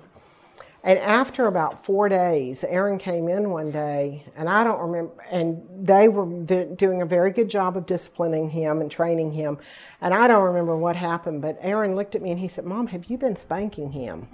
And 0.84 0.98
after 0.98 1.46
about 1.46 1.84
four 1.84 2.08
days, 2.08 2.64
Aaron 2.64 2.98
came 2.98 3.28
in 3.28 3.50
one 3.50 3.70
day, 3.70 4.24
and 4.36 4.48
I 4.48 4.64
don't 4.64 4.80
remember, 4.80 5.12
and 5.30 5.62
they 5.70 6.08
were 6.08 6.26
doing 6.26 7.00
a 7.00 7.06
very 7.06 7.30
good 7.30 7.48
job 7.48 7.76
of 7.76 7.86
disciplining 7.86 8.50
him 8.50 8.80
and 8.80 8.90
training 8.90 9.32
him. 9.32 9.58
And 10.00 10.12
I 10.12 10.26
don't 10.26 10.42
remember 10.42 10.76
what 10.76 10.96
happened, 10.96 11.40
but 11.40 11.56
Aaron 11.60 11.94
looked 11.94 12.16
at 12.16 12.22
me 12.22 12.32
and 12.32 12.40
he 12.40 12.48
said, 12.48 12.64
Mom, 12.64 12.88
have 12.88 13.04
you 13.04 13.16
been 13.16 13.36
spanking 13.36 13.92
him? 13.92 14.26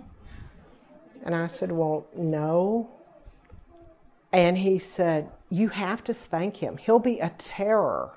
And 1.22 1.34
I 1.34 1.48
said, 1.48 1.70
Well, 1.70 2.06
no. 2.16 2.97
And 4.32 4.58
he 4.58 4.78
said, 4.78 5.30
You 5.50 5.68
have 5.68 6.04
to 6.04 6.14
spank 6.14 6.58
him. 6.58 6.76
He'll 6.76 6.98
be 6.98 7.20
a 7.20 7.30
terror 7.38 8.12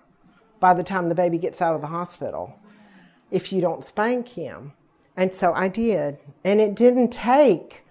by 0.59 0.73
the 0.73 0.83
time 0.83 1.09
the 1.09 1.15
baby 1.15 1.37
gets 1.37 1.61
out 1.61 1.75
of 1.75 1.81
the 1.81 1.87
hospital 1.87 2.57
if 3.31 3.51
you 3.53 3.61
don't 3.61 3.83
spank 3.83 4.29
him. 4.29 4.73
And 5.15 5.33
so 5.33 5.53
I 5.53 5.67
did. 5.67 6.17
And 6.43 6.59
it 6.61 6.75
didn't 6.75 7.11
take 7.11 7.83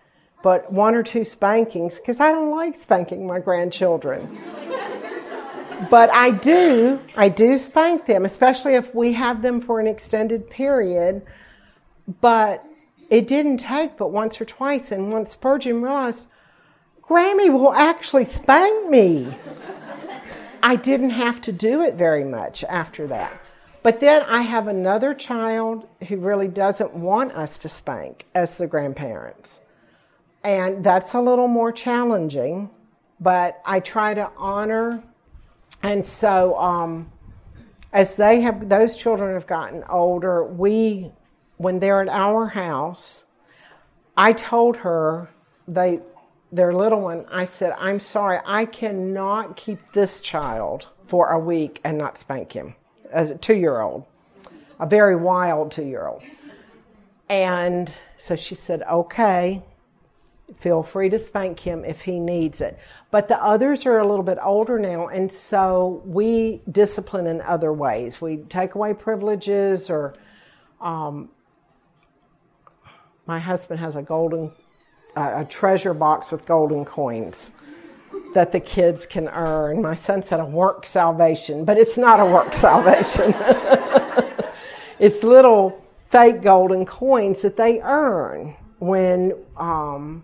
but 0.43 0.73
one 0.73 0.95
or 0.95 1.03
two 1.03 1.25
spankings 1.25 1.99
because 1.99 2.19
I 2.21 2.33
don't 2.33 2.51
like 2.51 2.75
spanking 2.75 3.27
my 3.27 3.41
grandchildren. 3.41 4.39
but 5.91 6.11
I 6.11 6.31
do, 6.31 7.01
I 7.17 7.29
do 7.29 7.59
spank 7.59 8.07
them, 8.07 8.25
especially 8.25 8.75
if 8.75 8.95
we 8.95 9.13
have 9.15 9.43
them 9.43 9.61
for 9.61 9.81
an 9.81 9.87
extended 9.87 10.49
period. 10.49 11.23
But 12.21 12.65
it 13.11 13.29
didn't 13.29 13.59
take 13.59 13.97
but 13.97 14.13
once 14.13 14.41
or 14.41 14.45
twice. 14.45 14.91
And 14.91 15.13
once 15.13 15.33
Spurgeon 15.33 15.83
realized, 15.83 16.27
Grammy 17.11 17.53
will 17.53 17.75
actually 17.75 18.25
spank 18.25 18.89
me. 18.89 19.35
I 20.63 20.77
didn't 20.77 21.11
have 21.11 21.41
to 21.41 21.51
do 21.51 21.83
it 21.83 21.97
very 21.97 22.23
much 22.23 22.63
after 22.63 23.09
that. 23.09 23.51
But 23.83 23.99
then 23.99 24.23
I 24.23 24.43
have 24.43 24.69
another 24.69 25.13
child 25.13 25.89
who 26.07 26.19
really 26.19 26.47
doesn't 26.47 26.95
want 26.95 27.33
us 27.33 27.59
to 27.59 27.69
spank 27.69 28.27
as 28.33 28.55
the 28.55 28.69
grandparents. 28.69 29.59
And 30.45 30.85
that's 30.85 31.13
a 31.13 31.21
little 31.21 31.49
more 31.49 31.73
challenging, 31.73 32.71
but 33.19 33.61
I 33.67 33.81
try 33.81 34.15
to 34.15 34.31
honor. 34.37 35.03
And 35.83 36.07
so, 36.07 36.57
um, 36.61 37.11
as 37.93 38.15
they 38.15 38.41
have, 38.43 38.69
those 38.69 38.95
children 38.95 39.35
have 39.35 39.49
gotten 39.49 39.83
older, 39.89 40.45
we, 40.45 41.11
when 41.57 41.81
they're 41.81 42.03
at 42.03 42.09
our 42.09 42.47
house, 42.47 43.25
I 44.17 44.33
told 44.33 44.77
her, 44.77 45.29
they, 45.67 46.01
their 46.53 46.73
little 46.73 47.01
one, 47.01 47.27
I 47.31 47.45
said, 47.45 47.75
I'm 47.79 48.01
sorry, 48.01 48.41
I 48.45 48.65
cannot 48.65 49.57
keep 49.57 49.93
this 49.93 50.21
child 50.21 50.89
for 51.07 51.31
a 51.31 51.39
week 51.39 51.81
and 51.85 51.97
not 51.97 52.19
spank 52.19 52.53
him 52.53 52.75
as 53.11 53.31
a 53.31 53.39
two 53.39 53.55
year 53.55 53.81
old, 53.81 54.05
a 54.79 54.87
very 54.87 55.17
wild 55.17 55.73
two 55.73 55.85
year 55.85 56.07
old. 56.07 56.23
And 57.29 57.93
so 58.17 58.35
she 58.35 58.55
said, 58.55 58.83
okay, 58.83 59.63
feel 60.57 60.83
free 60.83 61.09
to 61.09 61.19
spank 61.19 61.61
him 61.61 61.85
if 61.85 62.03
he 62.03 62.19
needs 62.19 62.61
it. 62.61 62.79
But 63.11 63.29
the 63.29 63.43
others 63.43 63.87
are 63.87 63.99
a 63.99 64.07
little 64.07 64.25
bit 64.25 64.39
older 64.43 64.79
now, 64.79 65.09
and 65.09 65.31
so 65.31 66.03
we 66.05 66.61
discipline 66.71 67.27
in 67.27 67.41
other 67.41 67.73
ways. 67.73 68.21
We 68.21 68.39
take 68.39 68.75
away 68.75 68.95
privileges, 68.95 69.91
or 69.91 70.15
um, 70.81 71.29
my 73.27 73.39
husband 73.39 73.81
has 73.81 73.97
a 73.97 74.03
golden, 74.03 74.53
a 75.17 75.45
treasure 75.45 75.95
box 75.95 76.31
with 76.31 76.45
golden 76.47 76.85
coins 76.85 77.51
that 78.35 78.53
the 78.53 78.61
kids 78.61 79.07
can 79.07 79.29
earn. 79.29 79.83
My 79.83 79.95
son 79.95 80.23
said 80.23 80.41
a 80.41 80.45
work 80.45 80.87
salvation, 80.87 81.65
but 81.65 81.79
it's 81.79 81.99
not 81.99 82.21
a 82.21 82.25
work 82.25 82.55
salvation. 82.55 83.35
it's 84.99 85.23
little 85.23 85.85
fake 86.09 86.43
golden 86.43 86.87
coins 86.87 87.43
that 87.43 87.57
they 87.57 87.81
earn 87.81 88.57
when 88.79 89.35
um, 89.57 90.23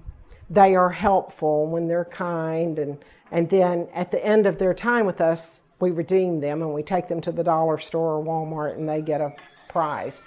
they 0.49 0.75
are 0.75 0.91
helpful, 0.91 1.67
when 1.67 1.89
they're 1.89 2.05
kind, 2.05 2.79
and, 2.79 2.99
and 3.31 3.51
then 3.51 3.89
at 3.93 4.11
the 4.11 4.25
end 4.25 4.47
of 4.47 4.59
their 4.59 4.75
time 4.75 5.07
with 5.07 5.21
us, 5.21 5.61
we 5.81 5.91
redeem 5.91 6.41
them 6.41 6.63
and 6.63 6.73
we 6.73 6.83
take 6.83 7.09
them 7.09 7.21
to 7.21 7.33
the 7.33 7.45
dollar 7.45 7.79
store 7.79 8.17
or 8.17 8.25
Walmart 8.25 8.77
and 8.77 8.89
they 8.89 9.03
get 9.03 9.21
a 9.21 9.31
prize. 9.69 10.23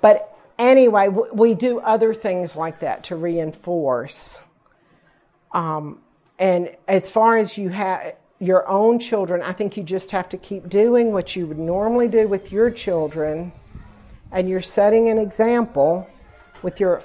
But 0.00 0.33
anyway, 0.58 1.08
we 1.08 1.54
do 1.54 1.80
other 1.80 2.14
things 2.14 2.56
like 2.56 2.80
that 2.80 3.04
to 3.04 3.16
reinforce. 3.16 4.42
Um, 5.52 6.00
and 6.38 6.76
as 6.88 7.08
far 7.08 7.38
as 7.38 7.56
you 7.56 7.68
have 7.70 8.16
your 8.40 8.68
own 8.68 8.98
children, 8.98 9.40
I 9.42 9.52
think 9.52 9.76
you 9.76 9.82
just 9.82 10.10
have 10.10 10.28
to 10.30 10.36
keep 10.36 10.68
doing 10.68 11.12
what 11.12 11.36
you 11.36 11.46
would 11.46 11.58
normally 11.58 12.08
do 12.08 12.26
with 12.26 12.50
your 12.50 12.70
children, 12.70 13.52
and 14.32 14.48
you're 14.48 14.60
setting 14.62 15.08
an 15.08 15.18
example 15.18 16.08
with 16.62 16.80
your 16.80 17.02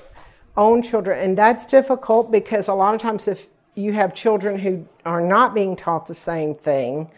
own 0.57 0.81
children. 0.81 1.19
And 1.19 1.38
that's 1.38 1.65
difficult 1.65 2.31
because 2.31 2.67
a 2.67 2.73
lot 2.73 2.95
of 2.95 3.01
times, 3.01 3.27
if 3.27 3.47
you 3.76 3.93
have 3.93 4.13
children 4.13 4.59
who 4.59 4.88
are 5.05 5.21
not 5.21 5.53
being 5.53 5.76
taught 5.76 6.07
the 6.07 6.15
same 6.15 6.55
thing, 6.55 7.11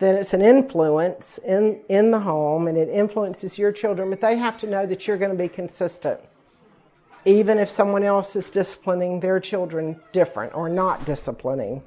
then 0.00 0.16
it's 0.16 0.32
an 0.32 0.40
influence 0.40 1.38
in, 1.38 1.78
in 1.90 2.10
the 2.10 2.20
home 2.20 2.66
and 2.66 2.76
it 2.76 2.88
influences 2.88 3.58
your 3.58 3.70
children, 3.70 4.08
but 4.08 4.22
they 4.22 4.36
have 4.36 4.58
to 4.58 4.66
know 4.66 4.86
that 4.86 5.06
you're 5.06 5.18
going 5.18 5.30
to 5.30 5.36
be 5.36 5.48
consistent. 5.48 6.18
Even 7.26 7.58
if 7.58 7.68
someone 7.68 8.02
else 8.02 8.34
is 8.34 8.48
disciplining 8.48 9.20
their 9.20 9.38
children 9.38 10.00
different 10.12 10.54
or 10.54 10.70
not 10.70 11.04
disciplining. 11.04 11.82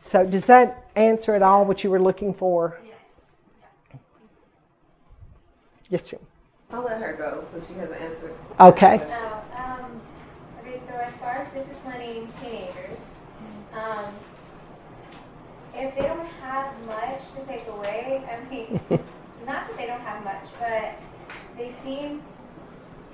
So, 0.00 0.24
does 0.24 0.46
that 0.46 0.88
answer 0.94 1.34
at 1.34 1.42
all 1.42 1.64
what 1.64 1.82
you 1.82 1.90
were 1.90 2.00
looking 2.00 2.32
for? 2.32 2.78
Yes. 2.86 3.98
Yes, 5.88 6.06
Jim. 6.06 6.20
I'll 6.70 6.84
let 6.84 7.02
her 7.02 7.14
go 7.14 7.44
so 7.48 7.60
she 7.66 7.74
has 7.74 7.90
an 7.90 7.96
answer. 7.96 8.32
Okay. 8.60 8.98
Now, 9.08 9.42
um, 9.56 10.00
okay, 10.60 10.78
so 10.78 10.94
as 10.94 11.16
far 11.16 11.38
as 11.38 11.52
disciplining 11.52 12.28
teenagers, 12.40 13.10
um, 13.72 14.14
if 15.76 15.94
they 15.94 16.02
don't 16.02 16.26
have 16.42 16.72
much 16.86 17.20
to 17.36 17.46
take 17.46 17.66
away, 17.68 18.22
family, 18.26 18.68
not 19.46 19.66
that 19.68 19.76
they 19.76 19.86
don't 19.86 20.00
have 20.00 20.24
much, 20.24 20.44
but 20.60 21.00
they 21.56 21.70
seem 21.70 22.22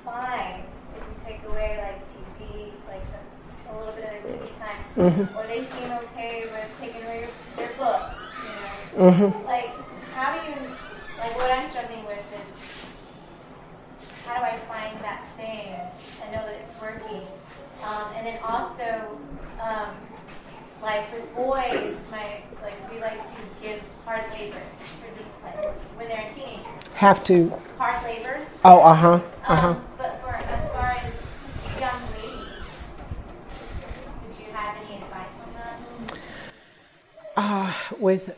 fine 0.04 0.62
if 0.96 1.02
you 1.02 1.24
take 1.24 1.42
away 1.48 1.78
like 1.82 2.04
TV, 2.04 2.72
like 2.88 3.04
some, 3.06 3.74
a 3.74 3.78
little 3.78 3.94
bit 3.94 4.04
of 4.04 4.10
their 4.24 4.32
TV 4.36 4.58
time, 4.58 4.84
Mm-hmm. 4.96 5.36
or 5.38 5.46
they 5.46 5.64
seem 5.64 5.90
okay 5.92 6.46
with 6.50 6.70
taking 6.80 7.02
away 7.06 7.28
their 7.56 7.68
books. 7.78 8.16
You 8.42 9.00
know, 9.00 9.10
Mm-hmm. 9.12 9.46
like 9.46 9.70
how 10.12 10.32
do 10.36 10.44
you 10.50 10.56
like 11.18 11.36
what 11.36 11.50
I'm 11.50 11.68
struggling 11.68 12.04
with 12.06 12.24
is 12.34 12.50
how 14.26 14.38
do 14.38 14.44
I 14.44 14.56
find 14.68 14.98
that 15.04 15.24
thing 15.36 15.74
and 16.22 16.32
know 16.32 16.44
that 16.44 16.54
it's 16.60 16.74
working, 16.80 17.22
um, 17.84 18.06
and 18.16 18.26
then 18.26 18.38
also. 18.42 19.18
Um, 19.62 19.94
like 20.82 21.12
with 21.12 21.34
boys, 21.34 21.98
my 22.10 22.40
like 22.62 22.92
we 22.92 23.00
like 23.00 23.22
to 23.22 23.42
give 23.62 23.80
hard 24.04 24.24
labor 24.32 24.62
for 25.00 25.16
discipline 25.16 25.74
when 25.96 26.08
they're 26.08 26.30
teenagers. 26.30 26.66
Have 26.94 27.22
to. 27.24 27.52
Hard 27.78 28.02
labor. 28.04 28.46
Oh, 28.64 28.80
uh 28.80 28.94
huh. 28.94 29.20
Uh 29.46 29.56
huh. 29.56 29.68
Um, 29.68 29.84
but 29.98 30.20
for 30.22 30.34
as 30.34 30.70
far 30.70 30.96
as 31.02 31.14
young 31.78 32.00
ladies, 32.12 32.84
would 34.26 34.38
you 34.38 34.52
have 34.52 34.76
any 34.84 34.96
advice 34.96 35.40
on 35.44 35.52
that? 35.54 36.18
uh, 37.36 37.72
with 37.98 38.34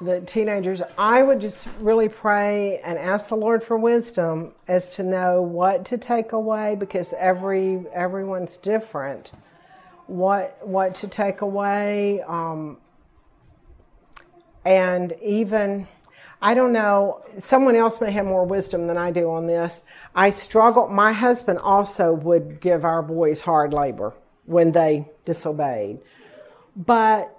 the 0.00 0.20
teenagers, 0.22 0.80
I 0.96 1.22
would 1.22 1.40
just 1.40 1.66
really 1.78 2.08
pray 2.08 2.80
and 2.82 2.98
ask 2.98 3.28
the 3.28 3.36
Lord 3.36 3.62
for 3.62 3.76
wisdom 3.76 4.52
as 4.66 4.88
to 4.96 5.02
know 5.02 5.42
what 5.42 5.84
to 5.86 5.98
take 5.98 6.32
away 6.32 6.74
because 6.74 7.12
every 7.18 7.84
everyone's 7.92 8.56
different. 8.56 9.32
What 10.10 10.58
what 10.66 10.96
to 10.96 11.06
take 11.06 11.40
away, 11.40 12.20
um, 12.22 12.78
and 14.64 15.14
even 15.22 15.86
I 16.42 16.54
don't 16.54 16.72
know. 16.72 17.22
Someone 17.38 17.76
else 17.76 18.00
may 18.00 18.10
have 18.10 18.26
more 18.26 18.44
wisdom 18.44 18.88
than 18.88 18.98
I 18.98 19.12
do 19.12 19.30
on 19.30 19.46
this. 19.46 19.84
I 20.12 20.30
struggle. 20.30 20.88
My 20.88 21.12
husband 21.12 21.60
also 21.60 22.12
would 22.12 22.60
give 22.60 22.84
our 22.84 23.02
boys 23.02 23.42
hard 23.42 23.72
labor 23.72 24.12
when 24.46 24.72
they 24.72 25.08
disobeyed, 25.24 26.00
but 26.74 27.32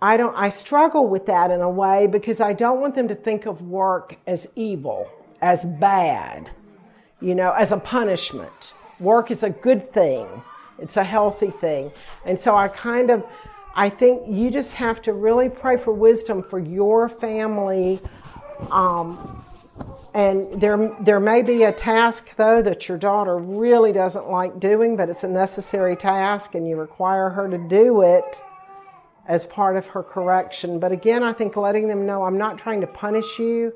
I 0.00 0.16
don't 0.16 0.36
I 0.36 0.50
struggle 0.50 1.08
with 1.08 1.26
that 1.26 1.50
in 1.50 1.62
a 1.62 1.68
way 1.68 2.06
because 2.06 2.40
I 2.40 2.52
don't 2.52 2.80
want 2.80 2.94
them 2.94 3.08
to 3.08 3.16
think 3.16 3.44
of 3.44 3.60
work 3.60 4.18
as 4.24 4.46
evil, 4.54 5.10
as 5.42 5.64
bad, 5.64 6.48
you 7.20 7.34
know, 7.34 7.50
as 7.50 7.72
a 7.72 7.78
punishment. 7.78 8.72
Work 9.00 9.32
is 9.32 9.42
a 9.42 9.50
good 9.50 9.92
thing. 9.92 10.28
It's 10.78 10.96
a 10.96 11.04
healthy 11.04 11.50
thing. 11.50 11.90
And 12.24 12.38
so 12.38 12.54
I 12.54 12.68
kind 12.68 13.10
of 13.10 13.24
I 13.78 13.90
think 13.90 14.22
you 14.26 14.50
just 14.50 14.72
have 14.72 15.00
to 15.02 15.12
really 15.12 15.48
pray 15.48 15.76
for 15.76 15.92
wisdom 15.92 16.42
for 16.42 16.58
your 16.58 17.08
family. 17.08 18.00
Um, 18.72 19.44
and 20.14 20.52
there, 20.60 20.96
there 21.00 21.20
may 21.20 21.42
be 21.42 21.62
a 21.62 21.72
task, 21.72 22.34
though, 22.34 22.60
that 22.60 22.88
your 22.88 22.98
daughter 22.98 23.38
really 23.38 23.92
doesn't 23.92 24.28
like 24.28 24.58
doing, 24.58 24.96
but 24.96 25.08
it's 25.08 25.22
a 25.22 25.28
necessary 25.28 25.94
task, 25.94 26.56
and 26.56 26.68
you 26.68 26.74
require 26.74 27.30
her 27.30 27.48
to 27.48 27.56
do 27.56 28.02
it 28.02 28.42
as 29.28 29.46
part 29.46 29.76
of 29.76 29.86
her 29.86 30.02
correction. 30.02 30.80
But 30.80 30.90
again, 30.90 31.22
I 31.22 31.32
think 31.32 31.56
letting 31.56 31.86
them 31.86 32.04
know 32.04 32.24
I'm 32.24 32.36
not 32.36 32.58
trying 32.58 32.80
to 32.80 32.88
punish 32.88 33.38
you, 33.38 33.74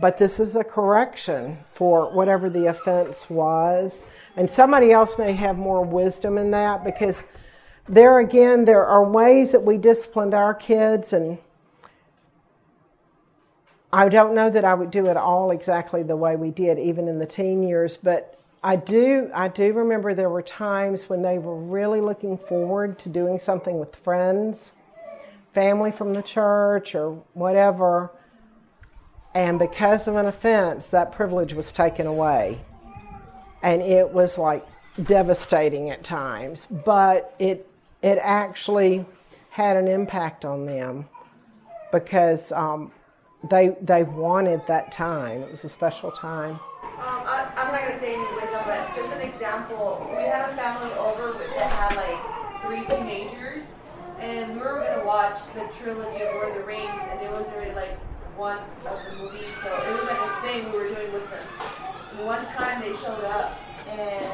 but 0.00 0.16
this 0.16 0.40
is 0.40 0.56
a 0.56 0.64
correction 0.64 1.58
for 1.68 2.14
whatever 2.14 2.48
the 2.48 2.68
offense 2.68 3.28
was. 3.28 4.04
And 4.36 4.48
somebody 4.48 4.92
else 4.92 5.18
may 5.18 5.32
have 5.32 5.58
more 5.58 5.84
wisdom 5.84 6.38
in 6.38 6.50
that 6.52 6.84
because 6.84 7.24
there 7.86 8.18
again, 8.18 8.64
there 8.64 8.84
are 8.84 9.04
ways 9.04 9.52
that 9.52 9.62
we 9.62 9.76
disciplined 9.76 10.34
our 10.34 10.54
kids, 10.54 11.12
and 11.12 11.38
I 13.92 14.08
don't 14.08 14.34
know 14.34 14.48
that 14.50 14.64
I 14.64 14.74
would 14.74 14.90
do 14.90 15.06
it 15.06 15.16
all 15.16 15.50
exactly 15.50 16.02
the 16.02 16.16
way 16.16 16.36
we 16.36 16.50
did, 16.50 16.78
even 16.78 17.08
in 17.08 17.18
the 17.18 17.26
teen 17.26 17.62
years, 17.62 17.96
but 17.96 18.38
I 18.64 18.76
do 18.76 19.28
I 19.34 19.48
do 19.48 19.72
remember 19.72 20.14
there 20.14 20.30
were 20.30 20.42
times 20.42 21.08
when 21.08 21.22
they 21.22 21.38
were 21.38 21.56
really 21.56 22.00
looking 22.00 22.38
forward 22.38 22.98
to 23.00 23.08
doing 23.08 23.38
something 23.38 23.80
with 23.80 23.96
friends, 23.96 24.72
family 25.52 25.90
from 25.90 26.14
the 26.14 26.22
church 26.22 26.94
or 26.94 27.22
whatever. 27.34 28.12
And 29.34 29.58
because 29.58 30.06
of 30.06 30.14
an 30.14 30.26
offense, 30.26 30.86
that 30.88 31.10
privilege 31.10 31.54
was 31.54 31.72
taken 31.72 32.06
away. 32.06 32.60
And 33.62 33.82
it 33.82 34.10
was 34.10 34.38
like 34.38 34.66
devastating 35.02 35.90
at 35.90 36.04
times, 36.04 36.66
but 36.84 37.34
it 37.38 37.68
it 38.02 38.18
actually 38.20 39.06
had 39.50 39.76
an 39.76 39.86
impact 39.86 40.44
on 40.44 40.66
them 40.66 41.08
because 41.92 42.50
um, 42.52 42.90
they 43.48 43.76
they 43.80 44.02
wanted 44.02 44.66
that 44.66 44.92
time. 44.92 45.42
It 45.42 45.50
was 45.50 45.64
a 45.64 45.68
special 45.68 46.10
time. 46.10 46.58
Um, 46.82 47.22
I, 47.26 47.50
I'm 47.56 47.72
not 47.72 47.82
gonna 47.82 47.98
say 47.98 48.14
any 48.14 48.24
wisdom, 48.36 48.62
but 48.64 48.94
just 48.94 49.12
an 49.12 49.22
example. 49.22 50.06
We 50.10 50.22
had 50.24 50.48
a 50.48 50.54
family 50.54 50.90
over 50.98 51.38
that 51.56 51.70
had 51.72 51.96
like 51.96 52.62
three 52.62 52.84
teenagers, 52.96 53.64
and 54.18 54.54
we 54.54 54.60
were 54.60 54.80
gonna 54.80 55.04
watch 55.04 55.38
the 55.54 55.68
trilogy 55.78 56.22
of 56.22 56.34
Lord 56.34 56.48
of 56.48 56.54
the 56.54 56.64
Rings, 56.64 57.02
and 57.10 57.20
it 57.20 57.30
was 57.30 57.46
already 57.48 57.74
like 57.74 57.98
one 58.36 58.58
of 58.58 58.98
the 59.10 59.22
movies, 59.22 59.54
so 59.62 59.68
it 59.68 59.92
was 59.92 60.04
like 60.04 60.18
a 60.18 60.40
thing 60.42 60.72
we 60.72 60.78
were 60.78 60.88
doing 60.88 61.12
with 61.12 61.28
them. 61.30 61.44
One 62.24 62.44
time 62.46 62.80
they 62.80 62.92
showed 62.96 63.24
up, 63.24 63.58
and 63.88 64.24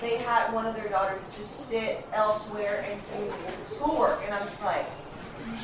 they 0.00 0.16
had 0.18 0.52
one 0.52 0.66
of 0.66 0.74
their 0.74 0.88
daughters 0.88 1.22
just 1.38 1.68
sit 1.68 2.04
elsewhere 2.12 2.84
and 2.90 3.00
do 3.12 3.32
schoolwork, 3.68 4.20
and 4.24 4.34
I'm 4.34 4.46
just 4.48 4.62
like, 4.64 4.86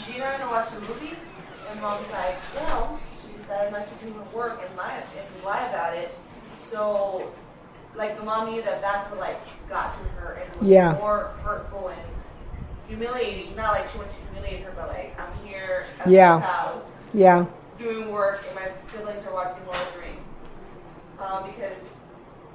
she 0.05 0.19
not 0.19 0.39
gonna 0.39 0.51
watch 0.51 0.69
a 0.77 0.81
movie? 0.81 1.16
And 1.70 1.81
mom's 1.82 2.11
like, 2.12 2.36
well, 2.55 2.99
she 3.20 3.32
decided 3.36 3.73
not 3.73 3.86
to 3.86 4.05
do 4.05 4.12
her 4.12 4.36
work 4.36 4.62
and 4.66 4.77
lie 4.77 5.03
and 5.16 5.45
lie 5.45 5.66
about 5.69 5.95
it. 5.95 6.16
So, 6.70 7.32
like 7.97 8.16
the 8.16 8.24
mom 8.24 8.51
knew 8.51 8.62
that 8.62 8.81
that's 8.81 9.11
what 9.11 9.19
like 9.20 9.40
got 9.69 9.95
to 9.95 10.09
her 10.11 10.35
and 10.45 10.57
was 10.57 10.69
Yeah. 10.69 10.93
more 10.93 11.32
hurtful 11.43 11.89
and 11.89 12.01
humiliating. 12.86 13.55
Not 13.57 13.73
like 13.73 13.90
she 13.90 13.99
wants 13.99 14.15
to 14.15 14.20
humiliate 14.32 14.65
her, 14.65 14.73
but 14.77 14.89
like 14.89 15.19
I'm 15.19 15.32
here 15.47 15.86
at 16.01 16.07
Yeah. 16.09 16.36
this 16.39 16.47
house 16.47 16.82
Yeah. 17.12 17.45
doing 17.78 18.11
work 18.11 18.43
and 18.47 18.55
my 18.55 18.69
siblings 18.90 19.27
are 19.27 19.35
watching 19.35 19.65
Lord 19.66 19.77
of 19.77 19.93
the 19.95 20.01
Rings. 20.01 20.27
Um, 21.20 21.51
because 21.51 22.03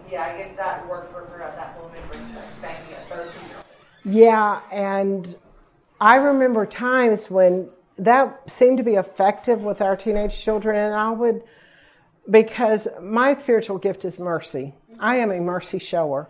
yeah, 0.09 0.23
I 0.23 0.37
guess 0.37 0.55
that 0.55 0.87
worked 0.87 1.11
for 1.11 1.25
her 1.25 1.41
at 1.41 1.55
that 1.55 1.77
moment 1.81 2.35
like 2.35 2.53
spanking 2.53 2.93
a 2.93 3.15
13 3.15 3.49
year 3.49 3.57
old. 3.57 3.65
Yeah, 4.05 4.61
and 4.71 5.35
I 5.99 6.15
remember 6.15 6.65
times 6.65 7.29
when 7.29 7.69
that 7.97 8.49
seemed 8.49 8.77
to 8.77 8.83
be 8.83 8.95
effective 8.95 9.63
with 9.63 9.81
our 9.81 9.95
teenage 9.95 10.39
children, 10.41 10.75
and 10.75 10.93
I 10.93 11.11
would, 11.11 11.43
because 12.29 12.87
my 13.01 13.33
spiritual 13.33 13.77
gift 13.77 14.05
is 14.05 14.19
mercy. 14.19 14.73
I 14.99 15.17
am 15.17 15.31
a 15.31 15.39
mercy 15.39 15.79
shower. 15.79 16.27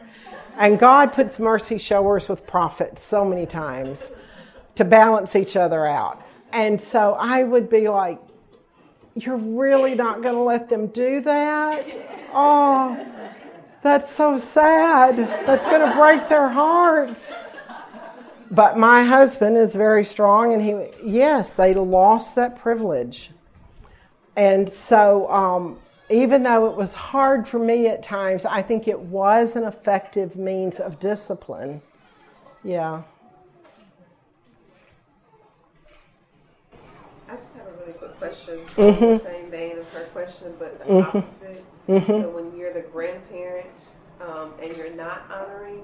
And 0.57 0.77
God 0.77 1.13
puts 1.13 1.39
mercy 1.39 1.77
showers 1.77 2.29
with 2.29 2.45
prophets 2.45 3.03
so 3.03 3.25
many 3.25 3.45
times 3.45 4.11
to 4.75 4.85
balance 4.85 5.35
each 5.35 5.55
other 5.55 5.85
out. 5.85 6.21
And 6.51 6.79
so 6.79 7.13
I 7.13 7.43
would 7.43 7.69
be 7.69 7.89
like, 7.89 8.19
You're 9.15 9.37
really 9.37 9.93
not 9.93 10.21
going 10.21 10.35
to 10.35 10.41
let 10.41 10.69
them 10.69 10.87
do 10.87 11.21
that? 11.21 11.85
Oh, 12.33 13.05
that's 13.83 14.11
so 14.11 14.37
sad. 14.37 15.17
That's 15.45 15.65
going 15.65 15.87
to 15.87 15.95
break 15.95 16.29
their 16.29 16.49
hearts. 16.49 17.33
But 18.49 18.77
my 18.77 19.03
husband 19.03 19.57
is 19.57 19.75
very 19.75 20.03
strong, 20.05 20.53
and 20.53 20.61
he, 20.61 20.89
yes, 21.03 21.53
they 21.53 21.73
lost 21.73 22.35
that 22.35 22.55
privilege. 22.55 23.31
And 24.35 24.71
so, 24.71 25.29
um, 25.31 25.79
even 26.09 26.43
though 26.43 26.67
it 26.69 26.75
was 26.75 26.93
hard 26.93 27.47
for 27.47 27.59
me 27.59 27.87
at 27.87 28.03
times, 28.03 28.45
I 28.45 28.61
think 28.61 28.87
it 28.87 28.99
was 28.99 29.55
an 29.55 29.63
effective 29.63 30.35
means 30.35 30.79
of 30.79 30.99
discipline. 30.99 31.81
Yeah. 32.63 33.03
I 37.29 37.35
just 37.35 37.55
have 37.55 37.65
a 37.67 37.71
really 37.81 37.93
quick 37.93 38.11
question. 38.27 38.59
Mm-hmm. 38.59 39.03
In 39.03 39.09
the 39.11 39.19
same 39.19 39.51
vein 39.51 39.77
of 39.79 39.91
her 39.93 40.03
question, 40.05 40.53
but 40.59 40.79
the 40.79 40.99
opposite. 41.01 41.63
Mm-hmm. 41.87 42.11
So 42.21 42.29
when 42.29 42.57
you're 42.57 42.73
the 42.73 42.81
grandparent 42.81 43.85
um, 44.21 44.53
and 44.61 44.75
you're 44.77 44.93
not 44.93 45.23
honoring 45.31 45.83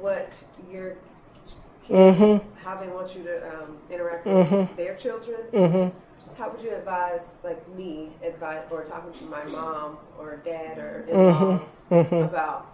what 0.00 0.32
your 0.70 0.90
kids, 1.86 2.18
Mm-hmm. 2.18 2.58
how 2.62 2.78
they 2.80 2.88
want 2.88 3.14
you 3.16 3.22
to 3.24 3.48
um, 3.48 3.78
interact 3.90 4.26
with 4.26 4.76
their 4.76 4.94
children, 4.96 5.38
Mm-hmm. 5.52 5.96
how 6.36 6.50
would 6.50 6.60
you 6.60 6.74
advise, 6.74 7.36
like 7.42 7.66
me, 7.74 8.10
advise 8.22 8.64
or 8.70 8.84
talking 8.84 9.12
to 9.14 9.24
my 9.24 9.42
mom 9.44 9.96
or 10.18 10.36
dad 10.44 10.76
or 10.78 11.06
Mm-hmm. 11.08 11.18
in-laws 11.18 11.76
about 12.28 12.66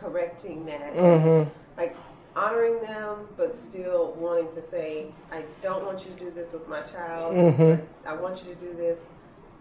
correcting 0.00 0.66
that? 0.66 0.94
Mm-hmm. 0.94 1.48
like 1.78 1.96
honoring 2.36 2.80
them, 2.82 3.28
but 3.36 3.56
still 3.56 4.12
wanting 4.18 4.52
to 4.52 4.62
say, 4.62 5.06
I 5.30 5.42
don't 5.62 5.84
want 5.84 6.04
you 6.04 6.12
to 6.12 6.24
do 6.24 6.30
this 6.30 6.52
with 6.52 6.68
my 6.68 6.82
child. 6.82 7.34
Mhm. 7.34 7.80
I 8.06 8.14
want 8.14 8.44
you 8.44 8.54
to 8.54 8.60
do 8.60 8.74
this, 8.76 9.00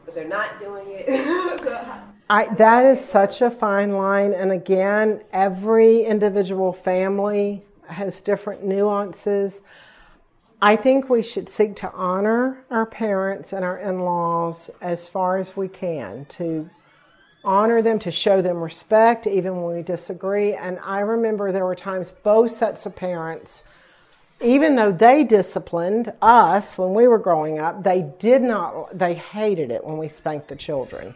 but 0.05 0.15
they're 0.15 0.27
not 0.27 0.59
doing 0.59 0.85
it. 0.89 1.59
so, 1.59 1.85
I, 2.29 2.53
that 2.55 2.85
is 2.85 3.03
such 3.03 3.41
a 3.41 3.51
fine 3.51 3.93
line. 3.97 4.33
And 4.33 4.51
again, 4.51 5.21
every 5.31 6.03
individual 6.03 6.73
family 6.73 7.63
has 7.87 8.21
different 8.21 8.63
nuances. 8.63 9.61
I 10.61 10.77
think 10.77 11.09
we 11.09 11.21
should 11.21 11.49
seek 11.49 11.75
to 11.77 11.91
honor 11.91 12.63
our 12.71 12.85
parents 12.85 13.51
and 13.51 13.65
our 13.65 13.77
in 13.77 13.99
laws 13.99 14.69
as 14.81 15.07
far 15.07 15.37
as 15.37 15.57
we 15.57 15.67
can, 15.67 16.25
to 16.29 16.69
honor 17.43 17.81
them, 17.81 17.99
to 17.99 18.11
show 18.11 18.41
them 18.41 18.57
respect, 18.57 19.27
even 19.27 19.61
when 19.61 19.75
we 19.75 19.81
disagree. 19.81 20.53
And 20.53 20.79
I 20.83 20.99
remember 20.99 21.51
there 21.51 21.65
were 21.65 21.75
times 21.75 22.11
both 22.23 22.51
sets 22.51 22.85
of 22.85 22.95
parents, 22.95 23.63
even 24.41 24.75
though 24.75 24.91
they 24.91 25.23
disciplined 25.23 26.13
us 26.21 26.77
when 26.77 26.93
we 26.93 27.07
were 27.07 27.19
growing 27.19 27.59
up, 27.59 27.83
they 27.83 28.01
did 28.19 28.41
not, 28.41 28.97
they 28.97 29.13
hated 29.13 29.71
it 29.71 29.83
when 29.83 29.97
we 29.97 30.07
spanked 30.07 30.47
the 30.47 30.55
children. 30.55 31.15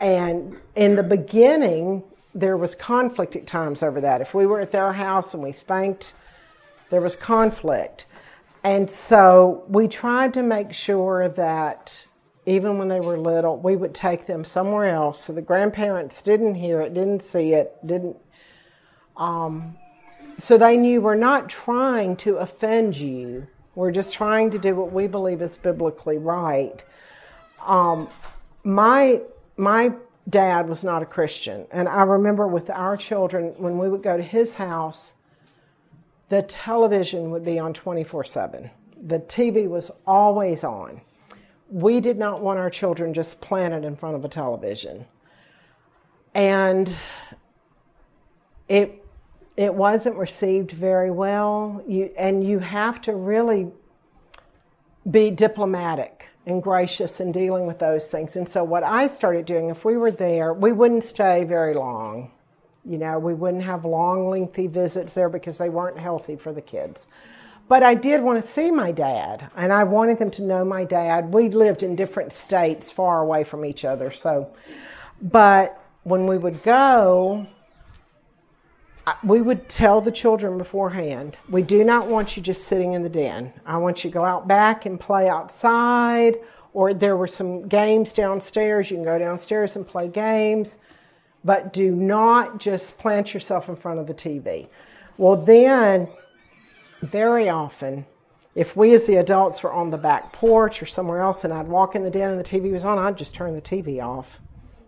And 0.00 0.56
in 0.74 0.96
the 0.96 1.02
beginning, 1.02 2.04
there 2.34 2.56
was 2.56 2.74
conflict 2.74 3.34
at 3.34 3.46
times 3.46 3.82
over 3.82 4.00
that. 4.00 4.20
If 4.20 4.34
we 4.34 4.46
were 4.46 4.60
at 4.60 4.70
their 4.70 4.92
house 4.92 5.32
and 5.32 5.42
we 5.42 5.52
spanked, 5.52 6.12
there 6.90 7.00
was 7.00 7.16
conflict. 7.16 8.04
And 8.62 8.90
so 8.90 9.64
we 9.68 9.88
tried 9.88 10.34
to 10.34 10.42
make 10.42 10.72
sure 10.72 11.28
that 11.28 12.06
even 12.46 12.78
when 12.78 12.88
they 12.88 13.00
were 13.00 13.18
little, 13.18 13.58
we 13.58 13.76
would 13.76 13.94
take 13.94 14.26
them 14.26 14.44
somewhere 14.44 14.86
else 14.86 15.20
so 15.20 15.32
the 15.32 15.42
grandparents 15.42 16.22
didn't 16.22 16.54
hear 16.54 16.80
it, 16.80 16.94
didn't 16.94 17.22
see 17.22 17.52
it, 17.52 17.74
didn't. 17.84 18.16
Um, 19.16 19.76
so 20.38 20.56
they 20.56 20.76
knew 20.76 21.00
we're 21.00 21.14
not 21.14 21.48
trying 21.48 22.16
to 22.16 22.36
offend 22.36 22.96
you. 22.96 23.46
We're 23.74 23.92
just 23.92 24.14
trying 24.14 24.50
to 24.52 24.58
do 24.58 24.74
what 24.74 24.92
we 24.92 25.06
believe 25.06 25.42
is 25.42 25.56
biblically 25.56 26.18
right. 26.18 26.82
Um, 27.64 28.08
my 28.64 29.20
my 29.56 29.92
dad 30.28 30.68
was 30.68 30.84
not 30.84 31.02
a 31.02 31.06
Christian, 31.06 31.66
and 31.70 31.88
I 31.88 32.02
remember 32.02 32.46
with 32.46 32.70
our 32.70 32.96
children 32.96 33.54
when 33.56 33.78
we 33.78 33.88
would 33.88 34.02
go 34.02 34.16
to 34.16 34.22
his 34.22 34.54
house 34.54 35.14
the 36.28 36.42
television 36.42 37.30
would 37.30 37.44
be 37.44 37.58
on 37.58 37.72
24 37.72 38.24
7. 38.24 38.70
The 39.00 39.20
TV 39.20 39.68
was 39.68 39.90
always 40.06 40.64
on. 40.64 41.00
We 41.68 42.00
did 42.00 42.18
not 42.18 42.42
want 42.42 42.58
our 42.58 42.70
children 42.70 43.14
just 43.14 43.40
planted 43.40 43.84
in 43.84 43.96
front 43.96 44.16
of 44.16 44.24
a 44.24 44.28
television. 44.28 45.06
And 46.34 46.92
it, 48.68 49.04
it 49.56 49.74
wasn't 49.74 50.16
received 50.16 50.70
very 50.70 51.10
well. 51.10 51.82
You, 51.88 52.12
and 52.16 52.46
you 52.46 52.58
have 52.58 53.00
to 53.02 53.14
really 53.14 53.68
be 55.10 55.30
diplomatic 55.30 56.26
and 56.44 56.62
gracious 56.62 57.20
in 57.20 57.32
dealing 57.32 57.66
with 57.66 57.78
those 57.78 58.06
things. 58.06 58.36
And 58.36 58.48
so, 58.48 58.62
what 58.62 58.84
I 58.84 59.06
started 59.06 59.46
doing, 59.46 59.68
if 59.70 59.84
we 59.84 59.96
were 59.96 60.10
there, 60.12 60.52
we 60.52 60.72
wouldn't 60.72 61.04
stay 61.04 61.44
very 61.44 61.74
long 61.74 62.30
you 62.86 62.98
know, 62.98 63.18
we 63.18 63.34
wouldn't 63.34 63.64
have 63.64 63.84
long, 63.84 64.30
lengthy 64.30 64.68
visits 64.68 65.14
there 65.14 65.28
because 65.28 65.58
they 65.58 65.68
weren't 65.68 65.98
healthy 65.98 66.36
for 66.36 66.52
the 66.52 66.60
kids. 66.60 67.08
But 67.68 67.82
I 67.82 67.94
did 67.94 68.22
want 68.22 68.42
to 68.42 68.48
see 68.48 68.70
my 68.70 68.92
dad, 68.92 69.50
and 69.56 69.72
I 69.72 69.84
wanted 69.84 70.18
them 70.18 70.30
to 70.32 70.42
know 70.42 70.64
my 70.64 70.84
dad. 70.84 71.32
We 71.34 71.48
lived 71.48 71.82
in 71.82 71.96
different 71.96 72.32
states 72.32 72.90
far 72.90 73.20
away 73.20 73.44
from 73.44 73.64
each 73.64 73.84
other, 73.84 74.10
so. 74.12 74.50
But 75.20 75.80
when 76.04 76.26
we 76.26 76.38
would 76.38 76.62
go, 76.62 77.46
we 79.24 79.42
would 79.42 79.68
tell 79.68 80.00
the 80.00 80.12
children 80.12 80.58
beforehand, 80.58 81.36
we 81.48 81.62
do 81.62 81.82
not 81.82 82.06
want 82.06 82.36
you 82.36 82.42
just 82.42 82.64
sitting 82.64 82.92
in 82.92 83.02
the 83.02 83.08
den. 83.08 83.52
I 83.64 83.78
want 83.78 84.04
you 84.04 84.10
to 84.10 84.14
go 84.14 84.24
out 84.24 84.46
back 84.46 84.86
and 84.86 85.00
play 85.00 85.28
outside, 85.28 86.36
or 86.72 86.94
there 86.94 87.16
were 87.16 87.26
some 87.26 87.66
games 87.66 88.12
downstairs. 88.12 88.90
You 88.90 88.98
can 88.98 89.04
go 89.04 89.18
downstairs 89.18 89.74
and 89.74 89.86
play 89.86 90.08
games 90.08 90.76
but 91.46 91.72
do 91.72 91.92
not 91.92 92.58
just 92.58 92.98
plant 92.98 93.32
yourself 93.32 93.68
in 93.68 93.76
front 93.76 94.00
of 94.00 94.08
the 94.08 94.14
TV. 94.14 94.66
Well, 95.16 95.36
then, 95.36 96.08
very 97.06 97.48
often, 97.48 98.06
if 98.54 98.76
we 98.76 98.94
as 98.94 99.06
the 99.06 99.16
adults 99.16 99.62
were 99.62 99.72
on 99.72 99.90
the 99.90 99.98
back 99.98 100.32
porch 100.32 100.82
or 100.82 100.86
somewhere 100.86 101.20
else 101.20 101.44
and 101.44 101.52
I'd 101.52 101.68
walk 101.68 101.94
in 101.94 102.04
the 102.04 102.10
den 102.10 102.30
and 102.30 102.40
the 102.40 102.44
TV 102.44 102.72
was 102.72 102.84
on, 102.84 102.98
I'd 102.98 103.18
just 103.18 103.34
turn 103.34 103.54
the 103.54 103.60
TV 103.60 104.02
off. 104.02 104.40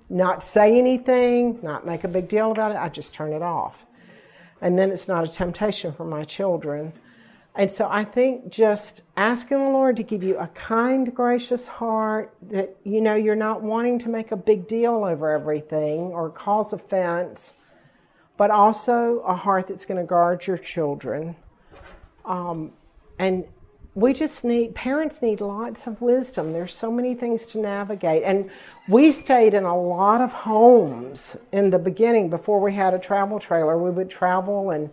Not 0.08 0.42
say 0.42 0.78
anything, 0.78 1.58
not 1.62 1.86
make 1.86 2.04
a 2.04 2.08
big 2.08 2.28
deal 2.28 2.50
about 2.50 2.72
it, 2.72 2.78
I'd 2.78 2.94
just 2.94 3.14
turn 3.14 3.32
it 3.32 3.42
off. 3.42 3.84
And 4.60 4.78
then 4.78 4.90
it's 4.90 5.06
not 5.06 5.24
a 5.24 5.28
temptation 5.28 5.92
for 5.92 6.04
my 6.04 6.24
children 6.24 6.92
and 7.58 7.68
so 7.68 7.88
I 7.90 8.04
think 8.04 8.50
just 8.52 9.02
asking 9.16 9.58
the 9.58 9.70
Lord 9.70 9.96
to 9.96 10.04
give 10.04 10.22
you 10.22 10.38
a 10.38 10.46
kind, 10.46 11.12
gracious 11.12 11.66
heart 11.66 12.32
that 12.40 12.76
you 12.84 13.00
know 13.00 13.16
you're 13.16 13.34
not 13.34 13.62
wanting 13.62 13.98
to 14.00 14.08
make 14.08 14.30
a 14.30 14.36
big 14.36 14.68
deal 14.68 15.04
over 15.04 15.32
everything 15.32 16.12
or 16.12 16.30
cause 16.30 16.72
offense, 16.72 17.54
but 18.36 18.52
also 18.52 19.18
a 19.26 19.34
heart 19.34 19.66
that's 19.66 19.84
going 19.84 20.00
to 20.00 20.06
guard 20.06 20.46
your 20.46 20.56
children. 20.56 21.34
Um, 22.28 22.72
and 23.18 23.44
we 23.94 24.12
just 24.12 24.44
need 24.44 24.76
parents 24.76 25.20
need 25.20 25.40
lots 25.40 25.88
of 25.88 26.00
wisdom 26.00 26.52
there's 26.52 26.72
so 26.72 26.92
many 26.92 27.16
things 27.16 27.44
to 27.44 27.58
navigate 27.58 28.22
and 28.22 28.48
we 28.86 29.10
stayed 29.10 29.54
in 29.54 29.64
a 29.64 29.76
lot 29.76 30.20
of 30.20 30.32
homes 30.32 31.36
in 31.50 31.70
the 31.70 31.80
beginning 31.80 32.30
before 32.30 32.60
we 32.60 32.74
had 32.74 32.94
a 32.94 32.98
travel 32.98 33.40
trailer 33.40 33.76
we 33.76 33.90
would 33.90 34.08
travel 34.08 34.70
and 34.70 34.90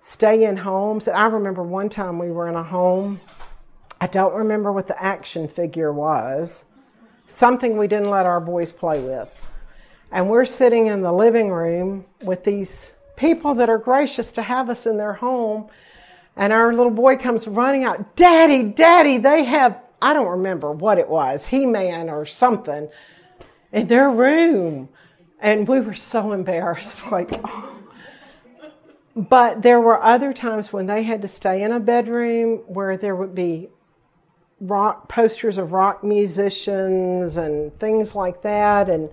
stay 0.00 0.44
in 0.44 0.56
homes. 0.58 1.08
I 1.08 1.26
remember 1.26 1.62
one 1.62 1.88
time 1.88 2.18
we 2.18 2.30
were 2.30 2.48
in 2.48 2.54
a 2.54 2.62
home. 2.62 3.20
I 4.00 4.06
don't 4.06 4.34
remember 4.34 4.72
what 4.72 4.88
the 4.88 5.00
action 5.02 5.46
figure 5.46 5.92
was, 5.92 6.64
something 7.26 7.76
we 7.76 7.86
didn't 7.86 8.10
let 8.10 8.26
our 8.26 8.40
boys 8.40 8.72
play 8.72 9.00
with. 9.00 9.34
And 10.10 10.28
we're 10.28 10.46
sitting 10.46 10.86
in 10.86 11.02
the 11.02 11.12
living 11.12 11.50
room 11.50 12.06
with 12.22 12.44
these 12.44 12.92
people 13.16 13.54
that 13.54 13.68
are 13.68 13.78
gracious 13.78 14.32
to 14.32 14.42
have 14.42 14.70
us 14.70 14.86
in 14.86 14.96
their 14.96 15.14
home. 15.14 15.68
And 16.40 16.54
our 16.54 16.72
little 16.72 16.90
boy 16.90 17.18
comes 17.18 17.46
running 17.46 17.84
out, 17.84 18.16
Daddy, 18.16 18.62
Daddy, 18.62 19.18
they 19.18 19.44
have, 19.44 19.78
I 20.00 20.14
don't 20.14 20.26
remember 20.26 20.72
what 20.72 20.96
it 20.96 21.06
was, 21.06 21.44
He 21.44 21.66
Man 21.66 22.08
or 22.08 22.24
something, 22.24 22.88
in 23.72 23.88
their 23.88 24.10
room. 24.10 24.88
And 25.38 25.68
we 25.68 25.80
were 25.80 25.94
so 25.94 26.32
embarrassed, 26.32 27.02
like, 27.12 27.28
oh. 27.44 27.76
But 29.14 29.60
there 29.60 29.82
were 29.82 30.02
other 30.02 30.32
times 30.32 30.72
when 30.72 30.86
they 30.86 31.02
had 31.02 31.20
to 31.20 31.28
stay 31.28 31.62
in 31.62 31.72
a 31.72 31.80
bedroom 31.80 32.62
where 32.66 32.96
there 32.96 33.14
would 33.14 33.34
be 33.34 33.68
rock 34.60 35.10
posters 35.10 35.58
of 35.58 35.72
rock 35.72 36.02
musicians 36.02 37.36
and 37.36 37.78
things 37.78 38.14
like 38.14 38.40
that. 38.42 38.88
And 38.88 39.10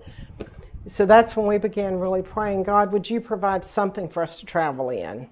so 0.86 1.04
that's 1.04 1.36
when 1.36 1.46
we 1.46 1.58
began 1.58 1.98
really 1.98 2.22
praying 2.22 2.62
God, 2.62 2.90
would 2.90 3.10
you 3.10 3.20
provide 3.20 3.64
something 3.64 4.08
for 4.08 4.22
us 4.22 4.36
to 4.36 4.46
travel 4.46 4.88
in? 4.88 5.28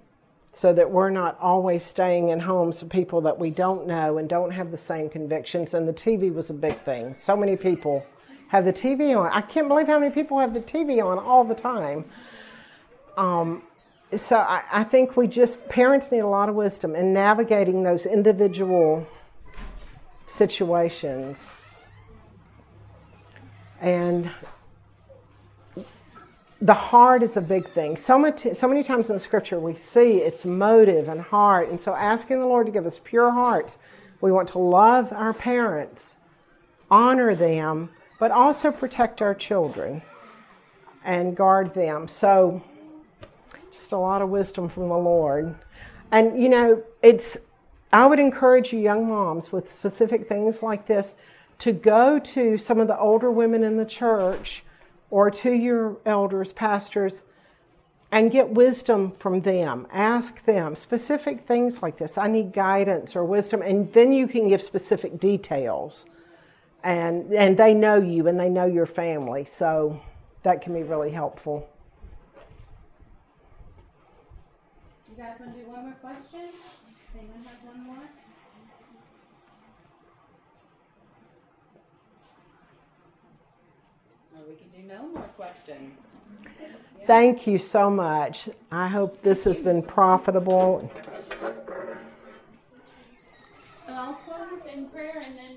So 0.56 0.72
that 0.72 0.90
we're 0.90 1.10
not 1.10 1.38
always 1.38 1.84
staying 1.84 2.30
in 2.30 2.40
homes 2.40 2.80
of 2.80 2.88
people 2.88 3.20
that 3.20 3.38
we 3.38 3.50
don't 3.50 3.86
know 3.86 4.16
and 4.16 4.26
don't 4.26 4.52
have 4.52 4.70
the 4.70 4.78
same 4.78 5.10
convictions. 5.10 5.74
And 5.74 5.86
the 5.86 5.92
TV 5.92 6.32
was 6.32 6.48
a 6.48 6.54
big 6.54 6.72
thing. 6.78 7.14
So 7.18 7.36
many 7.36 7.56
people 7.56 8.06
have 8.48 8.64
the 8.64 8.72
TV 8.72 9.14
on. 9.14 9.30
I 9.34 9.42
can't 9.42 9.68
believe 9.68 9.86
how 9.86 9.98
many 9.98 10.14
people 10.14 10.38
have 10.38 10.54
the 10.54 10.60
TV 10.60 11.04
on 11.04 11.18
all 11.18 11.44
the 11.44 11.54
time. 11.54 12.06
Um, 13.18 13.64
so 14.16 14.38
I, 14.38 14.62
I, 14.72 14.84
think 14.84 15.14
we 15.14 15.28
just 15.28 15.68
parents 15.68 16.10
need 16.10 16.20
a 16.20 16.26
lot 16.26 16.48
of 16.48 16.54
wisdom 16.54 16.96
in 16.96 17.12
navigating 17.12 17.82
those 17.82 18.06
individual 18.06 19.06
situations 20.26 21.52
and 23.78 24.30
the 26.60 26.74
heart 26.74 27.22
is 27.22 27.36
a 27.36 27.40
big 27.40 27.68
thing. 27.68 27.96
So 27.96 28.18
much 28.18 28.46
so 28.54 28.68
many 28.68 28.82
times 28.82 29.10
in 29.10 29.18
scripture 29.18 29.60
we 29.60 29.74
see 29.74 30.18
it's 30.18 30.44
motive 30.44 31.08
and 31.08 31.20
heart. 31.20 31.68
And 31.68 31.80
so 31.80 31.94
asking 31.94 32.40
the 32.40 32.46
lord 32.46 32.66
to 32.66 32.72
give 32.72 32.86
us 32.86 33.00
pure 33.02 33.30
hearts 33.30 33.78
we 34.20 34.32
want 34.32 34.48
to 34.48 34.58
love 34.58 35.12
our 35.12 35.34
parents 35.34 36.16
honor 36.90 37.34
them 37.34 37.90
but 38.18 38.30
also 38.30 38.70
protect 38.70 39.20
our 39.20 39.34
children 39.34 40.02
and 41.04 41.36
guard 41.36 41.74
them. 41.74 42.08
So 42.08 42.62
just 43.72 43.92
a 43.92 43.98
lot 43.98 44.22
of 44.22 44.28
wisdom 44.28 44.68
from 44.68 44.88
the 44.88 44.96
Lord. 44.96 45.54
And, 46.10 46.40
you 46.40 46.48
know, 46.48 46.82
it's, 47.02 47.38
I 47.92 48.06
would 48.06 48.18
encourage 48.18 48.72
you, 48.72 48.78
young 48.78 49.08
moms, 49.08 49.52
with 49.52 49.70
specific 49.70 50.26
things 50.26 50.62
like 50.62 50.86
this, 50.86 51.14
to 51.60 51.72
go 51.72 52.18
to 52.18 52.58
some 52.58 52.80
of 52.80 52.88
the 52.88 52.98
older 52.98 53.30
women 53.30 53.62
in 53.62 53.76
the 53.76 53.84
church 53.84 54.62
or 55.16 55.30
to 55.30 55.50
your 55.50 55.96
elders, 56.04 56.52
pastors, 56.52 57.24
and 58.12 58.30
get 58.30 58.50
wisdom 58.50 59.10
from 59.12 59.40
them. 59.40 59.86
Ask 59.90 60.44
them 60.44 60.76
specific 60.76 61.46
things 61.46 61.80
like 61.80 61.96
this. 61.96 62.18
I 62.18 62.26
need 62.26 62.52
guidance 62.52 63.16
or 63.16 63.24
wisdom, 63.24 63.62
and 63.62 63.90
then 63.94 64.12
you 64.12 64.28
can 64.28 64.46
give 64.46 64.62
specific 64.62 65.18
details. 65.18 66.04
And, 66.84 67.32
and 67.32 67.56
they 67.56 67.72
know 67.72 67.96
you 67.96 68.28
and 68.28 68.38
they 68.38 68.50
know 68.50 68.66
your 68.66 68.84
family, 68.84 69.46
so 69.46 70.02
that 70.42 70.60
can 70.60 70.74
be 70.74 70.82
really 70.82 71.12
helpful. 71.12 71.66
You 75.10 75.16
guys 75.16 75.40
want 75.40 75.56
to 75.56 75.62
do 75.62 75.65
Thank 87.06 87.46
you 87.46 87.58
so 87.58 87.90
much. 87.90 88.48
I 88.70 88.88
hope 88.88 89.22
this 89.22 89.44
has 89.44 89.60
been 89.60 89.82
profitable. 89.82 90.90
So 93.86 93.92
I'll 93.92 94.14
close 94.14 94.46
this 94.50 94.66
in 94.72 94.88
prayer 94.88 95.22
and 95.24 95.38
then. 95.38 95.55